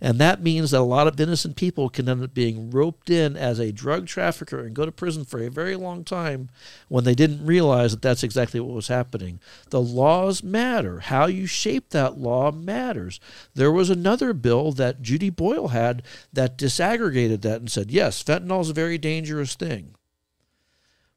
And 0.00 0.18
that 0.18 0.42
means 0.42 0.72
that 0.72 0.80
a 0.80 0.82
lot 0.82 1.06
of 1.06 1.20
innocent 1.20 1.56
people 1.56 1.88
can 1.88 2.08
end 2.08 2.22
up 2.22 2.34
being 2.34 2.70
roped 2.70 3.10
in 3.10 3.36
as 3.36 3.58
a 3.58 3.72
drug 3.72 4.06
trafficker 4.06 4.60
and 4.60 4.74
go 4.74 4.84
to 4.84 4.92
prison 4.92 5.24
for 5.24 5.42
a 5.42 5.50
very 5.50 5.76
long 5.76 6.04
time 6.04 6.50
when 6.88 7.04
they 7.04 7.14
didn't 7.14 7.46
realize 7.46 7.92
that 7.92 8.02
that's 8.02 8.22
exactly 8.22 8.60
what 8.60 8.74
was 8.74 8.88
happening. 8.88 9.40
The 9.70 9.80
laws 9.80 10.42
matter. 10.42 11.00
How 11.00 11.26
you 11.26 11.46
shape 11.46 11.90
that 11.90 12.18
law 12.18 12.50
matters. 12.50 13.20
There 13.54 13.72
was 13.72 13.90
another 13.90 14.32
bill 14.32 14.72
that 14.72 15.02
Judy 15.02 15.30
Boyle 15.30 15.68
had 15.68 16.02
that 16.32 16.58
disaggregated 16.58 17.42
that 17.42 17.60
and 17.60 17.70
said, 17.70 17.90
yes, 17.90 18.22
fentanyl 18.22 18.60
is 18.60 18.70
a 18.70 18.74
very 18.74 18.98
dangerous 18.98 19.54
thing, 19.54 19.94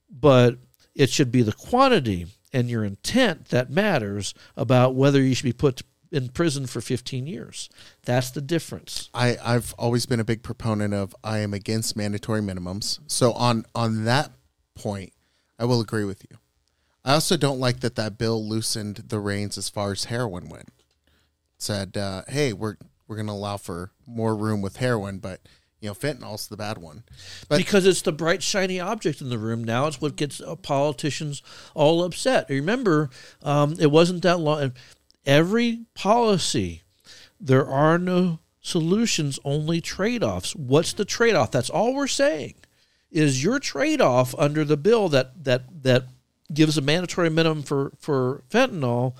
but 0.09 0.57
it 0.95 1.09
should 1.09 1.32
be 1.32 1.41
the 1.41 1.53
quantity 1.53 2.28
and 2.53 2.69
your 2.69 2.84
intent 2.84 3.49
that 3.49 3.69
matters 3.69 4.34
about 4.55 4.95
whether 4.95 5.21
you 5.21 5.36
should 5.36 5.43
be 5.43 5.53
put 5.53 5.82
in 6.12 6.30
prison 6.30 6.68
for 6.68 6.82
15 6.82 7.28
years. 7.28 7.70
That's 8.05 8.32
the 8.32 8.41
difference. 8.41 9.10
I, 9.14 9.38
I've 9.43 9.74
always 9.78 10.05
been 10.05 10.20
a 10.20 10.26
big 10.26 10.43
proponent 10.43 10.93
of 10.93 11.16
I 11.24 11.39
am 11.39 11.53
against 11.53 11.95
mandatory 11.95 12.41
minimums. 12.41 12.99
So 13.08 13.34
on 13.34 13.66
on 13.76 14.05
that 14.05 14.32
point, 14.76 15.14
I 15.60 15.66
will 15.66 15.82
agree 15.82 16.05
with 16.05 16.26
you. 16.30 16.38
I 17.03 17.14
also 17.14 17.38
don't 17.38 17.60
like 17.60 17.80
that 17.82 17.95
that 17.95 18.18
bill 18.18 18.45
loosened 18.45 18.97
the 19.08 19.20
reins 19.20 19.58
as 19.58 19.70
far 19.70 19.91
as 19.91 20.05
heroin 20.05 20.49
went. 20.49 20.70
Said, 21.58 21.97
uh, 21.97 22.24
hey, 22.28 22.53
we're 22.53 22.76
we're 23.08 23.16
going 23.16 23.28
to 23.28 23.34
allow 23.34 23.58
for 23.58 23.91
more 24.05 24.36
room 24.36 24.62
with 24.62 24.78
heroin, 24.78 25.20
but 25.20 25.41
you 25.80 25.88
know, 25.88 25.93
fentanyl's 25.93 26.47
the 26.47 26.58
bad 26.58 26.78
one. 26.80 27.03
But 27.47 27.58
because 27.58 27.86
it's 27.86 28.01
the 28.01 28.12
bright 28.12 28.41
shiny 28.41 28.80
object 28.80 29.22
in 29.22 29.30
the 29.30 29.38
room 29.38 29.64
now 29.64 29.88
it's 29.88 30.01
what 30.01 30.16
gets 30.16 30.41
uh, 30.41 30.55
politicians 30.55 31.43
all 31.76 32.03
upset 32.03 32.49
remember 32.49 33.10
um, 33.43 33.76
it 33.80 33.91
wasn't 33.91 34.24
that 34.24 34.39
long 34.39 34.74
every 35.28 35.86
policy 35.93 36.82
there 37.39 37.67
are 37.67 37.99
no 37.99 38.39
solutions 38.61 39.39
only 39.45 39.80
trade-offs. 39.80 40.55
What's 40.55 40.93
the 40.93 41.05
trade-off? 41.05 41.51
That's 41.51 41.69
all 41.69 41.93
we're 41.93 42.07
saying 42.07 42.55
is 43.11 43.43
your 43.43 43.59
trade-off 43.59 44.34
under 44.38 44.65
the 44.65 44.78
bill 44.78 45.09
that 45.09 45.43
that 45.43 45.84
that 45.84 46.05
gives 46.53 46.78
a 46.78 46.82
mandatory 46.82 47.30
minimum 47.30 47.63
for 47.63 47.91
for 47.99 48.43
fentanyl 48.49 49.15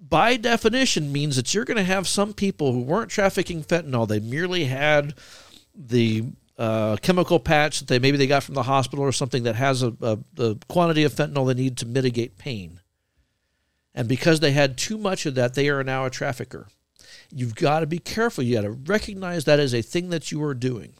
by 0.00 0.36
definition 0.36 1.12
means 1.12 1.36
that 1.36 1.52
you're 1.52 1.64
going 1.64 1.76
to 1.76 1.84
have 1.84 2.08
some 2.08 2.32
people 2.32 2.72
who 2.72 2.80
weren't 2.80 3.10
trafficking 3.10 3.62
fentanyl. 3.62 4.08
They 4.08 4.20
merely 4.20 4.64
had 4.64 5.14
the 5.74 6.24
uh, 6.56 6.96
chemical 7.02 7.38
patch 7.38 7.80
that 7.80 7.88
they 7.88 7.98
maybe 7.98 8.16
they 8.16 8.26
got 8.26 8.42
from 8.42 8.54
the 8.54 8.62
hospital 8.62 9.04
or 9.04 9.12
something 9.12 9.44
that 9.44 9.54
has 9.56 9.82
a, 9.82 9.94
a 10.00 10.18
the 10.34 10.58
quantity 10.68 11.04
of 11.04 11.12
fentanyl 11.12 11.46
they 11.46 11.54
need 11.54 11.76
to 11.78 11.86
mitigate 11.86 12.38
pain. 12.38 12.77
And 13.98 14.06
because 14.06 14.38
they 14.38 14.52
had 14.52 14.78
too 14.78 14.96
much 14.96 15.26
of 15.26 15.34
that, 15.34 15.54
they 15.54 15.68
are 15.68 15.82
now 15.82 16.04
a 16.04 16.10
trafficker. 16.10 16.68
You've 17.32 17.56
got 17.56 17.80
to 17.80 17.86
be 17.86 17.98
careful. 17.98 18.44
You 18.44 18.54
got 18.54 18.62
to 18.62 18.70
recognize 18.70 19.44
that 19.46 19.58
as 19.58 19.74
a 19.74 19.82
thing 19.82 20.10
that 20.10 20.30
you 20.30 20.40
are 20.44 20.54
doing. 20.54 20.92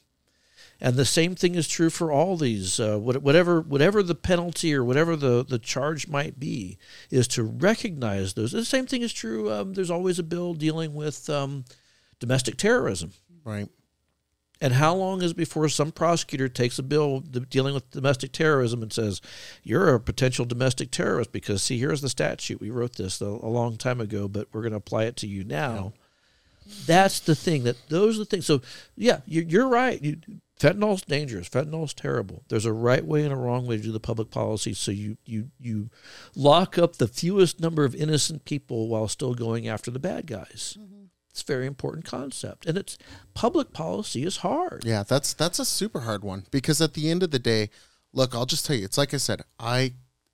And 0.80 0.96
the 0.96 1.04
same 1.04 1.36
thing 1.36 1.54
is 1.54 1.68
true 1.68 1.90
for 1.90 2.10
all 2.10 2.36
these, 2.36 2.80
uh, 2.80 2.98
whatever 2.98 3.60
whatever 3.60 4.02
the 4.02 4.16
penalty 4.16 4.74
or 4.74 4.82
whatever 4.82 5.14
the, 5.14 5.44
the 5.44 5.60
charge 5.60 6.08
might 6.08 6.40
be, 6.40 6.76
is 7.08 7.28
to 7.28 7.44
recognize 7.44 8.34
those. 8.34 8.50
The 8.50 8.64
same 8.64 8.86
thing 8.86 9.02
is 9.02 9.12
true. 9.12 9.48
Um, 9.48 9.74
there's 9.74 9.92
always 9.92 10.18
a 10.18 10.24
bill 10.24 10.54
dealing 10.54 10.92
with 10.92 11.30
um, 11.30 11.66
domestic 12.18 12.56
terrorism. 12.56 13.12
Right. 13.44 13.68
And 14.60 14.74
how 14.74 14.94
long 14.94 15.22
is 15.22 15.32
before 15.32 15.68
some 15.68 15.92
prosecutor 15.92 16.48
takes 16.48 16.78
a 16.78 16.82
bill 16.82 17.20
dealing 17.20 17.74
with 17.74 17.90
domestic 17.90 18.32
terrorism 18.32 18.82
and 18.82 18.92
says, 18.92 19.20
"You're 19.62 19.94
a 19.94 20.00
potential 20.00 20.44
domestic 20.44 20.90
terrorist"? 20.90 21.30
Because 21.30 21.62
see, 21.62 21.78
here's 21.78 22.00
the 22.00 22.08
statute. 22.08 22.60
We 22.60 22.70
wrote 22.70 22.96
this 22.96 23.20
a, 23.20 23.26
long 23.26 23.76
time 23.76 24.00
ago, 24.00 24.26
but 24.26 24.48
we're 24.52 24.62
going 24.62 24.72
to 24.72 24.78
apply 24.78 25.04
it 25.04 25.16
to 25.16 25.28
you 25.28 25.44
now. 25.44 25.92
Yeah. 26.66 26.74
That's 26.86 27.20
the 27.20 27.34
thing. 27.36 27.64
That 27.64 27.76
those 27.88 28.16
are 28.16 28.20
the 28.20 28.24
things. 28.24 28.46
So 28.46 28.60
yeah, 28.96 29.20
you're, 29.26 29.44
you're 29.44 29.68
right. 29.68 30.02
You, 30.02 30.18
fentanyl's 30.58 31.02
dangerous. 31.02 31.48
Fentanyl's 31.48 31.94
terrible. 31.94 32.42
There's 32.48 32.66
a 32.66 32.72
right 32.72 33.04
way 33.04 33.22
and 33.24 33.32
a 33.32 33.36
wrong 33.36 33.66
way 33.66 33.76
to 33.76 33.82
do 33.82 33.92
the 33.92 34.00
public 34.00 34.30
policy. 34.30 34.74
So 34.74 34.90
you 34.90 35.16
you 35.24 35.50
you 35.60 35.90
lock 36.34 36.78
up 36.78 36.96
the 36.96 37.08
fewest 37.08 37.60
number 37.60 37.84
of 37.84 37.94
innocent 37.94 38.44
people 38.44 38.88
while 38.88 39.06
still 39.08 39.34
going 39.34 39.68
after 39.68 39.90
the 39.90 40.00
bad 40.00 40.26
guys. 40.26 40.76
Mm-hmm. 40.78 40.97
It's 41.38 41.48
a 41.48 41.52
very 41.52 41.66
important 41.66 42.04
concept, 42.04 42.66
and 42.66 42.76
it's 42.76 42.98
public 43.32 43.72
policy 43.72 44.24
is 44.24 44.38
hard. 44.38 44.82
Yeah, 44.84 45.04
that's 45.04 45.32
that's 45.34 45.60
a 45.60 45.64
super 45.64 46.00
hard 46.00 46.24
one 46.24 46.46
because 46.50 46.80
at 46.80 46.94
the 46.94 47.08
end 47.08 47.22
of 47.22 47.30
the 47.30 47.38
day, 47.38 47.70
look, 48.12 48.34
I'll 48.34 48.44
just 48.44 48.66
tell 48.66 48.74
you, 48.74 48.84
it's 48.84 48.98
like 48.98 49.14
I 49.14 49.18
said, 49.18 49.42
I 49.56 49.92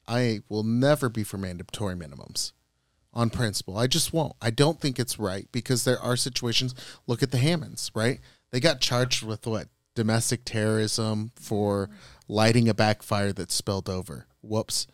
I 0.08 0.40
will 0.48 0.62
never 0.62 1.10
be 1.10 1.22
for 1.22 1.36
mandatory 1.36 1.94
minimums 1.94 2.52
on 3.12 3.28
principle. 3.28 3.76
I 3.76 3.86
just 3.86 4.14
won't. 4.14 4.32
I 4.40 4.48
don't 4.48 4.80
think 4.80 4.98
it's 4.98 5.18
right 5.18 5.46
because 5.52 5.84
there 5.84 6.00
are 6.00 6.16
situations. 6.16 6.74
Look 7.06 7.22
at 7.22 7.30
the 7.32 7.38
Hammonds, 7.38 7.90
right? 7.94 8.20
They 8.50 8.60
got 8.60 8.80
charged 8.80 9.22
with 9.22 9.46
what 9.46 9.68
domestic 9.94 10.46
terrorism 10.46 11.32
for 11.36 11.90
lighting 12.28 12.66
a 12.66 12.74
backfire 12.74 13.34
that 13.34 13.52
spilled 13.52 13.90
over. 13.90 14.26
Whoops, 14.40 14.86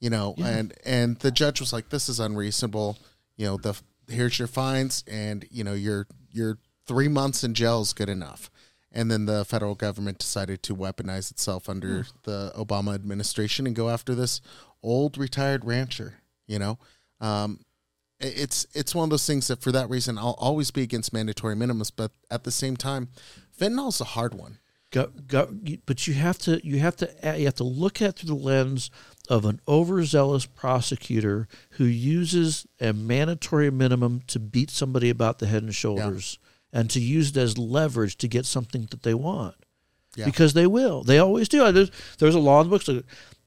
you 0.00 0.10
know, 0.10 0.34
yeah. 0.36 0.46
and 0.46 0.74
and 0.84 1.18
the 1.18 1.32
judge 1.32 1.58
was 1.58 1.72
like, 1.72 1.88
"This 1.88 2.08
is 2.08 2.20
unreasonable." 2.20 2.98
You 3.36 3.46
know, 3.46 3.56
the 3.56 3.74
here's 4.08 4.38
your 4.38 4.48
fines 4.48 5.04
and 5.06 5.46
you 5.50 5.64
know 5.64 5.74
your 5.74 6.06
your 6.30 6.58
three 6.86 7.08
months 7.08 7.42
in 7.44 7.54
jail 7.54 7.80
is 7.80 7.92
good 7.92 8.08
enough. 8.08 8.50
And 8.92 9.10
then 9.10 9.26
the 9.26 9.44
federal 9.44 9.74
government 9.74 10.18
decided 10.18 10.62
to 10.62 10.74
weaponize 10.74 11.30
itself 11.30 11.68
under 11.68 12.04
mm. 12.04 12.12
the 12.22 12.52
obama 12.56 12.94
administration 12.94 13.66
and 13.66 13.76
go 13.76 13.90
after 13.90 14.14
this 14.14 14.40
old 14.82 15.18
retired 15.18 15.64
rancher 15.64 16.14
you 16.46 16.58
know? 16.58 16.78
Um, 17.20 17.60
it's 18.18 18.66
it's 18.72 18.94
one 18.94 19.04
of 19.04 19.10
those 19.10 19.26
things 19.26 19.48
that 19.48 19.60
for 19.60 19.70
that 19.72 19.90
reason 19.90 20.16
i'll 20.16 20.38
always 20.38 20.70
be 20.70 20.80
against 20.80 21.12
mandatory 21.12 21.54
minimums 21.54 21.92
but 21.94 22.12
at 22.30 22.44
the 22.44 22.50
same 22.50 22.74
time 22.74 23.10
fentanyl's 23.58 24.00
a 24.00 24.04
hard 24.04 24.34
one. 24.34 24.58
Go, 24.92 25.10
go, 25.26 25.52
but 25.84 26.06
you 26.06 26.14
have 26.14 26.38
to 26.38 26.64
you 26.64 26.78
have 26.78 26.96
to 26.96 27.10
you 27.36 27.44
have 27.44 27.56
to 27.56 27.64
look 27.64 28.00
at 28.00 28.16
through 28.16 28.28
the 28.28 28.34
lens 28.34 28.90
of 29.26 29.44
an 29.44 29.60
overzealous 29.68 30.46
prosecutor 30.46 31.48
who 31.72 31.84
uses 31.84 32.66
a 32.80 32.92
mandatory 32.92 33.70
minimum 33.70 34.22
to 34.28 34.38
beat 34.38 34.70
somebody 34.70 35.10
about 35.10 35.38
the 35.38 35.46
head 35.46 35.62
and 35.62 35.74
shoulders 35.74 36.38
yeah. 36.72 36.80
and 36.80 36.90
to 36.90 37.00
use 37.00 37.30
it 37.30 37.36
as 37.36 37.58
leverage 37.58 38.16
to 38.18 38.28
get 38.28 38.46
something 38.46 38.86
that 38.90 39.02
they 39.02 39.14
want. 39.14 39.54
Yeah. 40.16 40.24
Because 40.24 40.54
they 40.54 40.66
will. 40.66 41.02
They 41.02 41.18
always 41.18 41.48
do. 41.48 41.70
There's, 41.72 41.90
there's 42.18 42.34
a 42.34 42.40
law 42.40 42.60
in 42.62 42.70
the 42.70 42.70
books 42.70 42.88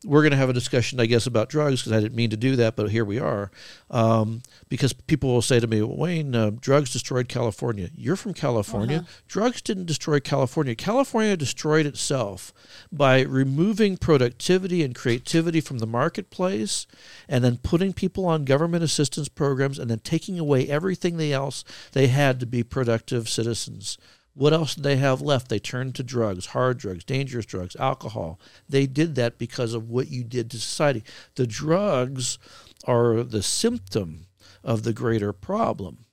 we're 0.05 0.21
going 0.21 0.31
to 0.31 0.37
have 0.37 0.49
a 0.49 0.53
discussion, 0.53 0.99
I 0.99 1.05
guess, 1.05 1.27
about 1.27 1.49
drugs 1.49 1.81
because 1.81 1.91
I 1.91 1.99
didn't 1.99 2.15
mean 2.15 2.29
to 2.29 2.37
do 2.37 2.55
that, 2.55 2.77
but 2.77 2.89
here 2.89 3.03
we 3.03 3.19
are. 3.19 3.51
Um, 3.89 4.41
because 4.69 4.93
people 4.93 5.29
will 5.29 5.41
say 5.41 5.59
to 5.59 5.67
me, 5.67 5.81
Wayne, 5.81 6.33
uh, 6.33 6.51
drugs 6.51 6.93
destroyed 6.93 7.27
California. 7.27 7.89
You're 7.95 8.15
from 8.15 8.33
California. 8.33 8.99
Uh-huh. 8.99 9.07
Drugs 9.27 9.61
didn't 9.61 9.87
destroy 9.87 10.21
California. 10.21 10.73
California 10.73 11.35
destroyed 11.35 11.85
itself 11.85 12.53
by 12.91 13.21
removing 13.21 13.97
productivity 13.97 14.83
and 14.83 14.95
creativity 14.95 15.59
from 15.59 15.79
the 15.79 15.87
marketplace 15.87 16.87
and 17.27 17.43
then 17.43 17.57
putting 17.57 17.91
people 17.91 18.25
on 18.25 18.45
government 18.45 18.83
assistance 18.83 19.27
programs 19.27 19.77
and 19.77 19.91
then 19.91 19.99
taking 19.99 20.39
away 20.39 20.67
everything 20.69 21.17
they 21.17 21.33
else 21.33 21.65
they 21.91 22.07
had 22.07 22.39
to 22.39 22.45
be 22.45 22.63
productive 22.63 23.27
citizens. 23.27 23.97
What 24.33 24.53
else 24.53 24.75
did 24.75 24.83
they 24.83 24.97
have 24.97 25.21
left? 25.21 25.49
They 25.49 25.59
turned 25.59 25.95
to 25.95 26.03
drugs, 26.03 26.47
hard 26.47 26.77
drugs, 26.77 27.03
dangerous 27.03 27.45
drugs, 27.45 27.75
alcohol. 27.75 28.39
They 28.67 28.85
did 28.85 29.15
that 29.15 29.37
because 29.37 29.73
of 29.73 29.89
what 29.89 30.09
you 30.09 30.23
did 30.23 30.49
to 30.51 30.57
society. 30.59 31.03
The 31.35 31.47
drugs 31.47 32.37
are 32.85 33.23
the 33.23 33.43
symptom 33.43 34.27
of 34.63 34.83
the 34.83 34.93
greater 34.93 35.33
problem. 35.33 36.05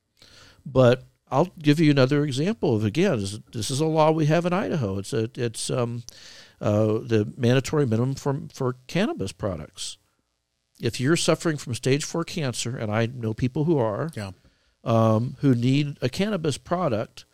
But 0.65 1.05
I'll 1.31 1.53
give 1.59 1.81
you 1.81 1.91
another 1.91 2.25
example 2.25 2.77
of 2.77 2.85
again. 2.85 3.19
This, 3.53 3.71
is 3.71 3.81
a 3.81 3.87
law 3.87 4.11
we 4.11 4.27
have 4.27 4.47
in 4.47 4.53
Idaho. 4.53 4.99
It's 4.99 5.13
a, 5.13 5.31
it's 5.35 5.71
um, 5.71 6.05
uh, 6.61 6.99
the 7.03 7.33
mandatory 7.37 7.87
minimum 7.87 8.15
for 8.15 8.43
for 8.53 8.77
cannabis 8.87 9.33
products. 9.33 9.99
If 10.81 11.01
you're 11.01 11.17
suffering 11.17 11.57
from 11.57 11.75
stage 11.75 12.05
four 12.05 12.25
cancer, 12.25 12.77
and 12.77 12.93
I 12.93 13.07
know 13.07 13.35
people 13.35 13.65
who 13.65 13.79
are, 13.79 14.11
yeah. 14.15 14.33
um, 14.85 15.37
who 15.41 15.55
need 15.55 15.97
a 16.03 16.09
cannabis 16.09 16.59
product, 16.59 17.25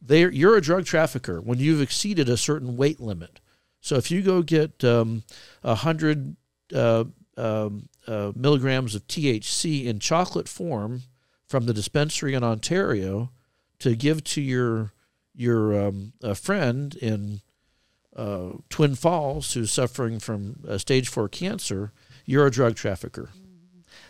they 0.00 0.28
you're 0.30 0.56
a 0.56 0.60
drug 0.60 0.84
trafficker 0.84 1.40
when 1.40 1.58
you've 1.58 1.80
exceeded 1.80 2.28
a 2.28 2.36
certain 2.36 2.76
weight 2.76 3.00
limit. 3.00 3.40
So 3.80 3.96
if 3.96 4.10
you 4.10 4.22
go 4.22 4.42
get 4.42 4.84
um, 4.84 5.22
100 5.62 6.36
uh, 6.74 7.04
um, 7.36 7.88
uh, 8.06 8.32
milligrams 8.34 8.94
of 8.94 9.06
THC 9.06 9.86
in 9.86 9.98
chocolate 9.98 10.48
form 10.48 11.02
from 11.46 11.66
the 11.66 11.74
dispensary 11.74 12.34
in 12.34 12.44
Ontario 12.44 13.30
to 13.78 13.96
give 13.96 14.22
to 14.24 14.40
your 14.40 14.92
your 15.34 15.88
um, 15.88 16.12
friend 16.34 16.94
in 16.96 17.40
uh, 18.14 18.50
Twin 18.68 18.94
Falls 18.94 19.54
who's 19.54 19.72
suffering 19.72 20.18
from 20.18 20.56
stage 20.78 21.08
four 21.08 21.28
cancer, 21.28 21.92
you're 22.26 22.46
a 22.46 22.50
drug 22.50 22.76
trafficker. 22.76 23.30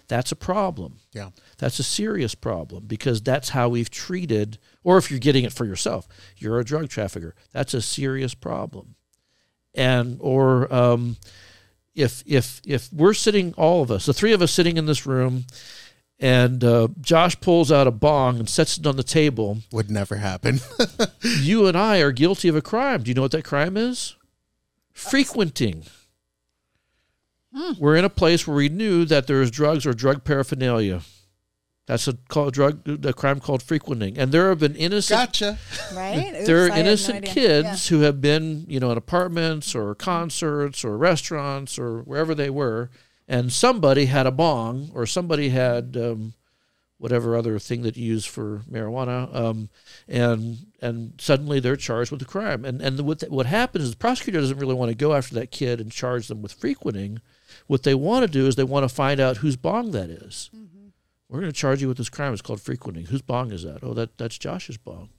That's 0.09 0.33
a 0.33 0.37
problem. 0.37 0.99
Yeah. 1.13 1.31
That's 1.61 1.79
a 1.79 1.83
serious 1.83 2.35
problem 2.35 2.87
because 2.87 3.21
that's 3.21 3.51
how 3.51 3.69
we've 3.69 3.91
treated, 3.91 4.59
or 4.83 4.97
if 4.97 5.11
you're 5.11 5.21
getting 5.21 5.45
it 5.45 5.53
for 5.53 5.67
yourself, 5.67 6.09
you're 6.39 6.59
a 6.59 6.65
drug 6.65 6.89
trafficker. 6.89 7.35
That's 7.53 7.75
a 7.75 7.83
serious 7.83 8.33
problem. 8.33 8.95
And, 9.75 10.17
or, 10.21 10.73
um, 10.73 11.19
if, 11.95 12.23
if, 12.27 12.63
if 12.67 12.91
we're 12.91 13.13
sitting, 13.13 13.53
all 13.59 13.83
of 13.83 13.91
us, 13.91 14.07
the 14.07 14.15
three 14.15 14.33
of 14.33 14.41
us 14.41 14.53
sitting 14.53 14.79
in 14.79 14.87
this 14.87 15.05
room, 15.05 15.45
and 16.19 16.65
uh, 16.65 16.89
Josh 16.99 17.39
pulls 17.41 17.71
out 17.71 17.87
a 17.87 17.91
bong 17.91 18.39
and 18.39 18.49
sets 18.49 18.79
it 18.79 18.87
on 18.87 18.97
the 18.97 19.03
table. 19.03 19.59
Would 19.71 19.91
never 19.91 20.17
happen. 20.17 20.61
you 21.23 21.67
and 21.67 21.77
I 21.77 21.99
are 21.99 22.11
guilty 22.11 22.49
of 22.49 22.57
a 22.57 22.63
crime. 22.63 23.03
Do 23.03 23.11
you 23.11 23.15
know 23.15 23.23
what 23.23 23.33
that 23.33 23.45
crime 23.45 23.77
is? 23.77 24.17
Frequenting. 24.95 25.85
Hmm. 27.55 27.73
We're 27.79 27.97
in 27.97 28.05
a 28.07 28.11
place 28.11 28.47
where 28.47 28.57
we 28.57 28.71
knew 28.71 29.05
that 29.05 29.27
there 29.27 29.41
was 29.41 29.51
drugs 29.51 29.85
or 29.85 29.93
drug 29.93 30.25
paraphernalia. 30.25 31.03
That's 31.87 32.07
a 32.07 32.15
called 32.29 32.55
drug 32.55 32.89
a 33.05 33.13
crime 33.13 33.41
called 33.41 33.63
frequenting, 33.63 34.17
and 34.17 34.31
there 34.31 34.49
have 34.49 34.61
been 34.61 34.77
innocent. 34.77 35.19
Gotcha. 35.19 35.59
Right. 35.95 36.35
Oops, 36.37 36.47
there 36.47 36.65
are 36.65 36.69
innocent 36.69 37.25
no 37.25 37.33
kids 37.33 37.91
yeah. 37.91 37.97
who 37.97 38.03
have 38.05 38.21
been, 38.21 38.65
you 38.69 38.79
know, 38.79 38.93
in 38.93 38.99
apartments 38.99 39.75
or 39.75 39.95
concerts 39.97 40.85
or 40.85 40.97
restaurants 40.97 41.79
or 41.79 42.03
wherever 42.03 42.35
they 42.35 42.51
were, 42.51 42.91
and 43.27 43.53
somebody 43.53 44.05
had 44.07 44.27
a 44.27 44.31
bong 44.31 44.91
or 44.95 45.05
somebody 45.05 45.49
had 45.49 45.97
um, 45.97 46.35
whatever 46.99 47.37
other 47.37 47.59
thing 47.59 47.83
that 47.83 47.97
you 47.97 48.07
use 48.07 48.25
for 48.25 48.63
marijuana, 48.71 49.35
um, 49.35 49.69
and 50.07 50.59
and 50.81 51.15
suddenly 51.19 51.59
they're 51.59 51.75
charged 51.75 52.13
with 52.13 52.23
a 52.23 52.27
crime. 52.27 52.65
And 52.65 52.81
and 52.81 53.01
what 53.01 53.23
what 53.31 53.47
happens 53.47 53.85
is 53.85 53.91
the 53.91 53.97
prosecutor 53.97 54.39
doesn't 54.39 54.59
really 54.59 54.75
want 54.75 54.91
to 54.91 54.95
go 54.95 55.15
after 55.15 55.35
that 55.35 55.51
kid 55.51 55.81
and 55.81 55.91
charge 55.91 56.29
them 56.29 56.41
with 56.41 56.53
frequenting 56.53 57.21
what 57.67 57.83
they 57.85 57.95
want 57.95 58.27
to 58.27 58.31
do 58.31 58.47
is 58.47 58.57
they 58.57 58.65
want 58.65 58.83
to 58.83 58.95
find 58.95 59.21
out 59.21 59.39
whose 59.39 59.57
bong 59.57 59.93
that 59.93 60.11
is. 60.11 60.51
Mm-hmm. 60.55 60.70
We're 61.31 61.41
going 61.41 61.53
to 61.53 61.57
charge 61.57 61.81
you 61.81 61.87
with 61.87 61.97
this 61.97 62.09
crime. 62.09 62.33
It's 62.33 62.43
called 62.43 62.61
frequenting. 62.61 63.07
Whose 63.07 63.23
bong 63.23 63.53
is 63.53 63.63
that? 63.63 63.85
Oh, 63.85 63.95
that 63.95 64.19
that's 64.19 64.37
Josh's 64.37 64.77
bong. 64.77 65.11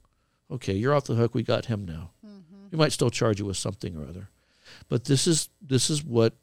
Okay, 0.52 0.74
you're 0.74 0.94
off 0.94 1.06
the 1.06 1.16
hook. 1.16 1.34
We 1.34 1.42
got 1.42 1.66
him 1.66 1.86
now. 1.86 2.12
Mm-hmm. 2.26 2.68
We 2.72 2.78
might 2.78 2.92
still 2.92 3.10
charge 3.10 3.40
you 3.40 3.46
with 3.46 3.56
something 3.56 3.96
or 3.96 4.06
other, 4.06 4.30
but 4.90 5.06
this 5.06 5.26
is 5.26 5.48
this 5.62 5.90
is 5.90 6.04
what 6.04 6.34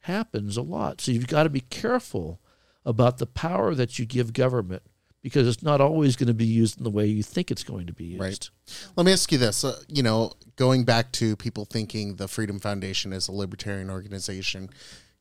happens 0.00 0.58
a 0.58 0.62
lot. 0.62 1.00
So 1.00 1.10
you've 1.10 1.26
got 1.26 1.44
to 1.44 1.48
be 1.48 1.60
careful 1.62 2.38
about 2.84 3.16
the 3.16 3.26
power 3.26 3.74
that 3.74 3.98
you 3.98 4.04
give 4.04 4.34
government 4.34 4.82
because 5.22 5.48
it's 5.48 5.62
not 5.62 5.80
always 5.80 6.16
going 6.16 6.26
to 6.26 6.34
be 6.34 6.44
used 6.44 6.76
in 6.76 6.84
the 6.84 6.90
way 6.90 7.06
you 7.06 7.22
think 7.22 7.50
it's 7.50 7.64
going 7.64 7.86
to 7.86 7.94
be 7.94 8.04
used. 8.04 8.20
Right. 8.20 8.50
Let 8.94 9.06
me 9.06 9.12
ask 9.12 9.32
you 9.32 9.38
this: 9.38 9.64
uh, 9.64 9.80
you 9.88 10.02
know, 10.02 10.32
going 10.56 10.84
back 10.84 11.12
to 11.12 11.34
people 11.36 11.64
thinking 11.64 12.16
the 12.16 12.28
Freedom 12.28 12.60
Foundation 12.60 13.14
is 13.14 13.26
a 13.28 13.32
libertarian 13.32 13.88
organization, 13.88 14.68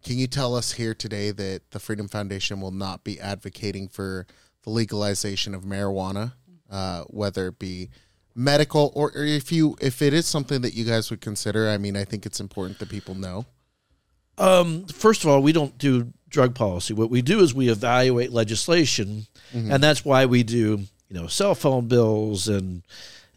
can 0.03 0.17
you 0.17 0.27
tell 0.27 0.55
us 0.55 0.73
here 0.73 0.93
today 0.93 1.31
that 1.31 1.71
the 1.71 1.79
Freedom 1.79 2.07
Foundation 2.07 2.59
will 2.61 2.71
not 2.71 3.03
be 3.03 3.19
advocating 3.19 3.87
for 3.87 4.27
the 4.63 4.69
legalization 4.69 5.53
of 5.55 5.63
marijuana, 5.63 6.33
uh, 6.69 7.03
whether 7.07 7.47
it 7.47 7.59
be 7.59 7.89
medical 8.35 8.91
or, 8.95 9.11
or 9.15 9.23
if 9.23 9.51
you 9.51 9.75
if 9.79 10.01
it 10.01 10.11
is 10.13 10.25
something 10.25 10.61
that 10.61 10.73
you 10.73 10.83
guys 10.83 11.11
would 11.11 11.21
consider 11.21 11.69
i 11.69 11.77
mean 11.77 11.95
i 11.95 12.03
think 12.03 12.25
it's 12.25 12.39
important 12.39 12.79
that 12.79 12.89
people 12.89 13.13
know 13.13 13.45
Um, 14.39 14.87
first 14.87 15.23
of 15.23 15.29
all, 15.29 15.43
we 15.43 15.51
don't 15.51 15.77
do 15.77 16.11
drug 16.29 16.55
policy. 16.55 16.95
What 16.95 17.11
we 17.11 17.21
do 17.21 17.41
is 17.41 17.53
we 17.53 17.69
evaluate 17.69 18.31
legislation, 18.31 19.27
and 19.53 19.83
that's 19.83 20.03
why 20.03 20.25
we 20.25 20.41
do 20.41 20.79
you 21.09 21.15
know 21.15 21.27
cell 21.27 21.53
phone 21.53 21.87
bills 21.87 22.47
and 22.47 22.81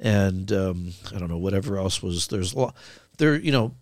and 0.01 0.51
um, 0.53 0.93
I 1.15 1.19
don't 1.19 1.29
know 1.29 1.37
whatever 1.37 1.77
else 1.77 2.03
was. 2.03 2.29
There's 2.29 2.55
a 2.55 2.59
lot, 2.59 2.77
there 3.19 3.37
you 3.37 3.53
know 3.53 3.75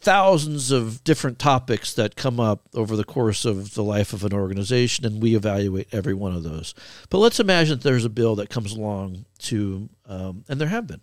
thousands 0.00 0.70
of 0.70 1.04
different 1.04 1.38
topics 1.38 1.92
that 1.94 2.16
come 2.16 2.40
up 2.40 2.68
over 2.74 2.96
the 2.96 3.04
course 3.04 3.44
of 3.44 3.74
the 3.74 3.84
life 3.84 4.12
of 4.12 4.24
an 4.24 4.32
organization, 4.32 5.04
and 5.04 5.22
we 5.22 5.34
evaluate 5.36 5.88
every 5.92 6.14
one 6.14 6.34
of 6.34 6.42
those. 6.42 6.74
But 7.10 7.18
let's 7.18 7.38
imagine 7.40 7.78
that 7.78 7.84
there's 7.84 8.04
a 8.06 8.10
bill 8.10 8.34
that 8.36 8.48
comes 8.48 8.72
along 8.72 9.26
to, 9.40 9.88
um, 10.06 10.44
and 10.48 10.60
there 10.60 10.68
have 10.68 10.86
been, 10.86 11.02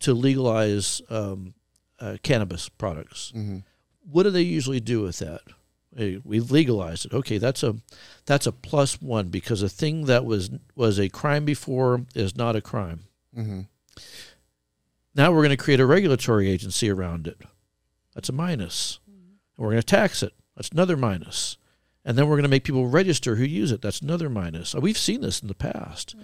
to 0.00 0.14
legalize 0.14 1.02
um, 1.10 1.54
uh, 2.00 2.16
cannabis 2.22 2.68
products. 2.68 3.32
What 4.10 4.22
do 4.24 4.30
they 4.30 4.42
usually 4.42 4.80
do 4.80 5.02
with 5.02 5.18
that? 5.18 5.42
Hey, 5.94 6.18
we've 6.24 6.50
legalized 6.50 7.04
it. 7.04 7.12
Okay, 7.12 7.36
that's 7.36 7.62
a 7.62 7.76
that's 8.24 8.46
a 8.46 8.52
plus 8.52 9.02
one 9.02 9.28
because 9.28 9.60
a 9.62 9.68
thing 9.68 10.06
that 10.06 10.24
was 10.24 10.48
was 10.74 10.98
a 10.98 11.10
crime 11.10 11.44
before 11.44 12.06
is 12.14 12.34
not 12.34 12.56
a 12.56 12.62
crime. 12.62 13.00
Now 15.14 15.30
we're 15.30 15.40
going 15.42 15.50
to 15.50 15.56
create 15.58 15.80
a 15.80 15.86
regulatory 15.86 16.50
agency 16.50 16.88
around 16.88 17.26
it. 17.26 17.38
That's 18.14 18.28
a 18.28 18.32
minus. 18.32 18.98
We're 19.56 19.70
going 19.70 19.80
to 19.80 19.86
tax 19.86 20.22
it. 20.22 20.32
That's 20.56 20.70
another 20.70 20.96
minus. 20.96 21.56
And 22.04 22.18
then 22.18 22.26
we're 22.26 22.36
going 22.36 22.44
to 22.44 22.50
make 22.50 22.64
people 22.64 22.86
register 22.86 23.36
who 23.36 23.44
use 23.44 23.70
it. 23.70 23.80
That's 23.80 24.00
another 24.00 24.28
minus. 24.28 24.74
Uh, 24.74 24.80
We've 24.80 24.98
seen 24.98 25.20
this 25.20 25.40
in 25.40 25.48
the 25.48 25.54
past. 25.54 26.16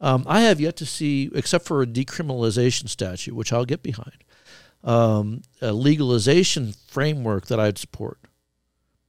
Um, 0.00 0.24
I 0.26 0.42
have 0.42 0.60
yet 0.60 0.76
to 0.76 0.86
see, 0.86 1.30
except 1.34 1.66
for 1.66 1.82
a 1.82 1.86
decriminalization 1.86 2.88
statute, 2.88 3.34
which 3.34 3.52
I'll 3.52 3.64
get 3.64 3.82
behind, 3.82 4.24
um, 4.84 5.42
a 5.60 5.72
legalization 5.72 6.74
framework 6.86 7.46
that 7.46 7.60
I'd 7.60 7.78
support 7.78 8.18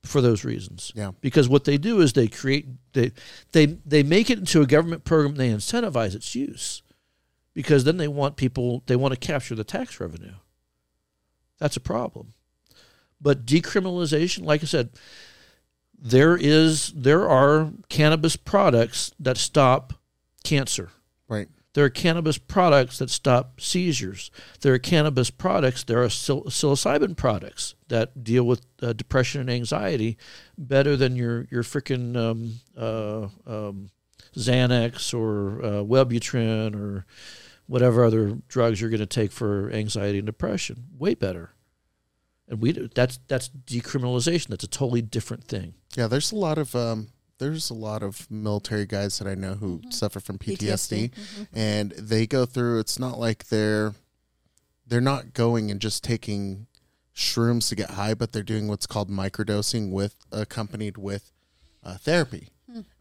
for 0.03 0.21
those 0.21 0.43
reasons. 0.43 0.91
Yeah. 0.95 1.11
Because 1.21 1.49
what 1.49 1.65
they 1.65 1.77
do 1.77 2.01
is 2.01 2.13
they 2.13 2.27
create 2.27 2.67
they 2.93 3.11
they 3.51 3.65
they 3.65 4.03
make 4.03 4.29
it 4.29 4.39
into 4.39 4.61
a 4.61 4.65
government 4.65 5.03
program. 5.03 5.35
They 5.35 5.49
incentivize 5.49 6.15
its 6.15 6.33
use 6.33 6.81
because 7.53 7.83
then 7.83 7.97
they 7.97 8.07
want 8.07 8.37
people 8.37 8.83
they 8.87 8.95
want 8.95 9.13
to 9.13 9.19
capture 9.19 9.55
the 9.55 9.63
tax 9.65 9.99
revenue. 9.99 10.35
That's 11.59 11.77
a 11.77 11.81
problem. 11.81 12.33
But 13.19 13.45
decriminalization, 13.45 14.45
like 14.45 14.61
I 14.61 14.65
said, 14.65 14.89
there 15.97 16.37
is 16.37 16.93
there 16.93 17.27
are 17.27 17.71
cannabis 17.89 18.35
products 18.35 19.11
that 19.19 19.37
stop 19.37 19.93
cancer. 20.43 20.91
right 21.27 21.47
There 21.73 21.85
are 21.85 21.89
cannabis 21.89 22.37
products 22.37 22.99
that 22.99 23.09
stop 23.09 23.59
seizures. 23.59 24.29
There 24.61 24.73
are 24.73 24.79
cannabis 24.79 25.31
products. 25.31 25.83
There 25.83 26.01
are 26.03 26.07
psil- 26.07 26.45
psilocybin 26.45 27.17
products 27.17 27.73
that 27.87 28.23
deal 28.23 28.43
with 28.43 28.61
uh, 28.81 28.93
depression 28.93 29.41
and 29.41 29.49
anxiety 29.49 30.17
better 30.57 30.95
than 30.95 31.15
your 31.15 31.47
your 31.49 31.63
freaking 31.63 32.15
um, 32.15 32.59
uh, 32.77 33.27
um, 33.51 33.89
Xanax 34.35 35.13
or 35.13 35.63
uh, 35.63 35.83
Wellbutrin 35.83 36.75
or 36.75 37.05
whatever 37.67 38.03
other 38.03 38.39
drugs 38.47 38.81
you're 38.81 38.89
going 38.89 38.99
to 38.99 39.05
take 39.05 39.31
for 39.31 39.69
anxiety 39.71 40.17
and 40.17 40.25
depression. 40.25 40.85
Way 40.97 41.13
better. 41.15 41.51
And 42.47 42.61
we 42.61 42.71
do- 42.71 42.89
that's 42.93 43.19
that's 43.27 43.49
decriminalization. 43.49 44.47
That's 44.47 44.63
a 44.63 44.69
totally 44.69 45.01
different 45.01 45.43
thing. 45.43 45.73
Yeah, 45.95 46.07
there's 46.07 46.31
a 46.31 46.35
lot 46.37 46.57
of 46.57 46.75
um, 46.75 47.09
there's 47.39 47.69
a 47.69 47.73
lot 47.73 48.03
of 48.03 48.29
military 48.31 48.85
guys 48.85 49.19
that 49.19 49.27
I 49.27 49.35
know 49.35 49.55
who 49.55 49.81
suffer 49.89 50.19
from 50.19 50.37
PTSD, 50.37 51.11
and 51.53 51.91
they 51.91 52.25
go 52.25 52.45
through. 52.45 52.79
It's 52.79 52.97
not 52.97 53.19
like 53.19 53.47
they're 53.49 53.93
they're 54.87 55.01
not 55.01 55.33
going 55.33 55.69
and 55.69 55.81
just 55.81 56.03
taking 56.05 56.67
shrooms 57.13 57.67
to 57.67 57.75
get 57.75 57.91
high, 57.91 58.13
but 58.13 58.31
they're 58.31 58.43
doing 58.43 58.67
what's 58.69 58.87
called 58.87 59.09
microdosing 59.09 59.91
with 59.91 60.15
accompanied 60.31 60.97
with 60.97 61.31
uh, 61.83 61.97
therapy. 61.97 62.49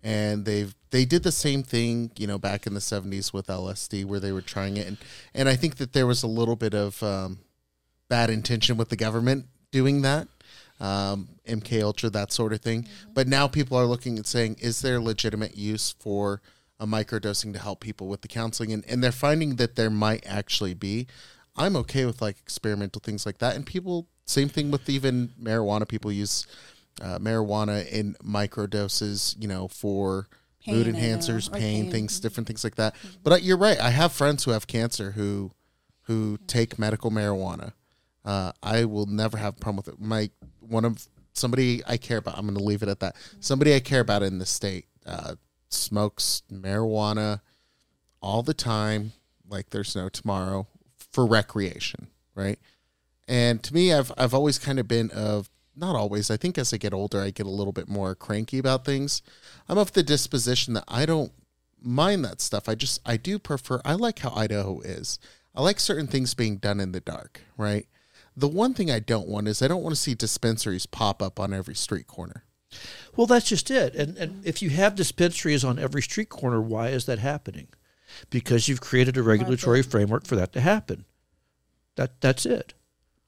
And 0.07 0.45
they've 0.45 0.73
they 0.91 1.05
did 1.05 1.25
the 1.25 1.33
same 1.33 1.65
thing, 1.65 2.13
you 2.17 2.29
know, 2.29 2.39
back 2.39 2.67
in 2.67 2.75
the 2.75 2.81
'70s 2.81 3.33
with 3.33 3.49
LSD, 3.49 4.05
where 4.05 4.21
they 4.21 4.31
were 4.31 4.41
trying 4.41 4.77
it, 4.77 4.87
and 4.87 4.99
and 5.35 5.49
I 5.49 5.57
think 5.57 5.77
that 5.77 5.93
there 5.93 6.07
was 6.07 6.23
a 6.23 6.29
little 6.29 6.55
bit 6.55 6.75
of 6.75 7.03
um, 7.03 7.41
bad 8.09 8.31
intention 8.31 8.77
with 8.77 8.89
the 8.89 8.97
government 8.97 9.47
doing 9.73 10.03
that 10.03 10.29
um, 10.81 11.29
mk 11.47 11.83
ultra 11.83 12.11
that 12.11 12.33
sort 12.33 12.53
of 12.53 12.61
thing. 12.61 12.87
But 13.13 13.29
now 13.29 13.47
people 13.49 13.77
are 13.77 13.87
looking 13.87 14.19
at 14.19 14.27
saying 14.27 14.57
is 14.61 14.81
there 14.81 14.97
a 14.97 15.01
legitimate 15.01 15.57
use 15.57 15.95
for 15.99 16.41
a 16.79 16.87
microdosing 16.87 17.53
to 17.55 17.59
help 17.59 17.81
people 17.81 18.09
with 18.09 18.21
the 18.23 18.29
counseling? 18.29 18.73
And, 18.73 18.85
and 18.87 19.03
they're 19.03 19.13
finding 19.13 19.57
that 19.57 19.77
there 19.77 19.91
might 19.91 20.25
actually 20.27 20.75
be. 20.75 21.07
I'm 21.57 21.77
okay 21.77 22.05
with 22.05 22.21
like 22.21 22.39
experimental 22.39 23.01
things 23.01 23.25
like 23.25 23.39
that. 23.39 23.57
And 23.57 23.65
people 23.65 24.09
same 24.27 24.49
thing 24.49 24.71
with 24.71 24.89
even 24.89 25.33
marijuana. 25.41 25.89
People 25.89 26.13
use 26.13 26.47
uh, 27.01 27.19
marijuana 27.19 27.87
in 27.89 28.15
microdoses 28.25 29.41
you 29.41 29.49
know 29.49 29.69
for 29.69 30.29
Pain, 30.65 30.75
mood 30.75 30.87
know, 30.87 30.99
enhancers 30.99 31.53
pain, 31.53 31.85
pain. 31.85 31.91
things 31.91 32.19
different 32.21 32.47
things 32.47 32.65
like 32.65 32.77
that 32.77 32.95
but 33.23 33.33
uh, 33.33 33.37
you're 33.37 33.57
right 33.57 33.81
i 33.81 33.91
have 33.91 34.13
friends 34.13 34.45
who 34.45 34.51
have 34.51 34.67
cancer 34.67 35.13
who 35.13 35.53
who 36.03 36.39
take 36.47 36.79
medical 36.79 37.11
marijuana 37.11 37.73
uh, 38.27 38.51
I 38.61 38.85
will 38.85 39.07
never 39.07 39.39
have 39.39 39.55
a 39.55 39.61
problem 39.61 39.77
with 39.77 39.89
it. 39.89 40.01
My 40.01 40.31
one 40.61 40.85
of 40.85 41.07
somebody 41.33 41.83
I 41.87 41.97
care 41.97 42.19
about. 42.19 42.37
I'm 42.37 42.45
going 42.45 42.59
to 42.59 42.65
leave 42.65 42.83
it 42.83 42.89
at 42.89 43.01
that. 43.01 43.15
Somebody 43.39 43.75
I 43.75 43.81
care 43.81 44.01
about 44.01 44.23
in 44.25 44.39
the 44.39 44.47
state 44.47 44.87
uh, 45.07 45.37
smokes 45.69 46.43
marijuana 46.53 47.41
all 48.21 48.43
the 48.43 48.55
time, 48.55 49.13
like 49.49 49.71
there's 49.71 49.95
no 49.95 50.09
tomorrow, 50.09 50.67
for 51.13 51.25
recreation, 51.25 52.09
right? 52.35 52.59
And 53.29 53.63
to 53.63 53.73
me, 53.73 53.93
I've 53.93 54.13
I've 54.19 54.35
always 54.35 54.59
kind 54.59 54.81
of 54.81 54.89
been 54.89 55.11
of 55.13 55.49
not 55.77 55.97
always. 55.97 56.31
I 56.31 56.37
think 56.37 56.59
as 56.59 56.73
I 56.73 56.79
get 56.79 56.95
older, 56.95 57.21
I 57.21 57.31
get 57.31 57.47
a 57.47 57.51
little 57.51 57.73
bit 57.73 57.89
more 57.89 58.15
cranky 58.15 58.59
about 58.59 58.85
things. 58.85 59.23
I'm 59.69 59.79
of 59.79 59.93
the 59.93 60.03
disposition 60.03 60.75
that 60.75 60.85
I 60.89 61.07
don't 61.07 61.33
mind 61.83 62.25
that 62.25 62.41
stuff. 62.41 62.69
I 62.69 62.75
just 62.75 63.01
I 63.05 63.17
do 63.17 63.39
prefer. 63.39 63.81
I 63.85 63.95
like 63.95 64.21
how 64.21 64.33
Idaho 64.35 64.81
is. 64.81 65.19
I 65.55 65.63
like 65.63 65.81
certain 65.81 66.07
things 66.07 66.35
being 66.35 66.57
done 66.57 66.81
in 66.81 66.93
the 66.93 67.01
dark, 67.01 67.43
right? 67.57 67.87
The 68.37 68.49
one 68.49 68.75
thing 68.75 68.91
I 68.91 68.99
don't 68.99 69.29
want 69.29 69.49
is 69.49 69.63
I 69.63 69.69
don't 69.69 69.83
want 69.83 69.95
to 69.95 70.01
see 70.01 70.15
dispensaries 70.15 70.87
pop 70.87 71.23
up 71.23 71.41
on 71.41 71.55
every 71.55 71.75
street 71.75 72.07
corner. 72.07 72.45
Well, 73.17 73.27
that's 73.27 73.49
just 73.49 73.71
it. 73.71 73.95
And 73.95 74.17
and 74.17 74.45
if 74.45 74.61
you 74.61 74.71
have 74.71 74.95
dispensaries 74.95 75.65
on 75.65 75.79
every 75.79 76.03
street 76.03 76.29
corner, 76.29 76.61
why 76.61 76.89
is 76.89 77.07
that 77.07 77.19
happening? 77.19 77.69
Because 78.31 78.69
you've 78.69 78.81
created 78.81 79.17
a 79.17 79.23
regulatory 79.23 79.83
framework 79.83 80.27
for 80.27 80.37
that 80.37 80.53
to 80.53 80.61
happen. 80.61 81.05
That 81.97 82.21
that's 82.21 82.45
it. 82.45 82.75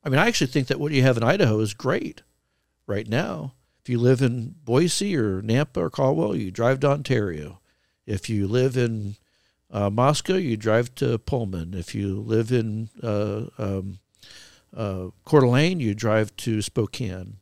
I 0.04 0.08
mean, 0.08 0.18
I 0.18 0.26
actually 0.26 0.46
think 0.48 0.68
that 0.68 0.80
what 0.80 0.92
you 0.92 1.02
have 1.02 1.16
in 1.16 1.22
Idaho 1.22 1.60
is 1.60 1.74
great 1.74 2.22
right 2.88 3.06
now. 3.06 3.54
If 3.80 3.88
you 3.88 3.98
live 3.98 4.20
in 4.20 4.56
Boise 4.64 5.16
or 5.16 5.40
Nampa 5.40 5.76
or 5.76 5.90
Caldwell, 5.90 6.34
you 6.34 6.50
drive 6.50 6.80
to 6.80 6.90
Ontario. 6.90 7.60
If 8.06 8.28
you 8.28 8.48
live 8.48 8.76
in 8.76 9.16
uh, 9.70 9.90
Moscow, 9.90 10.34
you 10.34 10.56
drive 10.56 10.94
to 10.96 11.18
Pullman. 11.18 11.74
If 11.74 11.94
you 11.94 12.20
live 12.20 12.50
in 12.50 12.88
uh, 13.02 13.44
um, 13.58 13.98
uh, 14.76 15.08
Coeur 15.24 15.40
d'Alene, 15.40 15.80
you 15.80 15.94
drive 15.94 16.34
to 16.36 16.62
Spokane. 16.62 17.36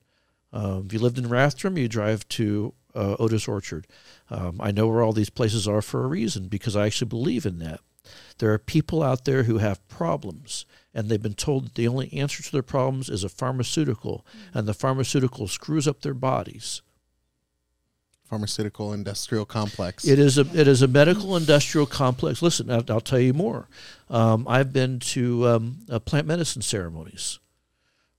Um, 0.52 0.85
if 0.86 0.93
you 0.93 0.98
lived 0.98 1.18
in 1.18 1.27
Rathdrum, 1.27 1.78
you 1.78 1.89
drive 1.89 2.28
to 2.31 2.74
uh, 2.94 3.16
Otis 3.18 3.47
Orchard. 3.47 3.86
Um, 4.31 4.59
I 4.60 4.73
know 4.73 4.89
where 4.89 5.02
all 5.02 5.12
these 5.12 5.31
places 5.31 5.68
are 5.68 5.82
for 5.82 6.05
a 6.05 6.09
reason 6.09 6.48
because 6.48 6.74
I 6.77 6.86
actually 6.86 7.09
believe 7.09 7.47
in 7.47 7.59
that. 7.59 7.81
There 8.39 8.52
are 8.52 8.59
people 8.59 9.02
out 9.02 9.24
there 9.24 9.44
who 9.44 9.59
have 9.59 9.86
problems, 9.89 10.64
and 10.97 11.10
they've 11.10 11.23
been 11.23 11.35
told 11.35 11.66
that 11.66 11.74
the 11.74 11.86
only 11.86 12.10
answer 12.14 12.43
to 12.43 12.51
their 12.51 12.62
problems 12.62 13.10
is 13.10 13.23
a 13.23 13.28
pharmaceutical, 13.28 14.24
and 14.55 14.66
the 14.66 14.73
pharmaceutical 14.73 15.47
screws 15.47 15.86
up 15.86 16.01
their 16.01 16.14
bodies. 16.14 16.81
Pharmaceutical 18.24 18.94
industrial 18.94 19.44
complex. 19.44 20.06
It 20.09 20.18
is 20.18 20.39
a 20.39 20.47
it 20.59 20.66
is 20.66 20.81
a 20.81 20.89
medical 20.89 21.36
industrial 21.36 21.86
complex. 21.86 22.40
Listen, 22.40 22.70
I'll, 22.70 22.82
I'll 22.89 23.02
tell 23.02 23.20
you 23.20 23.35
more. 23.35 23.68
Um, 24.09 24.48
I've 24.48 24.73
been 24.73 24.98
to 25.01 25.47
um, 25.47 25.78
uh, 25.89 25.98
plant 25.98 26.27
medicine 26.27 26.62
ceremonies 26.62 27.40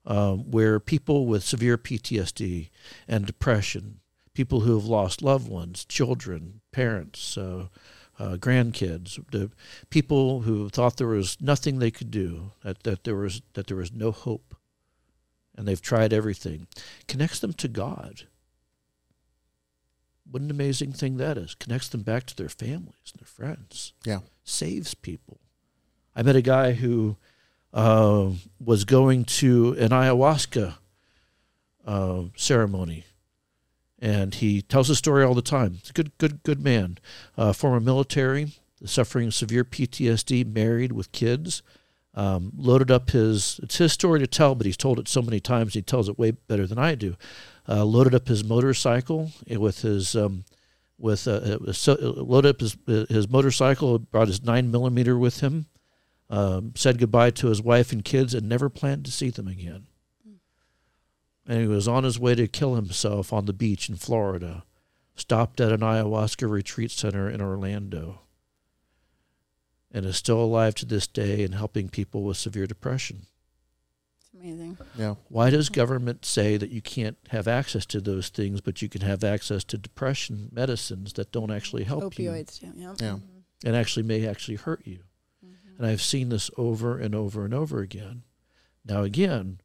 um, 0.05 0.51
where 0.51 0.79
people 0.79 1.25
with 1.25 1.43
severe 1.43 1.79
PTSD 1.79 2.69
and 3.07 3.25
depression, 3.25 4.01
people 4.35 4.61
who 4.61 4.75
have 4.75 4.85
lost 4.85 5.23
loved 5.23 5.49
ones, 5.49 5.83
children, 5.83 6.61
parents, 6.71 7.37
uh, 7.39 7.69
uh, 8.19 8.35
grandkids, 8.38 9.23
the 9.31 9.52
people 9.89 10.41
who 10.41 10.69
thought 10.69 10.98
there 10.98 11.07
was 11.07 11.38
nothing 11.39 11.80
they 11.80 11.91
could 11.91 12.11
do, 12.11 12.52
that, 12.64 12.84
that 12.84 13.03
there 13.03 13.15
was 13.15 13.41
that 13.53 13.68
there 13.68 13.77
was 13.77 13.91
no 13.91 14.11
hope, 14.11 14.56
and 15.56 15.68
they've 15.68 15.81
tried 15.81 16.14
everything, 16.14 16.68
connects 17.07 17.39
them 17.39 17.53
to 17.53 17.68
God. 17.68 18.23
What 20.30 20.41
an 20.41 20.52
amazing 20.52 20.91
thing 20.91 21.18
that 21.18 21.38
is. 21.38 21.56
Connects 21.56 21.88
them 21.88 22.02
back 22.02 22.26
to 22.26 22.35
their 22.35 22.49
families 22.49 23.14
and 23.14 23.22
their 23.22 23.27
friends. 23.27 23.94
Yeah. 24.03 24.19
Saves 24.44 24.94
people. 24.94 25.39
I 26.15 26.22
met 26.23 26.35
a 26.35 26.41
guy 26.41 26.73
who 26.73 27.15
uh, 27.73 28.31
was 28.60 28.84
going 28.84 29.23
to 29.26 29.73
an 29.80 29.89
ayahuasca 29.89 30.76
uh, 31.85 32.23
ceremony, 32.35 33.06
and 33.99 34.35
he 34.35 34.61
tells 34.61 34.87
the 34.87 34.95
story 34.95 35.23
all 35.23 35.33
the 35.33 35.41
time. 35.41 35.73
He's 35.73 35.89
a 35.89 35.93
good, 35.93 36.17
good, 36.17 36.43
good 36.43 36.63
man. 36.63 36.97
Uh, 37.37 37.53
former 37.53 37.79
military, 37.79 38.53
suffering 38.85 39.31
severe 39.31 39.63
PTSD, 39.63 40.45
married 40.45 40.91
with 40.91 41.11
kids. 41.11 41.63
Um, 42.13 42.51
loaded 42.57 42.89
up 42.89 43.11
his, 43.11 43.59
it's 43.61 43.77
his 43.77 43.93
story 43.93 44.19
to 44.19 44.27
tell, 44.27 44.55
but 44.55 44.65
he's 44.65 44.77
told 44.77 44.97
it 44.97 45.07
so 45.07 45.21
many 45.21 45.39
times, 45.39 45.75
he 45.75 45.83
tells 45.83 46.09
it 46.09 46.17
way 46.17 46.31
better 46.31 46.65
than 46.65 46.79
I 46.79 46.95
do. 46.95 47.15
Uh, 47.69 47.85
loaded 47.85 48.15
up 48.15 48.27
his 48.27 48.43
motorcycle 48.43 49.31
with 49.47 49.81
his, 49.81 50.15
um, 50.15 50.45
with 50.97 51.27
uh, 51.27 51.57
uh, 51.67 51.71
so, 51.73 51.93
loaded 51.93 52.49
up 52.49 52.59
his, 52.59 52.77
his 52.87 53.29
motorcycle, 53.29 53.99
brought 53.99 54.29
his 54.29 54.43
nine 54.43 54.71
millimeter 54.71 55.17
with 55.17 55.41
him, 55.41 55.67
um, 56.29 56.73
said 56.75 56.97
goodbye 56.97 57.29
to 57.31 57.47
his 57.47 57.61
wife 57.61 57.91
and 57.91 58.03
kids, 58.03 58.33
and 58.33 58.49
never 58.49 58.69
planned 58.69 59.05
to 59.05 59.11
see 59.11 59.29
them 59.29 59.47
again. 59.47 59.85
And 61.47 61.61
he 61.61 61.67
was 61.67 61.87
on 61.87 62.03
his 62.03 62.19
way 62.19 62.35
to 62.35 62.47
kill 62.47 62.75
himself 62.75 63.31
on 63.31 63.45
the 63.45 63.53
beach 63.53 63.87
in 63.89 63.95
Florida, 63.95 64.65
stopped 65.15 65.61
at 65.61 65.71
an 65.71 65.79
ayahuasca 65.79 66.49
retreat 66.49 66.91
center 66.91 67.29
in 67.29 67.41
Orlando 67.41 68.21
and 69.91 70.05
is 70.05 70.17
still 70.17 70.41
alive 70.41 70.75
to 70.75 70.85
this 70.85 71.07
day 71.07 71.43
and 71.43 71.55
helping 71.55 71.87
people 71.87 72.23
with 72.23 72.35
severe 72.35 72.67
depression. 72.67 73.25
It's 74.19 74.33
amazing. 74.33 74.77
Yeah. 74.97 75.15
Why 75.29 75.49
does 75.49 75.69
government 75.69 76.25
say 76.25 76.57
that 76.57 76.69
you 76.69 76.81
can't 76.81 77.17
have 77.29 77.47
access 77.47 77.85
to 77.87 78.01
those 78.01 78.27
things, 78.27 78.59
but 78.59 78.81
you 78.81 78.89
can 78.89 79.01
have 79.01 79.23
access 79.23 79.63
to 79.65 79.77
depression 79.77 80.49
medicines 80.51 81.13
that 81.13 81.31
don't 81.31 81.51
actually 81.51 81.85
help 81.85 82.19
you 82.19 82.29
Opioids, 82.29 82.59
too. 82.59 82.73
Yeah. 82.75 82.93
Yeah. 82.99 83.07
Mm-hmm. 83.13 83.67
and 83.67 83.75
actually 83.75 84.03
may 84.03 84.27
actually 84.27 84.57
hurt 84.57 84.85
you? 84.85 84.99
Mm-hmm. 85.43 85.77
And 85.77 85.87
I've 85.87 86.01
seen 86.01 86.27
this 86.27 86.51
over 86.57 86.99
and 86.99 87.15
over 87.15 87.45
and 87.45 87.53
over 87.53 87.79
again. 87.79 88.23
Now, 88.85 89.03
again, 89.03 89.61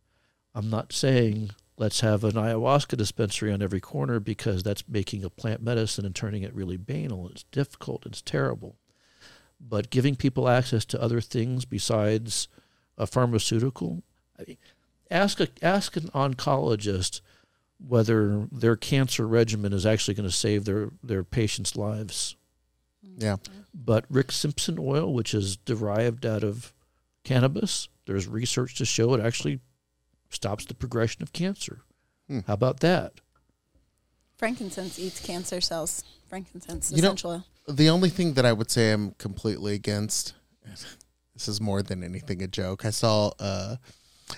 I'm 0.55 0.71
not 0.71 0.93
saying 0.93 1.51
let's 1.83 1.99
have 1.99 2.23
an 2.23 2.35
ayahuasca 2.35 2.97
dispensary 2.97 3.53
on 3.53 3.61
every 3.61 3.81
corner 3.81 4.21
because 4.21 4.63
that's 4.63 4.89
making 4.89 5.25
a 5.25 5.29
plant 5.29 5.61
medicine 5.61 6.07
and 6.07 6.15
turning 6.15 6.45
it 6.45 6.55
really 6.55 6.77
banal. 6.77 7.29
It's 7.29 7.43
difficult. 7.51 8.07
It's 8.07 8.23
terrible. 8.23 8.77
But 9.61 9.91
giving 9.91 10.15
people 10.15 10.49
access 10.49 10.85
to 10.87 11.03
other 11.03 11.21
things 11.21 11.65
besides 11.65 12.47
a 12.97 13.05
pharmaceutical, 13.05 14.05
I 14.39 14.45
mean, 14.47 14.59
ask 15.11 15.41
a, 15.41 15.49
ask 15.61 15.97
an 15.97 16.09
oncologist 16.15 17.21
whether 17.85 18.47
their 18.53 18.77
cancer 18.77 19.27
regimen 19.27 19.73
is 19.73 19.85
actually 19.85 20.15
going 20.15 20.29
to 20.29 20.35
save 20.35 20.65
their, 20.65 20.91
their 21.03 21.25
patients' 21.25 21.75
lives. 21.75 22.37
Yeah. 23.17 23.39
But 23.75 24.05
Rick 24.09 24.31
Simpson 24.31 24.77
oil, 24.79 25.13
which 25.13 25.35
is 25.35 25.57
derived 25.57 26.25
out 26.25 26.45
of 26.45 26.73
cannabis, 27.25 27.89
there's 28.07 28.29
research 28.29 28.77
to 28.77 28.85
show 28.85 29.15
it 29.15 29.21
actually 29.21 29.59
stops 30.35 30.65
the 30.65 30.75
progression 30.75 31.23
of 31.23 31.33
cancer. 31.33 31.83
Hmm. 32.29 32.41
How 32.47 32.55
about 32.55 32.81
that? 32.81 33.13
Frankincense 34.37 34.99
eats 34.99 35.21
cancer 35.21 35.61
cells. 35.61 36.03
Frankincense, 36.29 36.91
You 36.91 37.03
know- 37.03 37.09
essential 37.09 37.31
oil. 37.33 37.45
The 37.69 37.89
only 37.91 38.09
thing 38.09 38.35
that 38.35 38.45
I 38.45 38.53
would 38.53 38.71
say 38.71 38.91
I'm 38.91 39.13
completely 39.13 39.75
against. 39.75 40.35
This 41.35 41.49
is 41.49 41.63
more 41.63 41.83
than 41.83 42.05
anything 42.05 42.43
a 42.43 42.47
joke. 42.47 42.85
I 42.85 42.91
saw 42.91 43.31
uh, 43.41 43.77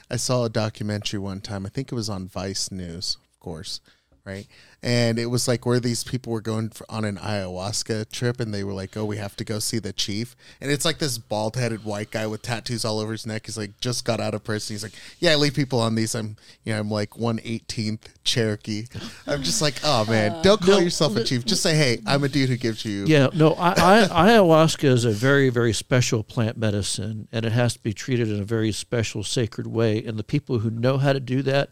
I 0.08 0.14
saw 0.16 0.44
a 0.44 0.48
documentary 0.48 1.18
one 1.18 1.40
time. 1.40 1.66
I 1.66 1.68
think 1.68 1.90
it 1.90 1.94
was 1.94 2.08
on 2.08 2.28
Vice 2.28 2.70
News, 2.70 3.18
of 3.32 3.40
course, 3.40 3.80
right? 4.24 4.46
And 4.82 5.18
it 5.18 5.26
was 5.26 5.48
like 5.48 5.64
where 5.64 5.80
these 5.80 6.04
people 6.04 6.32
were 6.32 6.42
going 6.42 6.68
for, 6.68 6.84
on 6.90 7.04
an 7.04 7.16
ayahuasca 7.16 8.10
trip, 8.10 8.38
and 8.38 8.52
they 8.52 8.64
were 8.64 8.74
like, 8.74 8.96
"Oh, 8.96 9.04
we 9.04 9.16
have 9.16 9.34
to 9.36 9.44
go 9.44 9.58
see 9.58 9.78
the 9.78 9.92
chief." 9.94 10.36
And 10.60 10.70
it's 10.70 10.84
like 10.84 10.98
this 10.98 11.16
bald-headed 11.16 11.84
white 11.84 12.10
guy 12.10 12.26
with 12.26 12.42
tattoos 12.42 12.84
all 12.84 13.00
over 13.00 13.12
his 13.12 13.26
neck. 13.26 13.46
He's 13.46 13.56
like 13.56 13.80
just 13.80 14.04
got 14.04 14.20
out 14.20 14.34
of 14.34 14.44
prison. 14.44 14.74
He's 14.74 14.82
like, 14.82 14.92
"Yeah, 15.20 15.32
I 15.32 15.36
leave 15.36 15.54
people 15.54 15.80
on 15.80 15.94
these. 15.94 16.14
I'm, 16.14 16.36
you 16.64 16.74
know, 16.74 16.80
I'm 16.80 16.90
like 16.90 17.18
one 17.18 17.40
eighteenth 17.44 18.12
Cherokee." 18.24 18.84
I'm 19.26 19.42
just 19.42 19.62
like, 19.62 19.76
"Oh 19.84 20.04
man, 20.04 20.32
uh, 20.32 20.42
don't 20.42 20.60
call 20.60 20.76
No, 20.76 20.80
yourself 20.80 21.16
a 21.16 21.24
chief. 21.24 21.46
Just 21.46 21.62
say, 21.62 21.74
hey, 21.74 22.00
I'm 22.06 22.22
a 22.24 22.28
dude 22.28 22.50
who 22.50 22.56
gives 22.56 22.84
you." 22.84 23.04
Yeah, 23.06 23.28
no, 23.34 23.54
I, 23.54 23.70
I, 23.72 24.28
ayahuasca 24.28 24.84
is 24.84 25.06
a 25.06 25.12
very, 25.12 25.48
very 25.48 25.72
special 25.72 26.22
plant 26.22 26.58
medicine, 26.58 27.28
and 27.32 27.46
it 27.46 27.52
has 27.52 27.74
to 27.74 27.82
be 27.82 27.94
treated 27.94 28.28
in 28.30 28.40
a 28.40 28.44
very 28.44 28.72
special, 28.72 29.24
sacred 29.24 29.66
way. 29.66 30.04
And 30.04 30.18
the 30.18 30.24
people 30.24 30.58
who 30.58 30.70
know 30.70 30.98
how 30.98 31.14
to 31.14 31.20
do 31.20 31.40
that, 31.42 31.70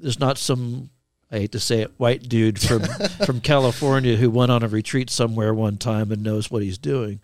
there's 0.00 0.20
not 0.20 0.38
some, 0.38 0.90
I 1.34 1.38
hate 1.38 1.52
to 1.52 1.60
say 1.60 1.80
it, 1.80 1.92
white 1.96 2.28
dude 2.28 2.60
from 2.60 2.82
from 3.26 3.40
California 3.40 4.14
who 4.14 4.30
went 4.30 4.52
on 4.52 4.62
a 4.62 4.68
retreat 4.68 5.10
somewhere 5.10 5.52
one 5.52 5.78
time 5.78 6.12
and 6.12 6.22
knows 6.22 6.48
what 6.48 6.62
he's 6.62 6.78
doing. 6.78 7.20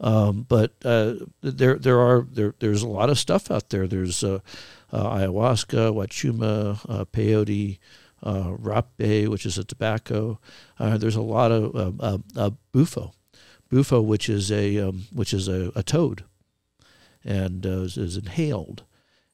Um, 0.00 0.46
but 0.48 0.74
uh, 0.84 1.14
there, 1.40 1.74
there 1.74 1.98
are 1.98 2.24
there, 2.30 2.54
there's 2.60 2.82
a 2.82 2.88
lot 2.88 3.10
of 3.10 3.18
stuff 3.18 3.50
out 3.50 3.70
there. 3.70 3.88
There's 3.88 4.22
uh, 4.22 4.38
uh, 4.92 5.10
ayahuasca, 5.10 5.92
wachuma, 5.92 6.78
uh, 6.88 7.04
peyote, 7.06 7.78
uh, 8.22 8.50
rapé, 8.50 9.26
which 9.26 9.44
is 9.44 9.58
a 9.58 9.64
tobacco. 9.64 10.38
Uh, 10.78 10.96
there's 10.96 11.16
a 11.16 11.20
lot 11.20 11.50
of 11.50 12.00
uh, 12.36 12.50
bufo, 12.70 13.12
bufo, 13.68 14.00
which 14.00 14.28
is 14.28 14.52
a 14.52 14.78
um, 14.78 15.06
which 15.12 15.34
is 15.34 15.48
a, 15.48 15.72
a 15.74 15.82
toad, 15.82 16.22
and 17.24 17.66
uh, 17.66 17.80
is, 17.80 17.96
is 17.96 18.16
inhaled. 18.16 18.84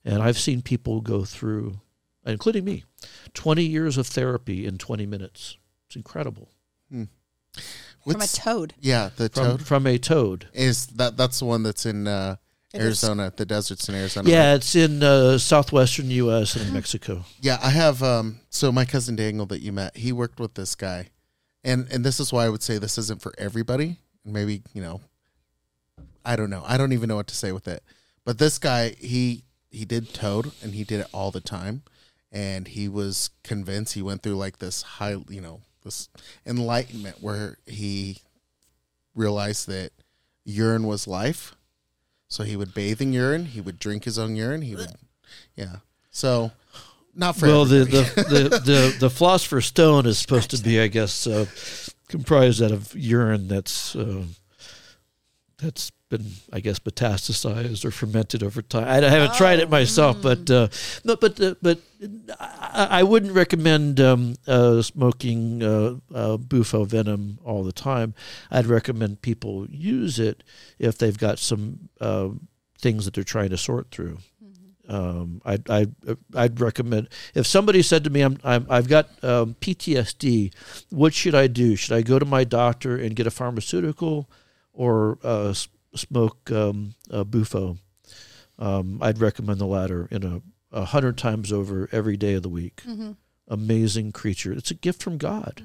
And 0.02 0.22
I've 0.22 0.38
seen 0.38 0.62
people 0.62 1.00
go 1.00 1.24
through, 1.24 1.80
including 2.26 2.64
me, 2.64 2.84
20 3.34 3.64
years 3.64 3.96
of 3.98 4.06
therapy 4.06 4.66
in 4.66 4.78
20 4.78 5.06
minutes. 5.06 5.56
It's 5.86 5.96
incredible. 5.96 6.48
From 6.90 8.20
a 8.20 8.26
toad. 8.26 8.74
Yeah, 8.80 9.10
the 9.16 9.28
From, 9.30 9.44
toad 9.44 9.66
from 9.66 9.86
a 9.86 9.96
toad. 9.98 10.48
is 10.52 10.86
that. 10.88 11.16
That's 11.16 11.38
the 11.38 11.46
one 11.46 11.62
that's 11.62 11.86
in 11.86 12.06
uh, 12.06 12.36
It 12.74 12.78
is. 12.80 12.84
Arizona, 13.02 13.32
the 13.34 13.46
deserts 13.46 13.88
in 13.88 13.94
Arizona. 13.94 14.28
Yeah, 14.28 14.48
right? 14.50 14.54
it's 14.56 14.74
in 14.74 15.02
uh, 15.02 15.38
southwestern 15.38 16.10
U.S. 16.10 16.54
and 16.56 16.72
Mexico. 16.72 17.24
yeah. 17.40 17.58
I 17.62 17.70
have. 17.70 18.02
Um, 18.02 18.40
so 18.50 18.70
my 18.70 18.84
cousin 18.84 19.16
Daniel 19.16 19.46
that 19.46 19.60
you 19.60 19.72
met, 19.72 19.96
he 19.96 20.12
worked 20.12 20.38
with 20.38 20.52
this 20.54 20.74
guy, 20.74 21.08
and 21.62 21.88
and 21.90 22.04
this 22.04 22.20
is 22.20 22.30
why 22.32 22.44
I 22.44 22.50
would 22.50 22.62
say 22.62 22.76
this 22.76 22.98
isn't 22.98 23.22
for 23.22 23.32
everybody. 23.38 24.00
Maybe 24.24 24.62
you 24.74 24.82
know, 24.82 25.00
I 26.26 26.36
don't 26.36 26.50
know. 26.50 26.62
I 26.66 26.76
don't 26.76 26.92
even 26.92 27.08
know 27.08 27.16
what 27.16 27.28
to 27.28 27.36
say 27.36 27.52
with 27.52 27.66
it. 27.68 27.82
But 28.24 28.38
this 28.38 28.58
guy, 28.58 28.90
he 28.98 29.44
he 29.70 29.86
did 29.86 30.12
toad, 30.12 30.50
and 30.62 30.74
he 30.74 30.84
did 30.84 31.00
it 31.00 31.06
all 31.12 31.30
the 31.30 31.40
time, 31.40 31.84
and 32.34 32.66
he 32.66 32.88
was 32.88 33.30
convinced. 33.44 33.94
He 33.94 34.02
went 34.02 34.22
through 34.22 34.34
like 34.34 34.58
this 34.58 34.82
high, 34.82 35.16
you 35.28 35.40
know, 35.40 35.60
this 35.84 36.08
enlightenment 36.44 37.22
where 37.22 37.58
he 37.64 38.18
realized 39.14 39.68
that 39.68 39.92
urine 40.44 40.86
was 40.86 41.06
life. 41.06 41.54
So 42.26 42.42
he 42.42 42.56
would 42.56 42.74
bathe 42.74 43.00
in 43.00 43.12
urine. 43.12 43.46
He 43.46 43.60
would 43.60 43.78
drink 43.78 44.04
his 44.04 44.18
own 44.18 44.34
urine. 44.34 44.62
He 44.62 44.74
would, 44.74 44.90
yeah. 45.54 45.76
So 46.10 46.50
not 47.14 47.36
for 47.36 47.46
Well, 47.46 47.64
the, 47.64 47.84
the, 47.84 48.24
the, 48.28 48.48
the, 48.64 48.96
the 48.98 49.10
philosopher's 49.10 49.66
stone 49.66 50.04
is 50.04 50.18
supposed 50.18 50.50
to 50.50 50.60
be, 50.60 50.80
I 50.80 50.88
guess, 50.88 51.28
uh, 51.28 51.46
comprised 52.08 52.60
out 52.60 52.72
of 52.72 52.94
urine 52.96 53.46
that's 53.46 53.94
uh, 53.94 54.24
that's 55.58 55.92
been, 56.16 56.32
I 56.52 56.60
guess, 56.60 56.78
metastasized 56.78 57.84
or 57.84 57.90
fermented 57.90 58.42
over 58.42 58.62
time. 58.62 58.86
I, 58.86 59.04
I 59.04 59.10
haven't 59.10 59.34
tried 59.34 59.58
it 59.58 59.68
myself, 59.68 60.22
but 60.22 60.48
uh, 60.50 60.68
no, 61.04 61.16
but 61.16 61.40
uh, 61.40 61.54
but 61.60 61.78
I, 62.38 62.88
I 62.90 63.02
wouldn't 63.02 63.32
recommend 63.32 64.00
um, 64.00 64.36
uh, 64.46 64.82
smoking 64.82 65.62
uh, 65.62 65.96
uh, 66.14 66.36
bufo 66.36 66.84
venom 66.84 67.38
all 67.44 67.64
the 67.64 67.72
time. 67.72 68.14
I'd 68.50 68.66
recommend 68.66 69.22
people 69.22 69.66
use 69.68 70.18
it 70.18 70.44
if 70.78 70.98
they've 70.98 71.18
got 71.18 71.38
some 71.38 71.88
uh, 72.00 72.28
things 72.78 73.04
that 73.04 73.14
they're 73.14 73.24
trying 73.24 73.50
to 73.50 73.58
sort 73.58 73.90
through. 73.90 74.18
Um, 74.86 75.40
I'd, 75.46 75.68
I'd, 75.70 75.94
I'd 76.34 76.60
recommend 76.60 77.08
if 77.34 77.46
somebody 77.46 77.80
said 77.80 78.04
to 78.04 78.10
me, 78.10 78.20
I'm, 78.20 78.38
I'm, 78.44 78.66
I've 78.68 78.86
got 78.86 79.08
um, 79.24 79.56
PTSD, 79.58 80.52
what 80.90 81.14
should 81.14 81.34
I 81.34 81.46
do? 81.46 81.74
Should 81.74 81.96
I 81.96 82.02
go 82.02 82.18
to 82.18 82.26
my 82.26 82.44
doctor 82.44 82.94
and 82.94 83.16
get 83.16 83.26
a 83.26 83.30
pharmaceutical 83.30 84.28
or 84.74 85.18
uh, 85.24 85.54
smoke 85.94 86.50
um, 86.50 86.94
uh, 87.10 87.24
bufo? 87.24 87.78
Um, 88.58 88.98
I'd 89.02 89.18
recommend 89.20 89.58
the 89.58 89.66
latter 89.66 90.06
in 90.10 90.22
a, 90.24 90.40
a 90.70 90.84
hundred 90.84 91.18
times 91.18 91.52
over 91.52 91.88
every 91.92 92.16
day 92.16 92.34
of 92.34 92.42
the 92.42 92.48
week. 92.48 92.82
Amazing 93.48 94.12
creature. 94.12 94.52
It's 94.52 94.70
a 94.70 94.74
gift 94.74 95.02
from 95.02 95.18
God. 95.18 95.62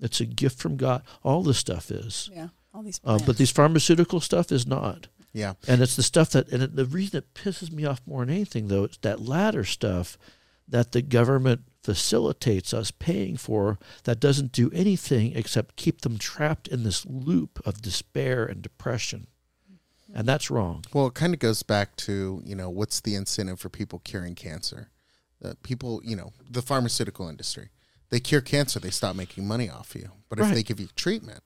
It's 0.00 0.20
a 0.20 0.26
gift 0.26 0.58
from 0.60 0.76
God. 0.76 1.02
All 1.24 1.42
this 1.42 1.58
stuff 1.58 1.90
is. 1.90 2.30
Yeah. 2.32 2.48
All 2.72 2.82
these 2.82 3.00
Uh, 3.02 3.14
but 3.18 3.24
plants. 3.24 3.38
these 3.38 3.50
pharmaceutical 3.50 4.20
stuff 4.20 4.52
is 4.52 4.66
not. 4.66 5.08
yeah. 5.32 5.54
And 5.66 5.80
it's 5.80 5.96
the 5.96 6.02
stuff 6.04 6.30
that, 6.30 6.48
and 6.52 6.62
it, 6.62 6.76
the 6.76 6.84
reason 6.84 7.18
it 7.18 7.34
pisses 7.34 7.72
me 7.72 7.84
off 7.84 8.00
more 8.06 8.24
than 8.24 8.34
anything, 8.34 8.68
though, 8.68 8.84
it's 8.84 8.98
that 8.98 9.20
latter 9.20 9.64
stuff 9.64 10.16
that 10.68 10.92
the 10.92 11.02
government 11.02 11.62
facilitates 11.88 12.74
us 12.74 12.90
paying 12.90 13.38
for 13.38 13.78
that 14.04 14.20
doesn't 14.20 14.52
do 14.52 14.70
anything 14.74 15.34
except 15.34 15.76
keep 15.76 16.02
them 16.02 16.18
trapped 16.18 16.68
in 16.68 16.82
this 16.82 17.06
loop 17.06 17.62
of 17.64 17.80
despair 17.80 18.44
and 18.44 18.60
depression. 18.60 19.26
And 20.14 20.28
that's 20.28 20.50
wrong. 20.50 20.84
Well, 20.92 21.06
it 21.06 21.14
kind 21.14 21.32
of 21.32 21.40
goes 21.40 21.62
back 21.62 21.96
to 22.08 22.42
you 22.44 22.54
know 22.54 22.68
what's 22.68 23.00
the 23.00 23.14
incentive 23.14 23.58
for 23.58 23.70
people 23.70 24.00
curing 24.04 24.34
cancer? 24.34 24.90
Uh, 25.42 25.54
people, 25.62 26.02
you 26.04 26.14
know, 26.14 26.34
the 26.50 26.60
pharmaceutical 26.60 27.26
industry. 27.26 27.70
They 28.10 28.20
cure 28.20 28.42
cancer, 28.42 28.78
they 28.80 28.90
stop 28.90 29.16
making 29.16 29.48
money 29.48 29.70
off 29.70 29.94
you. 29.94 30.10
But 30.28 30.40
if 30.40 30.52
they 30.52 30.62
give 30.62 30.80
you 30.80 30.88
treatment, 30.94 31.42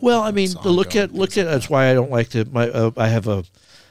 Well, 0.00 0.22
I 0.22 0.30
mean, 0.30 0.52
look 0.64 0.96
at 0.96 1.12
look 1.12 1.36
at 1.36 1.44
that's 1.44 1.68
why 1.68 1.90
I 1.90 1.94
don't 1.94 2.10
like 2.10 2.30
to. 2.30 2.46
My 2.46 2.70
uh, 2.70 2.92
I 2.96 3.08
have 3.08 3.28
a 3.28 3.44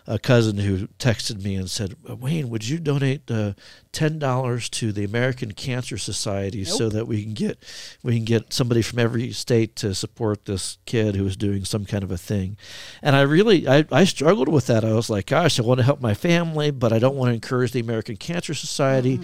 a 0.10 0.18
cousin 0.18 0.58
who 0.58 0.88
texted 0.98 1.44
me 1.44 1.56
and 1.56 1.70
said, 1.70 1.96
"Wayne, 2.04 2.50
would 2.50 2.68
you 2.68 2.80
donate 2.80 3.30
uh, 3.30 3.54
ten 3.92 4.18
dollars 4.18 4.68
to 4.70 4.92
the 4.92 5.04
American 5.04 5.52
Cancer 5.52 6.00
Society 6.00 6.66
so 6.66 6.90
that 6.90 7.06
we 7.08 7.22
can 7.22 7.36
get 7.36 7.64
we 8.02 8.16
can 8.16 8.26
get 8.26 8.52
somebody 8.52 8.82
from 8.82 8.98
every 8.98 9.32
state 9.32 9.76
to 9.78 9.94
support 9.94 10.46
this 10.46 10.80
kid 10.88 11.16
who 11.16 11.28
is 11.28 11.38
doing 11.38 11.64
some 11.64 11.86
kind 11.86 12.04
of 12.04 12.10
a 12.10 12.18
thing?" 12.18 12.58
And 13.04 13.16
I 13.16 13.22
really 13.22 13.68
I, 13.68 13.86
I 13.92 14.04
struggled 14.04 14.50
with 14.50 14.66
that. 14.66 14.84
I 14.84 14.94
was 14.94 15.12
like, 15.12 15.28
"Gosh, 15.28 15.60
I 15.60 15.64
want 15.64 15.78
to 15.78 15.86
help 15.86 16.02
my 16.02 16.16
family, 16.16 16.72
but 16.72 16.92
I 16.92 16.98
don't 16.98 17.16
want 17.16 17.30
to 17.30 17.36
encourage 17.36 17.72
the 17.72 17.80
American 17.80 18.18
Cancer 18.18 18.56
Society." 18.56 19.20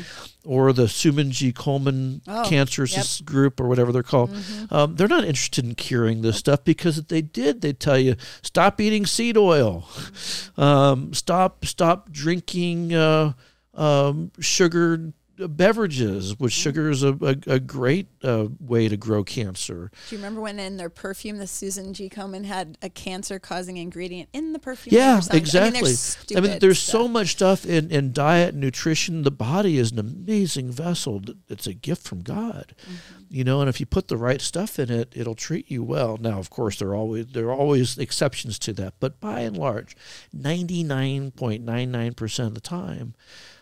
Or 0.45 0.71
the 0.73 0.87
Susan 0.87 1.31
G. 1.31 1.51
Komen 1.51 1.95
Mm-hmm. 1.95 2.31
Oh, 2.31 2.43
Cancer 2.47 2.83
yep. 2.83 2.91
Mm-hmm. 2.91 3.25
Group, 3.25 3.59
or 3.59 3.67
whatever 3.67 3.91
they're 3.91 4.03
called. 4.03 4.35
Um, 4.69 4.95
they're 4.95 5.07
not 5.07 5.25
interested 5.25 5.65
in 5.65 5.75
curing 5.75 6.21
this 6.21 6.37
stuff 6.37 6.63
because 6.63 6.97
if 6.97 7.07
they 7.07 7.21
did, 7.21 7.61
they'd 7.61 7.79
tell 7.79 7.97
you 7.97 8.15
stop 8.41 8.79
eating 8.81 9.05
seed 9.05 9.37
oil, 9.37 9.87
um, 10.57 11.13
stop 11.13 11.65
stop 11.65 12.11
drinking 12.11 12.93
uh, 12.93 13.33
um, 13.73 14.31
sugared 14.39 15.13
beverages, 15.37 16.39
which 16.39 16.53
sugar 16.53 16.89
is 16.89 17.03
a, 17.03 17.13
a, 17.21 17.35
a 17.55 17.59
great 17.59 18.07
uh, 18.23 18.47
way 18.59 18.87
to 18.87 18.97
grow 18.97 19.23
cancer. 19.23 19.91
Do 20.09 20.15
you 20.15 20.19
remember 20.19 20.41
when 20.41 20.59
in 20.59 20.77
their 20.77 20.89
perfume, 20.89 21.37
the 21.37 21.47
Susan 21.47 21.93
G. 21.93 22.09
Komen 22.09 22.45
had 22.45 22.77
a 22.81 22.89
cancer-causing 22.89 23.77
ingredient 23.77 24.29
in 24.33 24.53
the 24.53 24.59
perfume? 24.59 24.95
Yeah, 24.95 25.21
exactly. 25.31 25.59
I 25.59 25.71
mean, 25.71 25.83
there's, 25.83 26.17
I 26.35 26.39
mean, 26.39 26.59
there's 26.59 26.79
so 26.79 27.03
stuff. 27.03 27.11
much 27.11 27.27
stuff 27.31 27.65
in, 27.65 27.91
in 27.91 28.13
diet 28.13 28.53
and 28.53 28.61
nutrition. 28.61 29.23
The 29.23 29.31
body 29.31 29.77
is 29.77 29.91
an 29.91 29.99
amazing 29.99 30.71
vessel. 30.71 31.21
It's 31.49 31.67
a 31.67 31.73
gift 31.73 32.03
from 32.07 32.21
God, 32.21 32.73
Mm-hmm. 32.85 33.23
you 33.29 33.43
know. 33.43 33.61
And 33.61 33.69
if 33.69 33.79
you 33.79 33.85
put 33.85 34.07
the 34.07 34.17
right 34.17 34.41
stuff 34.41 34.79
in 34.79 34.91
it, 34.91 35.13
it'll 35.15 35.35
treat 35.35 35.69
you 35.71 35.83
well. 35.83 36.17
Now, 36.17 36.39
of 36.39 36.49
course, 36.49 36.79
there 36.79 36.89
are 36.89 36.95
always 36.95 37.27
there 37.27 37.47
are 37.47 37.55
always 37.55 37.97
exceptions 37.97 38.59
to 38.59 38.73
that, 38.73 38.95
but 38.99 39.19
by 39.19 39.41
and 39.41 39.57
large, 39.57 39.95
ninety 40.31 40.83
nine 40.83 41.31
point 41.31 41.63
nine 41.63 41.91
nine 41.91 42.13
percent 42.13 42.49
of 42.49 42.53
the 42.55 42.61
time, 42.61 43.15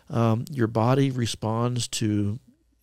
um, 0.10 0.46
your 0.52 0.68
body 0.68 1.12
responds 1.12 1.88
to 1.90 2.40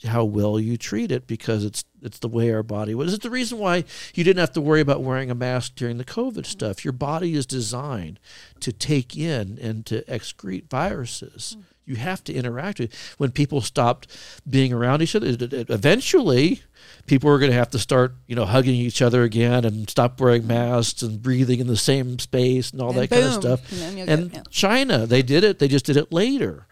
how 0.07 0.25
well 0.25 0.59
you 0.59 0.77
treat 0.79 1.13
it 1.13 1.27
because 1.27 1.63
it's 1.65 1.85
it's 2.03 2.19
the 2.21 2.29
way 2.29 2.51
our 2.51 2.63
body 2.63 2.95
was. 2.95 3.13
It's 3.13 3.23
the 3.23 3.29
reason 3.29 3.59
why 3.59 3.85
you 4.15 4.25
didn't 4.25 4.41
have 4.41 4.53
to 4.53 4.61
worry 4.63 4.81
about 4.81 5.03
wearing 5.03 5.31
a 5.31 5.35
mask 5.35 5.75
during 5.75 5.99
the 5.99 6.05
COVID 6.05 6.47
stuff. 6.47 6.83
Your 6.83 6.93
body 6.93 7.35
is 7.35 7.45
designed 7.45 8.19
to 8.61 8.73
take 8.73 9.15
in 9.19 9.59
and 9.61 9.85
to 9.85 10.01
excrete 10.05 10.71
viruses. 10.71 11.59
You 11.85 11.97
have 11.97 12.25
to 12.25 12.33
interact 12.33 12.79
with. 12.79 12.95
When 13.19 13.31
people 13.33 13.61
stopped 13.61 14.07
being 14.49 14.73
around 14.73 15.03
each 15.03 15.15
other, 15.15 15.27
it- 15.27 15.43
it- 15.53 15.69
eventually 15.69 16.63
people 17.07 17.29
were 17.29 17.39
going 17.39 17.51
to 17.51 17.57
have 17.59 17.71
to 17.71 17.79
start, 17.79 18.15
you 18.27 18.35
know, 18.37 18.47
hugging 18.47 18.77
each 18.77 19.03
other 19.03 19.23
again 19.25 19.67
and 19.67 19.91
stop 19.91 20.19
wearing 20.21 20.47
masks 20.47 21.03
and 21.03 21.21
breathing 21.21 21.61
in 21.61 21.67
the 21.67 21.77
same 21.77 22.19
space 22.19 22.71
and 22.71 22.81
all 22.81 22.91
And 22.91 22.99
that 23.01 23.11
kind 23.11 23.25
of 23.25 23.33
stuff. 23.43 23.73
and 24.09 24.33
And. 24.37 24.49
China, 24.51 25.05
they 25.07 25.21
did 25.21 25.45
it. 25.45 25.59
They 25.59 25.69
just 25.69 25.85
did 25.85 25.99
it 25.99 26.11
later 26.13 26.67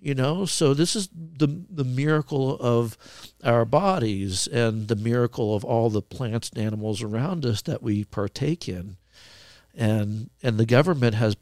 you 0.00 0.14
know 0.14 0.44
so 0.46 0.72
this 0.74 0.96
is 0.96 1.08
the 1.12 1.46
the 1.70 1.84
miracle 1.84 2.56
of 2.58 2.96
our 3.44 3.64
bodies 3.64 4.46
and 4.46 4.88
the 4.88 4.96
miracle 4.96 5.54
of 5.54 5.64
all 5.64 5.90
the 5.90 6.02
plants 6.02 6.50
and 6.50 6.64
animals 6.64 7.02
around 7.02 7.44
us 7.44 7.62
that 7.62 7.82
we 7.82 8.04
partake 8.04 8.68
in 8.68 8.96
and 9.74 10.30
and 10.42 10.58
the 10.58 10.66
government 10.66 11.14
has 11.14 11.36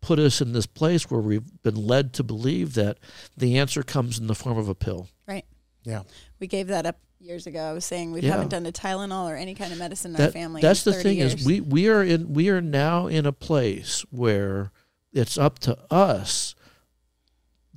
put 0.00 0.18
us 0.18 0.40
in 0.40 0.52
this 0.52 0.66
place 0.66 1.10
where 1.10 1.20
we've 1.20 1.62
been 1.62 1.74
led 1.74 2.12
to 2.12 2.22
believe 2.22 2.74
that 2.74 2.98
the 3.36 3.58
answer 3.58 3.82
comes 3.82 4.18
in 4.18 4.26
the 4.26 4.34
form 4.34 4.58
of 4.58 4.68
a 4.68 4.74
pill 4.74 5.08
Right. 5.26 5.44
Yeah. 5.84 6.02
We 6.40 6.46
gave 6.46 6.66
that 6.68 6.84
up 6.86 6.98
years 7.20 7.46
ago. 7.46 7.60
I 7.60 7.72
was 7.72 7.84
saying 7.84 8.12
we 8.12 8.20
Yeah. 8.20 8.32
haven't 8.32 8.48
done 8.50 8.64
a 8.66 8.72
Tylenol 8.72 9.30
or 9.30 9.34
any 9.36 9.54
kind 9.54 9.72
of 9.72 9.78
medicine 9.78 10.14
in 10.14 10.20
our 10.20 10.30
family. 10.30 10.60
that's 10.62 10.86
in 10.86 10.92
the 10.92 11.02
thing 11.02 11.18
years. 11.18 11.34
is 11.34 11.44
we 11.46 11.60
we 11.60 11.88
are 11.88 12.02
in 12.02 12.32
we 12.32 12.48
are 12.50 12.60
now 12.60 13.06
in 13.06 13.26
a 13.26 13.32
place 13.32 14.04
where 14.10 14.70
it's 15.12 15.36
up 15.38 15.58
to 15.60 15.76
us 15.90 16.54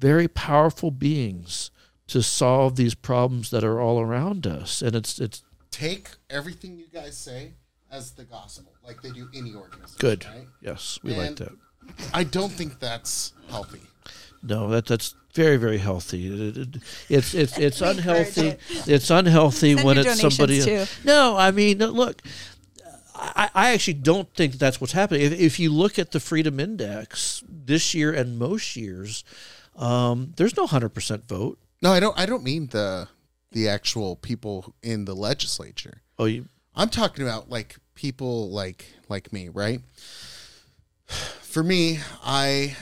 very 0.01 0.27
powerful 0.27 0.91
beings 0.91 1.71
to 2.07 2.21
solve 2.21 2.75
these 2.75 2.95
problems 2.95 3.49
that 3.51 3.63
are 3.63 3.79
all 3.79 3.99
around 4.01 4.45
us 4.45 4.81
and 4.81 4.95
it's 4.95 5.19
it's 5.19 5.43
Take 5.69 6.09
everything 6.29 6.77
you 6.77 6.87
guys 6.93 7.15
say 7.17 7.53
as 7.89 8.11
the 8.11 8.25
gospel, 8.25 8.73
like 8.85 9.01
they 9.01 9.11
do 9.11 9.29
any 9.33 9.53
organization. 9.55 9.97
good 9.99 10.25
Right? 10.25 10.47
yes 10.61 10.99
we 11.03 11.13
like 11.15 11.35
that 11.37 11.53
I 12.13 12.23
don't 12.25 12.51
think 12.51 12.79
that's 12.79 13.33
healthy. 13.49 13.81
no 14.43 14.67
that 14.69 14.85
that's 14.87 15.15
very 15.33 15.57
very 15.57 15.77
healthy 15.77 16.21
It- 16.27 16.57
it- 16.57 16.77
it's 17.09 17.33
it's 17.33 17.57
it's 17.57 17.81
unhealthy 17.93 18.47
it. 18.49 18.59
it's 18.87 19.09
unhealthy 19.09 19.73
Send 19.75 19.85
when 19.85 19.97
it's 19.99 20.19
somebody 20.19 20.61
too. 20.61 20.85
no 21.05 21.37
i 21.37 21.51
mean 21.51 21.77
look 21.79 22.21
I, 23.15 23.49
I 23.53 23.71
actually 23.73 23.99
don't 24.11 24.33
think 24.33 24.53
that's 24.53 24.81
what's 24.81 24.93
happening. 24.93 25.21
If, 25.21 25.33
if 25.39 25.59
you 25.59 25.71
look 25.71 25.99
at 25.99 26.09
the 26.11 26.19
Freedom 26.19 26.59
Index 26.59 27.43
this 27.47 27.93
year 27.93 28.11
and 28.11 28.39
most 28.39 28.75
years, 28.75 29.23
um, 29.75 30.33
there's 30.37 30.55
no 30.57 30.67
hundred 30.67 30.89
percent 30.89 31.27
vote. 31.27 31.57
No, 31.81 31.91
I 31.91 31.99
don't. 31.99 32.17
I 32.17 32.25
don't 32.25 32.43
mean 32.43 32.67
the 32.67 33.07
the 33.51 33.67
actual 33.67 34.15
people 34.15 34.73
in 34.81 35.05
the 35.05 35.15
legislature. 35.15 36.01
Oh, 36.17 36.25
you, 36.25 36.47
I'm 36.75 36.89
talking 36.89 37.25
about 37.25 37.49
like 37.49 37.77
people 37.95 38.49
like 38.49 38.85
like 39.09 39.31
me, 39.33 39.49
right? 39.49 39.81
For 41.07 41.63
me, 41.63 41.99
I 42.23 42.75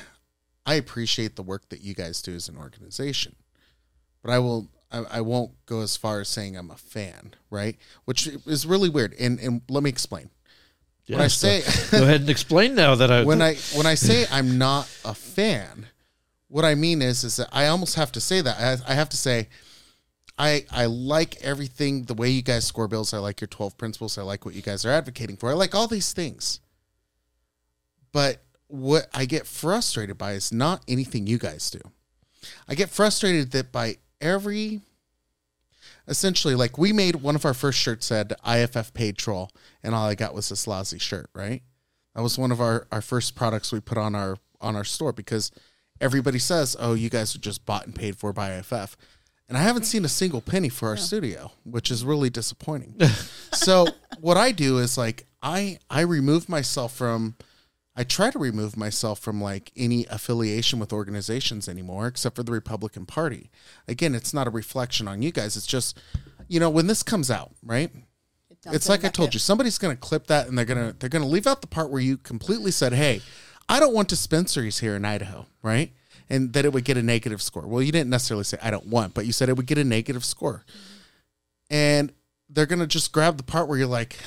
I 0.65 0.75
appreciate 0.75 1.35
the 1.35 1.43
work 1.43 1.69
that 1.69 1.81
you 1.81 1.93
guys 1.93 2.21
do 2.21 2.35
as 2.35 2.47
an 2.47 2.57
organization, 2.57 3.35
but 4.21 4.31
I 4.31 4.39
will 4.39 4.69
I, 4.91 5.03
I 5.11 5.21
won't 5.21 5.51
go 5.65 5.81
as 5.81 5.97
far 5.97 6.19
as 6.19 6.29
saying 6.29 6.55
I'm 6.55 6.71
a 6.71 6.75
fan, 6.75 7.33
right? 7.49 7.77
Which 8.05 8.27
is 8.27 8.65
really 8.65 8.89
weird. 8.89 9.15
And 9.19 9.39
and 9.39 9.61
let 9.69 9.83
me 9.83 9.89
explain. 9.89 10.29
when 11.07 11.21
I 11.21 11.27
so 11.27 11.47
say 11.47 11.89
go 11.91 12.03
ahead 12.03 12.21
and 12.21 12.29
explain 12.29 12.75
now 12.75 12.95
that 12.95 13.11
I 13.11 13.23
when 13.25 13.41
I 13.41 13.55
when 13.75 13.85
I 13.85 13.95
say 13.95 14.25
I'm 14.31 14.57
not 14.57 14.89
a 15.05 15.13
fan, 15.13 15.87
what 16.49 16.65
I 16.65 16.75
mean 16.75 17.01
is 17.01 17.23
is 17.23 17.37
that 17.37 17.47
I 17.51 17.67
almost 17.67 17.95
have 17.95 18.11
to 18.13 18.19
say 18.19 18.41
that 18.41 18.57
I, 18.59 18.91
I 18.91 18.95
have 18.95 19.09
to 19.09 19.17
say 19.17 19.47
I 20.37 20.65
I 20.71 20.85
like 20.85 21.41
everything 21.41 22.03
the 22.03 22.13
way 22.13 22.29
you 22.29 22.41
guys 22.41 22.65
score 22.65 22.87
bills. 22.87 23.13
I 23.13 23.19
like 23.19 23.39
your 23.39 23.47
12 23.47 23.77
principles. 23.77 24.17
I 24.17 24.23
like 24.23 24.45
what 24.45 24.55
you 24.55 24.61
guys 24.61 24.85
are 24.85 24.91
advocating 24.91 25.37
for. 25.37 25.49
I 25.49 25.53
like 25.53 25.73
all 25.73 25.87
these 25.87 26.11
things. 26.11 26.59
But 28.11 28.41
what 28.67 29.07
I 29.13 29.25
get 29.25 29.47
frustrated 29.47 30.17
by 30.17 30.33
is 30.33 30.51
not 30.51 30.83
anything 30.87 31.27
you 31.27 31.37
guys 31.37 31.69
do. 31.69 31.79
I 32.67 32.75
get 32.75 32.89
frustrated 32.89 33.51
that 33.51 33.71
by 33.71 33.97
every 34.19 34.81
essentially 36.07 36.55
like 36.55 36.77
we 36.77 36.91
made 36.91 37.17
one 37.17 37.35
of 37.35 37.45
our 37.45 37.53
first 37.53 37.77
shirts 37.77 38.07
said 38.07 38.33
IFF 38.47 38.93
paid 38.93 39.17
troll 39.17 39.51
and 39.83 39.93
all 39.93 40.07
I 40.07 40.15
got 40.15 40.33
was 40.33 40.49
this 40.49 40.65
lousy 40.65 40.97
shirt, 40.97 41.29
right? 41.35 41.61
That 42.15 42.23
was 42.23 42.37
one 42.37 42.51
of 42.51 42.59
our, 42.59 42.87
our 42.91 43.01
first 43.01 43.35
products 43.35 43.71
we 43.71 43.79
put 43.79 43.97
on 43.97 44.15
our 44.15 44.37
on 44.61 44.75
our 44.75 44.83
store 44.83 45.13
because 45.13 45.51
everybody 46.01 46.39
says, 46.39 46.75
"Oh, 46.79 46.93
you 46.93 47.09
guys 47.09 47.35
are 47.35 47.39
just 47.39 47.65
bought 47.65 47.85
and 47.85 47.95
paid 47.95 48.17
for 48.17 48.33
by 48.33 48.51
IFF," 48.57 48.97
and 49.47 49.57
I 49.57 49.61
haven't 49.61 49.83
seen 49.83 50.05
a 50.05 50.09
single 50.09 50.41
penny 50.41 50.69
for 50.69 50.89
our 50.89 50.97
studio, 50.97 51.51
which 51.63 51.91
is 51.91 52.05
really 52.05 52.29
disappointing. 52.29 52.95
so 53.53 53.87
what 54.19 54.37
I 54.37 54.51
do 54.51 54.77
is 54.77 54.97
like 54.97 55.25
I 55.41 55.79
I 55.89 56.01
remove 56.01 56.49
myself 56.49 56.93
from 56.95 57.35
I 57.95 58.03
try 58.03 58.31
to 58.31 58.39
remove 58.39 58.77
myself 58.77 59.19
from 59.19 59.41
like 59.41 59.73
any 59.75 60.05
affiliation 60.05 60.79
with 60.79 60.93
organizations 60.93 61.67
anymore, 61.67 62.07
except 62.07 62.35
for 62.35 62.43
the 62.43 62.51
Republican 62.53 63.05
Party. 63.05 63.51
Again, 63.89 64.15
it's 64.15 64.33
not 64.33 64.47
a 64.47 64.51
reflection 64.51 65.05
on 65.07 65.21
you 65.21 65.31
guys. 65.31 65.57
It's 65.57 65.67
just, 65.67 65.99
you 66.47 66.61
know, 66.61 66.69
when 66.69 66.87
this 66.87 67.03
comes 67.03 67.29
out, 67.29 67.51
right? 67.61 67.91
Dump 68.61 68.75
it's 68.75 68.87
like 68.87 69.03
I 69.03 69.09
told 69.09 69.33
you, 69.33 69.39
somebody's 69.39 69.77
going 69.77 69.95
to 69.95 69.99
clip 69.99 70.27
that 70.27 70.47
and 70.47 70.57
they're 70.57 70.63
going 70.65 70.91
to 70.91 70.97
they're 70.97 71.09
going 71.09 71.23
to 71.23 71.29
leave 71.29 71.47
out 71.47 71.59
the 71.61 71.67
part 71.67 71.89
where 71.89 72.01
you 72.01 72.17
completely 72.17 72.71
said, 72.71 72.93
"Hey, 72.93 73.21
I 73.69 73.79
don't 73.79 73.93
want 73.93 74.09
dispensaries 74.09 74.79
here 74.79 74.97
in 74.97 75.05
Idaho," 75.05 75.45
right? 75.63 75.93
And 76.29 76.51
that 76.53 76.65
it 76.65 76.73
would 76.73 76.83
get 76.83 76.97
a 76.97 77.03
negative 77.03 77.41
score. 77.41 77.65
Well, 77.65 77.81
you 77.81 77.91
didn't 77.91 78.09
necessarily 78.09 78.43
say 78.43 78.57
I 78.61 78.71
don't 78.71 78.87
want, 78.87 79.13
but 79.13 79.25
you 79.25 79.31
said 79.31 79.47
it 79.47 79.55
would 79.55 79.65
get 79.65 79.77
a 79.77 79.83
negative 79.83 80.25
score. 80.25 80.65
And 81.69 82.11
they're 82.49 82.65
going 82.65 82.79
to 82.79 82.87
just 82.87 83.11
grab 83.11 83.37
the 83.37 83.43
part 83.43 83.67
where 83.67 83.77
you're 83.77 83.87
like, 83.87 84.17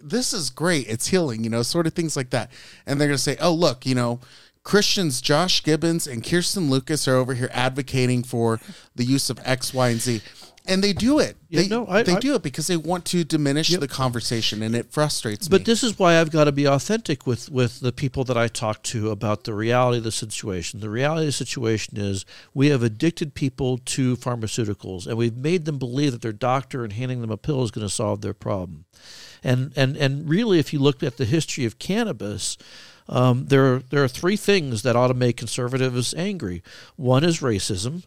this 0.00 0.32
is 0.32 0.50
great. 0.50 0.88
It's 0.88 1.08
healing, 1.08 1.44
you 1.44 1.50
know, 1.50 1.62
sort 1.62 1.86
of 1.86 1.94
things 1.94 2.16
like 2.16 2.30
that. 2.30 2.50
And 2.86 3.00
they're 3.00 3.08
going 3.08 3.16
to 3.16 3.22
say, 3.22 3.36
oh, 3.40 3.52
look, 3.52 3.86
you 3.86 3.94
know, 3.94 4.20
Christians 4.62 5.20
Josh 5.20 5.62
Gibbons 5.62 6.06
and 6.06 6.24
Kirsten 6.24 6.70
Lucas 6.70 7.06
are 7.06 7.14
over 7.14 7.34
here 7.34 7.50
advocating 7.52 8.22
for 8.24 8.60
the 8.94 9.04
use 9.04 9.30
of 9.30 9.40
X, 9.44 9.72
Y, 9.72 9.88
and 9.90 10.00
Z. 10.00 10.22
And 10.68 10.82
they 10.82 10.92
do 10.92 11.18
it. 11.20 11.36
Yeah, 11.48 11.62
they 11.62 11.68
no, 11.68 11.86
I- 11.86 12.02
they 12.02 12.16
I- 12.16 12.20
do 12.20 12.34
it 12.34 12.42
because 12.42 12.66
they 12.66 12.76
want 12.76 13.04
to 13.06 13.22
diminish 13.24 13.68
the 13.68 13.86
conversation, 13.86 14.62
and 14.62 14.74
it 14.74 14.90
frustrates 14.90 15.46
But 15.46 15.52
me. 15.54 15.58
But 15.60 15.66
this 15.66 15.84
is 15.84 15.98
why 15.98 16.20
I've 16.20 16.30
got 16.30 16.44
to 16.44 16.52
be 16.52 16.66
authentic 16.66 17.26
with, 17.26 17.48
with 17.50 17.80
the 17.80 17.92
people 17.92 18.24
that 18.24 18.36
I 18.36 18.48
talk 18.48 18.82
to 18.84 19.10
about 19.10 19.44
the 19.44 19.54
reality 19.54 19.98
of 19.98 20.04
the 20.04 20.12
situation. 20.12 20.80
The 20.80 20.90
reality 20.90 21.22
of 21.22 21.26
the 21.28 21.32
situation 21.32 21.96
is 21.98 22.24
we 22.52 22.68
have 22.68 22.82
addicted 22.82 23.34
people 23.34 23.78
to 23.78 24.16
pharmaceuticals, 24.16 25.06
and 25.06 25.16
we've 25.16 25.36
made 25.36 25.66
them 25.66 25.78
believe 25.78 26.12
that 26.12 26.22
their 26.22 26.32
doctor 26.32 26.82
and 26.82 26.92
handing 26.92 27.20
them 27.20 27.30
a 27.30 27.36
pill 27.36 27.62
is 27.62 27.70
going 27.70 27.86
to 27.86 27.92
solve 27.92 28.20
their 28.20 28.34
problem. 28.34 28.84
And 29.44 29.72
and 29.76 29.96
and 29.96 30.28
really, 30.28 30.58
if 30.58 30.72
you 30.72 30.80
look 30.80 31.02
at 31.02 31.16
the 31.16 31.24
history 31.26 31.64
of 31.64 31.78
cannabis, 31.78 32.56
um, 33.08 33.46
there 33.46 33.74
are, 33.74 33.78
there 33.90 34.02
are 34.02 34.08
three 34.08 34.36
things 34.36 34.82
that 34.82 34.96
ought 34.96 35.08
to 35.08 35.14
make 35.14 35.36
conservatives 35.36 36.12
angry. 36.14 36.62
One 36.96 37.22
is 37.22 37.38
racism, 37.40 38.02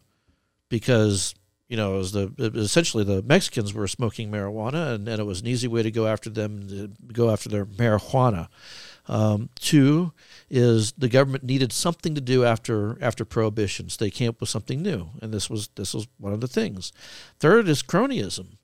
because 0.68 1.36
you 1.70 1.78
know, 1.78 1.94
it 1.94 1.98
was 1.98 2.12
the 2.12 2.34
it 2.38 2.54
was 2.54 2.66
essentially 2.66 3.04
the 3.04 3.22
Mexicans 3.22 3.74
were 3.74 3.88
smoking 3.88 4.32
marijuana, 4.32 4.96
and, 4.96 5.08
and 5.08 5.22
it 5.22 5.26
was 5.26 5.40
an 5.40 5.48
easy 5.48 5.68
way 5.68 5.84
to 5.84 5.92
go 5.92 6.08
after 6.08 6.30
them, 6.30 6.68
to 6.68 6.92
go 7.14 7.30
after 7.30 7.48
their 7.48 7.66
marijuana. 7.66 8.48
Um, 9.08 9.50
two 9.56 10.12
is 10.50 10.92
the 10.94 11.10
government 11.10 11.44
needed 11.44 11.72
something 11.72 12.16
to 12.16 12.22
do 12.22 12.44
after 12.44 12.98
after 13.02 13.24
prohibitions. 13.24 13.98
They 13.98 14.10
came 14.10 14.30
up 14.30 14.42
with 14.42 14.50
something 14.50 14.82
new, 14.82 15.10
and 15.22 15.32
this 15.32 15.48
was 15.48 15.70
this 15.76 15.94
was 15.94 16.08
one 16.18 16.34
of 16.34 16.42
the 16.42 16.48
things. 16.48 16.92
Third 17.40 17.70
is 17.70 17.84
cronyism, 17.84 18.58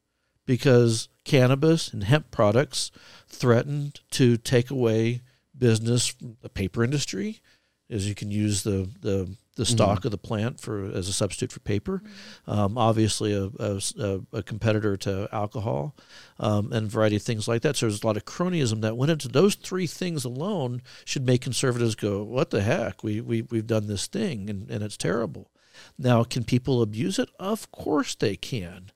because 0.48 1.07
cannabis 1.23 1.94
and 1.94 2.03
hemp 2.03 2.32
products 2.32 2.90
threatened 3.27 4.02
to 4.11 4.38
take 4.38 4.72
away 4.72 5.22
business 5.56 6.07
from 6.07 6.38
the 6.41 6.49
paper 6.49 6.84
industry, 6.84 7.40
as 7.88 8.10
you 8.10 8.15
can 8.15 8.32
use 8.32 8.64
the 8.64 8.90
the 9.02 9.36
the 9.56 9.65
stalk 9.65 10.06
of 10.06 10.11
the 10.11 10.18
plant 10.18 10.60
for 10.60 10.86
as 10.86 11.07
a 11.07 11.14
substitute 11.14 11.52
for 11.52 11.60
paper. 11.61 12.03
Um, 12.45 12.77
obviously, 12.77 13.34
a, 13.34 13.49
a, 13.60 14.22
a 14.34 14.44
competitor 14.44 14.98
to 14.98 15.30
alcohol, 15.32 15.95
um, 16.40 16.72
and 16.72 16.88
a 16.88 16.90
variety 16.90 17.15
of 17.15 17.22
things 17.22 17.48
like 17.48 17.61
that. 17.64 17.76
So 17.76 17.88
there's 17.88 18.03
a 18.03 18.07
lot 18.07 18.18
of 18.18 18.26
cronyism 18.26 18.82
that 18.82 18.98
went 18.98 19.11
into 19.11 19.27
those 19.27 19.56
three 19.56 19.88
things 19.88 20.26
alone. 20.26 20.82
Should 21.06 21.26
make 21.26 21.41
conservatives 21.41 21.95
go, 21.95 22.23
"What 22.23 22.49
the 22.49 22.61
heck? 22.61 23.03
We 23.03 23.22
we 23.22 23.44
we've 23.44 23.68
done 23.68 23.88
this 23.88 24.07
thing, 24.07 24.49
and 24.49 24.69
and 24.69 24.84
it's 24.84 24.98
terrible." 24.98 25.52
Now, 25.98 26.23
can 26.23 26.44
people 26.44 26.82
abuse 26.82 27.19
it? 27.19 27.30
Of 27.40 27.72
course 27.72 28.15
they 28.15 28.36
can. 28.36 28.91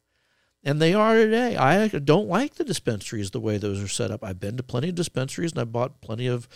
And 0.63 0.81
they 0.81 0.93
are 0.93 1.15
today. 1.15 1.55
I 1.55 1.87
don't 1.87 2.27
like 2.27 2.55
the 2.55 2.65
dispensaries 2.65 3.31
the 3.31 3.39
way 3.39 3.57
those 3.57 3.81
are 3.81 3.87
set 3.87 4.11
up. 4.11 4.23
I've 4.23 4.39
been 4.39 4.57
to 4.57 4.63
plenty 4.63 4.89
of 4.89 4.95
dispensaries 4.95 5.51
and 5.51 5.61
I 5.61 5.63
bought 5.63 6.01
plenty 6.01 6.27
of 6.27 6.49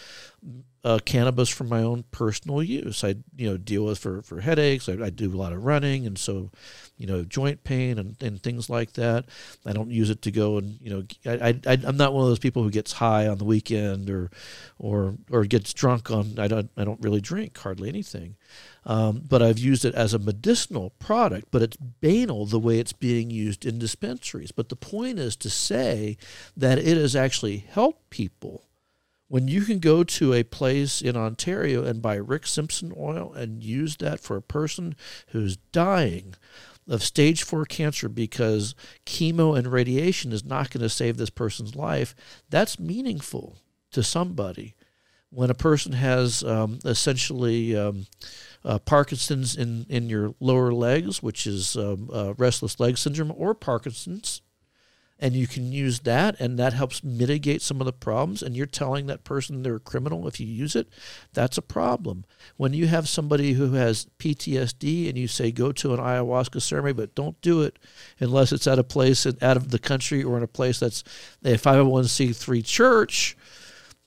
uh, 0.86 1.00
cannabis 1.06 1.48
for 1.48 1.64
my 1.64 1.82
own 1.82 2.04
personal 2.12 2.62
use. 2.62 3.04
I 3.04 3.16
you 3.38 3.50
know 3.50 3.58
deal 3.58 3.86
with 3.86 4.00
for 4.00 4.22
for 4.22 4.42
headaches. 4.42 4.90
I, 4.90 4.94
I, 5.06 5.10
do 5.10 5.34
a 5.34 5.38
lot 5.38 5.54
of 5.54 5.64
running, 5.64 6.06
and 6.06 6.18
so 6.18 6.52
you 6.98 7.08
know 7.08 7.24
joint 7.24 7.64
pain 7.64 7.98
and, 7.98 8.22
and 8.22 8.44
things 8.44 8.70
like 8.70 8.94
that. 8.94 9.26
I 9.66 9.72
don't 9.72 9.92
use 9.92 10.10
it 10.10 10.22
to 10.24 10.32
go 10.32 10.58
and 10.58 10.78
you 10.82 10.90
know 10.90 11.04
I, 11.26 11.60
I 11.66 11.78
I'm 11.86 11.96
not 11.96 12.14
one 12.14 12.24
of 12.24 12.30
those 12.30 12.40
people 12.40 12.64
who 12.64 12.70
gets 12.70 12.94
high 12.94 13.28
on 13.28 13.38
the 13.38 13.46
weekend 13.46 14.10
or 14.10 14.30
or 14.78 15.16
or 15.32 15.46
gets 15.46 15.74
drunk 15.74 16.12
on. 16.12 16.38
I 16.38 16.50
don't 16.50 16.70
I 16.76 16.84
don't 16.84 17.02
really 17.02 17.22
drink 17.22 17.58
hardly 17.58 17.88
anything. 17.88 18.36
Um, 18.86 19.24
but 19.30 19.42
I've 19.42 19.60
used 19.60 19.86
it 19.86 19.96
as 19.96 20.14
a 20.14 20.20
medicinal 20.20 20.90
product, 21.00 21.48
but 21.52 21.62
it's 21.62 21.78
banal 21.78 22.46
the 22.46 22.60
way 22.60 22.80
it's 22.80 22.92
being 22.92 23.30
used 23.30 23.66
in 23.66 23.80
dispensaries. 23.80 24.52
But 24.52 24.68
the 24.68 24.76
point 24.76 25.20
is 25.20 25.38
to 25.38 25.50
say 25.50 26.18
that 26.58 26.78
it 26.78 26.98
has 26.98 27.16
actually 27.16 27.60
helped 27.60 28.10
people. 28.10 28.66
When 29.28 29.48
you 29.48 29.62
can 29.62 29.80
go 29.80 30.04
to 30.04 30.34
a 30.34 30.44
place 30.44 31.02
in 31.02 31.16
Ontario 31.18 31.84
and 31.84 32.02
buy 32.02 32.16
Rick 32.16 32.46
Simpson 32.46 32.94
oil 32.96 33.34
and 33.34 33.64
use 33.64 33.98
that 33.98 34.20
for 34.20 34.36
a 34.36 34.42
person 34.42 34.96
who's 35.30 35.58
dying 35.72 36.36
of 36.88 37.02
stage 37.02 37.44
four 37.44 37.66
cancer 37.66 38.10
because 38.10 38.76
chemo 39.06 39.58
and 39.58 39.68
radiation 39.68 40.32
is 40.32 40.44
not 40.44 40.70
going 40.70 40.82
to 40.82 40.90
save 40.90 41.18
this 41.18 41.30
person's 41.30 41.76
life, 41.76 42.14
that's 42.50 42.80
meaningful 42.80 43.58
to 43.92 44.04
somebody. 44.04 44.76
When 45.30 45.50
a 45.50 45.56
person 45.56 45.94
has 45.94 46.44
um, 46.44 46.80
essentially 46.86 47.76
um, 47.76 48.06
uh, 48.64 48.80
Parkinson's 48.80 49.56
in, 49.56 49.86
in 49.90 50.10
your 50.10 50.36
lower 50.40 50.72
legs, 50.72 51.24
which 51.24 51.48
is 51.48 51.76
um, 51.76 52.10
uh, 52.14 52.34
restless 52.38 52.80
leg 52.80 52.98
syndrome, 52.98 53.34
or 53.36 53.56
Parkinson's. 53.56 54.42
And 55.24 55.36
you 55.36 55.48
can 55.48 55.72
use 55.72 56.02
that, 56.02 56.38
and 56.42 56.60
that 56.60 56.74
helps 56.74 57.02
mitigate 57.02 57.62
some 57.62 57.80
of 57.80 57.86
the 57.86 57.94
problems. 57.94 58.44
And 58.44 58.58
you're 58.58 58.66
telling 58.66 59.06
that 59.08 59.24
person 59.24 59.64
they're 59.64 59.78
a 59.78 59.80
criminal 59.80 60.28
if 60.28 60.38
you 60.38 60.46
use 60.46 60.76
it, 60.76 60.90
that's 61.32 61.58
a 61.58 61.62
problem. 61.62 62.26
When 62.58 62.74
you 62.74 62.88
have 62.88 63.08
somebody 63.08 63.54
who 63.54 63.72
has 63.72 64.08
PTSD 64.20 65.08
and 65.08 65.18
you 65.18 65.30
say 65.30 65.50
go 65.50 65.72
to 65.72 65.94
an 65.94 66.02
ayahuasca 66.02 66.62
ceremony, 66.62 66.92
but 66.92 67.16
don't 67.16 67.40
do 67.40 67.62
it 67.62 67.80
unless 68.20 68.52
it's 68.52 68.68
at 68.68 68.80
a 68.80 68.84
place 68.84 69.26
out 69.26 69.56
of 69.56 69.72
the 69.72 69.80
country 69.80 70.22
or 70.22 70.36
in 70.36 70.44
a 70.44 70.48
place 70.48 70.82
that's 70.82 71.06
a 71.46 71.54
501c3 71.54 72.66
church, 72.66 73.38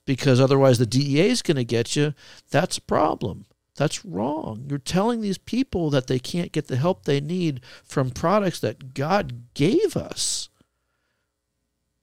because 0.05 0.39
otherwise 0.39 0.77
the 0.77 0.85
DEA 0.85 1.29
is 1.29 1.41
going 1.41 1.57
to 1.57 1.65
get 1.65 1.95
you, 1.95 2.13
that's 2.51 2.77
a 2.77 2.81
problem. 2.81 3.47
That's 3.75 4.05
wrong. 4.05 4.67
You're 4.69 4.77
telling 4.77 5.21
these 5.21 5.39
people 5.39 5.89
that 5.89 6.05
they 6.05 6.19
can't 6.19 6.51
get 6.51 6.67
the 6.67 6.77
help 6.77 7.05
they 7.05 7.19
need 7.21 7.61
from 7.83 8.11
products 8.11 8.59
that 8.59 8.93
God 8.93 9.45
gave 9.55 9.97
us 9.97 10.49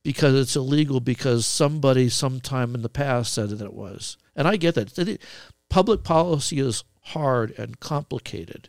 because 0.05 0.35
it's 0.35 0.55
illegal 0.55 1.01
because 1.01 1.44
somebody 1.44 2.09
sometime 2.09 2.76
in 2.76 2.82
the 2.82 2.89
past 2.89 3.35
said 3.35 3.48
that 3.48 3.60
it 3.60 3.74
was. 3.74 4.16
And 4.36 4.47
I 4.47 4.55
get 4.55 4.76
that. 4.76 5.18
Public 5.68 6.05
policy 6.05 6.60
is 6.60 6.85
hard 7.01 7.52
and 7.59 7.81
complicated. 7.81 8.68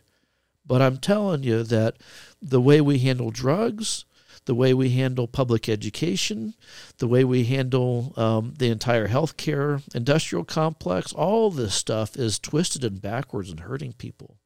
But 0.66 0.82
I'm 0.82 0.98
telling 0.98 1.44
you 1.44 1.62
that 1.62 1.98
the 2.42 2.60
way 2.60 2.80
we 2.80 2.98
handle 2.98 3.30
drugs, 3.30 4.04
the 4.46 4.54
way 4.54 4.74
we 4.74 4.90
handle 4.90 5.28
public 5.28 5.68
education, 5.68 6.54
the 6.98 7.06
way 7.06 7.22
we 7.22 7.44
handle 7.44 8.12
um, 8.16 8.54
the 8.58 8.70
entire 8.70 9.06
healthcare 9.06 9.82
industrial 9.94 10.44
complex, 10.44 11.12
all 11.12 11.52
this 11.52 11.74
stuff 11.74 12.16
is 12.16 12.40
twisted 12.40 12.82
and 12.82 13.00
backwards 13.00 13.50
and 13.50 13.60
hurting 13.60 13.92
people 13.92 14.38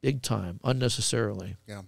big 0.00 0.22
time, 0.22 0.60
unnecessarily. 0.64 1.56
Yeah. 1.66 1.82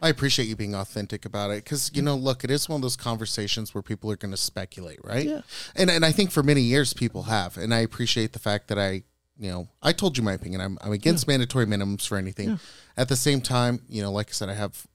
I 0.00 0.08
appreciate 0.08 0.46
you 0.46 0.56
being 0.56 0.74
authentic 0.74 1.24
about 1.24 1.50
it 1.50 1.64
because 1.64 1.90
you 1.94 2.02
know, 2.02 2.16
mm-hmm. 2.16 2.24
look, 2.24 2.44
it 2.44 2.50
is 2.50 2.68
one 2.68 2.76
of 2.76 2.82
those 2.82 2.96
conversations 2.96 3.74
where 3.74 3.82
people 3.82 4.10
are 4.10 4.16
going 4.16 4.30
to 4.30 4.36
speculate, 4.36 5.00
right? 5.04 5.26
Yeah. 5.26 5.40
And 5.76 5.90
and 5.90 6.04
I 6.04 6.12
think 6.12 6.30
for 6.30 6.42
many 6.42 6.62
years 6.62 6.92
people 6.92 7.24
have, 7.24 7.56
and 7.56 7.74
I 7.74 7.80
appreciate 7.80 8.32
the 8.32 8.38
fact 8.38 8.68
that 8.68 8.78
I, 8.78 9.02
you 9.38 9.50
know, 9.50 9.68
I 9.82 9.92
told 9.92 10.16
you 10.16 10.22
my 10.22 10.32
opinion. 10.32 10.60
I'm 10.60 10.78
I'm 10.80 10.92
against 10.92 11.26
yeah. 11.26 11.32
mandatory 11.34 11.66
minimums 11.66 12.06
for 12.06 12.16
anything. 12.16 12.50
Yeah. 12.50 12.56
At 12.96 13.08
the 13.08 13.16
same 13.16 13.40
time, 13.40 13.80
you 13.88 14.02
know, 14.02 14.12
like 14.12 14.28
I 14.28 14.32
said, 14.32 14.48
I 14.48 14.54
have 14.54 14.86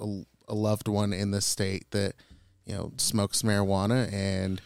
a, 0.00 0.22
a 0.48 0.54
loved 0.54 0.88
one 0.88 1.12
in 1.12 1.30
the 1.30 1.40
state 1.40 1.90
that 1.90 2.14
you 2.66 2.74
know 2.74 2.92
smokes 2.96 3.42
marijuana 3.42 4.12
and 4.12 4.60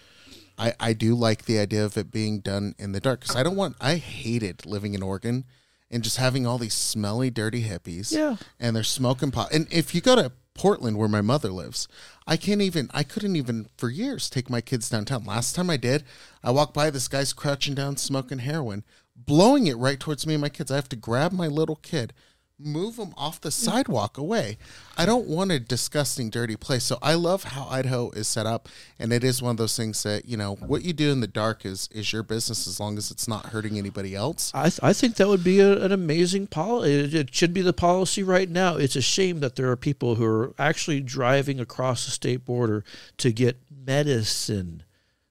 I, 0.57 0.73
I 0.79 0.93
do 0.93 1.15
like 1.15 1.47
the 1.47 1.59
idea 1.59 1.85
of 1.85 1.97
it 1.97 2.13
being 2.13 2.41
done 2.41 2.75
in 2.79 2.93
the 2.93 3.01
dark 3.01 3.21
because 3.21 3.35
I 3.35 3.43
don't 3.43 3.57
want 3.57 3.77
I 3.81 3.97
hated 3.97 4.67
living 4.67 4.95
in 4.95 5.03
Oregon 5.03 5.45
and 5.91 6.03
just 6.03 6.17
having 6.17 6.47
all 6.47 6.59
these 6.59 6.75
smelly 6.75 7.31
dirty 7.31 7.65
hippies. 7.65 8.13
Yeah. 8.13 8.37
And 8.59 8.75
they're 8.75 8.83
smoking 8.83 9.31
pot. 9.31 9.53
And 9.53 9.67
if 9.71 9.95
you 9.95 10.01
go 10.01 10.17
to 10.17 10.33
Portland 10.55 10.97
where 10.97 11.09
my 11.09 11.21
mother 11.21 11.51
lives 11.51 11.89
I 12.29 12.37
can't 12.37 12.63
even 12.63 12.89
I 12.95 13.03
couldn't 13.03 13.35
even 13.35 13.67
for 13.77 13.91
years 13.91 14.31
take 14.31 14.49
my 14.49 14.61
kids 14.61 14.89
downtown. 14.89 15.25
Last 15.25 15.57
time 15.57 15.69
I 15.69 15.77
did 15.77 16.05
I 16.45 16.53
walked 16.53 16.75
by 16.75 16.91
this 16.91 17.09
guy's 17.09 17.33
crouching 17.33 17.75
down 17.75 17.97
smoking 17.97 18.39
heroin 18.39 18.85
blowing 19.17 19.67
it 19.67 19.77
right 19.77 19.99
towards 19.99 20.27
me 20.27 20.35
and 20.35 20.41
my 20.41 20.49
kids. 20.49 20.71
I 20.71 20.77
have 20.77 20.89
to 20.91 20.97
grab 20.97 21.33
my 21.33 21.49
little 21.49 21.77
kid 21.77 22.13
move 22.59 22.97
them 22.97 23.13
off 23.17 23.41
the 23.41 23.51
sidewalk 23.51 24.17
away. 24.17 24.57
I 24.97 25.07
don't 25.07 25.27
want 25.27 25.51
a 25.51 25.59
disgusting, 25.59 26.31
dirty 26.31 26.57
place. 26.57 26.85
So 26.85 26.99
I 27.03 27.15
love 27.15 27.45
how 27.45 27.67
Idaho 27.69 28.11
is 28.11 28.29
set 28.29 28.47
up, 28.47 28.69
and 28.99 29.13
it 29.13 29.25
is 29.25 29.43
one 29.43 29.53
of 29.53 29.57
those 29.57 29.77
things 29.77 30.03
that 30.05 30.27
you 30.27 30.37
know 30.37 30.55
what 30.55 30.85
you 30.85 30.93
do 30.93 31.11
in 31.11 31.21
the 31.21 31.27
dark 31.27 31.65
is 31.65 31.89
is 31.93 32.13
your 32.13 32.23
business 32.23 32.67
as 32.67 32.79
long 32.79 32.97
as 32.97 33.11
it's 33.11 33.27
not 33.27 33.47
hurting 33.47 33.77
anybody 33.77 34.15
else. 34.15 34.53
I 34.55 34.71
th- 34.71 34.81
I 34.83 34.93
think 34.93 35.17
that 35.17 35.29
would 35.29 35.45
be 35.45 35.61
a, 35.61 35.83
an 35.83 35.93
amazing 35.93 36.47
policy. 36.47 36.93
It, 36.93 37.15
it 37.15 37.35
should 37.35 37.53
be 37.53 37.63
the 37.63 37.73
policy 37.73 38.23
right 38.23 38.49
now. 38.49 38.77
It's 38.77 38.97
a 38.97 39.03
shame 39.03 39.41
that 39.41 39.57
there 39.57 39.71
are 39.71 39.77
people 39.77 40.15
who 40.15 40.25
are 40.25 40.55
actually 40.59 41.01
driving 41.01 41.59
across 41.59 42.05
the 42.05 42.13
state 42.13 42.45
border 42.45 42.85
to 43.19 43.33
get 43.33 43.59
medicine 43.71 44.85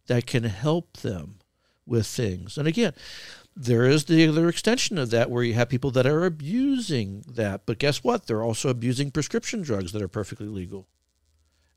that 0.07 0.25
can 0.25 0.43
help 0.43 0.97
them 0.97 1.39
with 1.85 2.05
things. 2.05 2.57
And 2.57 2.67
again 2.67 2.93
there 3.55 3.85
is 3.85 4.05
the 4.05 4.27
other 4.27 4.49
extension 4.49 4.97
of 4.97 5.11
that 5.11 5.29
where 5.29 5.43
you 5.43 5.53
have 5.53 5.69
people 5.69 5.91
that 5.91 6.05
are 6.07 6.25
abusing 6.25 7.23
that. 7.27 7.65
But 7.65 7.77
guess 7.77 8.03
what? 8.03 8.25
They're 8.25 8.43
also 8.43 8.69
abusing 8.69 9.11
prescription 9.11 9.61
drugs 9.61 9.91
that 9.91 10.01
are 10.01 10.07
perfectly 10.07 10.47
legal. 10.47 10.87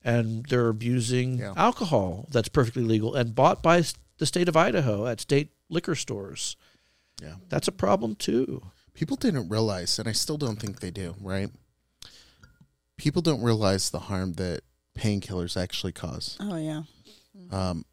And 0.03 0.47
they're 0.47 0.69
abusing 0.69 1.39
yeah. 1.39 1.53
alcohol 1.57 2.29
that's 2.31 2.49
perfectly 2.49 2.85
legal 2.85 3.15
and 3.15 3.35
bought 3.35 3.63
by 3.63 3.83
the 4.19 4.27
state 4.27 4.49
of 4.49 4.57
Idaho 4.57 5.07
at 5.07 5.21
state 5.21 5.51
liquor 5.69 5.95
stores. 5.95 6.57
Yeah. 7.21 7.35
That's 7.49 7.69
a 7.69 7.73
problem 7.73 8.15
too. 8.15 8.63
People 8.95 9.17
didn't 9.17 9.49
realize, 9.49 9.99
and 9.99 10.09
I 10.09 10.13
still 10.13 10.39
don't 10.39 10.57
think 10.57 10.81
they 10.81 10.91
do, 10.91 11.15
right? 11.21 11.51
People 12.97 13.21
don't 13.21 13.43
realize 13.43 13.91
the 13.91 13.99
harm 13.99 14.35
that 14.35 14.63
painkillers 14.97 15.61
actually 15.61 15.93
cause. 15.93 16.39
Oh, 16.41 16.57
yeah. 16.57 16.83
Um, 17.51 17.85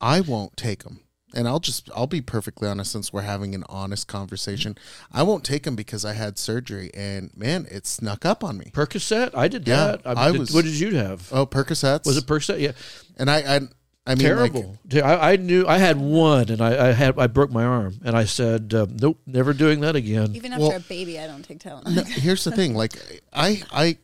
I 0.00 0.20
won't 0.20 0.56
take 0.58 0.84
them 0.84 1.00
and 1.34 1.46
I'll 1.48 1.60
just 1.60 1.90
I'll 1.94 2.06
be 2.06 2.20
perfectly 2.20 2.68
honest 2.68 2.92
since 2.92 3.12
we're 3.12 3.22
having 3.22 3.54
an 3.54 3.64
honest 3.68 4.08
conversation. 4.08 4.76
I 5.12 5.22
won't 5.22 5.44
take 5.44 5.64
them 5.64 5.76
because 5.76 6.04
I 6.04 6.14
had 6.14 6.38
surgery 6.38 6.90
and 6.94 7.30
man, 7.36 7.66
it 7.70 7.86
snuck 7.86 8.24
up 8.24 8.42
on 8.42 8.58
me. 8.58 8.70
Percocet, 8.72 9.34
I 9.34 9.48
did 9.48 9.66
yeah, 9.66 9.96
that. 9.96 10.00
I, 10.04 10.28
I 10.28 10.32
did, 10.32 10.40
was. 10.40 10.54
What 10.54 10.64
did 10.64 10.78
you 10.78 10.96
have? 10.96 11.28
Oh, 11.32 11.46
Percocets. 11.46 12.06
Was 12.06 12.16
it 12.16 12.26
Percocet? 12.26 12.60
Yeah. 12.60 12.72
And 13.16 13.30
I, 13.30 13.56
I 13.56 13.60
I 14.06 14.14
mean, 14.14 14.26
terrible. 14.26 14.78
Like, 14.90 15.04
I, 15.04 15.32
I, 15.32 15.36
knew 15.36 15.66
I 15.68 15.78
had 15.78 15.98
one, 15.98 16.48
and 16.48 16.60
I, 16.60 16.88
I, 16.88 16.92
had 16.92 17.18
I 17.18 17.26
broke 17.26 17.50
my 17.50 17.64
arm, 17.64 18.00
and 18.02 18.16
I 18.16 18.24
said, 18.24 18.72
um, 18.74 18.96
"Nope, 18.98 19.20
never 19.26 19.52
doing 19.52 19.80
that 19.80 19.94
again." 19.94 20.34
Even 20.34 20.52
after 20.52 20.68
well, 20.68 20.76
a 20.76 20.80
baby, 20.80 21.18
I 21.20 21.26
don't 21.26 21.44
take 21.44 21.58
Tylenol. 21.58 21.94
no, 21.94 22.02
here's 22.06 22.42
the 22.42 22.50
thing: 22.50 22.74
like 22.74 22.94
I, 23.32 23.62
I, 23.70 23.98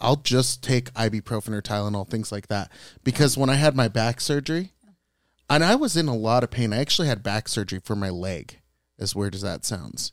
I'll 0.00 0.16
just 0.16 0.62
take 0.62 0.92
ibuprofen 0.94 1.54
or 1.54 1.62
Tylenol, 1.62 2.08
things 2.08 2.32
like 2.32 2.48
that, 2.48 2.70
because 3.04 3.38
when 3.38 3.48
I 3.48 3.54
had 3.54 3.76
my 3.76 3.86
back 3.86 4.20
surgery, 4.20 4.72
and 5.48 5.64
I 5.64 5.74
was 5.74 5.96
in 5.96 6.08
a 6.08 6.16
lot 6.16 6.44
of 6.44 6.50
pain. 6.50 6.72
I 6.72 6.78
actually 6.78 7.08
had 7.08 7.22
back 7.22 7.48
surgery 7.48 7.80
for 7.82 7.96
my 7.96 8.10
leg, 8.10 8.60
as 8.98 9.14
weird 9.14 9.34
as 9.34 9.42
that 9.42 9.64
sounds. 9.64 10.12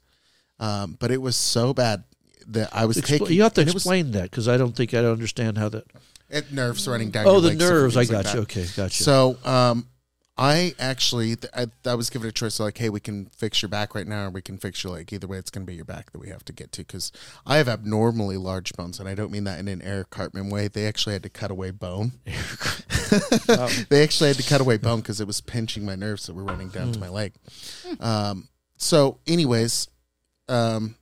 Um, 0.60 0.98
but 1.00 1.12
it 1.12 1.22
was 1.22 1.36
so 1.36 1.74
bad 1.74 2.04
that 2.48 2.70
I 2.74 2.86
was 2.86 2.98
Expl- 2.98 3.06
taking. 3.06 3.32
You 3.34 3.44
have 3.44 3.54
to 3.56 3.62
explain 3.62 4.08
was, 4.08 4.14
that 4.14 4.32
because 4.32 4.48
I 4.48 4.58
don't 4.58 4.76
think 4.76 4.94
I 4.94 5.00
understand 5.00 5.58
how 5.58 5.70
that. 5.70 5.86
It 6.30 6.52
nerves 6.52 6.88
running 6.88 7.12
down. 7.12 7.28
Oh, 7.28 7.40
the 7.40 7.54
nerves. 7.54 7.98
I 7.98 8.06
got 8.06 8.26
like 8.26 8.34
you. 8.34 8.42
Okay, 8.42 8.66
got 8.76 9.00
you. 9.00 9.04
So 9.04 9.38
um, 9.46 9.88
I 10.38 10.74
actually, 10.80 11.38
th- 11.38 11.54
I, 11.56 11.68
I 11.90 11.96
was 11.96 12.10
given 12.10 12.28
a 12.28 12.32
choice 12.32 12.60
like, 12.60 12.78
hey, 12.78 12.90
we 12.90 13.00
can 13.00 13.28
fix 13.28 13.62
your 13.62 13.70
back 13.70 13.96
right 13.96 14.06
now, 14.06 14.28
or 14.28 14.30
we 14.32 14.42
can 14.42 14.58
fix 14.58 14.84
your 14.84 14.94
leg. 14.94 15.14
Either 15.14 15.28
way, 15.28 15.38
it's 15.38 15.50
going 15.50 15.66
to 15.66 15.70
be 15.70 15.76
your 15.76 15.86
back 15.86 16.12
that 16.12 16.20
we 16.20 16.28
have 16.30 16.44
to 16.46 16.54
get 16.54 16.74
to 16.74 16.82
because 16.82 17.12
I 17.46 17.58
have 17.58 17.70
abnormally 17.70 18.36
large 18.36 18.74
bones, 18.74 19.00
and 19.00 19.08
I 19.08 19.16
don't 19.16 19.32
mean 19.32 19.46
that 19.46 19.60
in 19.60 19.68
an 19.68 19.82
Eric 19.82 20.10
Cartman 20.10 20.50
way. 20.50 20.68
They 20.68 20.88
actually 20.88 21.14
had 21.14 21.24
to 21.24 21.30
cut 21.30 21.52
away 21.52 21.72
bone. 21.72 22.14
they 23.90 24.04
actually 24.04 24.30
had 24.30 24.38
to 24.38 24.44
cut 24.44 24.62
away 24.62 24.78
bone 24.78 25.02
because 25.02 25.20
it 25.22 25.28
was 25.28 25.42
pinching 25.42 25.86
my 25.86 25.96
nerves 25.96 26.26
that 26.28 26.34
were 26.36 26.44
running 26.44 26.70
down 26.70 26.92
to 26.92 27.00
my 27.00 27.10
leg. 27.10 27.34
Um, 28.00 28.48
so, 28.78 29.20
anyways, 29.28 29.88
um, 30.50 30.96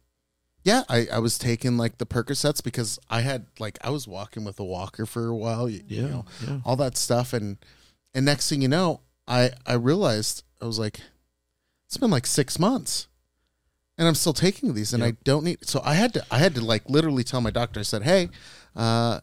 yeah, 0.64 0.84
I, 0.90 1.08
I 1.12 1.20
was 1.20 1.38
taking 1.38 1.78
like 1.78 1.98
the 1.98 2.06
Percocets 2.06 2.64
because 2.64 3.00
I 3.10 3.22
had 3.22 3.48
like 3.60 3.78
I 3.84 3.90
was 3.90 4.08
walking 4.08 4.44
with 4.46 4.60
a 4.60 4.64
walker 4.64 5.06
for 5.06 5.28
a 5.28 5.36
while, 5.36 5.68
you, 5.70 5.82
you 5.88 6.02
Yeah, 6.04 6.08
know, 6.10 6.26
yeah. 6.48 6.60
all 6.66 6.76
that 6.78 6.98
stuff, 6.98 7.34
and 7.34 7.58
and 8.14 8.26
next 8.26 8.50
thing 8.50 8.62
you 8.62 8.68
know, 8.70 9.02
I 9.28 9.52
I 9.66 9.74
realized 9.74 10.44
I 10.62 10.66
was 10.66 10.80
like, 10.80 11.00
it's 11.86 11.98
been 11.98 12.12
like 12.12 12.26
six 12.26 12.58
months, 12.60 13.08
and 13.98 14.08
I'm 14.08 14.16
still 14.16 14.34
taking 14.34 14.74
these, 14.74 14.94
and 14.94 15.04
I 15.04 15.12
don't 15.26 15.44
need. 15.44 15.66
So 15.68 15.82
I 15.84 15.96
had 15.96 16.14
to 16.14 16.26
I 16.32 16.38
had 16.38 16.56
to 16.56 16.64
like 16.64 16.90
literally 16.90 17.24
tell 17.26 17.42
my 17.42 17.52
doctor. 17.52 17.80
I 17.82 17.84
said, 17.84 18.04
hey, 18.04 18.30
uh, 18.76 19.20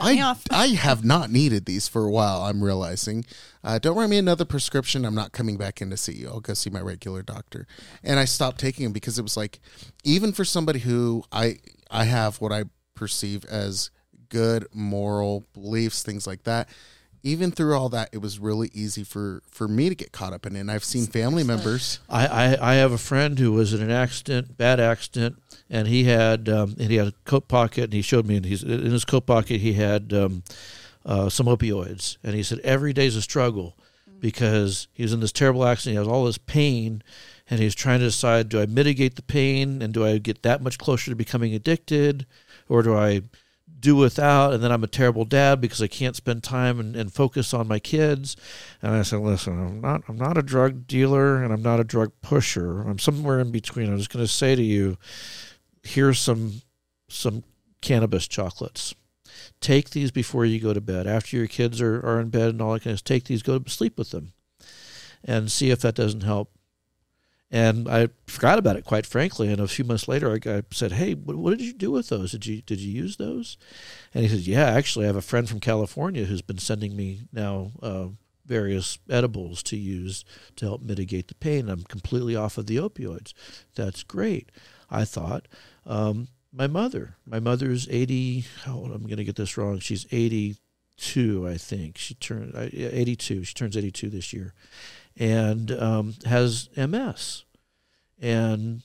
I. 0.00 0.34
I 0.50 0.66
have 0.68 1.04
not 1.04 1.30
needed 1.30 1.66
these 1.66 1.88
for 1.88 2.04
a 2.04 2.10
while. 2.10 2.42
I'm 2.42 2.62
realizing. 2.62 3.24
Uh, 3.62 3.78
don't 3.78 3.96
write 3.96 4.10
me 4.10 4.18
another 4.18 4.44
prescription. 4.44 5.04
I'm 5.04 5.14
not 5.14 5.32
coming 5.32 5.56
back 5.56 5.80
in 5.80 5.90
to 5.90 5.96
see 5.96 6.12
you. 6.12 6.28
I'll 6.28 6.40
go 6.40 6.54
see 6.54 6.70
my 6.70 6.80
regular 6.80 7.22
doctor. 7.22 7.66
And 8.02 8.18
I 8.18 8.24
stopped 8.24 8.58
taking 8.58 8.84
them 8.84 8.92
because 8.92 9.18
it 9.18 9.22
was 9.22 9.36
like, 9.36 9.60
even 10.02 10.32
for 10.32 10.44
somebody 10.44 10.80
who 10.80 11.24
I 11.30 11.58
I 11.90 12.04
have 12.04 12.40
what 12.40 12.52
I 12.52 12.64
perceive 12.94 13.44
as 13.44 13.90
good 14.28 14.66
moral 14.72 15.46
beliefs, 15.52 16.02
things 16.02 16.26
like 16.26 16.42
that. 16.44 16.68
Even 17.26 17.50
through 17.50 17.74
all 17.74 17.88
that, 17.88 18.10
it 18.12 18.18
was 18.18 18.38
really 18.38 18.70
easy 18.74 19.02
for 19.02 19.42
for 19.50 19.66
me 19.66 19.88
to 19.88 19.94
get 19.94 20.12
caught 20.12 20.34
up 20.34 20.44
in 20.44 20.54
it. 20.54 20.60
And 20.60 20.70
I've 20.70 20.84
seen 20.84 21.06
family 21.06 21.42
members. 21.42 21.98
I, 22.08 22.26
I, 22.26 22.72
I 22.72 22.74
have 22.74 22.92
a 22.92 22.98
friend 22.98 23.38
who 23.38 23.52
was 23.52 23.72
in 23.72 23.82
an 23.82 23.90
accident, 23.90 24.58
bad 24.58 24.78
accident, 24.78 25.42
and 25.70 25.88
he 25.88 26.04
had 26.04 26.50
um, 26.50 26.76
and 26.78 26.90
he 26.90 26.96
had 26.96 27.08
a 27.08 27.14
coat 27.24 27.48
pocket, 27.48 27.84
and 27.84 27.92
he 27.94 28.02
showed 28.02 28.26
me, 28.26 28.36
and 28.36 28.44
he's 28.44 28.62
in 28.62 28.90
his 28.90 29.06
coat 29.06 29.24
pocket 29.24 29.62
he 29.62 29.72
had 29.72 30.12
um, 30.12 30.42
uh, 31.06 31.30
some 31.30 31.46
opioids, 31.46 32.18
and 32.22 32.34
he 32.34 32.42
said 32.42 32.58
every 32.60 32.92
day's 32.92 33.16
a 33.16 33.22
struggle 33.22 33.74
because 34.20 34.88
he 34.92 35.02
was 35.02 35.12
in 35.12 35.20
this 35.20 35.32
terrible 35.32 35.64
accident, 35.64 35.94
he 35.94 35.98
has 35.98 36.06
all 36.06 36.24
this 36.24 36.38
pain, 36.38 37.02
and 37.48 37.58
he's 37.58 37.74
trying 37.74 38.00
to 38.00 38.06
decide: 38.06 38.50
do 38.50 38.60
I 38.60 38.66
mitigate 38.66 39.16
the 39.16 39.22
pain, 39.22 39.80
and 39.80 39.94
do 39.94 40.04
I 40.04 40.18
get 40.18 40.42
that 40.42 40.62
much 40.62 40.76
closer 40.76 41.10
to 41.10 41.16
becoming 41.16 41.54
addicted, 41.54 42.26
or 42.68 42.82
do 42.82 42.94
I 42.94 43.22
do 43.84 43.94
without 43.94 44.52
and 44.52 44.62
then 44.62 44.72
I'm 44.72 44.82
a 44.82 44.88
terrible 44.88 45.24
dad 45.24 45.60
because 45.60 45.82
I 45.82 45.86
can't 45.86 46.16
spend 46.16 46.42
time 46.42 46.80
and, 46.80 46.96
and 46.96 47.12
focus 47.12 47.52
on 47.52 47.68
my 47.68 47.78
kids. 47.78 48.36
And 48.82 48.94
I 48.94 49.02
said, 49.02 49.20
listen, 49.20 49.52
I'm 49.52 49.80
not 49.80 50.02
I'm 50.08 50.16
not 50.16 50.38
a 50.38 50.42
drug 50.42 50.86
dealer 50.86 51.42
and 51.42 51.52
I'm 51.52 51.62
not 51.62 51.80
a 51.80 51.84
drug 51.84 52.12
pusher. 52.22 52.80
I'm 52.80 52.98
somewhere 52.98 53.40
in 53.40 53.50
between. 53.50 53.90
I'm 53.90 53.98
just 53.98 54.10
gonna 54.12 54.26
say 54.26 54.54
to 54.54 54.62
you, 54.62 54.96
here's 55.82 56.18
some 56.18 56.62
some 57.08 57.44
cannabis 57.80 58.26
chocolates. 58.26 58.94
Take 59.60 59.90
these 59.90 60.10
before 60.10 60.44
you 60.44 60.60
go 60.60 60.72
to 60.72 60.80
bed. 60.80 61.06
After 61.06 61.36
your 61.36 61.46
kids 61.46 61.80
are, 61.80 61.96
are 62.06 62.20
in 62.20 62.30
bed 62.30 62.50
and 62.50 62.62
all 62.62 62.72
that 62.72 62.84
kind 62.84 62.92
of 62.92 62.98
stuff, 63.00 63.06
take 63.06 63.24
these, 63.24 63.42
go 63.42 63.58
to 63.58 63.70
sleep 63.70 63.98
with 63.98 64.10
them 64.10 64.32
and 65.24 65.50
see 65.50 65.70
if 65.70 65.80
that 65.80 65.94
doesn't 65.94 66.22
help. 66.22 66.50
And 67.54 67.88
I 67.88 68.08
forgot 68.26 68.58
about 68.58 68.76
it, 68.76 68.84
quite 68.84 69.06
frankly. 69.06 69.52
And 69.52 69.60
a 69.60 69.68
few 69.68 69.84
months 69.84 70.08
later, 70.08 70.30
I, 70.30 70.50
I 70.50 70.62
said, 70.72 70.92
"Hey, 70.92 71.14
what, 71.14 71.36
what 71.36 71.50
did 71.50 71.60
you 71.60 71.72
do 71.72 71.92
with 71.92 72.08
those? 72.08 72.32
Did 72.32 72.46
you 72.46 72.62
did 72.62 72.80
you 72.80 72.92
use 72.92 73.16
those?" 73.16 73.56
And 74.12 74.24
he 74.24 74.28
said, 74.28 74.40
"Yeah, 74.40 74.64
actually, 74.64 75.04
I 75.04 75.08
have 75.08 75.16
a 75.16 75.22
friend 75.22 75.48
from 75.48 75.60
California 75.60 76.24
who's 76.24 76.42
been 76.42 76.58
sending 76.58 76.96
me 76.96 77.20
now 77.32 77.70
uh, 77.80 78.08
various 78.44 78.98
edibles 79.08 79.62
to 79.64 79.76
use 79.76 80.24
to 80.56 80.66
help 80.66 80.82
mitigate 80.82 81.28
the 81.28 81.34
pain. 81.36 81.68
I'm 81.68 81.84
completely 81.84 82.34
off 82.34 82.58
of 82.58 82.66
the 82.66 82.76
opioids. 82.76 83.32
That's 83.74 84.02
great." 84.02 84.50
I 84.90 85.04
thought. 85.04 85.48
Um, 85.86 86.28
my 86.52 86.66
mother, 86.66 87.16
my 87.26 87.40
mother's 87.40 87.88
eighty. 87.90 88.44
How 88.64 88.74
old? 88.76 88.92
I'm 88.92 89.02
going 89.02 89.16
to 89.16 89.24
get 89.24 89.36
this 89.36 89.56
wrong. 89.56 89.80
She's 89.80 90.06
eighty-two, 90.12 91.48
I 91.48 91.56
think. 91.56 91.98
She 91.98 92.14
turned 92.14 92.54
uh, 92.54 92.68
eighty-two. 92.72 93.44
She 93.44 93.54
turns 93.54 93.76
eighty-two 93.76 94.10
this 94.10 94.32
year, 94.32 94.54
and 95.16 95.70
um, 95.72 96.14
has 96.26 96.68
MS. 96.76 97.43
And 98.24 98.82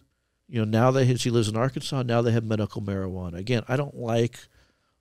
you 0.50 0.60
know 0.60 0.66
now 0.66 0.92
that 0.92 1.20
she 1.20 1.30
lives 1.30 1.48
in 1.48 1.56
Arkansas. 1.56 2.04
Now 2.04 2.22
they 2.22 2.34
have 2.34 2.44
medical 2.44 2.82
marijuana. 2.82 3.38
Again, 3.38 3.64
I 3.70 3.78
don't 3.78 3.96
like 3.96 4.38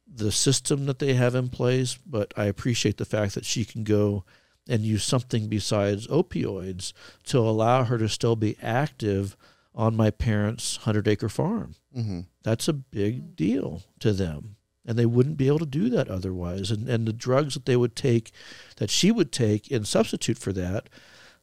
the 0.06 0.30
system 0.30 0.86
that 0.86 1.00
they 1.00 1.14
have 1.14 1.34
in 1.34 1.48
place, 1.48 1.98
but 2.06 2.32
I 2.36 2.44
appreciate 2.44 2.98
the 2.98 3.04
fact 3.04 3.34
that 3.34 3.44
she 3.44 3.64
can 3.64 3.82
go 3.82 4.24
and 4.68 4.82
use 4.82 5.02
something 5.02 5.48
besides 5.48 6.06
opioids 6.06 6.92
to 7.24 7.38
allow 7.38 7.82
her 7.84 7.98
to 7.98 8.08
still 8.08 8.36
be 8.36 8.56
active 8.62 9.36
on 9.74 9.96
my 9.96 10.10
parents' 10.10 10.76
hundred 10.76 11.08
acre 11.08 11.28
farm. 11.28 11.74
Mm-hmm. 11.96 12.20
That's 12.44 12.68
a 12.68 12.72
big 12.72 13.34
deal 13.34 13.82
to 13.98 14.12
them. 14.12 14.54
And 14.86 14.96
they 14.96 15.06
wouldn't 15.06 15.36
be 15.36 15.48
able 15.48 15.58
to 15.58 15.66
do 15.66 15.90
that 15.90 16.08
otherwise. 16.08 16.70
And, 16.70 16.88
and 16.88 17.06
the 17.06 17.12
drugs 17.12 17.54
that 17.54 17.66
they 17.66 17.76
would 17.76 17.96
take, 17.96 18.30
that 18.76 18.90
she 18.90 19.10
would 19.10 19.32
take 19.32 19.68
in 19.68 19.84
substitute 19.84 20.38
for 20.38 20.52
that, 20.52 20.88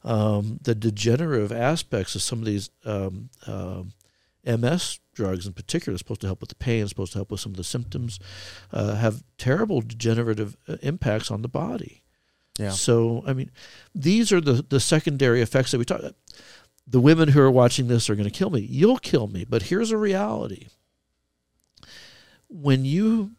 um, 0.06 0.60
the 0.62 0.74
degenerative 0.74 1.52
aspects 1.52 2.14
of 2.14 2.22
some 2.22 2.38
of 2.38 2.44
these 2.46 2.70
um, 2.84 3.28
um, 3.46 3.92
MS 4.46 5.00
drugs 5.12 5.46
in 5.46 5.52
particular, 5.52 5.98
supposed 5.98 6.20
to 6.20 6.28
help 6.28 6.40
with 6.40 6.48
the 6.48 6.54
pain, 6.54 6.86
supposed 6.86 7.12
to 7.12 7.18
help 7.18 7.30
with 7.30 7.40
some 7.40 7.52
of 7.52 7.56
the 7.56 7.64
symptoms, 7.64 8.20
uh, 8.72 8.94
have 8.94 9.24
terrible 9.36 9.80
degenerative 9.80 10.56
uh, 10.68 10.76
impacts 10.82 11.30
on 11.30 11.42
the 11.42 11.48
body. 11.48 12.02
Yeah. 12.58 12.70
So, 12.70 13.24
I 13.26 13.32
mean, 13.32 13.50
these 13.94 14.32
are 14.32 14.40
the, 14.40 14.64
the 14.66 14.80
secondary 14.80 15.42
effects 15.42 15.72
that 15.72 15.78
we 15.78 15.84
talk 15.84 16.00
The 16.86 17.00
women 17.00 17.28
who 17.28 17.40
are 17.40 17.50
watching 17.50 17.88
this 17.88 18.08
are 18.08 18.14
going 18.14 18.30
to 18.30 18.38
kill 18.38 18.50
me. 18.50 18.60
You'll 18.60 18.98
kill 18.98 19.26
me. 19.26 19.44
But 19.44 19.64
here's 19.64 19.90
a 19.90 19.98
reality 19.98 20.68
when 22.48 22.84
you 22.84 23.32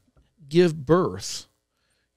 give 0.50 0.86
birth 0.86 1.48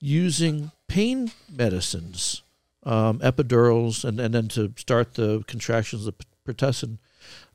using 0.01 0.72
pain 0.89 1.31
medicines, 1.48 2.43
um, 2.85 3.19
epidurals, 3.20 4.05
and, 4.05 4.19
and 4.20 4.35
then 4.35 4.48
to 4.48 4.73
start 4.77 5.15
the 5.15 5.43
contractions 5.47 6.07
of 6.07 6.15
pitocin, 6.47 6.98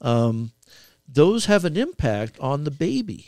um, 0.02 0.52
those 1.07 1.45
have 1.45 1.65
an 1.65 1.77
impact 1.77 2.39
on 2.39 2.64
the 2.64 2.72
baby. 2.72 3.27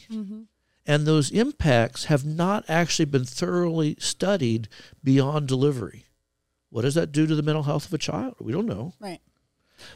And 0.90 1.06
those 1.06 1.32
impacts 1.32 2.06
have 2.06 2.26
not 2.26 2.64
actually 2.69 3.06
been 3.06 3.26
thoroughly 3.26 3.98
studied 3.99 4.69
beyond 5.03 5.48
delivery. 5.48 6.06
What 6.69 6.84
does 6.84 6.95
that 6.95 7.11
do 7.11 7.28
to 7.28 7.36
the 7.36 7.44
mental 7.44 7.64
health 7.64 7.88
of 7.88 7.94
a 7.94 7.98
child? 7.98 8.36
We 8.40 8.53
don't 8.53 8.68
know. 8.68 8.94
Right. 8.99 9.19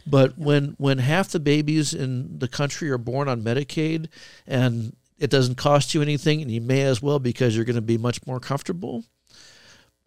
But 0.05 0.37
when 0.37 0.75
when 0.77 0.99
half 0.99 1.29
the 1.29 1.39
babies 1.39 1.93
in 1.93 2.39
the 2.39 2.47
country 2.47 2.89
are 2.91 2.97
born 2.97 3.27
on 3.27 3.41
Medicaid 3.41 4.09
and 4.45 4.95
it 5.17 5.29
doesn't 5.29 5.55
cost 5.55 5.93
you 5.93 6.01
anything 6.01 6.41
and 6.41 6.51
you 6.51 6.61
may 6.61 6.81
as 6.81 7.01
well 7.01 7.19
because 7.19 7.55
you're 7.55 7.65
going 7.65 7.75
to 7.75 7.81
be 7.81 7.97
much 7.97 8.25
more 8.27 8.39
comfortable, 8.39 9.05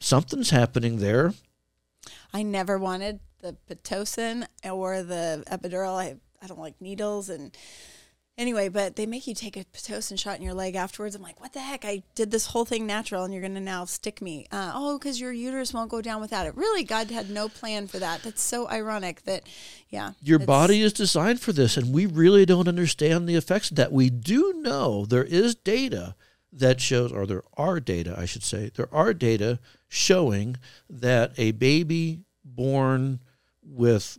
something's 0.01 0.51
happening 0.51 0.99
there. 0.99 1.33
I 2.33 2.43
never 2.43 2.79
wanted 2.79 3.21
the 3.41 3.57
pitocin 3.69 4.47
or 4.65 5.03
the 5.03 5.45
epidural. 5.51 5.97
I 5.97 6.17
I 6.43 6.47
don't 6.47 6.61
like 6.61 6.81
needles 6.81 7.29
and 7.29 7.57
anyway, 8.37 8.69
but 8.69 8.97
they 8.97 9.07
make 9.07 9.27
you 9.27 9.35
take 9.35 9.57
a 9.57 9.65
pitocin 9.65 10.19
shot 10.19 10.37
in 10.37 10.43
your 10.43 10.55
leg 10.55 10.75
afterwards. 10.75 11.15
I'm 11.15 11.23
like, 11.23 11.41
what 11.41 11.53
the 11.53 11.61
heck? 11.61 11.85
I 11.85 12.03
did 12.15 12.31
this 12.31 12.47
whole 12.47 12.65
thing 12.65 12.87
natural, 12.87 13.25
and 13.25 13.33
you're 13.33 13.41
going 13.41 13.55
to 13.55 13.61
now 13.61 13.85
stick 13.85 14.21
me. 14.21 14.47
Uh, 14.51 14.73
oh, 14.75 14.99
because 14.99 15.21
your 15.21 15.33
uterus 15.33 15.73
won't 15.73 15.91
go 15.91 16.01
down 16.01 16.21
without 16.21 16.47
it. 16.47 16.57
Really, 16.57 16.85
God 16.85 17.11
had 17.11 17.31
no 17.31 17.49
plan 17.49 17.87
for 17.87 17.99
that. 17.99 18.23
That's 18.23 18.43
so 18.43 18.69
ironic. 18.69 19.23
That 19.25 19.45
yeah, 19.89 20.13
Your 20.23 20.39
body 20.39 20.81
is 20.81 20.93
designed 20.93 21.41
for 21.41 21.53
this, 21.53 21.77
and 21.77 21.95
we 21.95 22.07
really 22.07 22.47
don't 22.47 22.69
understand 22.69 23.29
the 23.29 23.37
effects 23.37 23.71
of 23.71 23.77
that. 23.77 23.93
We 23.93 24.11
do 24.11 24.55
know 24.57 25.07
there 25.07 25.25
is 25.25 25.55
data 25.55 26.15
that 26.53 26.81
shows, 26.81 27.13
or 27.13 27.27
there 27.27 27.43
are 27.57 27.81
data, 27.81 28.15
I 28.17 28.27
should 28.27 28.45
say, 28.45 28.71
there 28.75 28.93
are 28.95 29.13
data 29.13 29.59
showing 29.95 30.57
that 30.91 31.33
a 31.39 31.53
baby 31.53 32.21
born 32.45 33.21
with 33.63 34.19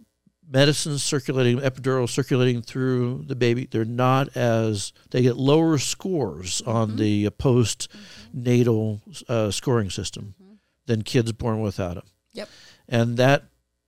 medicines 0.49 1.03
circulating, 1.03 1.59
epidural 1.59 2.07
circulating 2.07 2.61
through 2.61 3.23
the 3.27 3.35
baby, 3.35 3.67
they're 3.69 3.83
not 3.85 4.35
as, 4.35 4.93
they 5.11 5.21
get 5.21 5.37
lower 5.37 5.77
scores 5.77 6.61
on 6.61 6.89
mm-hmm. 6.89 6.97
the 6.97 7.27
uh, 7.27 7.29
postnatal 7.31 9.01
uh, 9.27 9.51
scoring 9.51 9.89
system 9.89 10.35
mm-hmm. 10.41 10.53
than 10.85 11.01
kids 11.01 11.31
born 11.31 11.61
without 11.61 11.95
them 11.95 12.05
Yep. 12.33 12.49
and 12.89 13.17
that 13.17 13.43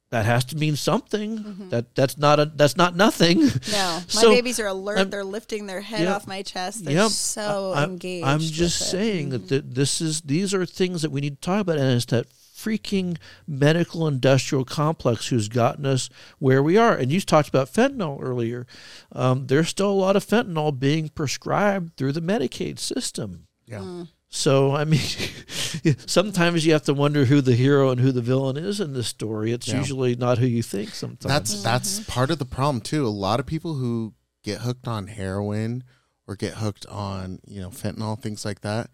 that 0.09 0.25
has 0.25 0.45
to 0.45 0.55
mean 0.55 0.75
something. 0.75 1.67
That 1.69 1.93
that's 1.95 2.17
not 2.17 2.39
a 2.39 2.45
that's 2.45 2.77
not 2.77 2.95
nothing. 2.95 3.39
Mm-hmm. 3.41 3.71
No, 3.71 3.77
my 3.99 4.03
So, 4.07 4.29
babies 4.29 4.59
are 4.59 4.67
alert. 4.67 4.97
I'm- 4.99 5.09
They're 5.09 5.23
lifting 5.23 5.65
their 5.65 5.81
head 5.81 6.01
Yep. 6.01 6.15
off 6.15 6.27
my 6.27 6.41
chest. 6.43 6.85
They're 6.85 6.93
Yep. 6.93 7.11
so 7.11 7.73
I- 7.75 7.83
engaged. 7.83 8.25
I'm 8.25 8.39
just 8.39 8.81
it. 8.81 8.85
Mm-hmm. 8.85 8.91
saying 8.91 9.29
that 9.29 9.75
this 9.75 9.99
is 10.01 10.21
these 10.21 10.53
are 10.53 10.65
things 10.65 11.01
that 11.01 11.11
we 11.11 11.21
need 11.21 11.41
to 11.41 11.45
talk 11.45 11.61
about, 11.61 11.77
and 11.77 11.91
it's 11.91 12.05
that 12.05 12.27
freaking 12.57 13.17
medical 13.45 14.07
industrial 14.07 14.65
complex 14.65 15.27
who's 15.27 15.47
gotten 15.47 15.85
us 15.85 16.09
where 16.39 16.63
we 16.63 16.75
are. 16.75 16.95
And 16.95 17.11
you 17.11 17.21
talked 17.21 17.47
about 17.49 17.71
fentanyl 17.71 18.17
earlier. 18.19 18.65
Um, 19.11 19.45
there's 19.45 19.69
still 19.69 19.91
a 19.91 19.93
lot 19.93 20.15
of 20.15 20.25
fentanyl 20.25 20.77
being 20.77 21.09
prescribed 21.09 21.95
through 21.97 22.13
the 22.13 22.21
Medicaid 22.21 22.79
system. 22.79 23.45
Yeah. 23.67 24.05
So 24.29 24.75
I 24.75 24.83
mean, 24.83 24.99
sometimes 26.05 26.65
you 26.65 26.73
have 26.73 26.83
to 26.83 26.93
wonder 26.93 27.25
who 27.25 27.41
the 27.41 27.55
hero 27.55 27.89
and 27.89 27.99
who 27.99 28.11
the 28.11 28.21
villain 28.21 28.57
is 28.57 28.79
in 28.79 28.93
this 28.93 29.07
story. 29.07 29.51
It's 29.51 29.67
Yeah. 29.67 29.77
usually 29.77 30.15
not 30.15 30.37
who 30.37 30.45
you 30.45 30.63
think. 30.63 30.89
Sometimes 30.89 31.23
That's 31.31 31.53
mm-hmm. 31.55 31.63
that's 31.63 31.99
part 32.01 32.31
of 32.31 32.39
the 32.39 32.45
problem 32.45 32.81
too. 32.81 33.05
A 33.05 33.09
lot 33.09 33.39
of 33.39 33.45
people 33.45 33.75
who 33.75 34.13
get 34.43 34.61
hooked 34.61 34.87
on 34.87 35.07
heroin 35.07 35.83
or 36.27 36.35
get 36.35 36.55
hooked 36.55 36.85
on 36.87 37.39
you 37.47 37.61
know 37.61 37.69
fentanyl 37.69 38.19
things 38.19 38.43
like 38.43 38.61
that. 38.61 38.89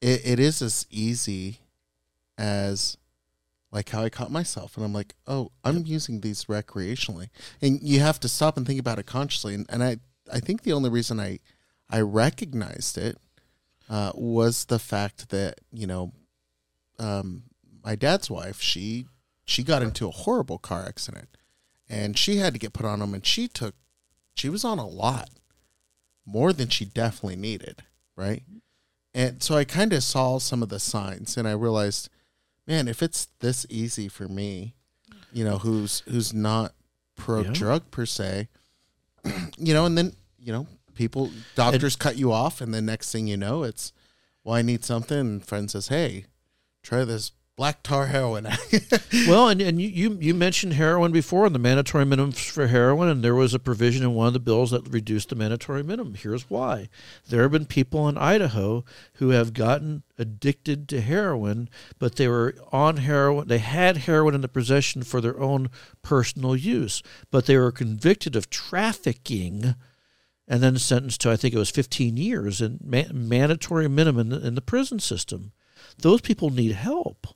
It, 0.00 0.22
it 0.24 0.40
is 0.40 0.62
as 0.62 0.86
easy 0.90 1.60
as 2.38 2.96
like 3.70 3.88
how 3.90 4.02
I 4.02 4.10
caught 4.10 4.30
myself, 4.30 4.76
and 4.76 4.84
I'm 4.84 4.92
like, 4.92 5.14
oh, 5.26 5.52
I'm 5.64 5.86
using 5.86 6.20
these 6.20 6.46
recreationally, 6.46 7.28
and 7.60 7.80
you 7.82 8.00
have 8.00 8.20
to 8.20 8.28
stop 8.28 8.56
and 8.56 8.66
think 8.66 8.80
about 8.80 8.98
it 8.98 9.06
consciously. 9.06 9.54
And, 9.54 9.66
and 9.68 9.82
I 9.82 9.98
I 10.32 10.40
think 10.40 10.62
the 10.62 10.72
only 10.72 10.90
reason 10.90 11.20
I 11.20 11.38
I 11.88 12.00
recognized 12.00 12.96
it 12.98 13.18
uh, 13.88 14.12
was 14.14 14.66
the 14.66 14.78
fact 14.78 15.30
that 15.30 15.60
you 15.72 15.86
know 15.86 16.12
um, 16.98 17.42
my 17.84 17.94
dad's 17.96 18.30
wife 18.30 18.60
she 18.60 19.06
she 19.44 19.62
got 19.62 19.82
into 19.82 20.06
a 20.08 20.12
horrible 20.12 20.58
car 20.58 20.84
accident 20.86 21.28
and 21.88 22.16
she 22.18 22.36
had 22.36 22.52
to 22.52 22.58
get 22.58 22.72
put 22.72 22.86
on 22.86 23.00
them 23.00 23.12
and 23.14 23.26
she 23.26 23.48
took 23.48 23.74
she 24.34 24.48
was 24.48 24.64
on 24.64 24.78
a 24.78 24.86
lot 24.86 25.28
more 26.24 26.52
than 26.52 26.68
she 26.68 26.84
definitely 26.84 27.36
needed 27.36 27.82
right 28.16 28.44
and 29.14 29.42
so 29.42 29.56
i 29.56 29.64
kind 29.64 29.92
of 29.92 30.02
saw 30.02 30.38
some 30.38 30.62
of 30.62 30.68
the 30.68 30.78
signs 30.78 31.36
and 31.36 31.48
i 31.48 31.52
realized 31.52 32.08
man 32.66 32.86
if 32.86 33.02
it's 33.02 33.26
this 33.40 33.66
easy 33.68 34.08
for 34.08 34.28
me 34.28 34.74
you 35.32 35.44
know 35.44 35.58
who's 35.58 36.00
who's 36.08 36.32
not 36.32 36.72
pro 37.16 37.42
Yeah. 37.42 37.50
drug 37.52 37.90
per 37.90 38.06
se 38.06 38.48
you 39.58 39.74
know 39.74 39.84
and 39.86 39.98
then 39.98 40.12
you 40.38 40.52
know 40.52 40.66
people 40.94 41.30
doctors 41.54 41.96
cut 41.96 42.16
you 42.16 42.32
off 42.32 42.60
and 42.60 42.72
the 42.72 42.82
next 42.82 43.12
thing 43.12 43.26
you 43.26 43.36
know 43.36 43.62
it's 43.62 43.92
well 44.44 44.54
i 44.54 44.62
need 44.62 44.84
something 44.84 45.18
and 45.18 45.46
friend 45.46 45.70
says 45.70 45.88
hey 45.88 46.24
try 46.82 47.04
this 47.04 47.32
black 47.56 47.82
tar 47.82 48.06
heroin 48.06 48.48
well, 49.28 49.48
and, 49.48 49.60
and 49.60 49.80
you, 49.80 49.88
you 49.88 50.18
you 50.20 50.34
mentioned 50.34 50.72
heroin 50.72 51.12
before 51.12 51.44
and 51.46 51.54
the 51.54 51.58
mandatory 51.58 52.04
minimums 52.04 52.50
for 52.50 52.66
heroin, 52.66 53.08
and 53.08 53.22
there 53.22 53.34
was 53.34 53.52
a 53.52 53.58
provision 53.58 54.02
in 54.02 54.14
one 54.14 54.26
of 54.26 54.32
the 54.32 54.40
bills 54.40 54.70
that 54.70 54.88
reduced 54.88 55.28
the 55.28 55.34
mandatory 55.34 55.82
minimum. 55.82 56.14
Here's 56.14 56.48
why: 56.48 56.88
there 57.28 57.42
have 57.42 57.52
been 57.52 57.66
people 57.66 58.08
in 58.08 58.16
Idaho 58.16 58.84
who 59.14 59.28
have 59.30 59.52
gotten 59.52 60.02
addicted 60.18 60.88
to 60.88 61.00
heroin, 61.00 61.68
but 61.98 62.16
they 62.16 62.26
were 62.26 62.54
on 62.72 62.96
heroin. 62.98 63.48
They 63.48 63.58
had 63.58 63.98
heroin 63.98 64.34
in 64.34 64.40
the 64.40 64.48
possession 64.48 65.02
for 65.02 65.20
their 65.20 65.38
own 65.38 65.68
personal 66.00 66.56
use, 66.56 67.02
but 67.30 67.46
they 67.46 67.56
were 67.58 67.72
convicted 67.72 68.34
of 68.34 68.50
trafficking. 68.50 69.74
And 70.52 70.62
then 70.62 70.76
sentenced 70.76 71.22
to, 71.22 71.30
I 71.30 71.36
think 71.36 71.54
it 71.54 71.58
was 71.58 71.70
15 71.70 72.18
years 72.18 72.60
and 72.60 72.78
ma- 72.84 73.10
mandatory 73.10 73.88
minimum 73.88 74.20
in 74.20 74.28
the, 74.28 74.46
in 74.46 74.54
the 74.54 74.60
prison 74.60 74.98
system. 74.98 75.52
Those 75.98 76.20
people 76.20 76.50
need 76.50 76.72
help. 76.72 77.26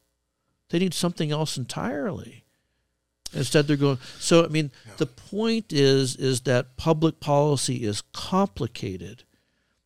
They 0.68 0.78
need 0.78 0.92
something 0.92 1.32
else 1.32 1.56
entirely. 1.56 2.44
Instead, 3.32 3.66
they're 3.66 3.78
going. 3.78 3.98
So, 4.18 4.44
I 4.44 4.48
mean, 4.48 4.70
the 4.98 5.06
point 5.06 5.72
is 5.72 6.14
is 6.16 6.42
that 6.42 6.76
public 6.76 7.18
policy 7.18 7.84
is 7.84 8.02
complicated, 8.12 9.24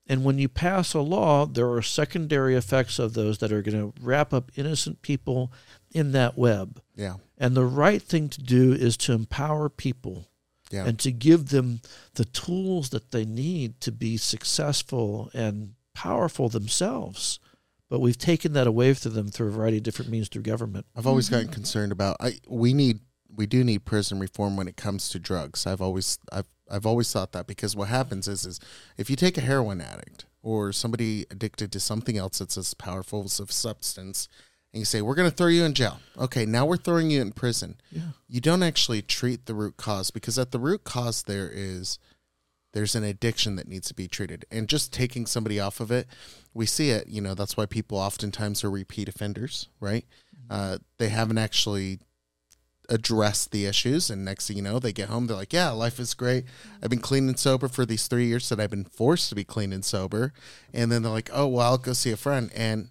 and 0.08 0.24
when 0.24 0.38
you 0.38 0.48
pass 0.48 0.92
a 0.92 1.00
law, 1.00 1.46
there 1.46 1.70
are 1.70 1.82
secondary 1.82 2.56
effects 2.56 2.98
of 2.98 3.14
those 3.14 3.38
that 3.38 3.52
are 3.52 3.62
going 3.62 3.78
to 3.78 3.94
wrap 4.02 4.34
up 4.34 4.50
innocent 4.56 5.02
people 5.02 5.52
in 5.92 6.10
that 6.12 6.36
web. 6.36 6.82
yeah 6.96 7.16
And 7.38 7.56
the 7.56 7.64
right 7.64 8.02
thing 8.02 8.28
to 8.30 8.42
do 8.42 8.72
is 8.72 8.96
to 8.98 9.12
empower 9.12 9.68
people 9.68 10.29
yeah 10.70 10.84
and 10.86 10.98
to 10.98 11.12
give 11.12 11.48
them 11.48 11.80
the 12.14 12.24
tools 12.24 12.90
that 12.90 13.10
they 13.10 13.24
need 13.24 13.80
to 13.80 13.92
be 13.92 14.16
successful 14.16 15.30
and 15.34 15.74
powerful 15.94 16.48
themselves. 16.48 17.38
But 17.88 18.00
we've 18.00 18.18
taken 18.18 18.52
that 18.52 18.68
away 18.68 18.94
from 18.94 19.14
them 19.14 19.28
through 19.28 19.48
a 19.48 19.50
variety 19.50 19.78
of 19.78 19.82
different 19.82 20.10
means 20.10 20.28
through 20.28 20.42
government. 20.42 20.86
I've 20.96 21.08
always 21.08 21.28
gotten 21.28 21.46
mm-hmm. 21.46 21.54
concerned 21.54 21.92
about 21.92 22.16
I 22.20 22.34
we 22.48 22.72
need 22.72 23.00
we 23.34 23.46
do 23.46 23.64
need 23.64 23.84
prison 23.84 24.18
reform 24.18 24.56
when 24.56 24.68
it 24.68 24.76
comes 24.76 25.08
to 25.10 25.18
drugs. 25.18 25.66
I've 25.66 25.82
always 25.82 26.18
I've 26.32 26.46
I've 26.70 26.86
always 26.86 27.12
thought 27.12 27.32
that 27.32 27.46
because 27.46 27.74
what 27.74 27.88
happens 27.88 28.28
is 28.28 28.46
is 28.46 28.60
if 28.96 29.10
you 29.10 29.16
take 29.16 29.36
a 29.36 29.42
heroin 29.42 29.80
addict 29.80 30.26
or 30.42 30.72
somebody 30.72 31.26
addicted 31.30 31.72
to 31.72 31.80
something 31.80 32.16
else 32.16 32.38
that's 32.38 32.56
as 32.56 32.74
powerful 32.74 33.24
as 33.24 33.40
a 33.40 33.46
substance 33.48 34.28
and 34.72 34.80
you 34.80 34.84
say 34.84 35.02
we're 35.02 35.14
going 35.14 35.30
to 35.30 35.36
throw 35.36 35.48
you 35.48 35.64
in 35.64 35.74
jail. 35.74 35.98
Okay, 36.18 36.46
now 36.46 36.64
we're 36.64 36.76
throwing 36.76 37.10
you 37.10 37.20
in 37.20 37.32
prison. 37.32 37.80
Yeah. 37.90 38.12
You 38.28 38.40
don't 38.40 38.62
actually 38.62 39.02
treat 39.02 39.46
the 39.46 39.54
root 39.54 39.76
cause 39.76 40.10
because 40.10 40.38
at 40.38 40.52
the 40.52 40.60
root 40.60 40.84
cause 40.84 41.24
there 41.24 41.50
is 41.52 41.98
there's 42.72 42.94
an 42.94 43.02
addiction 43.02 43.56
that 43.56 43.66
needs 43.66 43.88
to 43.88 43.94
be 43.94 44.06
treated. 44.06 44.44
And 44.48 44.68
just 44.68 44.92
taking 44.92 45.26
somebody 45.26 45.58
off 45.58 45.80
of 45.80 45.90
it 45.90 46.06
we 46.52 46.66
see 46.66 46.90
it 46.90 47.08
you 47.08 47.20
know 47.20 47.34
that's 47.34 47.56
why 47.56 47.66
people 47.66 47.98
oftentimes 47.98 48.64
are 48.64 48.70
repeat 48.70 49.08
offenders 49.08 49.68
right? 49.80 50.04
Uh, 50.48 50.78
they 50.98 51.08
haven't 51.08 51.38
actually 51.38 52.00
addressed 52.88 53.52
the 53.52 53.66
issues 53.66 54.10
and 54.10 54.24
next 54.24 54.48
thing 54.48 54.56
you 54.56 54.62
know 54.62 54.80
they 54.80 54.92
get 54.92 55.08
home 55.08 55.28
they're 55.28 55.36
like 55.36 55.52
yeah 55.52 55.70
life 55.70 55.98
is 55.98 56.14
great. 56.14 56.44
I've 56.82 56.90
been 56.90 57.00
clean 57.00 57.28
and 57.28 57.38
sober 57.38 57.68
for 57.68 57.86
these 57.86 58.08
three 58.08 58.26
years 58.26 58.48
that 58.48 58.60
i've 58.60 58.70
been 58.70 58.84
forced 58.84 59.28
to 59.28 59.34
be 59.34 59.44
clean 59.44 59.72
and 59.72 59.84
sober. 59.84 60.32
And 60.72 60.90
then 60.90 61.02
they're 61.02 61.12
like 61.12 61.30
oh 61.32 61.46
well 61.46 61.72
i'll 61.72 61.78
go 61.78 61.92
see 61.92 62.10
a 62.10 62.16
friend. 62.16 62.50
And 62.54 62.90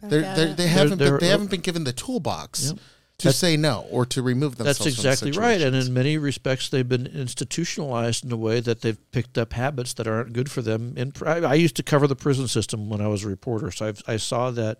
they're, 0.00 0.20
they're, 0.20 0.48
it. 0.48 0.56
they 0.56 0.66
haven't 0.66 0.98
They're- 0.98 1.12
been, 1.12 1.14
they 1.14 1.20
they're- 1.26 1.30
haven't 1.30 1.50
been 1.50 1.60
given 1.60 1.84
the 1.84 1.92
toolbox 1.92 2.66
Yep. 2.68 2.76
to 3.18 3.24
That's- 3.24 3.36
say 3.38 3.56
no 3.56 3.86
or 3.90 4.04
to 4.06 4.20
remove 4.22 4.56
themselves 4.56 4.78
That's 4.78 4.96
from 4.96 5.02
the 5.02 5.08
exactly 5.08 5.30
right. 5.32 5.60
And 5.62 5.74
in 5.74 5.94
many 5.94 6.18
respects, 6.18 6.68
they've 6.68 6.86
been 6.88 7.06
institutionalized 7.06 8.24
in 8.24 8.30
a 8.32 8.36
way 8.36 8.60
that 8.60 8.82
they've 8.82 8.98
picked 9.10 9.38
up 9.38 9.54
habits 9.54 9.94
that 9.94 10.06
aren't 10.06 10.34
good 10.34 10.50
for 10.50 10.60
them. 10.60 10.92
And 10.98 11.16
I, 11.24 11.38
I 11.40 11.54
used 11.54 11.76
to 11.76 11.82
cover 11.82 12.06
the 12.06 12.14
prison 12.16 12.46
system 12.46 12.90
when 12.90 13.00
I 13.00 13.08
was 13.08 13.24
a 13.24 13.28
reporter, 13.28 13.70
so 13.70 13.86
I've, 13.86 14.02
I 14.06 14.16
saw 14.18 14.50
that 14.50 14.78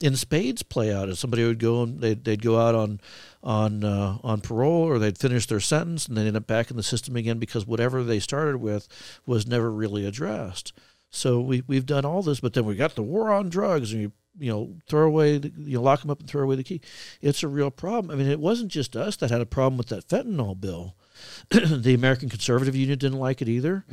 in 0.00 0.16
spades 0.16 0.62
play 0.62 0.92
out. 0.92 1.08
As 1.08 1.18
somebody 1.18 1.44
would 1.44 1.58
go 1.58 1.82
and 1.82 2.00
they'd, 2.00 2.24
they'd 2.24 2.42
go 2.42 2.58
out 2.60 2.74
on 2.74 3.00
on 3.42 3.84
uh, 3.84 4.18
on 4.24 4.40
parole 4.40 4.82
or 4.82 4.98
they'd 4.98 5.16
finish 5.16 5.46
their 5.46 5.60
sentence 5.60 6.06
and 6.08 6.16
then 6.16 6.26
end 6.26 6.36
up 6.36 6.46
back 6.46 6.70
in 6.70 6.76
the 6.76 6.82
system 6.82 7.14
again 7.16 7.38
because 7.38 7.66
whatever 7.66 8.02
they 8.02 8.18
started 8.18 8.56
with 8.56 8.88
was 9.26 9.46
never 9.46 9.70
really 9.70 10.04
addressed. 10.04 10.72
So 11.10 11.40
we 11.40 11.62
we've 11.66 11.86
done 11.86 12.04
all 12.04 12.22
this, 12.22 12.40
but 12.40 12.52
then 12.52 12.64
we 12.64 12.74
got 12.74 12.94
the 12.94 13.02
war 13.02 13.32
on 13.32 13.48
drugs 13.48 13.92
and 13.92 14.02
you 14.02 14.12
you 14.38 14.52
know 14.52 14.76
throw 14.86 15.06
away 15.06 15.38
the, 15.38 15.52
you 15.56 15.78
know, 15.78 15.82
lock 15.82 16.00
them 16.02 16.10
up 16.10 16.20
and 16.20 16.28
throw 16.28 16.42
away 16.42 16.56
the 16.56 16.64
key. 16.64 16.80
It's 17.20 17.42
a 17.42 17.48
real 17.48 17.70
problem. 17.70 18.10
I 18.10 18.22
mean, 18.22 18.30
it 18.30 18.40
wasn't 18.40 18.70
just 18.70 18.96
us 18.96 19.16
that 19.16 19.30
had 19.30 19.40
a 19.40 19.46
problem 19.46 19.78
with 19.78 19.88
that 19.88 20.06
fentanyl 20.08 20.60
bill. 20.60 20.96
the 21.50 21.94
American 21.94 22.28
Conservative 22.28 22.76
Union 22.76 22.98
didn't 22.98 23.18
like 23.18 23.42
it 23.42 23.48
either. 23.48 23.84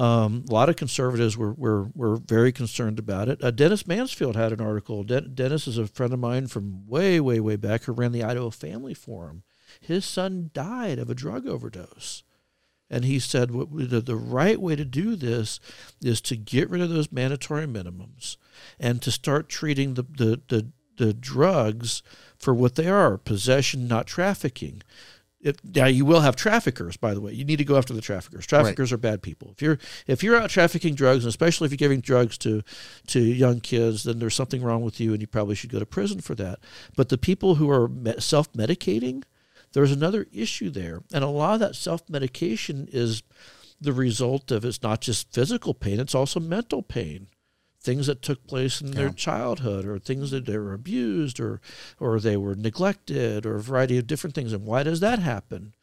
Um, 0.00 0.44
a 0.48 0.52
lot 0.52 0.68
of 0.68 0.76
conservatives 0.76 1.36
were, 1.36 1.52
were, 1.54 1.90
were 1.94 2.16
very 2.18 2.52
concerned 2.52 3.00
about 3.00 3.28
it. 3.28 3.42
Uh, 3.42 3.50
Dennis 3.50 3.86
Mansfield 3.86 4.36
had 4.36 4.52
an 4.52 4.60
article. 4.60 5.02
De- 5.02 5.22
Dennis 5.22 5.66
is 5.66 5.76
a 5.76 5.88
friend 5.88 6.12
of 6.12 6.20
mine 6.20 6.46
from 6.46 6.86
way, 6.86 7.18
way, 7.18 7.40
way 7.40 7.56
back 7.56 7.82
who 7.82 7.92
ran 7.92 8.12
the 8.12 8.22
Idaho 8.22 8.50
Family 8.50 8.94
Forum. 8.94 9.42
His 9.80 10.04
son 10.04 10.50
died 10.54 11.00
of 11.00 11.10
a 11.10 11.14
drug 11.14 11.48
overdose. 11.48 12.22
And 12.90 13.04
he 13.04 13.18
said 13.18 13.50
what, 13.50 13.68
the, 13.70 14.00
the 14.00 14.16
right 14.16 14.60
way 14.60 14.76
to 14.76 14.84
do 14.84 15.14
this 15.14 15.60
is 16.02 16.20
to 16.22 16.36
get 16.36 16.70
rid 16.70 16.80
of 16.80 16.90
those 16.90 17.12
mandatory 17.12 17.66
minimums 17.66 18.36
and 18.80 19.02
to 19.02 19.10
start 19.10 19.48
treating 19.48 19.94
the, 19.94 20.02
the, 20.02 20.40
the, 20.48 20.68
the 20.96 21.12
drugs 21.12 22.02
for 22.38 22.54
what 22.54 22.76
they 22.76 22.88
are 22.88 23.18
possession, 23.18 23.88
not 23.88 24.06
trafficking. 24.06 24.82
It, 25.40 25.60
now 25.62 25.86
you 25.86 26.04
will 26.04 26.20
have 26.20 26.34
traffickers, 26.34 26.96
by 26.96 27.14
the 27.14 27.20
way. 27.20 27.32
You 27.32 27.44
need 27.44 27.58
to 27.58 27.64
go 27.64 27.76
after 27.76 27.94
the 27.94 28.00
traffickers. 28.00 28.44
Traffickers 28.44 28.92
are 28.92 28.96
bad 28.96 29.22
people. 29.22 29.52
If 29.52 29.62
you're 29.62 29.78
if 30.08 30.24
you're 30.24 30.36
out 30.36 30.50
trafficking 30.50 30.96
drugs, 30.96 31.22
and 31.24 31.28
especially 31.28 31.66
if 31.66 31.70
you're 31.70 31.76
giving 31.76 32.00
drugs 32.00 32.36
to 32.38 32.62
to 33.08 33.20
young 33.20 33.60
kids, 33.60 34.02
then 34.02 34.18
there's 34.18 34.34
something 34.34 34.62
wrong 34.62 34.82
with 34.82 34.98
you, 34.98 35.12
and 35.12 35.20
you 35.20 35.28
probably 35.28 35.54
should 35.54 35.70
go 35.70 35.78
to 35.78 35.86
prison 35.86 36.20
for 36.20 36.34
that. 36.34 36.58
But 36.96 37.08
the 37.08 37.18
people 37.18 37.54
who 37.54 37.70
are 37.70 37.88
self 38.18 38.52
medicating, 38.52 39.22
there's 39.72 39.92
another 39.92 40.26
issue 40.32 40.70
there, 40.70 41.02
and 41.12 41.22
a 41.22 41.28
lot 41.28 41.54
of 41.54 41.60
that 41.60 41.76
self 41.76 42.08
medication 42.08 42.88
is 42.92 43.22
the 43.80 43.92
result 43.92 44.50
of 44.50 44.64
it's 44.64 44.82
not 44.82 45.00
just 45.00 45.32
physical 45.32 45.74
pain; 45.74 46.00
it's 46.00 46.14
also 46.14 46.40
mental 46.40 46.82
pain. 46.82 47.28
Things 47.80 48.08
that 48.08 48.22
took 48.22 48.46
place 48.46 48.80
in 48.80 48.90
their 48.90 49.10
childhood 49.10 49.86
or 49.86 49.98
things 49.98 50.32
that 50.32 50.46
they 50.46 50.58
were 50.58 50.74
abused 50.74 51.38
or 51.38 51.60
or 52.00 52.18
they 52.18 52.36
were 52.36 52.56
neglected 52.56 53.46
or 53.46 53.56
a 53.56 53.62
variety 53.62 53.96
of 53.98 54.06
different 54.06 54.34
things. 54.34 54.52
And 54.52 54.66
why 54.66 54.82
does 54.82 55.00
that 55.00 55.20
happen? 55.20 55.74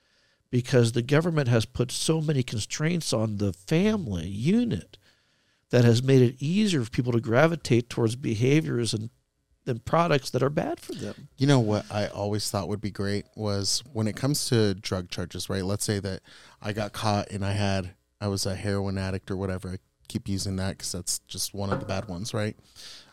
Because 0.51 0.91
the 0.91 1.01
government 1.01 1.47
has 1.47 1.65
put 1.65 1.91
so 1.91 2.21
many 2.21 2.43
constraints 2.43 3.13
on 3.13 3.37
the 3.37 3.53
family 3.53 4.27
unit 4.27 4.97
that 5.69 5.85
has 5.85 6.03
made 6.03 6.21
it 6.21 6.35
easier 6.39 6.83
for 6.83 6.91
people 6.91 7.13
to 7.13 7.19
gravitate 7.19 7.89
towards 7.89 8.15
behaviors 8.15 8.93
and 8.93 9.09
and 9.67 9.83
products 9.85 10.29
that 10.29 10.43
are 10.43 10.49
bad 10.49 10.79
for 10.79 10.93
them 10.93 11.27
You 11.37 11.47
know 11.47 11.59
what 11.59 11.85
I 11.91 12.07
always 12.07 12.49
thought 12.49 12.67
would 12.67 12.81
be 12.81 12.91
great 12.91 13.25
was 13.35 13.83
when 13.93 14.07
it 14.07 14.15
comes 14.15 14.47
to 14.49 14.73
drug 14.75 15.09
charges, 15.09 15.49
right? 15.49 15.65
Let's 15.65 15.85
say 15.85 15.99
that 15.99 16.21
I 16.61 16.73
got 16.73 16.93
caught 16.93 17.29
and 17.31 17.45
I 17.45 17.51
had 17.53 17.95
I 18.21 18.27
was 18.27 18.45
a 18.45 18.55
heroin 18.55 18.97
addict 18.97 19.29
or 19.29 19.37
whatever. 19.37 19.69
I 19.69 19.77
keep 20.07 20.27
using 20.27 20.55
that 20.57 20.77
because 20.77 20.91
that's 20.91 21.19
just 21.19 21.53
one 21.53 21.71
of 21.71 21.79
the 21.79 21.85
bad 21.85 22.07
ones, 22.07 22.33
right? 22.33 22.55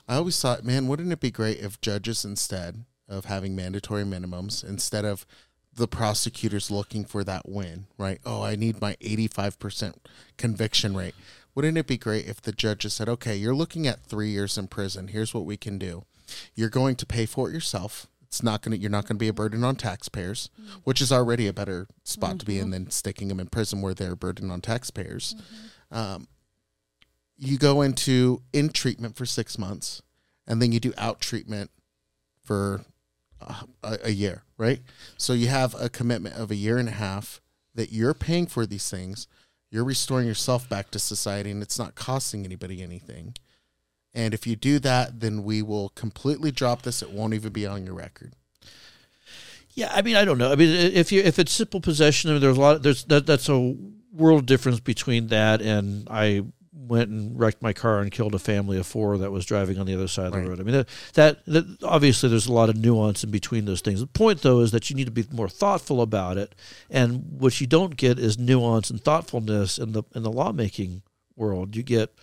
I 0.09 0.16
always 0.16 0.41
thought, 0.41 0.65
man, 0.65 0.89
wouldn't 0.89 1.12
it 1.12 1.20
be 1.20 1.31
great 1.31 1.59
if 1.59 1.81
judges 1.81 2.24
instead 2.24 2.85
of 3.09 3.27
having 3.27 3.55
mandatory 3.55 4.05
minimums, 4.05 4.65
instead 4.65 5.05
of 5.05 5.27
the 5.74 5.89
prosecutors 5.89 6.70
looking 6.70 7.05
for 7.05 7.24
that 7.24 7.49
win, 7.49 7.87
right? 7.99 8.20
Oh, 8.24 8.43
I 8.43 8.57
need 8.57 8.81
my 8.81 8.97
85% 9.01 9.95
conviction 10.37 10.97
rate. 10.97 11.15
wouldn't 11.55 11.79
it 11.79 11.87
be 11.87 11.99
great 11.99 12.27
if 12.27 12.41
the 12.41 12.53
judges 12.53 12.95
said, 12.95 13.09
okay, 13.09 13.37
you're 13.37 13.55
looking 13.55 13.87
at 13.87 14.05
three 14.05 14.31
years 14.31 14.59
in 14.59 14.69
prison. 14.69 15.09
Here's 15.09 15.35
what 15.35 15.45
we 15.45 15.57
can 15.57 15.79
do. 15.79 16.05
You're 16.55 16.69
going 16.69 16.97
to 16.97 17.07
pay 17.07 17.27
for 17.27 17.49
it 17.49 17.53
yourself. 17.53 18.07
It's 18.23 18.43
not 18.43 18.63
going 18.63 18.73
to, 18.73 18.79
you're 18.79 18.91
not 18.91 19.05
going 19.05 19.17
to 19.17 19.23
be 19.23 19.29
a 19.29 19.33
burden 19.35 19.63
on 19.63 19.77
taxpayers, 19.77 20.49
which 20.85 21.03
is 21.03 21.13
already 21.13 21.47
a 21.47 21.53
better 21.53 21.87
spot 22.03 22.39
to 22.39 22.47
be 22.47 22.59
in 22.59 22.71
than 22.71 22.91
sticking 22.91 23.29
them 23.29 23.39
in 23.39 23.49
prison 23.49 23.83
where 23.83 23.93
they're 23.93 24.13
a 24.13 24.17
burden 24.17 24.51
on 24.51 24.63
taxpayers. 24.63 25.37
Um, 25.91 26.29
you 27.37 27.59
go 27.59 27.83
into 27.83 28.41
in 28.53 28.71
treatment 28.71 29.17
for 29.17 29.27
six 29.27 29.59
months 29.59 30.01
and 30.47 30.63
then 30.63 30.73
you 30.73 30.81
do 30.81 30.95
out 30.97 31.21
treatment 31.21 31.71
for 32.43 32.85
uh, 33.41 33.65
a, 33.83 33.99
a 34.05 34.11
year, 34.11 34.45
right? 34.57 34.81
So 35.19 35.33
you 35.35 35.49
have 35.49 35.75
a 35.79 35.89
commitment 35.89 36.37
of 36.37 36.51
a 36.51 36.55
year 36.55 36.79
and 36.79 36.89
a 36.89 36.93
half 36.93 37.41
that 37.75 37.93
you're 37.93 38.15
paying 38.15 38.47
for 38.47 38.65
these 38.65 38.91
things. 38.91 39.27
You're 39.71 39.85
restoring 39.85 40.27
yourself 40.27 40.69
back 40.69 40.91
to 40.93 40.99
society 40.99 41.51
and 41.51 41.63
it's 41.63 41.79
not 41.79 41.95
costing 41.95 42.45
anybody 42.45 42.83
anything. 42.83 43.35
And 44.15 44.35
if 44.35 44.47
you 44.47 44.57
do 44.57 44.79
that, 44.81 45.21
then 45.21 45.43
we 45.43 45.63
will 45.63 45.91
completely 45.91 46.51
drop 46.51 46.83
this. 46.83 47.03
It 47.03 47.11
won't 47.11 47.35
even 47.35 47.53
be 47.53 47.67
on 47.67 47.87
your 47.87 47.95
record. 47.95 48.35
Yeah, 49.75 49.91
I 49.95 50.03
mean, 50.03 50.17
I 50.17 50.25
don't 50.27 50.37
know. 50.37 50.53
I 50.53 50.55
mean, 50.55 50.69
if 50.69 51.13
you 51.13 51.23
if 51.23 51.39
it's 51.39 51.53
simple 51.53 51.81
possession, 51.81 52.29
I 52.29 52.35
mean, 52.35 52.43
there's 52.43 52.59
a 52.59 52.61
lot. 52.61 52.83
There's 52.83 53.05
that. 53.05 53.27
That's 53.27 53.49
a 53.49 53.75
world 54.13 54.45
difference 54.45 54.81
between 54.81 55.29
that 55.29 55.63
and 55.63 56.07
I 56.11 56.43
went 56.93 57.11
and 57.11 57.39
wrecked 57.39 57.63
my 57.63 57.73
car 57.73 58.01
and 58.01 58.11
killed 58.11 58.35
a 58.35 58.39
family 58.39 58.79
of 58.79 58.87
four 58.87 59.17
that 59.19 59.31
was 59.31 59.47
driving 59.47 59.79
on 59.79 59.87
the 59.87 59.95
other 59.95 60.09
side 60.09 60.27
of 60.27 60.33
the 60.33 60.49
road. 60.49 60.61
I 60.61 60.63
mean, 60.63 60.75
that, 60.75 60.89
that 61.15 61.47
that 61.47 61.83
obviously 61.83 62.29
there's 62.29 62.47
a 62.47 62.53
lot 62.53 62.69
of 62.69 62.77
nuance 62.77 63.25
in 63.25 63.31
between 63.31 63.65
those 63.65 63.81
things. 63.81 64.01
The 64.01 64.07
point 64.07 64.43
though 64.43 64.61
is 64.61 64.73
that 64.73 64.91
you 64.91 64.97
need 64.97 65.07
to 65.07 65.11
be 65.11 65.25
more 65.33 65.49
thoughtful 65.49 66.03
about 66.03 66.37
it, 66.37 66.55
and 66.91 67.41
what 67.41 67.61
you 67.61 67.67
don't 67.67 67.97
get 67.97 68.19
is 68.19 68.39
nuance 68.39 68.91
and 68.91 69.03
thoughtfulness 69.03 69.79
in 69.79 69.93
the 69.93 70.03
in 70.15 70.23
the 70.23 70.33
lawmaking 70.33 71.03
world. 71.37 71.77
You 71.77 71.83
get 71.83 72.15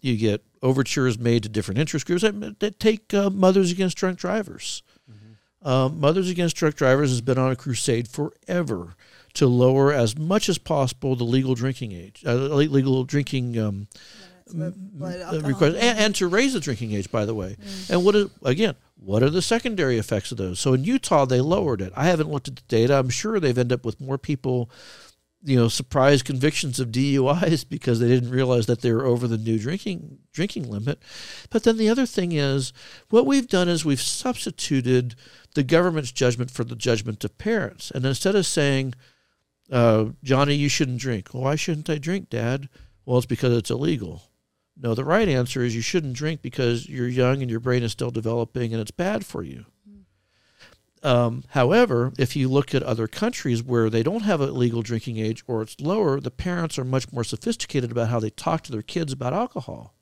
you 0.00 0.16
get 0.16 0.44
overtures 0.62 1.18
made 1.18 1.42
to 1.42 1.48
different 1.48 1.78
interest 1.78 2.06
groups 2.06 2.22
that, 2.22 2.80
take 2.80 3.12
uh, 3.14 3.30
mothers 3.30 3.70
against 3.72 3.96
drunk 3.96 4.18
drivers. 4.18 4.82
Um, 5.62 5.98
Mothers 6.00 6.30
Against 6.30 6.56
Drunk 6.56 6.76
Drivers 6.76 7.10
has 7.10 7.20
been 7.20 7.36
on 7.36 7.50
a 7.50 7.56
crusade 7.56 8.06
forever 8.08 8.94
to 9.34 9.46
lower 9.46 9.92
as 9.92 10.16
much 10.16 10.48
as 10.48 10.56
possible 10.56 11.16
the 11.16 11.24
legal 11.24 11.54
drinking 11.54 11.92
age, 11.92 12.22
uh, 12.24 12.34
legal 12.34 13.04
drinking 13.04 13.58
um, 13.58 13.88
uh, 14.58 14.70
request, 15.42 15.76
and, 15.76 15.98
and 15.98 16.14
to 16.14 16.28
raise 16.28 16.52
the 16.52 16.60
drinking 16.60 16.92
age. 16.92 17.10
By 17.10 17.24
the 17.24 17.34
way, 17.34 17.56
and 17.90 18.04
what 18.04 18.14
is 18.14 18.30
again? 18.44 18.76
What 18.96 19.22
are 19.22 19.30
the 19.30 19.42
secondary 19.42 19.98
effects 19.98 20.30
of 20.32 20.38
those? 20.38 20.60
So 20.60 20.74
in 20.74 20.84
Utah, 20.84 21.24
they 21.24 21.40
lowered 21.40 21.80
it. 21.80 21.92
I 21.96 22.06
haven't 22.06 22.30
looked 22.30 22.48
at 22.48 22.56
the 22.56 22.62
data. 22.68 22.98
I'm 22.98 23.10
sure 23.10 23.38
they've 23.38 23.58
ended 23.58 23.80
up 23.80 23.84
with 23.84 24.00
more 24.00 24.18
people, 24.18 24.70
you 25.42 25.56
know, 25.56 25.68
surprise 25.68 26.22
convictions 26.22 26.80
of 26.80 26.88
DUIs 26.88 27.64
because 27.68 28.00
they 28.00 28.08
didn't 28.08 28.30
realize 28.30 28.66
that 28.66 28.82
they 28.82 28.92
were 28.92 29.04
over 29.04 29.26
the 29.26 29.38
new 29.38 29.58
drinking 29.58 30.18
drinking 30.32 30.70
limit. 30.70 31.00
But 31.50 31.64
then 31.64 31.76
the 31.76 31.88
other 31.88 32.06
thing 32.06 32.32
is, 32.32 32.72
what 33.10 33.26
we've 33.26 33.48
done 33.48 33.68
is 33.68 33.84
we've 33.84 34.00
substituted 34.00 35.14
the 35.54 35.62
government's 35.62 36.12
judgment 36.12 36.50
for 36.50 36.64
the 36.64 36.76
judgment 36.76 37.24
of 37.24 37.38
parents, 37.38 37.90
and 37.90 38.04
instead 38.04 38.34
of 38.34 38.46
saying, 38.46 38.94
uh, 39.70 40.06
"Johnny, 40.22 40.54
you 40.54 40.68
shouldn't 40.68 41.00
drink," 41.00 41.28
why 41.32 41.56
shouldn't 41.56 41.90
I 41.90 41.98
drink, 41.98 42.30
Dad? 42.30 42.68
Well, 43.04 43.18
it's 43.18 43.26
because 43.26 43.56
it's 43.56 43.70
illegal. 43.70 44.22
No, 44.80 44.94
the 44.94 45.04
right 45.04 45.28
answer 45.28 45.62
is 45.62 45.74
you 45.74 45.80
shouldn't 45.80 46.12
drink 46.12 46.40
because 46.40 46.88
you're 46.88 47.08
young 47.08 47.42
and 47.42 47.50
your 47.50 47.58
brain 47.58 47.82
is 47.82 47.90
still 47.90 48.10
developing 48.10 48.72
and 48.72 48.80
it's 48.80 48.92
bad 48.92 49.26
for 49.26 49.42
you. 49.42 49.64
Um, 51.02 51.44
however, 51.50 52.12
if 52.18 52.34
you 52.34 52.48
look 52.48 52.74
at 52.74 52.82
other 52.82 53.06
countries 53.06 53.62
where 53.62 53.88
they 53.88 54.02
don't 54.02 54.22
have 54.22 54.40
a 54.40 54.46
legal 54.46 54.82
drinking 54.82 55.18
age 55.18 55.44
or 55.46 55.62
it's 55.62 55.80
lower, 55.80 56.20
the 56.20 56.30
parents 56.30 56.78
are 56.78 56.84
much 56.84 57.12
more 57.12 57.24
sophisticated 57.24 57.90
about 57.90 58.08
how 58.08 58.20
they 58.20 58.30
talk 58.30 58.62
to 58.62 58.72
their 58.72 58.82
kids 58.82 59.12
about 59.12 59.32
alcohol. 59.32 59.94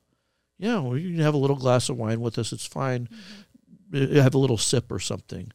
Yeah, 0.58 0.78
well, 0.78 0.96
you 0.96 1.10
can 1.10 1.20
have 1.20 1.34
a 1.34 1.38
little 1.38 1.56
glass 1.56 1.88
of 1.88 1.98
wine 1.98 2.20
with 2.20 2.38
us; 2.38 2.52
it's 2.52 2.66
fine. 2.66 3.08
Uh, 3.94 4.20
Have 4.22 4.34
a 4.34 4.38
little 4.38 4.56
sip 4.56 4.90
or 4.90 4.98
something. 4.98 5.52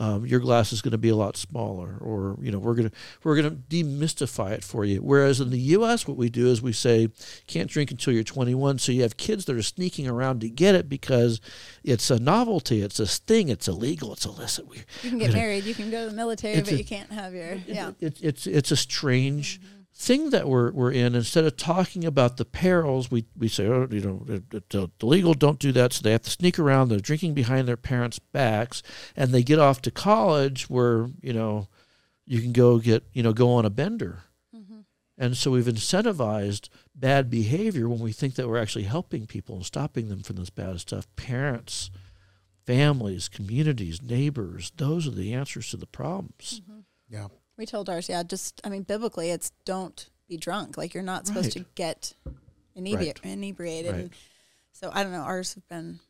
Um, 0.00 0.24
your 0.24 0.40
glass 0.40 0.72
is 0.72 0.80
going 0.80 0.92
to 0.92 0.98
be 0.98 1.10
a 1.10 1.14
lot 1.14 1.36
smaller, 1.36 1.98
or 2.00 2.38
you 2.40 2.50
know, 2.50 2.58
we're 2.58 2.74
gonna 2.74 2.90
we're 3.22 3.36
gonna 3.36 3.50
demystify 3.50 4.52
it 4.52 4.64
for 4.64 4.84
you. 4.86 5.02
Whereas 5.02 5.40
in 5.40 5.50
the 5.50 5.58
U.S., 5.76 6.08
what 6.08 6.16
we 6.16 6.30
do 6.30 6.46
is 6.48 6.62
we 6.62 6.72
say 6.72 7.08
can't 7.46 7.68
drink 7.70 7.90
until 7.90 8.14
you're 8.14 8.24
21. 8.24 8.78
So 8.78 8.92
you 8.92 9.02
have 9.02 9.18
kids 9.18 9.44
that 9.44 9.54
are 9.56 9.62
sneaking 9.62 10.08
around 10.08 10.40
to 10.40 10.48
get 10.48 10.74
it 10.74 10.88
because 10.88 11.40
it's 11.84 12.10
a 12.10 12.18
novelty, 12.18 12.80
it's 12.80 12.98
a 12.98 13.06
sting, 13.06 13.50
it's 13.50 13.68
illegal, 13.68 14.14
it's 14.14 14.24
illicit. 14.24 14.66
We, 14.68 14.78
You 15.02 15.10
can 15.10 15.18
get 15.18 15.32
married, 15.34 15.64
you 15.64 15.74
can 15.74 15.90
go 15.90 16.04
to 16.04 16.10
the 16.10 16.16
military, 16.16 16.58
but 16.62 16.72
a- 16.72 16.76
you 16.78 16.84
can't 16.84 17.12
have 17.12 17.34
your 17.34 17.56
yeah. 17.66 17.90
it, 18.00 18.18
it's 18.22 18.46
it's 18.46 18.70
a 18.70 18.76
strange 18.76 19.60
thing 20.00 20.30
that 20.30 20.48
we're 20.48 20.70
we're 20.72 20.90
in. 20.92 21.14
Instead 21.14 21.44
of 21.44 21.56
talking 21.56 22.04
about 22.04 22.36
the 22.38 22.44
perils, 22.44 23.10
we, 23.10 23.26
we 23.36 23.48
say, 23.48 23.66
oh, 23.66 23.86
you 23.90 24.00
know, 24.00 24.24
it- 24.28 24.44
it's 24.52 24.74
uh, 24.74 24.86
illegal, 25.02 25.34
don't 25.34 25.58
do 25.58 25.72
that. 25.72 25.92
So 25.92 26.02
they 26.02 26.12
have 26.12 26.22
to 26.22 26.30
sneak 26.30 26.58
around. 26.58 26.88
They're 26.88 26.98
drinking 27.00 27.34
behind 27.34 27.68
their 27.68 27.76
parents' 27.76 28.18
backs, 28.18 28.82
and 29.14 29.32
they 29.32 29.42
get 29.42 29.58
off 29.58 29.82
to 29.82 29.90
college 29.90 30.70
where 30.70 31.08
you 31.20 31.32
know 31.32 31.68
you 32.26 32.40
can 32.40 32.52
go 32.52 32.78
get 32.78 33.04
you 33.12 33.22
know 33.22 33.32
go 33.32 33.50
on 33.52 33.64
a 33.66 33.70
bender. 33.70 34.22
And 35.18 35.36
so 35.36 35.50
we've 35.50 35.66
incentivized 35.66 36.70
bad 36.94 37.28
behavior 37.28 37.86
when 37.90 37.98
we 38.00 38.10
think 38.12 38.36
that 38.36 38.48
we're 38.48 38.56
actually 38.62 38.84
helping 38.84 39.26
people 39.26 39.54
and 39.56 39.66
stopping 39.66 40.08
them 40.08 40.22
from 40.22 40.36
this 40.36 40.48
bad 40.48 40.80
stuff. 40.80 41.06
Parents, 41.16 41.90
families, 42.66 43.28
communities, 43.28 44.00
neighbors, 44.00 44.72
those 44.76 45.06
are 45.06 45.10
the 45.10 45.34
answers 45.34 45.70
to 45.70 45.76
the 45.76 45.86
problems. 45.86 46.62
Yeah. 47.10 47.26
We 47.60 47.66
told 47.66 47.90
ours, 47.90 48.08
yeah, 48.08 48.22
just 48.22 48.58
I 48.64 48.70
mean, 48.70 48.84
biblically, 48.84 49.28
it's 49.28 49.52
don't 49.66 50.08
be 50.26 50.38
drunk. 50.38 50.78
Like 50.78 50.94
you're 50.94 51.02
not 51.02 51.26
supposed 51.26 51.54
Right. 51.54 51.64
to 51.66 51.70
get 51.74 52.14
inebri- 52.74 52.96
Right. 52.96 53.20
inebriated. 53.22 53.92
Right. 53.92 54.00
And 54.00 54.10
so 54.72 54.90
I 54.94 55.02
don't 55.02 55.12
know. 55.12 55.18
Ours 55.20 55.52
have 55.52 55.68
been 55.68 56.00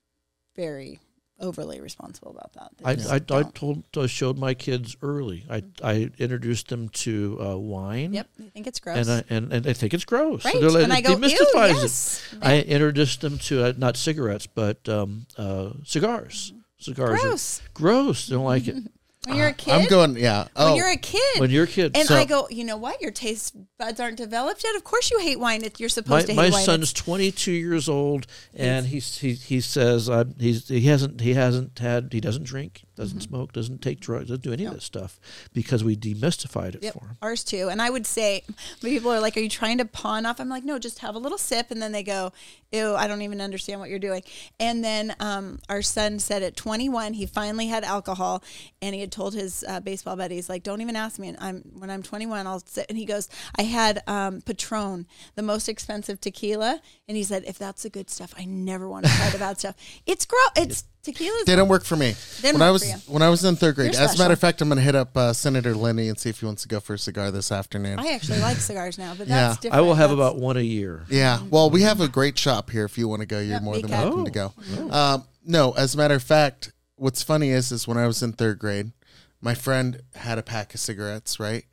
very 0.54 1.00
overly 1.40 1.80
responsible 1.80 2.30
about 2.30 2.52
that. 2.52 2.70
I, 2.84 3.14
I, 3.16 3.38
I 3.40 3.42
told 3.42 3.82
I 3.96 4.06
showed 4.06 4.38
my 4.38 4.54
kids 4.54 4.94
early. 5.02 5.44
I, 5.50 5.64
I 5.82 6.10
introduced 6.18 6.68
them 6.68 6.88
to 6.90 7.38
uh, 7.42 7.56
wine. 7.58 8.12
Yep, 8.12 8.28
I 8.38 8.48
think 8.50 8.68
it's 8.68 8.78
gross. 8.78 9.08
And 9.08 9.10
I 9.10 9.24
and, 9.34 9.52
and 9.52 9.66
I 9.66 9.72
think 9.72 9.92
it's 9.92 10.04
gross. 10.04 10.44
right, 10.44 10.54
So 10.54 10.60
like- 10.68 10.84
and 10.84 10.92
I 10.92 10.98
it 10.98 11.02
go, 11.02 11.16
demystifies 11.16 12.32
it. 12.36 12.38
I 12.46 12.60
introduced 12.60 13.22
them 13.22 13.38
to 13.38 13.64
uh, 13.64 13.72
not 13.76 13.96
cigarettes 13.96 14.46
but 14.46 14.88
um, 14.88 15.26
uh, 15.36 15.70
cigars. 15.84 16.52
Cigars. 16.78 17.18
are 17.18 17.22
gross. 17.28 17.62
Gross. 17.74 18.26
They 18.28 18.36
don't 18.36 18.44
like 18.44 18.68
it. 18.68 18.76
When 19.26 19.36
you're 19.36 19.48
a 19.48 19.52
kid, 19.52 19.72
I'm 19.74 19.86
going, 19.86 20.16
yeah. 20.16 20.44
when 20.44 20.48
Oh, 20.56 20.74
you're 20.76 20.88
a 20.90 20.96
kid, 20.96 21.40
When 21.40 21.50
you're 21.50 21.64
a 21.64 21.66
kid. 21.66 21.94
and 21.94 22.08
So- 22.08 22.16
I 22.16 22.24
go, 22.24 22.48
you 22.50 22.64
know 22.64 22.78
what? 22.78 23.02
Your 23.02 23.10
taste 23.10 23.54
buds 23.78 24.00
aren't 24.00 24.16
developed 24.16 24.64
yet. 24.64 24.74
Of 24.76 24.84
course, 24.84 25.10
you 25.10 25.18
hate 25.20 25.38
wine. 25.38 25.62
If 25.62 25.78
you're 25.78 25.88
my, 25.88 25.90
supposed 25.90 26.26
to 26.28 26.32
hate 26.32 26.38
wine. 26.38 26.50
my 26.50 26.56
wine. 26.56 26.64
son's 26.64 26.92
22 26.94 27.52
years 27.52 27.86
old, 27.86 28.26
and 28.54 28.86
he's, 28.86 29.18
he 29.18 29.34
he 29.34 29.60
says 29.60 30.08
uh, 30.08 30.24
he's 30.38 30.68
he 30.68 30.80
hasn't 30.82 31.20
he 31.20 31.34
hasn't 31.34 31.78
had 31.80 32.08
he 32.14 32.20
doesn't 32.20 32.44
drink, 32.44 32.84
doesn't 33.00 33.18
Mm-hmm. 33.18 33.34
smoke, 33.34 33.52
doesn't 33.52 33.82
take 33.82 33.98
drugs, 34.00 34.28
doesn't 34.28 34.42
do 34.44 34.52
any 34.52 34.64
of 34.66 34.74
this 34.74 34.84
stuff 34.84 35.18
because 35.52 35.82
we 35.82 35.96
demystified 35.96 36.74
it 36.76 36.82
Yep, 36.82 36.92
for 36.94 37.04
him. 37.06 37.16
ours 37.22 37.42
too. 37.42 37.68
And 37.70 37.80
I 37.82 37.90
would 37.90 38.06
say, 38.06 38.44
people 38.82 39.10
are 39.10 39.20
like, 39.20 39.36
"Are 39.36 39.40
you 39.40 39.48
trying 39.48 39.78
to 39.78 39.84
pawn 39.84 40.26
off?" 40.26 40.38
I'm 40.40 40.48
like, 40.48 40.64
"No, 40.64 40.78
just 40.78 40.98
have 41.00 41.14
a 41.14 41.18
little 41.18 41.38
sip." 41.38 41.70
And 41.70 41.80
then 41.82 41.92
they 41.92 42.02
go, 42.02 42.32
"Ew, 42.72 42.94
I 42.94 43.06
don't 43.06 43.22
even 43.22 43.40
understand 43.40 43.80
what 43.80 43.88
you're 43.90 43.98
doing." 43.98 44.22
And 44.58 44.84
then 44.84 45.14
um, 45.20 45.58
our 45.68 45.82
son 45.82 46.18
said 46.18 46.42
at 46.42 46.56
21, 46.56 47.14
he 47.14 47.26
finally 47.26 47.66
had 47.68 47.84
alcohol, 47.84 48.42
and 48.82 48.94
he 48.94 49.00
had 49.00 49.10
told 49.12 49.34
his 49.34 49.64
uh, 49.68 49.80
baseball 49.80 50.16
buddies, 50.16 50.48
"Like, 50.48 50.62
don't 50.62 50.80
even 50.82 50.96
ask 50.96 51.18
me. 51.18 51.28
And 51.28 51.38
I'm 51.40 51.62
when 51.78 51.90
I'm 51.90 52.02
21, 52.02 52.46
I'll 52.46 52.60
sit." 52.66 52.86
And 52.88 52.98
he 52.98 53.04
goes, 53.06 53.28
"I 53.58 53.62
had 53.62 54.02
um, 54.06 54.40
Patron, 54.42 55.06
the 55.34 55.42
most 55.42 55.68
expensive 55.68 56.20
tequila," 56.20 56.80
and 57.08 57.16
he 57.16 57.22
said, 57.24 57.44
"If 57.46 57.58
that's 57.58 57.82
the 57.82 57.90
good 57.90 58.10
stuff, 58.10 58.34
I 58.38 58.44
never 58.44 58.88
want 58.88 59.06
to 59.06 59.12
try 59.12 59.30
the 59.30 59.38
bad 59.38 59.58
stuff. 59.58 59.76
It's 60.06 60.26
gross. 60.26 60.50
It's 60.56 60.84
tequila's 61.02 61.44
didn't 61.44 61.68
work 61.68 61.84
for 61.84 61.96
me. 61.96 62.14
Didn't 62.42 62.58
when 62.60 62.68
I 62.68 62.70
was 62.70 62.82
for 62.82 62.88
you. 62.96 63.02
when 63.12 63.22
I 63.22 63.28
was 63.28 63.44
in 63.44 63.56
third 63.56 63.74
grade. 63.76 63.92
You're 63.94 64.02
As 64.02 64.14
a 64.14 64.18
matter 64.18 64.34
of 64.34 64.40
fact, 64.40 64.60
I'm 64.60 64.68
going 64.68 64.76
to 64.78 64.82
hit 64.82 64.94
up 64.94 65.16
uh, 65.16 65.32
Senator 65.32 65.74
Lenney 65.74 66.08
and 66.08 66.18
see 66.18 66.28
if 66.30 66.40
he 66.40 66.46
wants 66.46 66.62
to 66.62 66.68
go 66.68 66.80
for 66.80 66.94
a 66.94 66.98
cigar 66.98 67.30
this 67.30 67.50
afternoon. 67.52 67.98
I 67.98 68.08
actually 68.12 68.38
like 68.42 68.56
cigars 68.58 68.98
now, 68.98 69.14
but 69.16 69.28
Yeah. 69.28 69.54
different. 69.60 69.74
I 69.76 69.80
will 69.80 69.94
have 69.94 70.10
That's- 70.10 70.30
about 70.32 70.40
one 70.40 70.56
a 70.56 70.60
year. 70.62 71.04
Yeah. 71.08 71.40
Well, 71.50 71.70
we 71.70 71.82
have 71.82 72.00
a 72.00 72.08
great 72.08 72.38
shop 72.38 72.70
here. 72.70 72.84
If 72.84 72.98
you 72.98 73.08
want 73.08 73.20
to 73.20 73.26
go, 73.26 73.38
you're 73.38 73.54
Yeah, 73.54 73.60
more 73.60 73.74
than 73.78 73.88
can. 73.90 74.00
welcome 74.02 74.24
to 74.24 74.30
go. 74.30 74.52
Um, 74.90 75.24
no, 75.44 75.72
as 75.72 75.94
a 75.94 75.98
matter 75.98 76.14
of 76.14 76.22
fact, 76.22 76.72
what's 76.96 77.22
funny 77.22 77.50
is, 77.50 77.72
is 77.72 77.88
when 77.88 77.96
I 77.96 78.06
was 78.06 78.22
in 78.22 78.32
third 78.32 78.58
grade, 78.58 78.92
my 79.40 79.54
friend 79.54 80.02
had 80.14 80.38
a 80.38 80.42
pack 80.42 80.74
of 80.74 80.80
cigarettes, 80.80 81.40
right? 81.40 81.64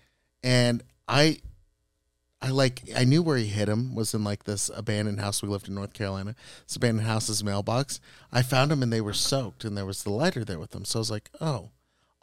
And 0.42 0.84
I, 1.08 1.40
I 2.42 2.50
like, 2.50 2.84
I 2.96 3.04
knew 3.04 3.24
where 3.24 3.38
he 3.38 3.48
hid 3.48 3.68
him 3.68 3.96
was 3.96 4.14
in 4.14 4.24
like 4.24 4.44
this 4.44 4.70
abandoned 4.76 5.20
house. 5.20 5.42
We 5.42 5.50
lived 5.50 5.68
in 5.68 5.74
North 5.76 5.94
Carolina. 5.94 6.36
This 6.68 6.76
abandoned 6.76 7.08
house's 7.08 7.44
mailbox. 7.44 8.00
I 8.32 8.44
found 8.44 8.70
them 8.70 8.84
and 8.84 8.94
they 8.94 9.02
were 9.02 9.14
soaked, 9.14 9.64
and 9.66 9.76
there 9.76 9.86
was 9.88 10.04
the 10.04 10.12
lighter 10.12 10.46
there 10.46 10.60
with 10.60 10.70
them. 10.72 10.86
So 10.86 11.00
I 11.00 11.02
was 11.02 11.12
like, 11.12 11.30
oh, 11.42 11.72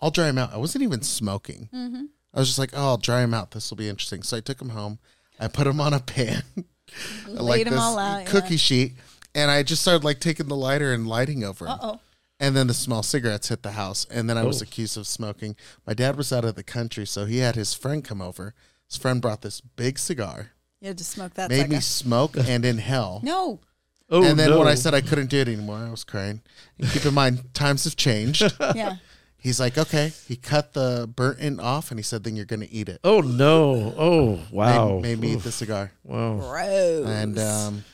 I'll 0.00 0.10
dry 0.12 0.26
them 0.26 0.38
out. 0.38 0.52
I 0.52 0.56
wasn't 0.58 0.84
even 0.84 1.02
smoking. 1.02 1.68
Mm-hmm. 1.74 2.04
I 2.32 2.38
was 2.38 2.48
just 2.48 2.58
like, 2.60 2.70
oh, 2.74 2.86
I'll 2.90 2.96
dry 2.96 3.20
them 3.22 3.34
out. 3.34 3.50
This 3.50 3.70
will 3.70 3.76
be 3.76 3.88
interesting. 3.88 4.22
So 4.22 4.36
I 4.36 4.40
took 4.40 4.58
them 4.58 4.70
home. 4.70 4.98
I 5.40 5.48
put 5.48 5.64
them 5.64 5.80
on 5.80 5.92
a 5.92 5.98
pan, 6.00 6.44
like 7.28 7.66
'em 7.66 7.72
this 7.72 7.82
all 7.82 7.98
out, 7.98 8.18
yeah. 8.22 8.30
cookie 8.30 8.56
sheet, 8.56 8.92
and 9.34 9.50
I 9.50 9.64
just 9.64 9.82
started 9.82 10.04
like 10.04 10.20
taking 10.20 10.46
the 10.46 10.54
lighter 10.56 10.92
and 10.92 11.08
lighting 11.08 11.42
over 11.42 11.66
'em. 11.66 11.72
Uh-oh. 11.72 12.00
And 12.38 12.56
then 12.56 12.66
the 12.68 12.74
small 12.74 13.02
cigarettes 13.02 13.48
hit 13.48 13.62
the 13.64 13.72
house, 13.72 14.06
and 14.10 14.28
then 14.30 14.36
I 14.38 14.44
was 14.44 14.60
Oh. 14.60 14.64
accused 14.64 14.96
of 14.96 15.06
smoking. 15.08 15.56
My 15.86 15.94
dad 15.94 16.16
was 16.16 16.32
out 16.32 16.44
of 16.44 16.54
the 16.54 16.62
country, 16.62 17.04
so 17.06 17.24
he 17.26 17.38
had 17.38 17.56
his 17.56 17.74
friend 17.74 18.04
come 18.04 18.20
over. 18.20 18.54
His 18.88 18.96
friend 18.98 19.20
brought 19.22 19.42
this 19.42 19.60
big 19.60 19.98
cigar, 19.98 20.50
You 20.80 20.88
had 20.88 20.98
to 20.98 21.04
smoke 21.04 21.34
that. 21.34 21.50
made 21.50 21.68
me 21.68 21.80
smoke 21.80 22.36
and 22.36 22.64
inhale. 22.64 23.20
no. 23.24 23.60
Oh, 24.10 24.22
and 24.22 24.38
then 24.38 24.56
when. 24.56 24.68
I 24.68 24.74
said 24.74 24.92
I 24.94 25.00
couldn't 25.00 25.30
do 25.30 25.38
it 25.38 25.48
anymore, 25.48 25.78
I 25.78 25.90
was 25.90 26.04
crying. 26.04 26.42
And 26.78 26.88
keep 26.90 27.04
in 27.06 27.14
mind, 27.14 27.54
times 27.54 27.84
have 27.84 27.96
changed. 27.96 28.42
Yeah. 28.74 28.96
He's 29.38 29.60
like, 29.60 29.76
okay. 29.76 30.10
He 30.26 30.36
cut 30.36 30.72
the 30.72 31.06
burnt 31.14 31.38
end 31.38 31.60
off, 31.60 31.90
and 31.90 31.98
he 31.98 32.02
said, 32.02 32.24
then 32.24 32.34
you're 32.34 32.46
going 32.46 32.60
to 32.60 32.70
eat 32.72 32.88
it. 32.88 33.00
oh 33.04 33.20
no, 33.20 33.94
oh 33.98 34.40
wow, 34.50 34.94
Made, 35.00 35.02
made 35.02 35.20
me 35.20 35.32
eat 35.34 35.42
the 35.42 35.52
cigar. 35.52 35.92
wow. 36.02 36.36
Gross. 36.38 37.06
And 37.06 37.38
um, 37.38 37.84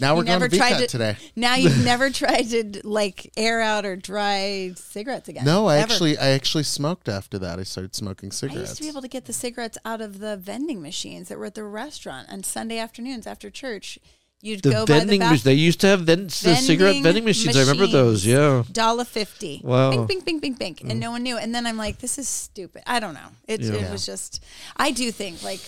now 0.00 0.14
we're 0.14 0.22
You 0.22 0.26
going 0.26 0.50
to 0.50 0.56
tried 0.56 0.72
VCAT 0.74 0.78
to- 0.78 0.86
today. 0.86 1.16
now 1.36 1.54
you've 1.56 1.84
never 1.84 2.10
tried 2.10 2.44
to 2.50 2.80
like 2.84 3.30
air 3.36 3.60
out 3.60 3.84
or 3.84 3.96
dry 3.96 4.72
cigarettes 4.76 5.28
again. 5.28 5.44
No, 5.44 5.66
I 5.66 5.78
Ever. 5.78 5.92
actually, 5.92 6.18
I 6.18 6.28
actually 6.30 6.64
smoked 6.64 7.08
after 7.08 7.38
that. 7.40 7.58
I 7.58 7.62
started 7.62 7.94
smoking 7.94 8.30
cigarettes. 8.30 8.58
I 8.58 8.60
used 8.62 8.76
to 8.76 8.82
be 8.82 8.88
able 8.88 9.02
to 9.02 9.08
get 9.08 9.24
the 9.24 9.32
cigarettes 9.32 9.78
out 9.84 10.00
of 10.00 10.18
the 10.20 10.36
vending 10.36 10.80
machines 10.82 11.28
that 11.28 11.38
were 11.38 11.46
at 11.46 11.54
the 11.54 11.64
restaurant 11.64 12.28
on 12.30 12.42
Sunday 12.42 12.78
afternoons 12.78 13.26
after 13.26 13.50
church. 13.50 13.98
You'd 14.40 14.62
The 14.62 14.70
go 14.70 14.84
by 14.84 14.94
the 14.94 14.98
vending 15.00 15.20
machines. 15.20 15.42
They 15.44 15.54
used 15.54 15.80
to 15.80 15.86
have 15.86 16.04
the 16.04 16.28
cigarette 16.28 17.02
vending 17.02 17.24
machines. 17.24 17.56
I 17.56 17.60
remember 17.60 17.86
those. 17.86 18.26
Yeah. 18.26 18.64
dollar 18.70 19.04
fifty. 19.04 19.62
Wow. 19.64 19.90
Bing, 19.90 20.06
bing, 20.06 20.20
bing, 20.20 20.38
bing, 20.38 20.52
bing, 20.52 20.76
and 20.82 20.92
mm. 20.92 20.98
no 20.98 21.12
one 21.12 21.22
knew. 21.22 21.38
And 21.38 21.54
then 21.54 21.66
I'm 21.66 21.78
like, 21.78 21.98
this 22.00 22.18
is 22.18 22.28
stupid. 22.28 22.82
I 22.86 23.00
don't 23.00 23.14
know. 23.14 23.28
It, 23.48 23.60
Yeah. 23.62 23.74
it 23.76 23.90
was 23.90 24.04
just. 24.04 24.44
I 24.76 24.90
do 24.90 25.10
think 25.10 25.42
like 25.42 25.60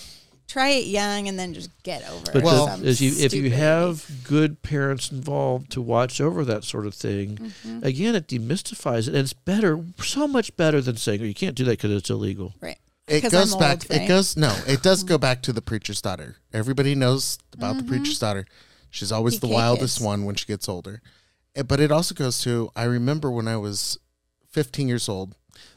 try 0.47 0.69
it 0.69 0.87
young 0.87 1.27
and 1.27 1.37
then 1.37 1.53
just 1.53 1.69
get 1.83 2.07
over 2.09 2.25
But 2.25 2.35
it. 2.37 2.43
Well- 2.43 2.79
if 2.83 3.01
you 3.01 3.11
if 3.17 3.33
you 3.33 3.51
have 3.51 4.09
good 4.23 4.61
parents 4.63 5.11
involved 5.11 5.71
to 5.73 5.81
watch 5.81 6.21
over 6.21 6.43
that 6.45 6.63
sort 6.63 6.85
of 6.87 6.93
thing, 6.93 7.37
Mm-hmm. 7.37 7.83
again, 7.83 8.15
it 8.15 8.27
demystifies 8.27 9.01
it, 9.07 9.09
and 9.09 9.17
it's 9.17 9.33
better, 9.33 9.83
so 10.01 10.27
much 10.27 10.55
better 10.57 10.81
than 10.81 10.97
saying, 10.97 11.21
"Oh, 11.21 11.25
you 11.25 11.33
can't 11.33 11.55
do 11.55 11.63
that 11.65 11.71
because 11.71 11.91
it's 11.91 12.09
illegal." 12.09 12.53
right. 12.61 12.77
it 13.07 13.21
'Cause 13.21 13.31
goes 13.31 13.53
I'm 13.53 13.59
back. 13.59 13.77
old, 13.83 13.91
It 13.91 13.97
right? 13.99 14.07
goes 14.07 14.35
no. 14.37 14.55
It 14.67 14.81
does 14.83 15.03
go 15.03 15.17
back 15.17 15.41
to 15.43 15.53
the 15.53 15.61
preacher's 15.61 16.01
daughter. 16.01 16.37
Everybody 16.53 16.93
knows 16.95 17.37
about 17.53 17.77
the 17.77 17.83
preacher's 17.83 18.19
daughter. 18.19 18.45
She's 18.89 19.11
always 19.11 19.39
the 19.39 19.47
wildest 19.47 19.97
kids. 19.97 20.05
one 20.05 20.25
when 20.25 20.35
she 20.35 20.45
gets 20.45 20.67
older. 20.69 21.01
Eh, 21.55 21.63
But 21.63 21.79
it 21.79 21.91
also 21.91 22.13
goes 22.15 22.41
to 22.43 22.69
I 22.75 22.83
remember 22.83 23.29
when 23.31 23.47
I 23.47 23.57
was 23.57 23.97
15 24.49 24.87
years 24.87 25.07
old. 25.09 25.35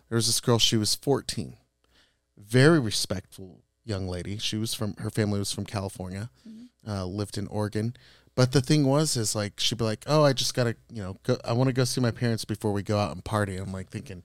There 0.09 0.17
was 0.17 0.27
this 0.27 0.41
girl. 0.41 0.59
She 0.59 0.77
was 0.77 0.95
14. 0.97 1.57
Very 2.37 2.81
respectful 2.81 3.60
young 3.85 4.09
lady. 4.09 4.39
She 4.39 4.57
was 4.57 4.75
from 4.75 4.95
her 4.99 5.11
family 5.11 5.39
was 5.39 5.53
from 5.53 5.67
California, 5.67 6.31
uh, 6.87 7.05
lived 7.07 7.39
in 7.39 7.47
Oregon. 7.49 7.95
But 8.37 8.53
the 8.53 8.61
thing 8.61 8.87
was, 8.87 9.17
is 9.17 9.35
like 9.35 9.59
she'd 9.59 9.79
be 9.79 9.85
like, 9.85 10.05
"Oh, 10.07 10.25
I 10.25 10.33
just 10.33 10.55
gotta, 10.55 10.77
you 10.93 11.03
know, 11.03 11.17
go, 11.25 11.37
I 11.45 11.53
want 11.53 11.69
to 11.69 11.75
go 11.75 11.85
see 11.85 12.01
my 12.01 12.13
parents 12.13 12.45
before 12.45 12.73
we 12.73 12.83
go 12.83 12.99
out 12.99 13.13
and 13.13 13.25
party." 13.25 13.57
I'm 13.57 13.73
like 13.73 13.91
thinking, 13.91 14.23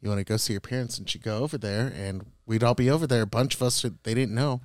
you 0.00 0.08
want 0.08 0.18
to 0.18 0.24
go 0.24 0.36
see 0.36 0.52
your 0.52 0.60
parents 0.60 0.98
and 0.98 1.08
she'd 1.08 1.22
go 1.22 1.38
over 1.38 1.58
there 1.58 1.92
and 1.96 2.26
we'd 2.46 2.62
all 2.62 2.74
be 2.74 2.90
over 2.90 3.06
there 3.06 3.22
a 3.22 3.26
bunch 3.26 3.54
of 3.54 3.62
us 3.62 3.84
they 4.02 4.14
didn't 4.14 4.34
know 4.34 4.60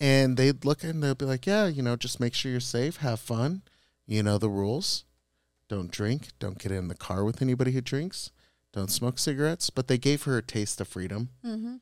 and 0.00 0.36
they'd 0.36 0.64
look 0.64 0.84
and 0.84 1.02
they'd 1.02 1.18
be 1.18 1.24
like 1.24 1.46
yeah 1.46 1.66
you 1.66 1.82
know 1.82 1.96
just 1.96 2.20
make 2.20 2.32
sure 2.32 2.50
you're 2.50 2.60
safe 2.60 2.98
have 2.98 3.20
fun 3.20 3.62
you 4.06 4.22
know 4.22 4.38
the 4.38 4.48
rules 4.48 5.04
don't 5.68 5.90
drink 5.90 6.28
don't 6.38 6.58
get 6.58 6.72
in 6.72 6.88
the 6.88 6.94
car 6.94 7.24
with 7.24 7.42
anybody 7.42 7.72
who 7.72 7.80
drinks 7.80 8.30
don't 8.72 8.90
smoke 8.90 9.18
cigarettes 9.18 9.68
but 9.68 9.88
they 9.88 9.98
gave 9.98 10.22
her 10.22 10.38
a 10.38 10.42
taste 10.42 10.80
of 10.80 10.88
freedom 10.88 11.30
Mm-hmm. 11.44 11.76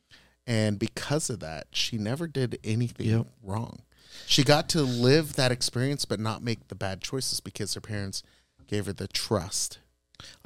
And 0.46 0.78
because 0.78 1.28
of 1.30 1.40
that 1.40 1.66
she 1.72 1.98
never 1.98 2.26
did 2.26 2.58
anything 2.64 3.06
Yep. 3.08 3.26
wrong 3.42 3.80
she 4.26 4.42
got 4.44 4.68
to 4.70 4.82
live 4.82 5.34
that 5.34 5.52
experience 5.52 6.04
but 6.04 6.20
not 6.20 6.42
make 6.42 6.68
the 6.68 6.74
bad 6.74 7.00
choices 7.00 7.40
because 7.40 7.74
her 7.74 7.80
parents 7.80 8.22
gave 8.66 8.86
her 8.86 8.92
the 8.92 9.08
trust 9.08 9.78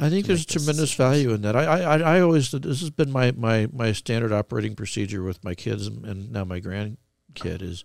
I 0.01 0.11
think 0.11 0.27
there's 0.27 0.45
tremendous 0.45 0.93
value 0.95 1.31
in 1.31 1.43
that. 1.43 1.55
I, 1.55 1.63
I, 1.65 1.99
I- 2.17 2.21
always 2.21 2.51
this 2.51 2.81
has 2.81 2.91
been 2.91 3.13
my, 3.13 3.31
my, 3.31 3.69
my 3.73 3.93
standard 3.93 4.33
operating 4.33 4.75
procedure 4.75 5.23
with 5.23 5.45
my 5.45 5.55
kids 5.55 5.87
and, 5.87 6.05
and 6.05 6.33
now 6.33 6.43
my 6.45 6.61
grandkid 6.61 7.63
is 7.63 7.85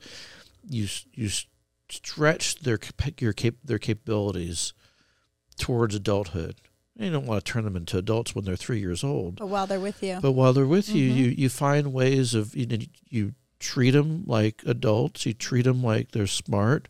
you 0.67 0.87
you 1.13 1.29
stretch 1.87 2.55
their 2.61 2.79
your 3.19 3.33
cap- 3.33 3.53
their 3.63 3.77
capabilities 3.77 4.73
towards 5.57 5.93
adulthood. 5.93 6.55
You 6.97 7.11
don't 7.11 7.25
want 7.25 7.43
to 7.43 7.51
turn 7.51 7.65
them 7.65 7.75
into 7.75 7.97
adults 7.97 8.33
when 8.33 8.45
they're 8.45 8.55
three 8.55 8.79
years 8.79 9.03
old, 9.03 9.35
But 9.37 9.47
while 9.47 9.67
they're 9.67 9.79
with 9.79 10.01
you, 10.01 10.19
but 10.21 10.31
while 10.31 10.53
they're 10.53 10.65
with 10.65 10.89
you, 10.89 11.09
Mhm. 11.11 11.15
you 11.17 11.25
you 11.29 11.49
find 11.49 11.91
ways 11.93 12.33
of 12.33 12.55
you 12.55 12.65
know, 12.65 12.77
you 13.09 13.33
treat 13.59 13.91
them 13.91 14.23
like 14.25 14.61
adults. 14.65 15.25
You 15.25 15.33
treat 15.33 15.63
them 15.63 15.83
like 15.83 16.11
they're 16.11 16.27
smart. 16.27 16.87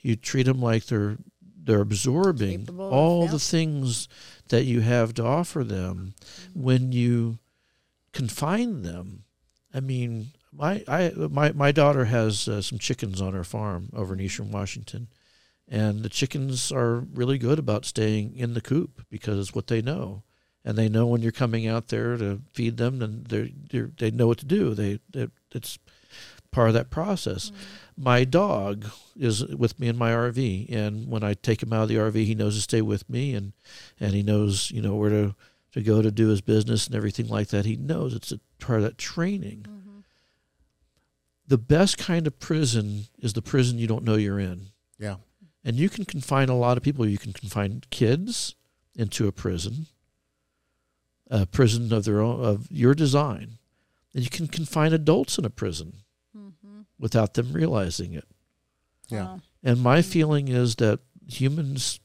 You 0.00 0.16
treat 0.16 0.44
them 0.44 0.60
like 0.60 0.86
they're 0.86 1.18
they're 1.66 1.80
absorbing 1.80 2.60
Capable 2.60 2.90
all 2.90 3.26
the 3.28 3.38
things 3.38 4.06
that 4.48 4.64
you 4.64 4.80
have 4.80 5.14
to 5.14 5.24
offer 5.24 5.64
them 5.64 6.14
when 6.52 6.92
you 6.92 7.38
confine 8.12 8.82
them. 8.82 9.24
I 9.72 9.80
mean, 9.80 10.32
my 10.52 10.84
I 10.86 11.10
my 11.16 11.52
my 11.52 11.72
daughter 11.72 12.06
has 12.06 12.48
uh, 12.48 12.60
some 12.60 12.78
chickens 12.78 13.20
on 13.20 13.32
her 13.34 13.44
farm 13.44 13.88
over 13.92 14.14
in 14.14 14.20
Eastern 14.20 14.50
Washington, 14.50 15.08
and 15.68 16.02
the 16.02 16.08
chickens 16.08 16.70
are 16.70 16.96
really 16.96 17.38
good 17.38 17.58
about 17.58 17.84
staying 17.84 18.36
in 18.36 18.54
the 18.54 18.60
coop 18.60 19.04
because 19.10 19.38
it's 19.38 19.54
what 19.54 19.66
they 19.66 19.80
know, 19.80 20.22
and 20.64 20.76
they 20.76 20.88
know 20.88 21.06
when 21.06 21.22
you're 21.22 21.32
coming 21.32 21.66
out 21.66 21.88
there 21.88 22.16
to 22.16 22.42
feed 22.52 22.76
them, 22.76 23.00
and 23.02 23.26
they 23.26 23.54
they 23.70 23.80
they 23.98 24.10
know 24.10 24.26
what 24.26 24.38
to 24.38 24.46
do. 24.46 24.74
They, 24.74 25.00
they 25.10 25.28
it's 25.52 25.78
part 26.50 26.68
of 26.68 26.74
that 26.74 26.90
process. 26.90 27.50
Mm-hmm. 27.50 28.04
My 28.04 28.24
dog 28.24 28.86
is 29.16 29.44
with 29.46 29.78
me 29.78 29.88
in 29.88 29.96
my 29.96 30.12
RV, 30.12 30.72
and 30.72 31.08
when 31.08 31.24
I 31.24 31.34
take 31.34 31.62
him 31.62 31.72
out 31.72 31.84
of 31.84 31.88
the 31.88 31.96
RV, 31.96 32.14
he 32.24 32.34
knows 32.34 32.56
to 32.56 32.62
stay 32.62 32.82
with 32.82 33.08
me, 33.10 33.34
and 33.34 33.52
and 34.00 34.12
he 34.12 34.22
knows 34.22 34.70
you 34.70 34.82
know 34.82 34.94
where 34.94 35.10
to 35.10 35.34
to 35.72 35.82
go 35.82 36.00
to 36.00 36.10
do 36.10 36.28
his 36.28 36.40
business 36.40 36.86
and 36.86 36.94
everything 36.94 37.28
like 37.28 37.48
that. 37.48 37.64
He 37.64 37.76
knows 37.76 38.14
it's 38.14 38.32
a 38.32 38.40
part 38.60 38.78
of 38.78 38.84
that 38.84 38.98
training. 38.98 39.66
Mm-hmm. 39.68 39.98
The 41.46 41.58
best 41.58 41.98
kind 41.98 42.26
of 42.26 42.38
prison 42.38 43.06
is 43.18 43.32
the 43.32 43.42
prison 43.42 43.78
you 43.78 43.86
don't 43.86 44.04
know 44.04 44.14
you're 44.14 44.38
in. 44.40 44.68
yeah 44.98 45.16
And 45.64 45.76
you 45.76 45.88
can 45.88 46.04
confine 46.04 46.48
a 46.48 46.56
lot 46.56 46.76
of 46.76 46.82
people. 46.82 47.06
You 47.06 47.18
can 47.18 47.32
confine 47.32 47.82
kids 47.90 48.54
into 48.94 49.26
a 49.26 49.32
prison, 49.32 49.86
a 51.30 51.46
prison 51.46 51.92
of 51.92 52.04
their 52.04 52.20
own, 52.20 52.44
of 52.44 52.70
your 52.70 52.94
design. 52.94 53.58
And 54.14 54.22
you 54.22 54.30
can 54.30 54.46
confine 54.46 54.92
adults 54.92 55.38
in 55.38 55.44
a 55.44 55.50
prison 55.50 55.94
mm-hmm. 56.36 56.82
without 56.98 57.34
them 57.34 57.52
realizing 57.52 58.12
it. 58.12 58.26
yeah 59.08 59.24
Wow. 59.24 59.40
And 59.62 59.80
my 59.80 60.00
mm-hmm. 60.00 60.10
feeling 60.10 60.48
is 60.48 60.76
that 60.76 61.00
humans 61.26 61.98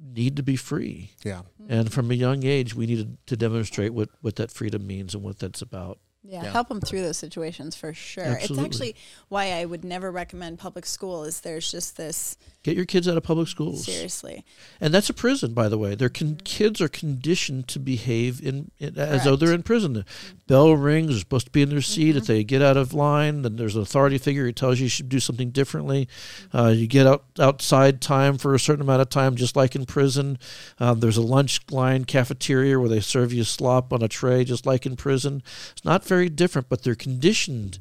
need 0.00 0.36
to 0.36 0.42
be 0.42 0.56
free. 0.56 1.12
yeah 1.24 1.42
mm-hmm. 1.60 1.72
And 1.72 1.92
from 1.92 2.10
a 2.10 2.14
young 2.14 2.44
age, 2.44 2.74
we 2.74 2.86
need 2.86 3.18
to 3.26 3.36
demonstrate 3.36 3.92
what, 3.92 4.10
what 4.20 4.36
that 4.36 4.50
freedom 4.50 4.86
means 4.86 5.14
and 5.14 5.22
what 5.22 5.38
that's 5.38 5.62
about. 5.62 5.98
Yeah, 6.22 6.44
Yeah. 6.44 6.52
help 6.52 6.68
them 6.68 6.80
through 6.80 7.02
those 7.02 7.16
situations 7.16 7.74
for 7.74 7.92
sure. 7.92 8.24
Absolutely. 8.24 8.66
It's 8.66 8.74
actually 8.74 8.96
why 9.28 9.52
I 9.52 9.64
would 9.64 9.84
never 9.84 10.10
recommend 10.10 10.58
public 10.58 10.86
school. 10.86 11.24
Is 11.24 11.40
there's 11.40 11.70
just 11.70 11.96
this 11.96 12.36
Get 12.62 12.76
your 12.76 12.86
kids 12.86 13.08
out 13.08 13.16
of 13.16 13.24
public 13.24 13.48
schools. 13.48 13.84
seriously. 13.84 14.44
And 14.80 14.94
that's 14.94 15.10
a 15.10 15.14
prison, 15.14 15.52
by 15.52 15.68
the 15.68 15.78
way. 15.78 15.96
Their 15.96 16.08
con- 16.08 16.38
kids 16.44 16.80
are 16.80 16.88
conditioned 16.88 17.66
to 17.68 17.80
behave 17.80 18.40
in, 18.40 18.70
in 18.78 18.96
as 18.96 19.24
though 19.24 19.34
they're 19.34 19.52
in 19.52 19.64
prison. 19.64 19.94
The 19.94 20.04
bell 20.46 20.72
rings, 20.74 21.08
they're 21.10 21.18
supposed 21.18 21.46
to 21.46 21.50
be 21.52 21.62
in 21.62 21.70
their 21.70 21.80
seat. 21.80 22.14
If 22.16 22.26
they 22.26 22.44
get 22.44 22.62
out 22.62 22.76
of 22.76 22.94
line, 22.94 23.42
then 23.42 23.56
there's 23.56 23.74
an 23.74 23.82
authority 23.82 24.16
figure 24.16 24.44
who 24.44 24.52
tells 24.52 24.78
you 24.78 24.84
you 24.84 24.90
should 24.90 25.08
do 25.08 25.18
something 25.18 25.50
differently. 25.50 26.08
Uh, 26.54 26.68
you 26.68 26.86
get 26.86 27.04
out 27.04 27.24
outside 27.40 28.00
time 28.00 28.38
for 28.38 28.54
a 28.54 28.60
certain 28.60 28.82
amount 28.82 29.02
of 29.02 29.08
time, 29.08 29.34
just 29.34 29.56
like 29.56 29.74
in 29.74 29.84
prison. 29.84 30.38
Um, 30.78 31.00
there's 31.00 31.16
a 31.16 31.22
lunch 31.22 31.60
line 31.72 32.04
cafeteria 32.04 32.78
where 32.78 32.88
they 32.88 33.00
serve 33.00 33.32
you 33.32 33.42
slop 33.42 33.92
on 33.92 34.02
a 34.02 34.08
tray, 34.08 34.44
just 34.44 34.66
like 34.66 34.86
in 34.86 34.94
prison. 34.94 35.42
It's 35.72 35.84
not 35.84 36.04
very 36.04 36.28
different, 36.28 36.68
but 36.68 36.84
they're 36.84 36.94
conditioned 36.94 37.80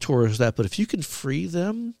towards 0.00 0.38
that. 0.38 0.56
But 0.56 0.66
if 0.66 0.78
you 0.78 0.86
can 0.86 1.02
free 1.02 1.46
them 1.46 1.94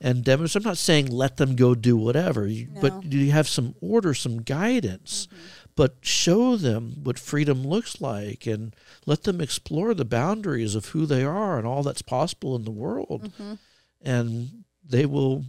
and 0.00 0.24
demonstrate, 0.24 0.64
I'm 0.64 0.70
not 0.70 0.78
saying 0.78 1.06
let 1.06 1.36
them 1.38 1.56
go 1.56 1.74
do 1.74 1.96
whatever, 1.96 2.46
you, 2.46 2.68
No. 2.72 2.80
but 2.80 3.04
you 3.12 3.30
have 3.32 3.48
some 3.48 3.74
order, 3.80 4.14
some 4.14 4.42
guidance, 4.42 5.26
mm-hmm. 5.26 5.46
but 5.74 5.96
show 6.02 6.56
them 6.56 6.96
what 7.02 7.18
freedom 7.18 7.66
looks 7.66 8.00
like 8.00 8.46
and 8.46 8.76
let 9.06 9.22
them 9.24 9.40
explore 9.40 9.94
the 9.94 10.04
boundaries 10.04 10.74
of 10.74 10.86
who 10.86 11.06
they 11.06 11.24
are 11.24 11.58
and 11.58 11.66
all 11.66 11.82
that's 11.82 12.02
possible 12.02 12.54
in 12.56 12.64
the 12.64 12.70
world. 12.70 13.32
Mm-hmm. 13.32 13.54
And 14.02 14.64
they 14.84 15.06
will, 15.06 15.44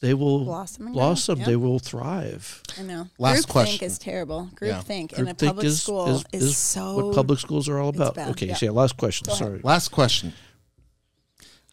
they 0.00 0.14
will 0.14 0.44
Blossom 0.44 0.92
blossom. 0.92 1.38
Yep. 1.38 1.46
They 1.46 1.56
will 1.56 1.78
thrive. 1.78 2.62
I 2.76 2.82
know. 2.82 3.08
Last 3.18 3.42
Group 3.42 3.48
question. 3.48 3.78
think 3.78 3.82
is 3.90 3.98
terrible. 3.98 4.50
Group 4.54 4.70
Yeah. 4.70 4.80
think 4.80 5.12
in 5.12 5.28
a 5.28 5.34
Groupthink 5.34 5.46
public 5.46 5.68
school 5.70 6.22
is, 6.32 6.56
so 6.56 6.96
what 6.96 7.14
public 7.14 7.38
schools 7.38 7.68
are 7.68 7.78
all 7.78 7.90
about. 7.90 8.16
bad. 8.16 8.30
Okay, 8.30 8.46
Yeah. 8.46 8.56
so 8.56 8.66
yeah, 8.66 8.72
last 8.72 8.96
question. 8.96 9.26
Go 9.26 9.32
ahead. 9.34 9.46
Sorry. 9.46 9.60
Last 9.62 9.90
question. 9.90 10.32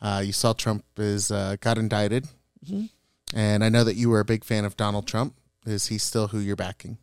Uh, 0.01 0.21
you 0.25 0.31
saw 0.31 0.53
Trump 0.53 0.85
is 0.97 1.29
uh, 1.31 1.55
got 1.59 1.77
indicted, 1.77 2.27
Mhm. 2.65 2.89
and 3.33 3.63
I 3.63 3.69
know 3.69 3.83
that 3.83 3.95
you 3.95 4.09
were 4.09 4.19
a 4.19 4.25
big 4.25 4.43
fan 4.43 4.65
of 4.65 4.77
Donald 4.77 5.07
Trump. 5.07 5.35
Is 5.65 5.87
he 5.87 5.97
still 5.97 6.27
who 6.29 6.39
you're 6.39 6.55
backing? 6.55 6.97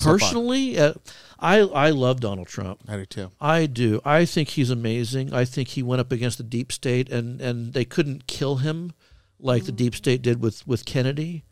So. 0.00 0.10
Personally, 0.12 0.78
uh, 0.78 0.94
I 1.40 1.58
I 1.60 1.90
love 1.90 2.20
Donald 2.20 2.46
Trump. 2.48 2.80
I 2.88 2.96
do 2.96 3.06
too. 3.06 3.30
I 3.40 3.66
do. 3.66 4.00
I 4.04 4.24
think 4.24 4.50
he's 4.50 4.70
amazing. 4.70 5.32
I 5.32 5.44
think 5.44 5.68
he 5.70 5.82
went 5.82 6.00
up 6.00 6.12
against 6.12 6.38
the 6.38 6.44
deep 6.44 6.70
state, 6.72 7.08
and, 7.10 7.40
and 7.40 7.72
they 7.72 7.84
couldn't 7.84 8.26
kill 8.28 8.56
him 8.56 8.92
like 9.40 9.64
the 9.64 9.72
deep 9.72 9.94
state 9.96 10.22
did 10.22 10.40
with 10.40 10.64
with 10.66 10.84
Kennedy, 10.84 11.44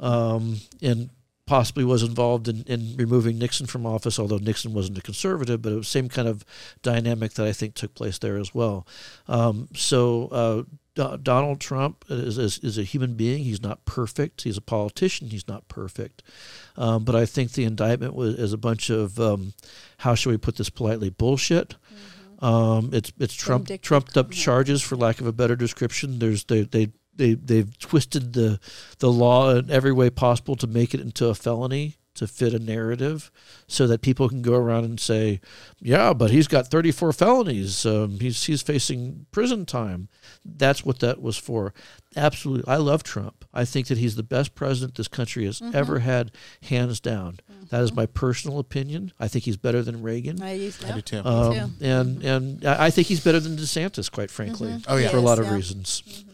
um, 0.00 0.60
and 0.82 1.10
possibly 1.48 1.82
was 1.82 2.02
involved 2.02 2.46
in, 2.46 2.62
in 2.66 2.94
removing 2.96 3.38
Nixon 3.38 3.66
from 3.66 3.86
office. 3.86 4.18
Although 4.18 4.36
Nixon 4.36 4.74
wasn't 4.74 4.98
a 4.98 5.02
conservative, 5.02 5.62
but 5.62 5.72
it 5.72 5.76
was 5.76 5.86
the 5.86 5.90
same 5.90 6.08
kind 6.08 6.28
of 6.28 6.44
dynamic 6.82 7.32
that 7.34 7.46
I 7.46 7.52
think 7.52 7.74
took 7.74 7.94
place 7.94 8.18
there 8.18 8.36
as 8.36 8.54
well. 8.54 8.86
Um, 9.26 9.68
so 9.74 10.28
uh, 10.28 10.62
Do- 10.94 11.18
Donald 11.22 11.58
Trump 11.58 12.04
is, 12.10 12.36
is 12.36 12.58
is 12.58 12.76
a 12.76 12.82
human 12.82 13.14
being. 13.14 13.44
He's 13.44 13.62
not 13.62 13.84
perfect. 13.86 14.42
He's 14.42 14.58
a 14.58 14.60
politician. 14.62 15.30
He's 15.30 15.48
not 15.48 15.66
perfect. 15.68 16.22
Um, 16.76 17.04
but 17.04 17.14
I 17.14 17.24
think 17.24 17.52
the 17.52 17.64
indictment 17.64 18.14
was 18.14 18.34
is 18.34 18.52
a 18.52 18.58
bunch 18.58 18.90
of 18.90 19.18
um, 19.18 19.54
how 19.98 20.14
should 20.14 20.30
we 20.30 20.36
put 20.38 20.56
this 20.56 20.70
politely 20.70 21.10
bullshit. 21.10 21.76
Um, 22.40 22.90
it's 22.92 23.10
it's 23.18 23.34
Trump 23.34 23.70
trumped 23.80 24.16
up 24.16 24.30
charges 24.30 24.82
for 24.82 24.96
lack 24.96 25.20
of 25.20 25.26
a 25.26 25.32
better 25.32 25.56
description. 25.56 26.18
There's 26.18 26.44
they 26.44 26.62
they 26.62 26.88
they 27.18 27.34
they've 27.34 27.78
twisted 27.78 28.32
the 28.32 28.58
the 28.98 29.12
law 29.12 29.50
in 29.50 29.70
every 29.70 29.92
way 29.92 30.08
possible 30.08 30.56
to 30.56 30.66
make 30.66 30.94
it 30.94 31.00
into 31.00 31.26
a 31.26 31.34
felony 31.34 31.98
to 32.18 32.26
fit 32.26 32.52
a 32.52 32.58
narrative, 32.58 33.30
so 33.68 33.86
that 33.86 34.02
people 34.02 34.28
can 34.28 34.42
go 34.42 34.54
around 34.54 34.84
and 34.84 34.98
say, 34.98 35.40
"Yeah, 35.80 36.12
but 36.12 36.30
he's 36.32 36.48
got 36.48 36.66
34 36.66 37.12
felonies. 37.12 37.86
Um, 37.86 38.18
he's 38.18 38.44
he's 38.44 38.60
facing 38.60 39.26
prison 39.30 39.64
time." 39.64 40.08
That's 40.44 40.84
what 40.84 40.98
that 40.98 41.22
was 41.22 41.36
for. 41.36 41.72
Absolutely, 42.16 42.70
I 42.70 42.76
love 42.76 43.04
Trump. 43.04 43.44
I 43.54 43.64
think 43.64 43.86
that 43.86 43.98
he's 43.98 44.16
the 44.16 44.24
best 44.24 44.56
president 44.56 44.96
this 44.96 45.06
country 45.06 45.44
has 45.46 45.62
ever 45.72 46.00
had, 46.00 46.32
hands 46.64 46.98
down. 46.98 47.38
That 47.70 47.82
is 47.82 47.92
my 47.92 48.06
personal 48.06 48.58
opinion. 48.58 49.12
I 49.20 49.28
think 49.28 49.44
he's 49.44 49.56
better 49.56 49.82
than 49.82 50.02
Reagan. 50.02 50.42
I 50.42 50.54
used 50.54 50.84
I 50.84 50.96
do 50.96 51.00
too. 51.00 51.22
Um, 51.24 51.54
too. 51.54 51.84
and 51.86 52.24
and 52.24 52.66
I 52.66 52.86
I 52.86 52.90
think 52.90 53.06
he's 53.06 53.20
better 53.20 53.38
than 53.38 53.56
DeSantis, 53.56 54.10
quite 54.10 54.30
frankly. 54.30 54.74
Oh, 54.88 54.96
yeah. 54.96 55.08
for 55.08 55.18
a 55.18 55.20
lot 55.20 55.38
of 55.38 55.46
yeah. 55.46 55.54
reasons. 55.54 56.24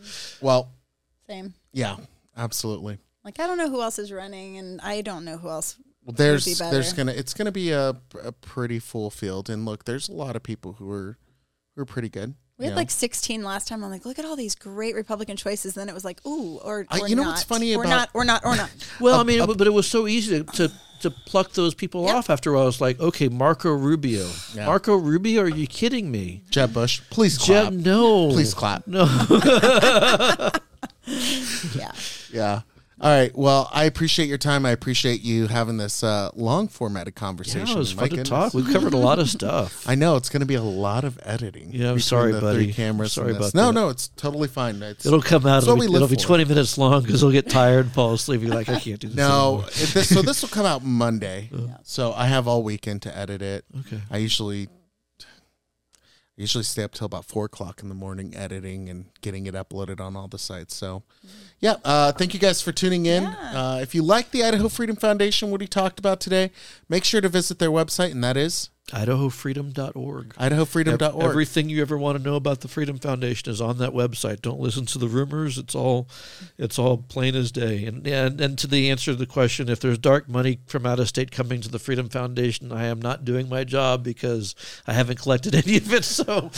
well, 0.41 0.71
Same. 1.29 1.55
yeah, 1.73 1.97
absolutely. 2.37 2.99
Like 3.25 3.41
I 3.41 3.47
don't 3.47 3.57
know 3.59 3.71
who 3.71 3.81
else 3.83 3.99
is 3.99 4.13
running, 4.13 4.59
and 4.59 4.81
I 4.83 5.01
don't 5.01 5.25
know 5.25 5.39
who 5.39 5.49
else. 5.49 5.77
Well, 6.05 6.15
there's 6.15 6.45
be 6.45 6.55
there's 6.55 6.93
gonna 6.93 7.13
it's 7.13 7.33
gonna 7.33 7.53
be 7.53 7.71
a, 7.71 7.97
a 8.23 8.33
pretty 8.33 8.79
full 8.79 9.11
field, 9.11 9.49
and 9.49 9.65
look, 9.65 9.85
there's 9.87 10.09
a 10.09 10.13
lot 10.13 10.37
of 10.37 10.43
people 10.43 10.75
who 10.75 10.91
are 10.91 11.17
who 11.75 11.83
are 11.83 11.87
pretty 11.87 12.09
good. 12.11 12.35
We 12.59 12.67
had 12.67 12.73
know? 12.75 12.77
like 12.77 12.91
16 12.91 13.43
last 13.43 13.67
time. 13.67 13.83
I'm 13.83 13.91
like, 13.91 14.05
look 14.05 14.19
at 14.21 14.25
all 14.25 14.37
these 14.37 14.55
great 14.55 14.95
Republican 14.95 15.37
choices. 15.37 15.75
Then 15.75 15.89
it 15.89 15.95
was 15.95 16.05
like, 16.05 16.25
ooh, 16.25 16.59
or, 16.59 16.87
I- 16.89 17.01
or 17.01 17.09
you 17.09 17.17
know 17.17 17.23
not. 17.25 17.31
what's 17.31 17.43
funny 17.43 17.75
or 17.75 17.83
about- 17.83 17.91
not, 17.91 18.11
or 18.15 18.25
not, 18.25 18.45
or 18.45 18.55
not. 18.55 18.71
Well, 19.01 19.19
I 19.19 19.25
mean, 19.25 19.45
but 19.45 19.67
it 19.67 19.73
was 19.73 19.89
so 19.89 20.07
easy 20.07 20.45
to 20.45 20.53
to, 20.53 20.73
to 21.01 21.11
pluck 21.11 21.51
those 21.55 21.75
people 21.75 22.05
Yep. 22.07 22.15
off 22.15 22.31
after 22.31 22.51
a 22.51 22.55
while. 22.55 22.63
I 22.63 22.67
was 22.67 22.81
like, 22.81 23.01
okay, 23.01 23.29
Marco 23.29 23.73
Rubio, 23.73 24.31
Yeah. 24.55 24.67
Marco 24.67 24.95
Rubio, 24.97 25.43
are 25.43 25.49
you 25.49 25.67
kidding 25.67 26.11
me? 26.13 26.45
Jeb 26.51 26.75
Bush. 26.75 27.01
Please 27.11 27.39
clap. 27.39 27.73
Jeb, 27.73 27.81
no, 27.85 28.29
Please 28.31 28.55
clap. 28.55 28.87
no. 28.87 29.07
yeah. 31.75 31.93
Yeah. 32.33 32.61
All 33.01 33.11
right. 33.11 33.37
Well, 33.37 33.69
I 33.73 33.85
appreciate 33.85 34.29
your 34.29 34.39
time. 34.39 34.65
I 34.65 34.71
appreciate 34.71 35.21
you 35.21 35.49
having 35.49 35.79
this 35.79 36.05
uh, 36.05 36.31
long 36.37 36.69
formatted 36.69 37.17
conversation. 37.17 37.67
Yeah, 37.67 37.75
it 37.75 37.79
was 37.79 37.95
My 37.97 38.03
fun 38.03 38.09
to 38.11 38.17
goodness. 38.17 38.29
talk. 38.29 38.55
We've 38.55 38.73
covered 38.73 38.95
a 38.95 38.99
lot 38.99 39.19
of 39.19 39.29
stuff. 39.29 39.85
I 39.89 39.97
know 39.97 40.15
it's 40.15 40.29
going 40.29 40.41
to 40.41 40.47
be 40.47 40.55
a 40.55 40.63
lot 40.63 41.03
of 41.03 41.19
editing. 41.25 41.71
Yeah, 41.73 41.91
I'm 41.91 41.99
sorry, 41.99 42.31
the 42.33 42.41
buddy. 42.41 42.65
Three 42.67 42.73
cameras. 42.73 43.13
Sorry 43.13 43.33
and 43.33 43.41
this. 43.43 43.51
about 43.53 43.59
No, 43.61 43.67
that. 43.67 43.73
no, 43.73 43.89
it's 43.89 44.09
totally 44.09 44.47
fine. 44.47 44.81
It's, 44.81 45.05
It'll 45.05 45.21
come 45.21 45.45
out. 45.45 45.65
It'll 45.65 45.77
be, 45.77 45.87
it'll 45.87 46.07
be 46.07 46.15
20 46.17 46.45
minutes 46.45 46.79
long 46.79 47.03
because 47.03 47.21
he'll 47.21 47.33
get 47.33 47.51
tired 47.51 47.87
and 47.87 47.95
fall 47.95 48.15
asleep. 48.15 48.41
Be 48.43 48.47
like, 48.47 48.69
I 48.69 48.79
can't 48.79 49.01
do 49.01 49.09
this. 49.09 49.17
no. 49.17 49.63
this, 49.63 50.09
so 50.09 50.23
this 50.23 50.43
will 50.43 50.49
come 50.51 50.65
out 50.67 50.85
Monday. 50.85 51.51
So 51.87 52.13
I 52.15 52.27
have 52.29 52.49
all 52.49 52.63
weekend 52.63 53.03
to 53.03 53.15
edit 53.17 53.43
it. 53.43 53.65
Okay. 53.81 54.01
I 54.11 54.17
usually 54.17 54.69
I 56.37 56.41
usually 56.41 56.65
stay 56.65 56.83
up 56.83 56.93
till 56.93 57.05
about 57.07 57.25
four 57.25 57.45
o'clock 57.45 57.81
in 57.81 57.89
the 57.89 57.95
morning 57.95 58.35
editing 58.37 58.89
and 58.89 59.07
getting 59.21 59.47
it 59.47 59.55
uploaded 59.55 60.01
on 60.01 60.17
all 60.17 60.27
the 60.27 60.39
sites. 60.39 60.75
So, 60.75 61.05
yeah, 61.61 61.77
uh, 61.85 62.11
thank 62.11 62.35
you 62.35 62.41
guys 62.41 62.61
for 62.61 62.73
tuning 62.73 63.07
in. 63.07 63.25
Uh, 63.25 63.79
if 63.81 63.95
you 63.95 64.03
like 64.03 64.33
the 64.33 64.43
Idaho 64.43 64.69
Freedom 64.69 64.97
Foundation, 64.97 65.53
what 65.53 65.61
he 65.61 65.69
talked 65.69 66.01
about 66.01 66.19
today, 66.21 66.51
make 66.89 67.05
sure 67.05 67.21
to 67.21 67.29
visit 67.29 67.61
their 67.61 67.71
website, 67.71 68.11
and 68.11 68.25
that 68.25 68.37
is 68.37 68.71
IdahoFreedom.org. 68.93 70.35
idahofreedom.org. 70.35 71.25
Everything 71.25 71.71
you 71.71 71.81
ever 71.81 71.97
want 71.97 72.19
to 72.19 72.23
know 72.23 72.37
about 72.37 72.61
the 72.61 72.69
Freedom 72.69 72.99
Foundation 72.99 73.51
is 73.51 73.61
on 73.61 73.79
that 73.79 73.93
website. 73.93 74.43
Don't 74.43 74.61
listen 74.61 74.85
to 74.87 74.99
the 74.99 75.09
rumors. 75.09 75.57
It's 75.57 75.75
all, 75.75 76.07
it's 76.59 76.79
all 76.79 76.99
plain 76.99 77.35
as 77.35 77.51
day. 77.51 77.87
And 77.87 78.07
and 78.07 78.39
and 78.41 78.59
to 78.59 78.67
the 78.67 78.91
answer 78.91 79.13
to 79.13 79.17
the 79.17 79.25
question, 79.27 79.71
if 79.71 79.81
there's 79.81 79.97
dark 79.97 80.29
money 80.29 80.59
from 80.67 80.85
out 80.85 81.01
of 81.01 81.09
state 81.09 81.31
coming 81.31 81.63
to 81.63 81.71
the 81.71 81.79
Freedom 81.79 82.11
Foundation, 82.11 82.73
I 82.73 82.85
am 82.87 83.01
not 83.01 83.25
doing 83.25 83.49
my 83.49 83.65
job 83.65 84.05
because 84.05 84.55
I 84.87 84.93
haven't 84.93 85.19
collected 85.19 85.55
any 85.67 85.79
of 85.79 85.93
it. 85.93 86.05
So, 86.05 86.51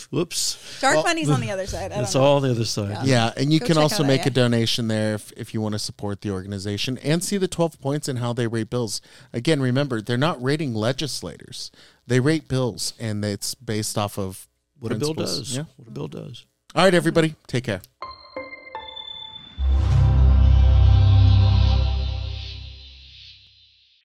whoops, 0.10 0.80
Dark 0.80 1.04
money's 1.04 1.28
on 1.28 1.40
the 1.40 1.50
other 1.52 1.66
side. 1.66 1.92
I 1.92 1.96
don't 1.96 2.04
it's 2.04 2.14
know. 2.14 2.22
all 2.22 2.36
on 2.36 2.42
the 2.42 2.50
other 2.50 2.64
side. 2.64 3.06
yeah, 3.06 3.30
and 3.36 3.52
you 3.52 3.60
Go 3.60 3.66
can 3.66 3.76
also 3.78 4.02
out 4.04 4.06
make 4.08 4.22
IA. 4.22 4.28
a 4.28 4.30
donation 4.30 4.88
there 4.88 5.14
if, 5.14 5.32
if 5.36 5.52
you 5.52 5.60
want 5.60 5.74
to 5.74 5.78
support 5.78 6.22
the 6.22 6.30
organization 6.30 6.96
and 6.98 7.22
see 7.22 7.36
the 7.36 7.48
12 7.48 7.78
points 7.80 8.08
and 8.08 8.20
how 8.20 8.32
they 8.32 8.46
rate 8.46 8.70
bills. 8.70 9.02
Again, 9.34 9.60
remember, 9.60 10.00
they're 10.00 10.16
not 10.16 10.42
rating 10.42 10.72
legislators. 10.74 11.41
They 12.06 12.20
rate 12.20 12.48
bills, 12.48 12.94
and 12.98 13.24
it's 13.24 13.54
based 13.54 13.96
off 13.98 14.18
of 14.18 14.48
What 14.78 14.92
a 14.92 14.96
bill 14.96 15.14
principles. 15.14 15.38
does. 15.48 15.56
Yeah. 15.56 15.64
What 15.76 15.88
a 15.88 15.90
bill 15.90 16.08
does. 16.08 16.46
All 16.74 16.84
right, 16.84 16.94
everybody, 16.94 17.34
take 17.46 17.64
care. 17.64 17.82